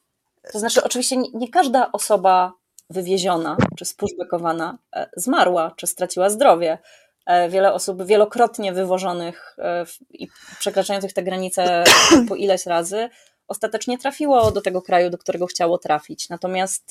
To 0.52 0.58
znaczy, 0.58 0.84
oczywiście 0.84 1.16
nie, 1.16 1.28
nie 1.34 1.48
każda 1.48 1.92
osoba 1.92 2.52
wywieziona 2.94 3.56
czy 3.76 3.84
spushbackowana 3.84 4.78
e, 4.96 5.08
zmarła 5.16 5.72
czy 5.76 5.86
straciła 5.86 6.30
zdrowie. 6.30 6.78
E, 7.26 7.48
Wiele 7.48 7.72
osób 7.72 8.02
wielokrotnie 8.04 8.72
wywożonych 8.72 9.56
e, 9.58 9.84
i 10.10 10.28
przekraczających 10.58 11.12
te 11.12 11.22
granice 11.22 11.84
po 12.28 12.36
ileś 12.36 12.66
razy 12.66 13.08
ostatecznie 13.48 13.98
trafiło 13.98 14.50
do 14.50 14.60
tego 14.60 14.82
kraju, 14.82 15.10
do 15.10 15.18
którego 15.18 15.46
chciało 15.46 15.78
trafić. 15.78 16.28
Natomiast 16.28 16.90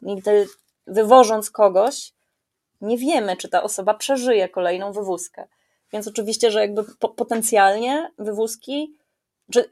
nigdy 0.00 0.46
wywożąc 0.86 1.50
kogoś, 1.50 2.12
nie 2.80 2.98
wiemy, 2.98 3.36
czy 3.36 3.48
ta 3.48 3.62
osoba 3.62 3.94
przeżyje 3.94 4.48
kolejną 4.48 4.92
wywózkę. 4.92 5.48
Więc 5.92 6.08
oczywiście, 6.08 6.50
że 6.50 6.60
jakby 6.60 6.84
po, 6.98 7.08
potencjalnie 7.08 8.10
wywózki, 8.18 8.96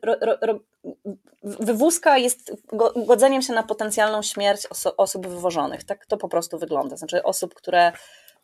ro, 0.02 0.14
ro, 0.20 0.36
ro, 0.42 0.58
wywózka 1.42 2.18
jest 2.18 2.52
godzeniem 3.06 3.42
się 3.42 3.52
na 3.52 3.62
potencjalną 3.62 4.22
śmierć 4.22 4.66
oso 4.66 4.96
osób 4.96 5.26
wywożonych. 5.26 5.84
Tak 5.84 6.06
to 6.06 6.16
po 6.16 6.28
prostu 6.28 6.58
wygląda. 6.58 6.96
Znaczy 6.96 7.22
osób, 7.22 7.54
które 7.54 7.92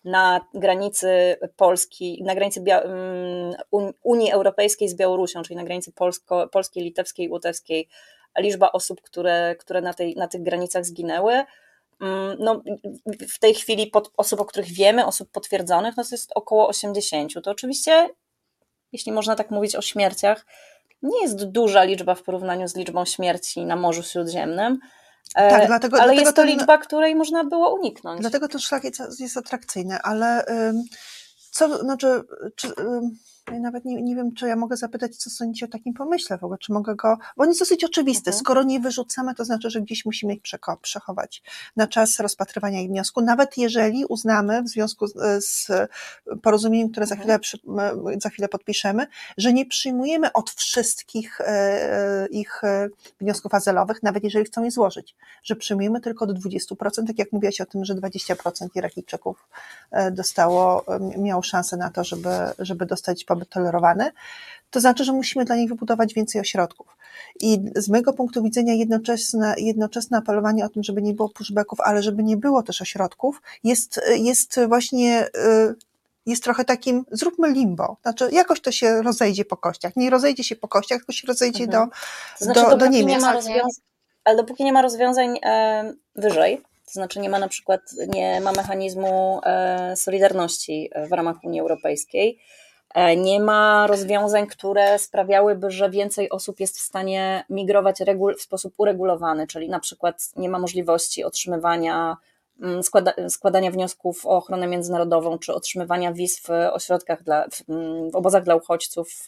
na 0.04 0.40
granicy 0.54 1.36
Polski, 1.56 2.22
na 2.24 2.34
granicy 2.34 2.60
Bia 2.60 2.80
mm, 2.80 3.54
Unii 4.02 4.32
Europejskiej 4.32 4.88
z 4.88 4.94
Białorusią, 4.94 5.42
czyli 5.42 5.56
na 5.56 5.64
granicy 5.64 5.92
polsko, 5.92 6.48
polskiej, 6.48 6.84
litewskiej, 6.84 7.28
łotewskiej, 7.28 7.88
liczba 8.38 8.72
osób, 8.72 9.00
które, 9.00 9.56
które 9.58 9.80
na, 9.80 9.94
tej, 9.94 10.16
na 10.16 10.28
tych 10.28 10.42
granicach 10.42 10.84
zginęły, 10.84 11.32
mm, 12.00 12.36
no, 12.38 12.62
w 13.28 13.38
tej 13.38 13.54
chwili 13.54 13.86
pod, 13.86 14.10
osób, 14.16 14.40
o 14.40 14.44
których 14.44 14.68
wiemy, 14.68 15.06
osób 15.06 15.30
potwierdzonych, 15.30 15.96
no 15.96 16.04
to 16.04 16.08
jest 16.12 16.30
około 16.34 16.68
80. 16.68 17.32
To 17.44 17.50
oczywiście, 17.50 18.08
jeśli 18.92 19.12
można 19.12 19.36
tak 19.36 19.50
mówić 19.50 19.76
o 19.76 19.82
śmierciach, 19.82 20.46
nie 21.04 21.22
jest 21.22 21.44
duża 21.44 21.84
liczba 21.84 22.14
w 22.14 22.22
porównaniu 22.22 22.68
z 22.68 22.76
liczbą 22.76 23.04
śmierci 23.04 23.66
na 23.66 23.76
Morzu 23.76 24.02
Śródziemnym, 24.02 24.78
e, 25.34 25.50
tak, 25.50 25.66
dlatego, 25.66 25.96
ale 25.96 26.06
dlatego 26.06 26.20
jest 26.20 26.36
to 26.36 26.42
ten, 26.42 26.50
liczba, 26.50 26.78
której 26.78 27.14
można 27.14 27.44
było 27.44 27.74
uniknąć. 27.74 28.20
Dlatego 28.20 28.48
ten 28.48 28.60
szlak 28.60 28.84
jest, 28.84 29.20
jest 29.20 29.36
atrakcyjny, 29.36 29.98
ale 30.02 30.44
co, 31.50 31.78
znaczy, 31.78 32.22
czy, 32.56 32.68
nawet 33.52 33.84
nie, 33.84 34.02
nie 34.02 34.16
wiem, 34.16 34.34
czy 34.34 34.48
ja 34.48 34.56
mogę 34.56 34.76
zapytać, 34.76 35.16
co 35.16 35.30
sądzicie 35.30 35.66
o 35.66 35.68
takim 35.68 35.94
pomyśle 35.94 36.38
w 36.38 36.44
ogóle, 36.44 36.58
czy 36.58 36.72
mogę 36.72 36.94
go, 36.94 37.18
bo 37.36 37.42
on 37.42 37.48
jest 37.48 37.60
dosyć 37.60 37.84
oczywisty. 37.84 38.30
Mhm. 38.30 38.40
Skoro 38.40 38.62
nie 38.62 38.80
wyrzucamy, 38.80 39.34
to 39.34 39.44
znaczy, 39.44 39.70
że 39.70 39.80
gdzieś 39.80 40.04
musimy 40.04 40.34
ich 40.34 40.42
przechować 40.82 41.42
na 41.76 41.86
czas 41.86 42.20
rozpatrywania 42.20 42.80
ich 42.80 42.88
wniosku, 42.88 43.20
nawet 43.20 43.58
jeżeli 43.58 44.04
uznamy 44.04 44.62
w 44.62 44.68
związku 44.68 45.06
z, 45.06 45.44
z 45.44 45.70
porozumieniem, 46.42 46.90
które 46.90 47.06
za 47.06 47.14
mhm. 47.14 47.40
chwilę, 47.40 47.60
za 48.22 48.28
chwilę 48.28 48.48
podpiszemy, 48.48 49.06
że 49.36 49.52
nie 49.52 49.66
przyjmujemy 49.66 50.32
od 50.32 50.50
wszystkich 50.50 51.40
e, 51.40 52.26
ich 52.30 52.64
e, 52.64 52.88
wniosków 53.20 53.54
azylowych, 53.54 54.02
nawet 54.02 54.24
jeżeli 54.24 54.44
chcą 54.44 54.64
je 54.64 54.70
złożyć, 54.70 55.16
że 55.42 55.56
przyjmujemy 55.56 56.00
tylko 56.00 56.26
do 56.26 56.34
20%, 56.34 57.06
tak 57.06 57.18
jak 57.18 57.32
mówiłaś 57.32 57.60
o 57.60 57.66
tym, 57.66 57.84
że 57.84 57.94
20% 57.94 58.68
Irakijczyków 58.74 59.48
e, 59.90 60.10
dostało, 60.10 60.84
miało 61.18 61.42
szansę 61.42 61.76
na 61.76 61.90
to, 61.90 62.04
żeby, 62.04 62.28
żeby 62.58 62.86
dostać 62.86 63.24
pobyt 63.34 63.48
tolerowany, 63.48 64.10
to 64.70 64.80
znaczy, 64.80 65.04
że 65.04 65.12
musimy 65.12 65.44
dla 65.44 65.56
nich 65.56 65.68
wybudować 65.68 66.14
więcej 66.14 66.40
ośrodków. 66.40 66.96
I 67.40 67.60
z 67.76 67.88
mojego 67.88 68.12
punktu 68.12 68.42
widzenia 68.42 68.74
jednoczesne, 68.74 69.54
jednoczesne 69.58 70.18
apelowanie 70.18 70.64
o 70.64 70.68
tym, 70.68 70.82
żeby 70.82 71.02
nie 71.02 71.14
było 71.14 71.28
pushbacków, 71.28 71.80
ale 71.80 72.02
żeby 72.02 72.22
nie 72.22 72.36
było 72.36 72.62
też 72.62 72.82
ośrodków, 72.82 73.42
jest, 73.64 74.00
jest 74.16 74.60
właśnie 74.68 75.26
y, 75.26 75.74
jest 76.26 76.44
trochę 76.44 76.64
takim, 76.64 77.04
zróbmy 77.10 77.50
limbo. 77.50 77.96
Znaczy, 78.02 78.28
jakoś 78.32 78.60
to 78.60 78.72
się 78.72 79.02
rozejdzie 79.02 79.44
po 79.44 79.56
kościach. 79.56 79.96
Nie 79.96 80.10
rozejdzie 80.10 80.44
się 80.44 80.56
po 80.56 80.68
kościach, 80.68 80.98
tylko 80.98 81.12
się 81.12 81.26
rozejdzie 81.26 81.64
mhm. 81.64 81.88
do, 81.88 81.94
to 82.38 82.44
znaczy, 82.44 82.70
do, 82.70 82.76
do 82.76 82.86
Niemiec. 82.86 83.22
Nie 83.46 83.62
ale 84.24 84.36
dopóki 84.36 84.64
nie 84.64 84.72
ma 84.72 84.82
rozwiązań 84.82 85.38
e, 85.42 85.92
wyżej, 86.16 86.60
to 86.84 86.92
znaczy 86.92 87.20
nie 87.20 87.28
ma 87.28 87.38
na 87.38 87.48
przykład, 87.48 87.80
nie 88.08 88.40
ma 88.40 88.52
mechanizmu 88.52 89.40
e, 89.44 89.96
solidarności 89.96 90.90
w 91.08 91.12
ramach 91.12 91.36
Unii 91.44 91.60
Europejskiej, 91.60 92.38
nie 93.16 93.40
ma 93.40 93.86
rozwiązań, 93.86 94.46
które 94.46 94.98
sprawiałyby, 94.98 95.70
że 95.70 95.90
więcej 95.90 96.30
osób 96.30 96.60
jest 96.60 96.78
w 96.78 96.80
stanie 96.80 97.44
migrować 97.50 97.98
w 98.38 98.42
sposób 98.42 98.74
uregulowany, 98.76 99.46
czyli 99.46 99.68
na 99.68 99.80
przykład 99.80 100.30
nie 100.36 100.48
ma 100.48 100.58
możliwości 100.58 101.24
otrzymywania, 101.24 102.16
mm, 102.62 102.82
składa 102.82 103.12
składania 103.28 103.70
wniosków 103.70 104.26
o 104.26 104.30
ochronę 104.30 104.66
międzynarodową, 104.66 105.38
czy 105.38 105.54
otrzymywania 105.54 106.12
wiz 106.12 106.40
w 106.40 106.50
ośrodkach, 106.72 107.22
dla, 107.22 107.46
w, 107.50 107.70
mm, 107.70 108.10
w 108.10 108.16
obozach 108.16 108.44
dla 108.44 108.54
uchodźców 108.54 109.10
w, 109.10 109.26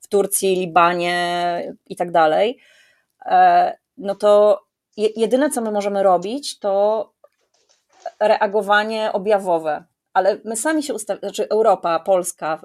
w 0.00 0.08
Turcji, 0.08 0.56
Libanie 0.56 1.74
i 1.86 1.96
tak 1.96 2.10
dalej. 2.10 2.58
E, 3.26 3.76
no 3.96 4.14
to 4.14 4.60
jedyne, 4.96 5.50
co 5.50 5.60
my 5.60 5.70
możemy 5.70 6.02
robić, 6.02 6.58
to 6.58 7.10
reagowanie 8.20 9.12
objawowe 9.12 9.84
ale 10.14 10.40
my 10.44 10.56
sami 10.56 10.82
się 10.82 10.94
ustawiamy, 10.94 11.20
znaczy 11.20 11.48
Europa, 11.48 12.00
Polska, 12.00 12.60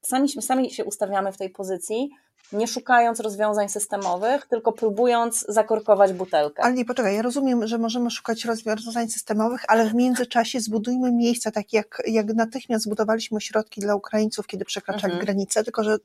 sami, 0.00 0.28
sami 0.28 0.70
się 0.70 0.84
ustawiamy 0.84 1.32
w 1.32 1.38
tej 1.38 1.50
pozycji, 1.50 2.10
nie 2.52 2.68
szukając 2.68 3.20
rozwiązań 3.20 3.68
systemowych, 3.68 4.46
tylko 4.46 4.72
próbując 4.72 5.44
zakorkować 5.48 6.12
butelkę. 6.12 6.62
Ale 6.62 6.74
nie, 6.74 6.84
poczekaj, 6.84 7.16
ja 7.16 7.22
rozumiem, 7.22 7.66
że 7.66 7.78
możemy 7.78 8.10
szukać 8.10 8.44
rozwiązań 8.44 9.08
systemowych, 9.08 9.60
ale 9.68 9.84
w 9.84 9.94
międzyczasie 9.94 10.60
zbudujmy 10.60 11.12
miejsca, 11.12 11.50
takie 11.50 11.76
jak, 11.76 12.02
jak 12.06 12.26
natychmiast 12.26 12.84
zbudowaliśmy 12.84 13.36
ośrodki 13.36 13.80
dla 13.80 13.94
Ukraińców, 13.94 14.46
kiedy 14.46 14.64
przekraczali 14.64 15.12
mhm. 15.12 15.24
granicę, 15.24 15.64
tylko 15.64 15.84
że, 15.84 15.96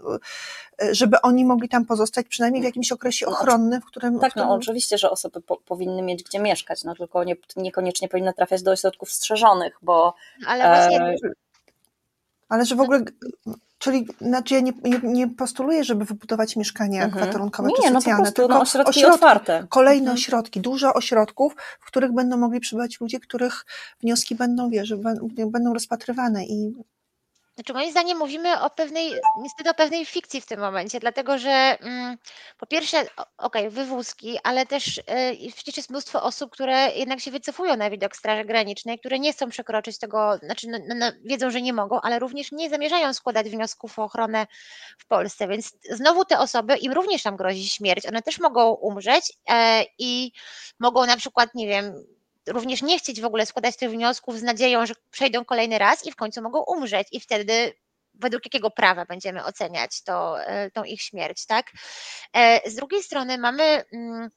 żeby 0.92 1.22
oni 1.22 1.46
mogli 1.46 1.70
tam 1.70 1.86
pozostać 1.86 2.28
przynajmniej 2.28 2.62
w 2.62 2.66
jakimś 2.66 2.92
okresie 2.92 3.26
no, 3.26 3.32
ochronnym, 3.32 3.82
w 3.82 3.86
którym... 3.86 4.20
Tak, 4.20 4.30
w 4.30 4.34
którym... 4.34 4.50
no 4.50 4.56
oczywiście, 4.56 4.98
że 4.98 5.10
osoby 5.10 5.42
po, 5.42 5.58
powinny 5.58 6.02
mieć 6.02 6.24
gdzie 6.24 6.40
mieszkać, 6.40 6.84
no 6.84 6.96
tylko 6.96 7.24
nie, 7.24 7.36
niekoniecznie 7.56 8.10
powinny 8.10 8.34
trafiać 8.34 8.64
do 8.64 8.72
ośrodków 8.72 9.12
strzeżonych, 9.12 9.78
bo... 9.82 10.14
Ale 10.48 10.64
właśnie... 10.64 11.02
E... 11.02 11.45
Ale 12.50 12.66
że 12.66 12.76
w 12.76 12.82
ogóle 12.82 13.06
Czyli 13.78 14.08
znaczy 14.22 14.54
ja 14.54 14.60
nie, 14.60 14.74
nie, 14.84 15.00
nie 15.04 15.28
postuluję, 15.28 15.84
żeby 15.84 16.06
wybudować 16.06 16.56
mieszkania 16.56 17.04
mhm. 17.04 17.24
kwaterunkowe 17.24 17.70
nie, 17.70 17.88
czy 17.88 17.94
no 17.94 18.02
socjalne, 18.02 18.24
prostu, 18.24 18.42
no, 18.42 18.48
tylko 18.48 18.62
ośrodki, 18.62 18.90
ośrodki 18.90 19.16
otwarte. 19.16 19.68
Kolejne 19.70 20.02
mhm. 20.02 20.16
ośrodki, 20.16 20.62
dużo 20.62 20.94
ośrodków, 20.94 21.56
w 21.80 21.86
których 21.88 22.12
będą 22.12 22.38
mogli 22.38 22.60
przybywać 22.60 23.00
ludzie, 23.02 23.20
których 23.20 23.66
wnioski 24.02 24.36
będą, 24.36 24.70
wiesz, 24.70 24.94
będą 25.48 25.74
rozpatrywane 25.74 26.46
i 26.46 26.74
znaczy 27.56 27.74
moim 27.74 27.92
zdaniem 27.92 28.18
mówimy 28.18 28.62
o 28.62 28.70
pewnej, 28.70 29.14
niestety 29.42 29.70
o 29.70 29.74
pewnej 29.74 30.06
fikcji 30.06 30.42
w 30.42 30.46
tym 30.46 30.60
momencie, 30.60 31.00
dlatego 31.00 31.38
że 31.38 31.78
mm, 31.82 32.18
po 32.58 32.66
pierwsze, 32.66 33.02
okej, 33.02 33.28
okay, 33.38 33.70
wywózki, 33.70 34.40
ale 34.44 34.66
też 34.66 34.98
y, 34.98 35.02
przecież 35.56 35.78
jest 35.78 35.90
mnóstwo 35.90 36.24
osób, 36.24 36.52
które 36.52 36.92
jednak 36.96 37.20
się 37.20 37.32
wycofują 37.32 37.78
na 37.78 37.90
widok 37.90 38.16
Straży 38.16 38.46
Granicznej, 38.46 39.00
które 39.00 39.20
nie 39.20 39.34
chcą 39.34 39.50
przekroczyć 39.50 39.98
tego, 39.98 40.38
znaczy 40.38 40.68
no, 40.68 40.78
no, 40.96 41.12
wiedzą, 41.24 41.52
że 41.52 41.62
nie 41.62 41.74
mogą, 41.74 42.02
ale 42.02 42.20
również 42.20 42.52
nie 42.52 42.70
zamierzają 42.70 43.14
składać 43.14 43.50
wniosków 43.50 44.00
o 44.00 44.04
ochronę 44.04 44.48
w 44.98 45.08
Polsce, 45.08 45.48
więc 45.48 45.78
znowu 45.90 46.26
te 46.26 46.40
osoby, 46.40 46.78
im 46.78 46.92
również 46.92 47.24
tam 47.24 47.36
grozi 47.36 47.68
śmierć, 47.70 48.06
one 48.06 48.22
też 48.22 48.40
mogą 48.40 48.72
umrzeć 48.74 49.34
e, 49.50 49.84
i 50.00 50.32
mogą 50.80 51.06
na 51.06 51.18
przykład, 51.18 51.50
nie 51.56 51.68
wiem, 51.68 52.15
również 52.48 52.82
nie 52.82 53.00
chcieć 53.00 53.22
w 53.22 53.26
ogóle 53.26 53.46
składać 53.46 53.78
tych 53.78 53.92
wniosków 53.92 54.40
z 54.40 54.44
nadzieją, 54.44 54.86
że 54.86 54.94
przejdą 55.12 55.46
kolejny 55.46 55.78
raz 55.78 56.06
i 56.06 56.12
w 56.12 56.16
końcu 56.16 56.42
mogą 56.42 56.64
umrzeć 56.64 57.08
i 57.12 57.20
wtedy 57.20 57.74
według 58.14 58.46
jakiego 58.46 58.72
prawa 58.72 59.06
będziemy 59.06 59.44
oceniać 59.46 60.04
to, 60.04 60.44
e, 60.44 60.72
tą 60.72 60.84
ich 60.84 61.02
śmierć, 61.02 61.46
tak? 61.46 61.72
E, 62.34 62.70
z 62.70 62.76
drugiej 62.76 63.04
strony 63.04 63.38
mamy, 63.38 63.84
mm, 63.94 64.30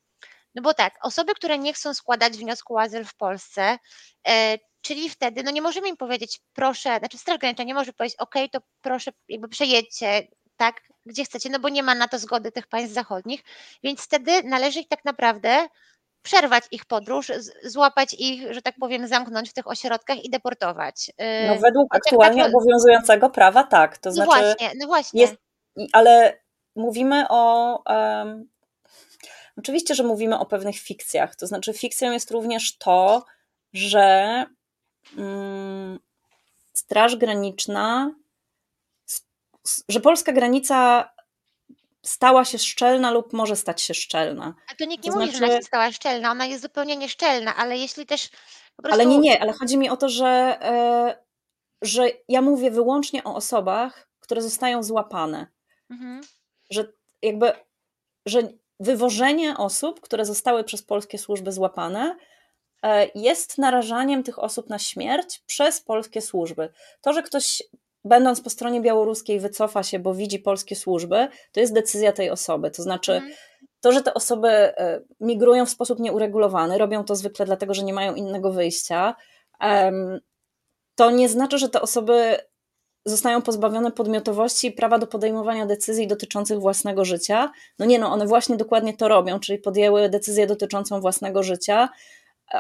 no 0.55 0.63
bo 0.63 0.75
tak, 0.75 0.95
osoby, 1.03 1.35
które 1.35 1.59
nie 1.59 1.73
chcą 1.73 1.95
składać 1.95 2.37
wniosku 2.37 2.75
o 2.75 2.81
azyl 2.81 3.05
w 3.05 3.15
Polsce, 3.15 3.79
e, 4.29 4.59
czyli 4.81 5.11
wtedy, 5.11 5.43
no 5.43 5.51
nie 5.51 5.63
możemy 5.63 5.89
im 5.89 5.97
powiedzieć, 5.97 6.41
proszę, 6.53 6.99
znaczy 6.99 7.19
Straż 7.19 7.39
Graniczna 7.39 7.65
nie 7.65 7.75
może 7.75 7.93
powiedzieć, 7.93 8.19
ok, 8.19 8.35
to 8.53 8.61
proszę, 8.81 9.11
jakby 9.29 9.49
przejedźcie, 9.49 10.29
tak, 10.57 10.83
gdzie 11.07 11.25
chcecie, 11.25 11.51
no 11.51 11.59
bo 11.59 11.69
nie 11.69 11.83
ma 11.83 11.95
na 11.95 12.09
to 12.09 12.19
zgody 12.19 12.53
tych 12.53 12.67
państw 12.67 12.95
zachodnich, 12.95 13.45
więc 13.83 14.01
wtedy 14.01 14.43
należy 14.43 14.81
ich 14.81 14.89
tak 14.89 15.05
naprawdę 15.05 15.69
przerwać 16.29 16.65
ich 16.71 16.85
podróż, 16.85 17.33
złapać 17.65 18.15
ich, 18.19 18.53
że 18.53 18.63
tak 18.63 18.75
powiem, 18.81 19.09
zamknąć 19.09 19.51
w 19.51 19.53
tych 19.53 19.67
ośrodkach 19.67 20.25
i 20.25 20.31
deportować. 20.31 21.09
Y, 21.09 21.49
no 21.49 21.55
według 21.55 21.93
tak, 21.93 22.01
aktualnie 22.07 22.43
tak, 22.43 22.53
obowiązującego 22.55 23.31
prawa 23.31 23.65
tak, 23.65 23.99
to 23.99 24.09
no 24.09 24.15
znaczy... 24.15 24.31
Właśnie, 24.31 24.71
no 24.81 24.87
właśnie. 24.87 25.21
Jest, 25.21 25.35
ale 25.93 26.41
mówimy 26.77 27.27
o... 27.29 27.83
Um, 27.87 28.49
oczywiście, 29.57 29.95
że 29.95 30.03
mówimy 30.03 30.39
o 30.39 30.47
pewnych 30.47 30.77
fikcjach, 30.77 31.37
to 31.37 31.47
znaczy 31.47 31.73
fikcją 31.73 32.13
jest 32.13 32.31
również 32.31 32.79
to, 32.79 33.25
że 33.73 34.45
um, 35.19 35.99
Straż 36.73 37.17
Graniczna, 37.17 38.15
że 39.89 40.01
polska 40.01 40.33
granica 40.33 41.11
stała 42.03 42.45
się 42.45 42.59
szczelna 42.59 43.11
lub 43.11 43.33
może 43.33 43.57
stać 43.57 43.83
się 43.83 43.95
szczelna. 43.95 44.55
A 44.73 44.75
to 44.75 44.85
nikt 44.85 45.05
nie 45.05 45.11
to 45.11 45.19
mówi, 45.19 45.31
znaczy... 45.31 45.47
że 45.47 45.53
ona 45.53 45.61
się 45.61 45.67
stała 45.67 45.93
szczelna, 45.93 46.31
ona 46.31 46.47
jest 46.47 46.63
zupełnie 46.63 46.97
nieszczelna, 46.97 47.57
ale 47.57 47.79
jeśli 47.79 48.07
też 48.07 48.29
po 48.77 48.83
prostu... 48.83 49.01
Ale 49.01 49.07
nie, 49.07 49.19
nie, 49.19 49.43
ale 49.43 49.53
chodzi 49.53 49.79
mi 49.79 49.91
o 49.91 49.97
to, 49.97 50.09
że, 50.09 50.59
e, 50.63 51.17
że 51.83 52.09
ja 52.29 52.43
mówię 52.43 52.71
wyłącznie 52.71 53.25
o 53.25 53.35
osobach, 53.35 54.09
które 54.21 54.43
zostają 54.43 54.83
złapane. 54.83 55.47
Mhm. 55.91 56.21
Że 56.71 56.93
jakby, 57.23 57.53
że 58.27 58.43
wywożenie 58.81 59.57
osób, 59.57 60.01
które 60.01 60.25
zostały 60.25 60.65
przez 60.65 60.83
polskie 60.83 61.19
służby 61.19 61.53
złapane, 61.53 62.17
e, 62.83 63.09
jest 63.15 63.59
narażaniem 63.59 64.23
tych 64.23 64.39
osób 64.39 64.69
na 64.69 64.79
śmierć 64.79 65.43
przez 65.47 65.81
polskie 65.81 66.21
służby. 66.21 66.73
To, 67.01 67.13
że 67.13 67.23
ktoś 67.23 67.63
będąc 68.05 68.41
po 68.41 68.51
stronie 68.51 68.81
białoruskiej, 68.81 69.41
wycofa 69.41 69.83
się, 69.83 69.99
bo 69.99 70.15
widzi 70.15 70.39
polskie 70.39 70.77
służby, 70.77 71.29
to 71.53 71.61
jest 71.61 71.75
decyzja 71.75 72.13
tej 72.13 72.31
osoby. 72.31 72.71
To 72.71 72.83
znaczy, 72.83 73.13
mhm. 73.13 73.33
to, 73.81 73.93
że 73.93 74.03
te 74.03 74.15
osoby 74.15 74.49
e, 74.49 75.01
migrują 75.21 75.67
w 75.67 75.71
sposób 75.71 76.01
nieuregulowany, 76.01 76.79
robią 76.79 77.05
to 77.05 77.17
zwykle 77.17 77.47
dlatego, 77.47 77.75
że 77.75 77.83
nie 77.83 77.95
mają 77.95 78.15
innego 78.15 78.53
wyjścia, 78.53 79.15
to 80.95 81.11
nie 81.11 81.29
znaczy, 81.29 81.59
że 81.59 81.69
te 81.69 81.81
osoby 81.81 82.39
zostają 83.05 83.43
pozbawione 83.43 83.93
podmiotowości 83.93 84.67
i 84.67 84.73
prawa 84.73 84.99
do 84.99 85.07
podejmowania 85.07 85.67
decyzji 85.67 86.07
dotyczących 86.07 86.61
własnego 86.61 87.05
życia. 87.05 87.53
No 87.79 87.87
nie, 87.87 87.99
no 87.99 88.13
one 88.13 88.27
właśnie 88.27 88.57
dokładnie 88.57 88.97
to 88.97 89.09
robią, 89.09 89.41
czyli 89.41 89.59
podjęły 89.59 90.09
decyzję 90.09 90.47
dotyczącą 90.47 91.01
własnego 91.01 91.43
życia. 91.43 91.89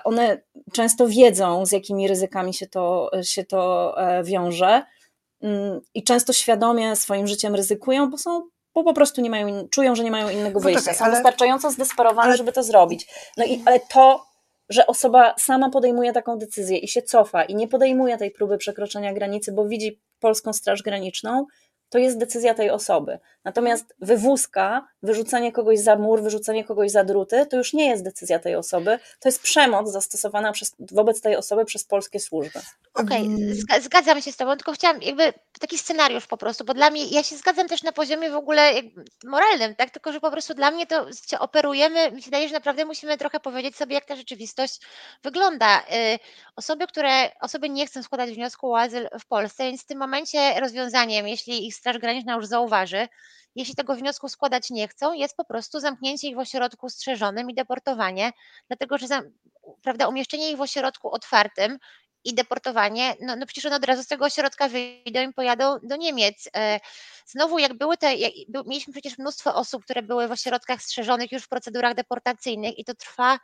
One 0.04 0.42
często 0.72 1.08
wiedzą, 1.08 1.66
z 1.66 1.72
jakimi 1.72 2.08
ryzykami 2.08 2.54
się 2.54 2.66
to, 2.66 3.10
się 3.22 3.44
to 3.44 3.94
e, 4.00 4.24
wiąże 4.24 4.82
i 5.94 6.04
często 6.04 6.32
świadomie 6.32 6.96
swoim 6.96 7.26
życiem 7.26 7.54
ryzykują, 7.54 8.10
bo 8.10 8.18
są 8.18 8.48
bo 8.74 8.84
po 8.84 8.94
prostu 8.94 9.20
nie 9.20 9.30
mają, 9.30 9.68
czują, 9.68 9.94
że 9.94 10.04
nie 10.04 10.10
mają 10.10 10.28
innego 10.28 10.60
wyjścia. 10.60 10.94
Są 10.94 11.04
ale, 11.04 11.14
wystarczająco 11.14 11.70
zdesperowane, 11.70 12.28
ale, 12.28 12.36
żeby 12.36 12.52
to 12.52 12.62
zrobić. 12.62 13.06
No 13.36 13.44
i 13.44 13.62
ale 13.66 13.80
to 13.80 14.28
że 14.68 14.86
osoba 14.86 15.34
sama 15.38 15.70
podejmuje 15.70 16.12
taką 16.12 16.38
decyzję 16.38 16.78
i 16.78 16.88
się 16.88 17.02
cofa 17.02 17.44
i 17.44 17.54
nie 17.54 17.68
podejmuje 17.68 18.18
tej 18.18 18.30
próby 18.30 18.58
przekroczenia 18.58 19.12
granicy, 19.12 19.52
bo 19.52 19.68
widzi 19.68 20.00
polską 20.20 20.52
Straż 20.52 20.82
Graniczną, 20.82 21.46
to 21.88 21.98
jest 21.98 22.18
decyzja 22.18 22.54
tej 22.54 22.70
osoby. 22.70 23.18
Natomiast 23.44 23.94
wywózka, 24.00 24.88
wyrzucenie 25.02 25.52
kogoś 25.52 25.78
za 25.78 25.96
mur, 25.96 26.22
wyrzucenie 26.22 26.64
kogoś 26.64 26.90
za 26.90 27.04
druty, 27.04 27.46
to 27.46 27.56
już 27.56 27.72
nie 27.72 27.88
jest 27.88 28.04
decyzja 28.04 28.38
tej 28.38 28.54
osoby, 28.54 28.98
to 29.20 29.28
jest 29.28 29.42
przemoc 29.42 29.90
zastosowana 29.90 30.52
przez, 30.52 30.74
wobec 30.78 31.20
tej 31.20 31.36
osoby 31.36 31.64
przez 31.64 31.84
polskie 31.84 32.20
służby. 32.20 32.60
Okej, 32.94 33.28
okay, 33.64 33.80
zgadzam 33.80 34.22
się 34.22 34.32
z 34.32 34.36
Tobą, 34.36 34.56
tylko 34.56 34.72
chciałam 34.72 35.02
jakby 35.02 35.32
taki 35.60 35.78
scenariusz 35.78 36.26
po 36.26 36.36
prostu, 36.36 36.64
bo 36.64 36.74
dla 36.74 36.90
mnie, 36.90 37.06
ja 37.06 37.22
się 37.22 37.36
zgadzam 37.36 37.68
też 37.68 37.82
na 37.82 37.92
poziomie 37.92 38.30
w 38.30 38.34
ogóle 38.34 38.72
moralnym, 39.24 39.74
tak, 39.74 39.90
tylko 39.90 40.12
że 40.12 40.20
po 40.20 40.30
prostu 40.30 40.54
dla 40.54 40.70
mnie 40.70 40.86
to 40.86 41.06
operujemy, 41.38 42.10
mi 42.10 42.22
się 42.22 42.24
wydaje, 42.24 42.48
że 42.48 42.54
naprawdę 42.54 42.84
musimy 42.84 43.18
trochę 43.18 43.40
powiedzieć 43.40 43.76
sobie, 43.76 43.94
jak 43.94 44.04
ta 44.04 44.16
rzeczywistość 44.16 44.80
wygląda. 45.22 45.80
Y, 45.80 46.18
osoby, 46.56 46.86
które, 46.86 47.30
osoby 47.40 47.68
nie 47.68 47.86
chcą 47.86 48.02
składać 48.02 48.30
wniosku 48.30 48.72
o 48.72 48.78
azyl 48.78 49.08
w 49.20 49.26
Polsce, 49.26 49.64
więc 49.64 49.82
w 49.82 49.86
tym 49.86 49.98
momencie 49.98 50.60
rozwiązaniem, 50.60 51.28
jeśli 51.28 51.66
ich 51.66 51.74
Straż 51.78 51.98
Graniczna 51.98 52.34
już 52.34 52.46
zauważy, 52.46 53.08
jeśli 53.54 53.74
tego 53.74 53.94
wniosku 53.94 54.28
składać 54.28 54.70
nie 54.70 54.88
chcą, 54.88 55.12
jest 55.12 55.36
po 55.36 55.44
prostu 55.44 55.80
zamknięcie 55.80 56.28
ich 56.28 56.36
w 56.36 56.38
ośrodku 56.38 56.88
strzeżonym 56.88 57.50
i 57.50 57.54
deportowanie, 57.54 58.32
dlatego 58.68 58.98
że 58.98 59.06
prawda, 59.82 60.08
umieszczenie 60.08 60.50
ich 60.50 60.56
w 60.56 60.60
ośrodku 60.60 61.10
otwartym 61.10 61.78
i 62.24 62.34
deportowanie, 62.34 63.14
no, 63.20 63.36
no 63.36 63.46
przecież 63.46 63.66
one 63.66 63.76
od 63.76 63.84
razu 63.84 64.02
z 64.02 64.06
tego 64.06 64.24
ośrodka 64.24 64.68
wyjdą 64.68 65.20
i 65.30 65.32
pojadą 65.32 65.78
do 65.82 65.96
Niemiec. 65.96 66.48
E, 66.56 66.80
znowu, 67.26 67.58
jak 67.58 67.74
były 67.74 67.96
te, 67.96 68.14
jak, 68.14 68.32
mieliśmy 68.66 68.92
przecież 68.92 69.18
mnóstwo 69.18 69.54
osób, 69.54 69.84
które 69.84 70.02
były 70.02 70.28
w 70.28 70.32
ośrodkach 70.32 70.82
strzeżonych 70.82 71.32
już 71.32 71.42
w 71.42 71.48
procedurach 71.48 71.94
deportacyjnych 71.94 72.78
i 72.78 72.84
to 72.84 72.94
trwa 72.94 73.38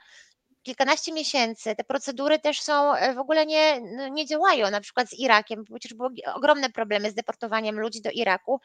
kilkanaście 0.64 1.12
miesięcy. 1.12 1.74
Te 1.76 1.84
procedury 1.84 2.38
też 2.38 2.60
są 2.60 2.94
e, 2.94 3.14
w 3.14 3.18
ogóle 3.18 3.46
nie, 3.46 3.80
no, 3.80 4.08
nie 4.08 4.26
działają, 4.26 4.70
na 4.70 4.80
przykład 4.80 5.08
z 5.08 5.18
Irakiem, 5.18 5.64
przecież 5.64 5.94
były 5.94 6.10
ogromne 6.34 6.70
problemy 6.70 7.10
z 7.10 7.14
deportowaniem 7.14 7.80
ludzi 7.80 8.02
do 8.02 8.10
Iraku 8.10 8.60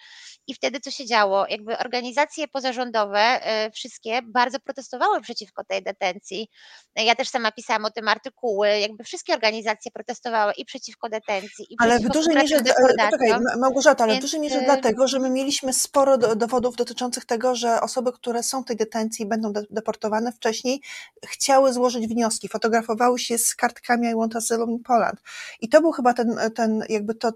i 0.48 0.54
wtedy 0.54 0.80
co 0.80 0.92
się 0.92 1.06
działo? 1.06 1.46
Jakby 1.50 1.78
organizacje 1.78 2.48
pozarządowe 2.48 3.20
e, 3.20 3.72
wszystkie 3.72 4.22
bardzo 4.22 4.60
protestowały 4.60 5.22
przeciwko 5.22 5.64
tej 5.64 5.84
detencji. 5.84 6.48
Ja 6.96 7.16
też 7.16 7.30
sama 7.30 7.52
pisałam 7.52 7.86
o 7.86 7.92
tym 7.92 8.08
artykuły, 8.08 8.80
jakby 8.80 9.04
wszystkie 9.04 9.34
organizacje 9.34 9.92
protestowały 9.92 10.54
i 10.58 10.66
przeciwko 10.66 11.10
detencji, 11.10 11.66
i 11.70 11.76
ale 11.80 12.00
przeciwko 12.00 12.20
w 12.20 12.24
dużej 12.24 12.36
mierze, 12.36 12.56
e, 12.56 13.10
czekaj, 13.12 13.30
Małgorzata, 13.60 14.04
ale 14.04 14.14
Więc... 14.14 14.26
w 14.26 14.28
dużej 14.28 14.40
mierze 14.40 14.62
dlatego, 14.62 15.08
że 15.08 15.20
my 15.20 15.30
mieliśmy 15.30 15.74
sporo 15.74 16.18
dowodów 16.18 16.76
dotyczących 16.76 17.26
tego, 17.26 17.56
że 17.56 17.82
osoby, 17.82 18.12
które 18.12 18.44
są 18.44 18.62
w 18.64 18.66
tej 18.66 18.76
detencji 18.76 19.26
będą 19.26 19.54
deportowane 19.70 20.32
wcześniej, 20.32 20.82
chciały 21.26 21.74
złożyć 21.74 21.89
złożyć 21.90 22.08
wnioski, 22.10 22.48
fotografowały 22.48 23.20
się 23.20 23.38
z 23.38 23.56
kartkami 23.56 24.08
I 24.10 24.16
want 24.16 24.36
asylum 24.36 24.70
in 24.70 24.80
Poland. 24.80 25.20
I 25.62 25.70
to 25.70 25.82
był 25.82 25.92
chyba 25.92 26.14
ten, 26.14 26.40
ten 26.56 26.84
jakby 26.90 27.16
to, 27.16 27.32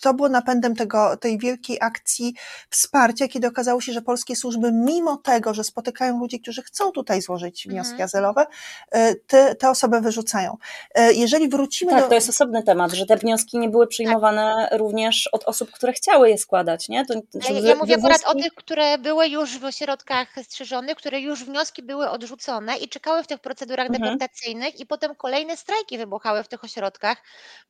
to 0.00 0.14
było 0.14 0.28
napędem 0.28 0.76
tego, 0.76 1.16
tej 1.16 1.38
wielkiej 1.38 1.78
akcji 1.80 2.34
wsparcia, 2.70 3.28
kiedy 3.28 3.46
okazało 3.46 3.80
się, 3.80 3.92
że 3.92 4.02
polskie 4.02 4.36
służby, 4.36 4.72
mimo 4.72 5.16
tego, 5.16 5.54
że 5.54 5.64
spotykają 5.64 6.20
ludzi, 6.20 6.40
którzy 6.40 6.62
chcą 6.62 6.92
tutaj 6.92 7.22
złożyć 7.22 7.66
wnioski 7.68 7.92
mhm. 7.92 8.04
azylowe, 8.04 8.46
e, 8.90 9.14
te, 9.14 9.54
te 9.54 9.70
osoby 9.70 10.00
wyrzucają. 10.00 10.56
E, 10.94 11.12
jeżeli 11.12 11.48
wrócimy 11.48 11.92
tak, 11.92 12.02
do... 12.02 12.08
to 12.08 12.14
jest 12.14 12.28
osobny 12.28 12.62
temat, 12.62 12.92
że 12.92 13.06
te 13.06 13.16
wnioski 13.16 13.58
nie 13.58 13.68
były 13.68 13.86
przyjmowane 13.86 14.68
tak. 14.70 14.78
również 14.80 15.28
od 15.32 15.44
osób, 15.44 15.70
które 15.70 15.92
chciały 15.92 16.30
je 16.30 16.38
składać, 16.38 16.88
nie? 16.88 17.06
To, 17.06 17.14
ja, 17.14 17.60
ja 17.60 17.74
mówię 17.74 17.94
akurat 17.94 18.24
o 18.26 18.34
tych, 18.34 18.54
które 18.54 18.98
były 18.98 19.28
już 19.28 19.58
w 19.58 19.64
ośrodkach 19.64 20.28
strzeżonych, 20.42 20.96
które 20.96 21.20
już 21.20 21.44
wnioski 21.44 21.82
były 21.82 22.10
odrzucone 22.10 22.76
i 22.76 22.88
czekały 22.88 23.22
w 23.22 23.26
tych 23.26 23.40
procedurach 23.40 23.90
mhm. 23.96 24.18
deportacyjnych 24.18 24.80
i 24.80 24.86
potem 24.86 25.14
kolejne 25.14 25.56
strajki 25.56 25.98
wybuchały 25.98 26.44
w 26.44 26.48
tych 26.48 26.64
ośrodkach, 26.64 27.22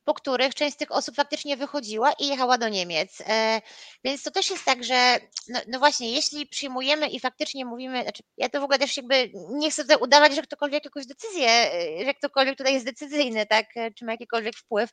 po 0.03 0.13
których 0.13 0.55
część 0.55 0.73
z 0.73 0.77
tych 0.77 0.91
osób 0.91 1.15
faktycznie 1.15 1.57
wychodziła 1.57 2.11
i 2.19 2.27
jechała 2.27 2.57
do 2.57 2.69
Niemiec. 2.69 3.21
E, 3.27 3.61
więc 4.03 4.23
to 4.23 4.31
też 4.31 4.49
jest 4.49 4.65
tak, 4.65 4.83
że 4.83 5.19
no, 5.47 5.59
no 5.67 5.79
właśnie, 5.79 6.11
jeśli 6.11 6.47
przyjmujemy 6.47 7.07
i 7.07 7.19
faktycznie 7.19 7.65
mówimy, 7.65 8.03
znaczy 8.03 8.23
ja 8.37 8.49
to 8.49 8.61
w 8.61 8.63
ogóle 8.63 8.79
też 8.79 8.97
jakby 8.97 9.31
nie 9.49 9.71
chcę 9.71 9.81
tutaj 9.81 9.97
udawać, 9.97 10.35
że 10.35 10.41
ktokolwiek 10.41 10.85
jakąś 10.85 11.05
decyzję, 11.05 11.71
że 12.05 12.13
ktokolwiek 12.13 12.57
tutaj 12.57 12.73
jest 12.73 12.85
decyzyjny, 12.85 13.45
tak, 13.45 13.65
czy 13.95 14.05
ma 14.05 14.11
jakikolwiek 14.11 14.55
wpływ, 14.55 14.89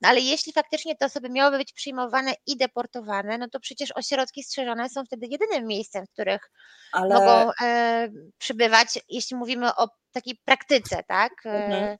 no 0.00 0.08
ale 0.08 0.20
jeśli 0.20 0.52
faktycznie 0.52 0.96
te 0.96 1.06
osoby 1.06 1.30
miałyby 1.30 1.58
być 1.58 1.72
przyjmowane 1.72 2.34
i 2.46 2.56
deportowane, 2.56 3.38
no 3.38 3.48
to 3.48 3.60
przecież 3.60 3.92
ośrodki 3.92 4.42
strzeżone 4.42 4.88
są 4.88 5.04
wtedy 5.04 5.26
jedynym 5.26 5.66
miejscem, 5.66 6.06
w 6.06 6.10
których 6.10 6.50
ale... 6.92 7.14
mogą 7.14 7.50
e, 7.62 8.08
przybywać, 8.38 8.98
jeśli 9.08 9.36
mówimy 9.36 9.74
o 9.74 9.88
takiej 10.14 10.38
praktyce, 10.44 11.02
tak? 11.08 11.32
Mhm. 11.44 11.72
E, 11.72 11.98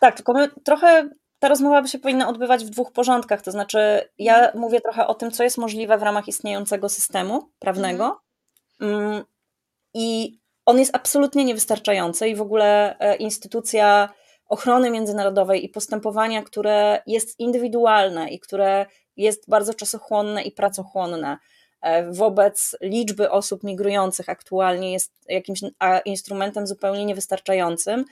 tak, 0.00 0.16
tylko 0.16 0.32
my 0.32 0.50
trochę 0.64 1.08
ta 1.38 1.48
rozmowa 1.48 1.82
by 1.82 1.88
się 1.88 1.98
powinna 1.98 2.28
odbywać 2.28 2.64
w 2.64 2.70
dwóch 2.70 2.92
porządkach. 2.92 3.42
To 3.42 3.50
znaczy, 3.50 4.08
ja 4.18 4.34
mhm. 4.34 4.58
mówię 4.60 4.80
trochę 4.80 5.06
o 5.06 5.14
tym, 5.14 5.30
co 5.30 5.44
jest 5.44 5.58
możliwe 5.58 5.98
w 5.98 6.02
ramach 6.02 6.28
istniejącego 6.28 6.88
systemu 6.88 7.50
prawnego. 7.58 8.20
Mhm. 8.80 9.02
Mm, 9.02 9.24
I 9.94 10.38
on 10.66 10.78
jest 10.78 10.96
absolutnie 10.96 11.44
niewystarczający, 11.44 12.28
i 12.28 12.34
w 12.34 12.40
ogóle 12.40 12.98
e, 12.98 13.16
instytucja 13.16 14.08
ochrony 14.46 14.90
międzynarodowej 14.90 15.64
i 15.64 15.68
postępowania, 15.68 16.42
które 16.42 17.02
jest 17.06 17.40
indywidualne 17.40 18.28
i 18.28 18.40
które 18.40 18.86
jest 19.16 19.50
bardzo 19.50 19.74
czasochłonne 19.74 20.42
i 20.42 20.52
pracochłonne 20.52 21.38
wobec 22.10 22.76
liczby 22.80 23.30
osób 23.30 23.62
migrujących 23.62 24.28
aktualnie 24.28 24.92
jest 24.92 25.12
jakimś 25.28 25.60
instrumentem 26.04 26.66
zupełnie 26.66 27.04
niewystarczającym, 27.04 28.04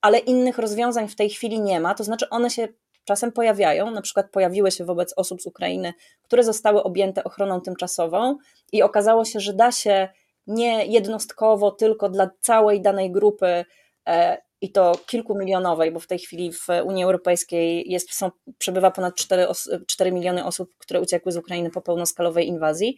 ale 0.00 0.18
innych 0.18 0.58
rozwiązań 0.58 1.08
w 1.08 1.16
tej 1.16 1.30
chwili 1.30 1.60
nie 1.60 1.80
ma, 1.80 1.94
to 1.94 2.04
znaczy 2.04 2.28
one 2.30 2.50
się 2.50 2.68
czasem 3.04 3.32
pojawiają, 3.32 3.90
na 3.90 4.02
przykład 4.02 4.30
pojawiły 4.30 4.70
się 4.70 4.84
wobec 4.84 5.14
osób 5.16 5.42
z 5.42 5.46
Ukrainy, 5.46 5.92
które 6.22 6.44
zostały 6.44 6.82
objęte 6.82 7.24
ochroną 7.24 7.60
tymczasową 7.60 8.38
i 8.72 8.82
okazało 8.82 9.24
się, 9.24 9.40
że 9.40 9.52
da 9.52 9.72
się 9.72 10.08
nie 10.46 10.86
jednostkowo, 10.86 11.70
tylko 11.70 12.08
dla 12.08 12.30
całej 12.40 12.82
danej 12.82 13.10
grupy 13.10 13.64
e, 14.08 14.42
i 14.64 14.72
to 14.72 14.98
kilkumilionowej, 15.06 15.92
bo 15.92 16.00
w 16.00 16.06
tej 16.06 16.18
chwili 16.18 16.52
w 16.52 16.66
Unii 16.84 17.04
Europejskiej 17.04 17.90
jest, 17.90 18.14
są, 18.14 18.30
przebywa 18.58 18.90
ponad 18.90 19.14
4, 19.14 19.46
4 19.86 20.12
miliony 20.12 20.44
osób, 20.44 20.70
które 20.78 21.00
uciekły 21.00 21.32
z 21.32 21.36
Ukrainy 21.36 21.70
po 21.70 21.82
pełnoskalowej 21.82 22.46
inwazji. 22.46 22.96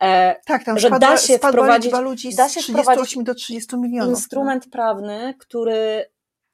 E, 0.00 0.36
tak, 0.46 0.64
tam 0.64 0.78
że 0.78 0.88
spadła, 0.88 1.08
da 1.08 1.16
się 1.16 1.38
wprowadzić 1.38 1.92
ludzi 1.92 2.32
z 2.32 2.36
da 2.36 2.48
się 2.48 2.60
38 2.60 3.24
do 3.24 3.34
30 3.34 3.76
milionów. 3.76 4.18
Instrument 4.18 4.66
no. 4.66 4.72
prawny, 4.72 5.34
który 5.38 6.04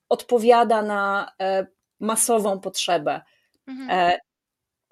odpowiada 0.08 0.82
na 0.82 1.32
e, 1.40 1.66
masową 2.00 2.60
potrzebę. 2.60 3.20
Mhm. 3.66 3.90
E, 3.90 4.18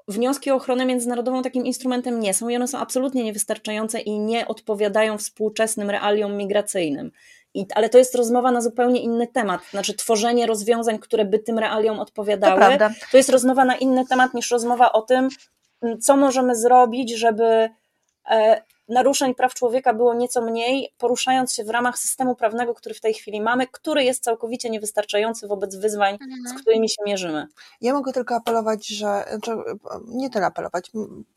wnioski 0.09 0.51
o 0.51 0.55
ochronę 0.55 0.87
międzynarodową 0.87 1.43
takim 1.43 1.66
instrumentem 1.66 2.20
nie 2.20 2.35
są 2.35 2.49
i 2.49 2.57
one 2.57 2.69
są 2.69 2.78
absolutnie 2.78 3.24
niewystarczające 3.24 4.01
i 4.01 4.19
nie 4.19 4.49
odpowiadają 4.49 5.19
współczesnym 5.19 5.91
realiom 5.91 6.37
migracyjnym. 6.37 7.11
I, 7.57 7.66
ale 7.74 7.89
to 7.89 7.99
jest 7.99 8.15
rozmowa 8.15 8.51
na 8.51 8.61
zupełnie 8.61 9.01
inny 9.01 9.27
temat. 9.27 9.61
Znaczy, 9.70 9.95
tworzenie 9.95 10.47
rozwiązań, 10.47 10.99
które 10.99 11.24
by 11.24 11.39
tym 11.39 11.59
realiom 11.59 12.01
odpowiadały, 12.01 12.78
to, 12.78 12.89
to 13.11 13.16
jest 13.16 13.28
rozmowa 13.28 13.65
na 13.65 13.77
inny 13.77 14.07
temat 14.07 14.35
niż 14.35 14.51
rozmowa 14.51 14.93
o 14.93 15.03
tym, 15.03 15.28
co 16.01 16.16
możemy 16.16 16.57
zrobić, 16.57 17.19
żeby 17.19 17.70
naruszeń 18.89 19.35
praw 19.35 19.55
człowieka 19.55 19.94
było 19.94 20.15
nieco 20.15 20.43
mniej, 20.43 20.93
poruszając 20.98 21.55
się 21.55 21.65
w 21.65 21.70
ramach 21.70 21.98
systemu 21.98 22.35
prawnego, 22.35 22.74
który 22.74 22.94
w 22.94 23.01
tej 23.01 23.15
chwili 23.15 23.40
mamy, 23.40 23.66
który 23.66 24.05
jest 24.05 24.24
całkowicie 24.24 24.70
niewystarczający 24.70 25.48
wobec 25.48 25.77
wyzwań, 25.77 26.15
mhm. 26.15 26.59
z 26.59 26.61
którymi 26.61 26.89
się 26.89 27.03
mierzymy. 27.07 27.47
Ja 27.81 27.93
mogę 27.93 28.12
tylko 28.12 28.35
apelować, 28.35 28.86
że, 28.86 29.24
znaczy, 29.31 29.57
nie 30.07 30.31
tyle 30.31 30.47
apelować, 30.47 30.90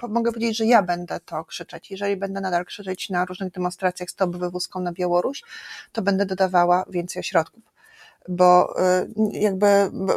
mogę 0.09 0.31
powiedzieć, 0.31 0.57
że 0.57 0.65
ja 0.65 0.83
będę 0.83 1.19
to 1.19 1.45
krzyczeć. 1.45 1.91
Jeżeli 1.91 2.17
będę 2.17 2.41
nadal 2.41 2.65
krzyczeć 2.65 3.09
na 3.09 3.25
różnych 3.25 3.51
demonstracjach 3.51 4.09
Stop 4.09 4.35
Wywózką 4.35 4.79
na 4.79 4.91
Białoruś, 4.91 5.43
to 5.91 6.01
będę 6.01 6.25
dodawała 6.25 6.85
więcej 6.89 7.19
ośrodków 7.19 7.63
bo 8.29 8.79
y, 8.79 9.09
jakby, 9.39 9.67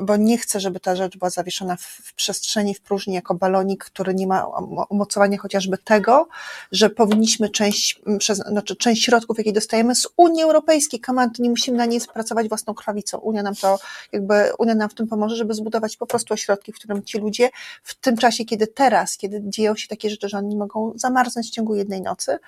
bo- 0.02 0.16
nie 0.16 0.38
chcę, 0.38 0.60
żeby 0.60 0.80
ta 0.80 0.96
rzecz 0.96 1.16
była 1.16 1.30
zawieszona 1.30 1.76
w, 1.76 1.82
w 1.82 2.14
przestrzeni, 2.14 2.74
w 2.74 2.80
próżni 2.80 3.14
jako 3.14 3.34
balonik, 3.34 3.84
który 3.84 4.14
nie 4.14 4.26
ma 4.26 4.46
um- 4.46 4.84
umocowania 4.88 5.38
chociażby 5.38 5.78
tego, 5.78 6.28
że 6.72 6.90
powinniśmy 6.90 7.48
część, 7.48 8.00
przez, 8.18 8.38
znaczy 8.38 8.76
część 8.76 9.04
środków, 9.04 9.38
jakie 9.38 9.52
dostajemy 9.52 9.94
z 9.94 10.08
Unii 10.16 10.42
Europejskiej, 10.42 11.00
to 11.00 11.42
nie 11.42 11.50
musimy 11.50 11.78
na 11.78 11.86
niej 11.86 12.00
pracować 12.14 12.48
własną 12.48 12.74
krawicą. 12.74 13.18
Unia 13.18 13.42
nam 13.42 13.54
to, 13.54 13.78
jakby 14.12 14.34
Unia 14.58 14.74
nam 14.74 14.88
w 14.88 14.94
tym 14.94 15.06
pomoże, 15.06 15.36
żeby 15.36 15.54
zbudować 15.54 15.96
po 15.96 16.06
prostu 16.06 16.34
ośrodki, 16.34 16.72
w 16.72 16.74
którym 16.74 17.02
ci 17.02 17.18
ludzie 17.18 17.50
w 17.82 17.94
tym 17.94 18.16
czasie, 18.16 18.44
kiedy 18.44 18.66
teraz, 18.66 19.16
kiedy 19.16 19.42
dzieją 19.44 19.76
się 19.76 19.88
takie 19.88 20.10
rzeczy, 20.10 20.28
że 20.28 20.38
oni 20.38 20.56
mogą 20.56 20.92
zamarznąć 20.94 21.46
w 21.46 21.50
ciągu 21.50 21.74
jednej 21.74 22.02
nocy, 22.02 22.38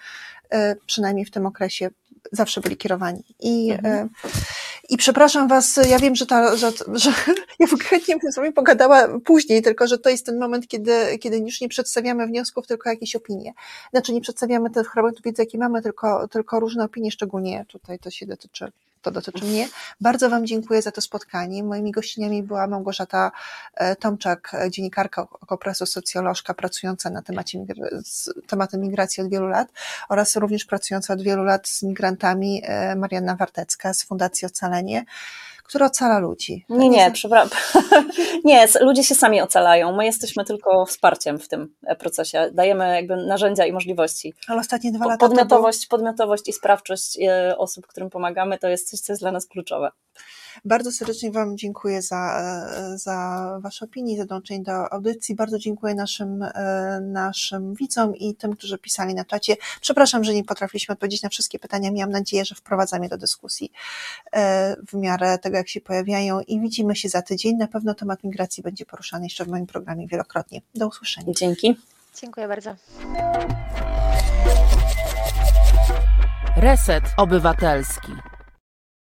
e, 0.50 0.76
przynajmniej 0.86 1.24
w 1.24 1.30
tym 1.30 1.46
okresie 1.46 1.90
zawsze 2.32 2.60
byli 2.60 2.76
kierowani. 2.76 3.22
I, 3.40 3.72
e, 3.72 4.08
i 4.88 4.96
przepraszam 4.96 5.48
Was, 5.48 5.80
ja 5.88 5.98
wiem, 5.98 6.14
że, 6.14 6.26
ta, 6.26 6.56
że, 6.56 6.72
że 6.92 7.10
ja 7.60 7.66
chętnie 7.82 8.16
bym 8.16 8.32
z 8.32 8.36
Wami 8.36 8.52
pogadała 8.52 9.08
później, 9.24 9.62
tylko 9.62 9.86
że 9.86 9.98
to 9.98 10.10
jest 10.10 10.26
ten 10.26 10.38
moment, 10.38 10.68
kiedy, 10.68 11.18
kiedy 11.18 11.38
już 11.38 11.60
nie 11.60 11.68
przedstawiamy 11.68 12.26
wniosków, 12.26 12.66
tylko 12.66 12.90
jakieś 12.90 13.16
opinie. 13.16 13.52
Znaczy 13.90 14.12
nie 14.12 14.20
przedstawiamy 14.20 14.70
tych 14.70 14.92
fragmentów 14.92 15.24
wiedzy, 15.24 15.42
jakie 15.42 15.58
mamy, 15.58 15.82
tylko, 15.82 16.28
tylko 16.28 16.60
różne 16.60 16.84
opinie, 16.84 17.10
szczególnie 17.10 17.64
tutaj 17.68 17.98
to 17.98 18.10
się 18.10 18.26
dotyczy, 18.26 18.72
to 19.04 19.10
dotyczy 19.10 19.44
mnie. 19.44 19.68
Bardzo 20.00 20.30
Wam 20.30 20.46
dziękuję 20.46 20.82
za 20.82 20.92
to 20.92 21.00
spotkanie. 21.00 21.64
Moimi 21.64 21.92
gościniami 21.92 22.42
była 22.42 22.66
Małgorzata 22.66 23.32
e, 23.74 23.96
Tomczak, 23.96 24.54
e, 24.54 24.70
dziennikarka 24.70 25.22
Okopresu, 25.22 25.86
socjolożka 25.86 26.54
pracująca 26.54 27.10
na 27.10 27.22
temacie, 27.22 27.58
tematem 28.46 28.80
migracji 28.80 29.22
od 29.22 29.30
wielu 29.30 29.46
lat 29.46 29.68
oraz 30.08 30.36
również 30.36 30.64
pracująca 30.64 31.14
od 31.14 31.22
wielu 31.22 31.44
lat 31.44 31.68
z 31.68 31.82
migrantami 31.82 32.62
e, 32.64 32.96
Marianna 32.96 33.36
Wartecka 33.36 33.94
z 33.94 34.04
Fundacji 34.04 34.46
Ocalenie, 34.46 35.04
która 35.64 35.86
ocala 35.86 36.18
ludzi. 36.18 36.64
Nie, 36.68 36.88
nie, 36.88 37.10
przepraszam. 37.10 37.58
Nie, 38.44 38.66
ludzie 38.80 39.04
się 39.04 39.14
sami 39.14 39.40
ocalają. 39.40 39.96
My 39.96 40.04
jesteśmy 40.04 40.44
tylko 40.44 40.86
wsparciem 40.86 41.38
w 41.38 41.48
tym 41.48 41.74
e, 41.86 41.96
procesie. 41.96 42.50
Dajemy 42.52 42.94
jakby 42.94 43.16
narzędzia 43.16 43.66
i 43.66 43.72
możliwości. 43.72 44.34
Ale 44.48 44.60
ostatnie 44.60 44.92
dwa 44.92 45.06
lata 45.06 45.28
Podmiotowość, 45.28 45.86
podmiotowość 45.86 46.48
i 46.48 46.52
sprawczość 46.52 47.18
e, 47.20 47.58
osób, 47.58 47.86
którym 47.86 48.10
pomagamy, 48.10 48.58
to 48.58 48.68
jest 48.68 48.90
coś, 48.90 49.00
co 49.00 49.12
jest 49.12 49.22
dla 49.22 49.32
nas 49.32 49.46
kluczowe. 49.46 49.90
Bardzo 50.64 50.92
serdecznie 50.92 51.30
Wam 51.30 51.58
dziękuję 51.58 52.02
za, 52.02 52.40
e, 52.76 52.98
za 52.98 53.58
Wasze 53.62 53.84
opinie, 53.84 54.16
za 54.16 54.24
dołączenie 54.24 54.62
do 54.62 54.92
audycji. 54.92 55.34
Bardzo 55.34 55.58
dziękuję 55.58 55.94
naszym, 55.94 56.42
e, 56.42 57.00
naszym 57.00 57.74
widzom 57.74 58.16
i 58.16 58.34
tym, 58.34 58.56
którzy 58.56 58.78
pisali 58.78 59.14
na 59.14 59.24
czacie. 59.24 59.56
Przepraszam, 59.80 60.24
że 60.24 60.34
nie 60.34 60.44
potrafiliśmy 60.44 60.92
odpowiedzieć 60.92 61.22
na 61.22 61.28
wszystkie 61.28 61.58
pytania. 61.58 61.90
Miałam 61.90 62.10
nadzieję, 62.10 62.44
że 62.44 62.54
wprowadzam 62.54 63.02
je 63.02 63.08
do 63.08 63.18
dyskusji 63.18 63.72
e, 64.32 64.76
w 64.88 64.94
miarę 64.94 65.38
tego, 65.38 65.56
jak 65.56 65.68
się 65.68 65.80
pojawiają 65.80 66.40
i 66.40 66.60
widzimy 66.60 66.96
się 66.96 67.08
za 67.08 67.22
tydzień. 67.22 67.56
Na 67.56 67.68
pewno 67.68 67.94
temat 67.94 68.24
migracji 68.24 68.62
będzie 68.62 68.86
poruszany 68.86 69.24
jeszcze 69.24 69.44
w 69.44 69.48
moim 69.48 69.66
programie 69.66 70.06
wielokrotnie. 70.06 70.60
Do 70.74 70.88
usłyszenia. 70.88 71.32
Dzięki. 71.36 71.76
Dziękuję 72.20 72.48
bardzo. 72.48 72.76
Reset 76.56 77.04
Obywatelski. 77.16 78.33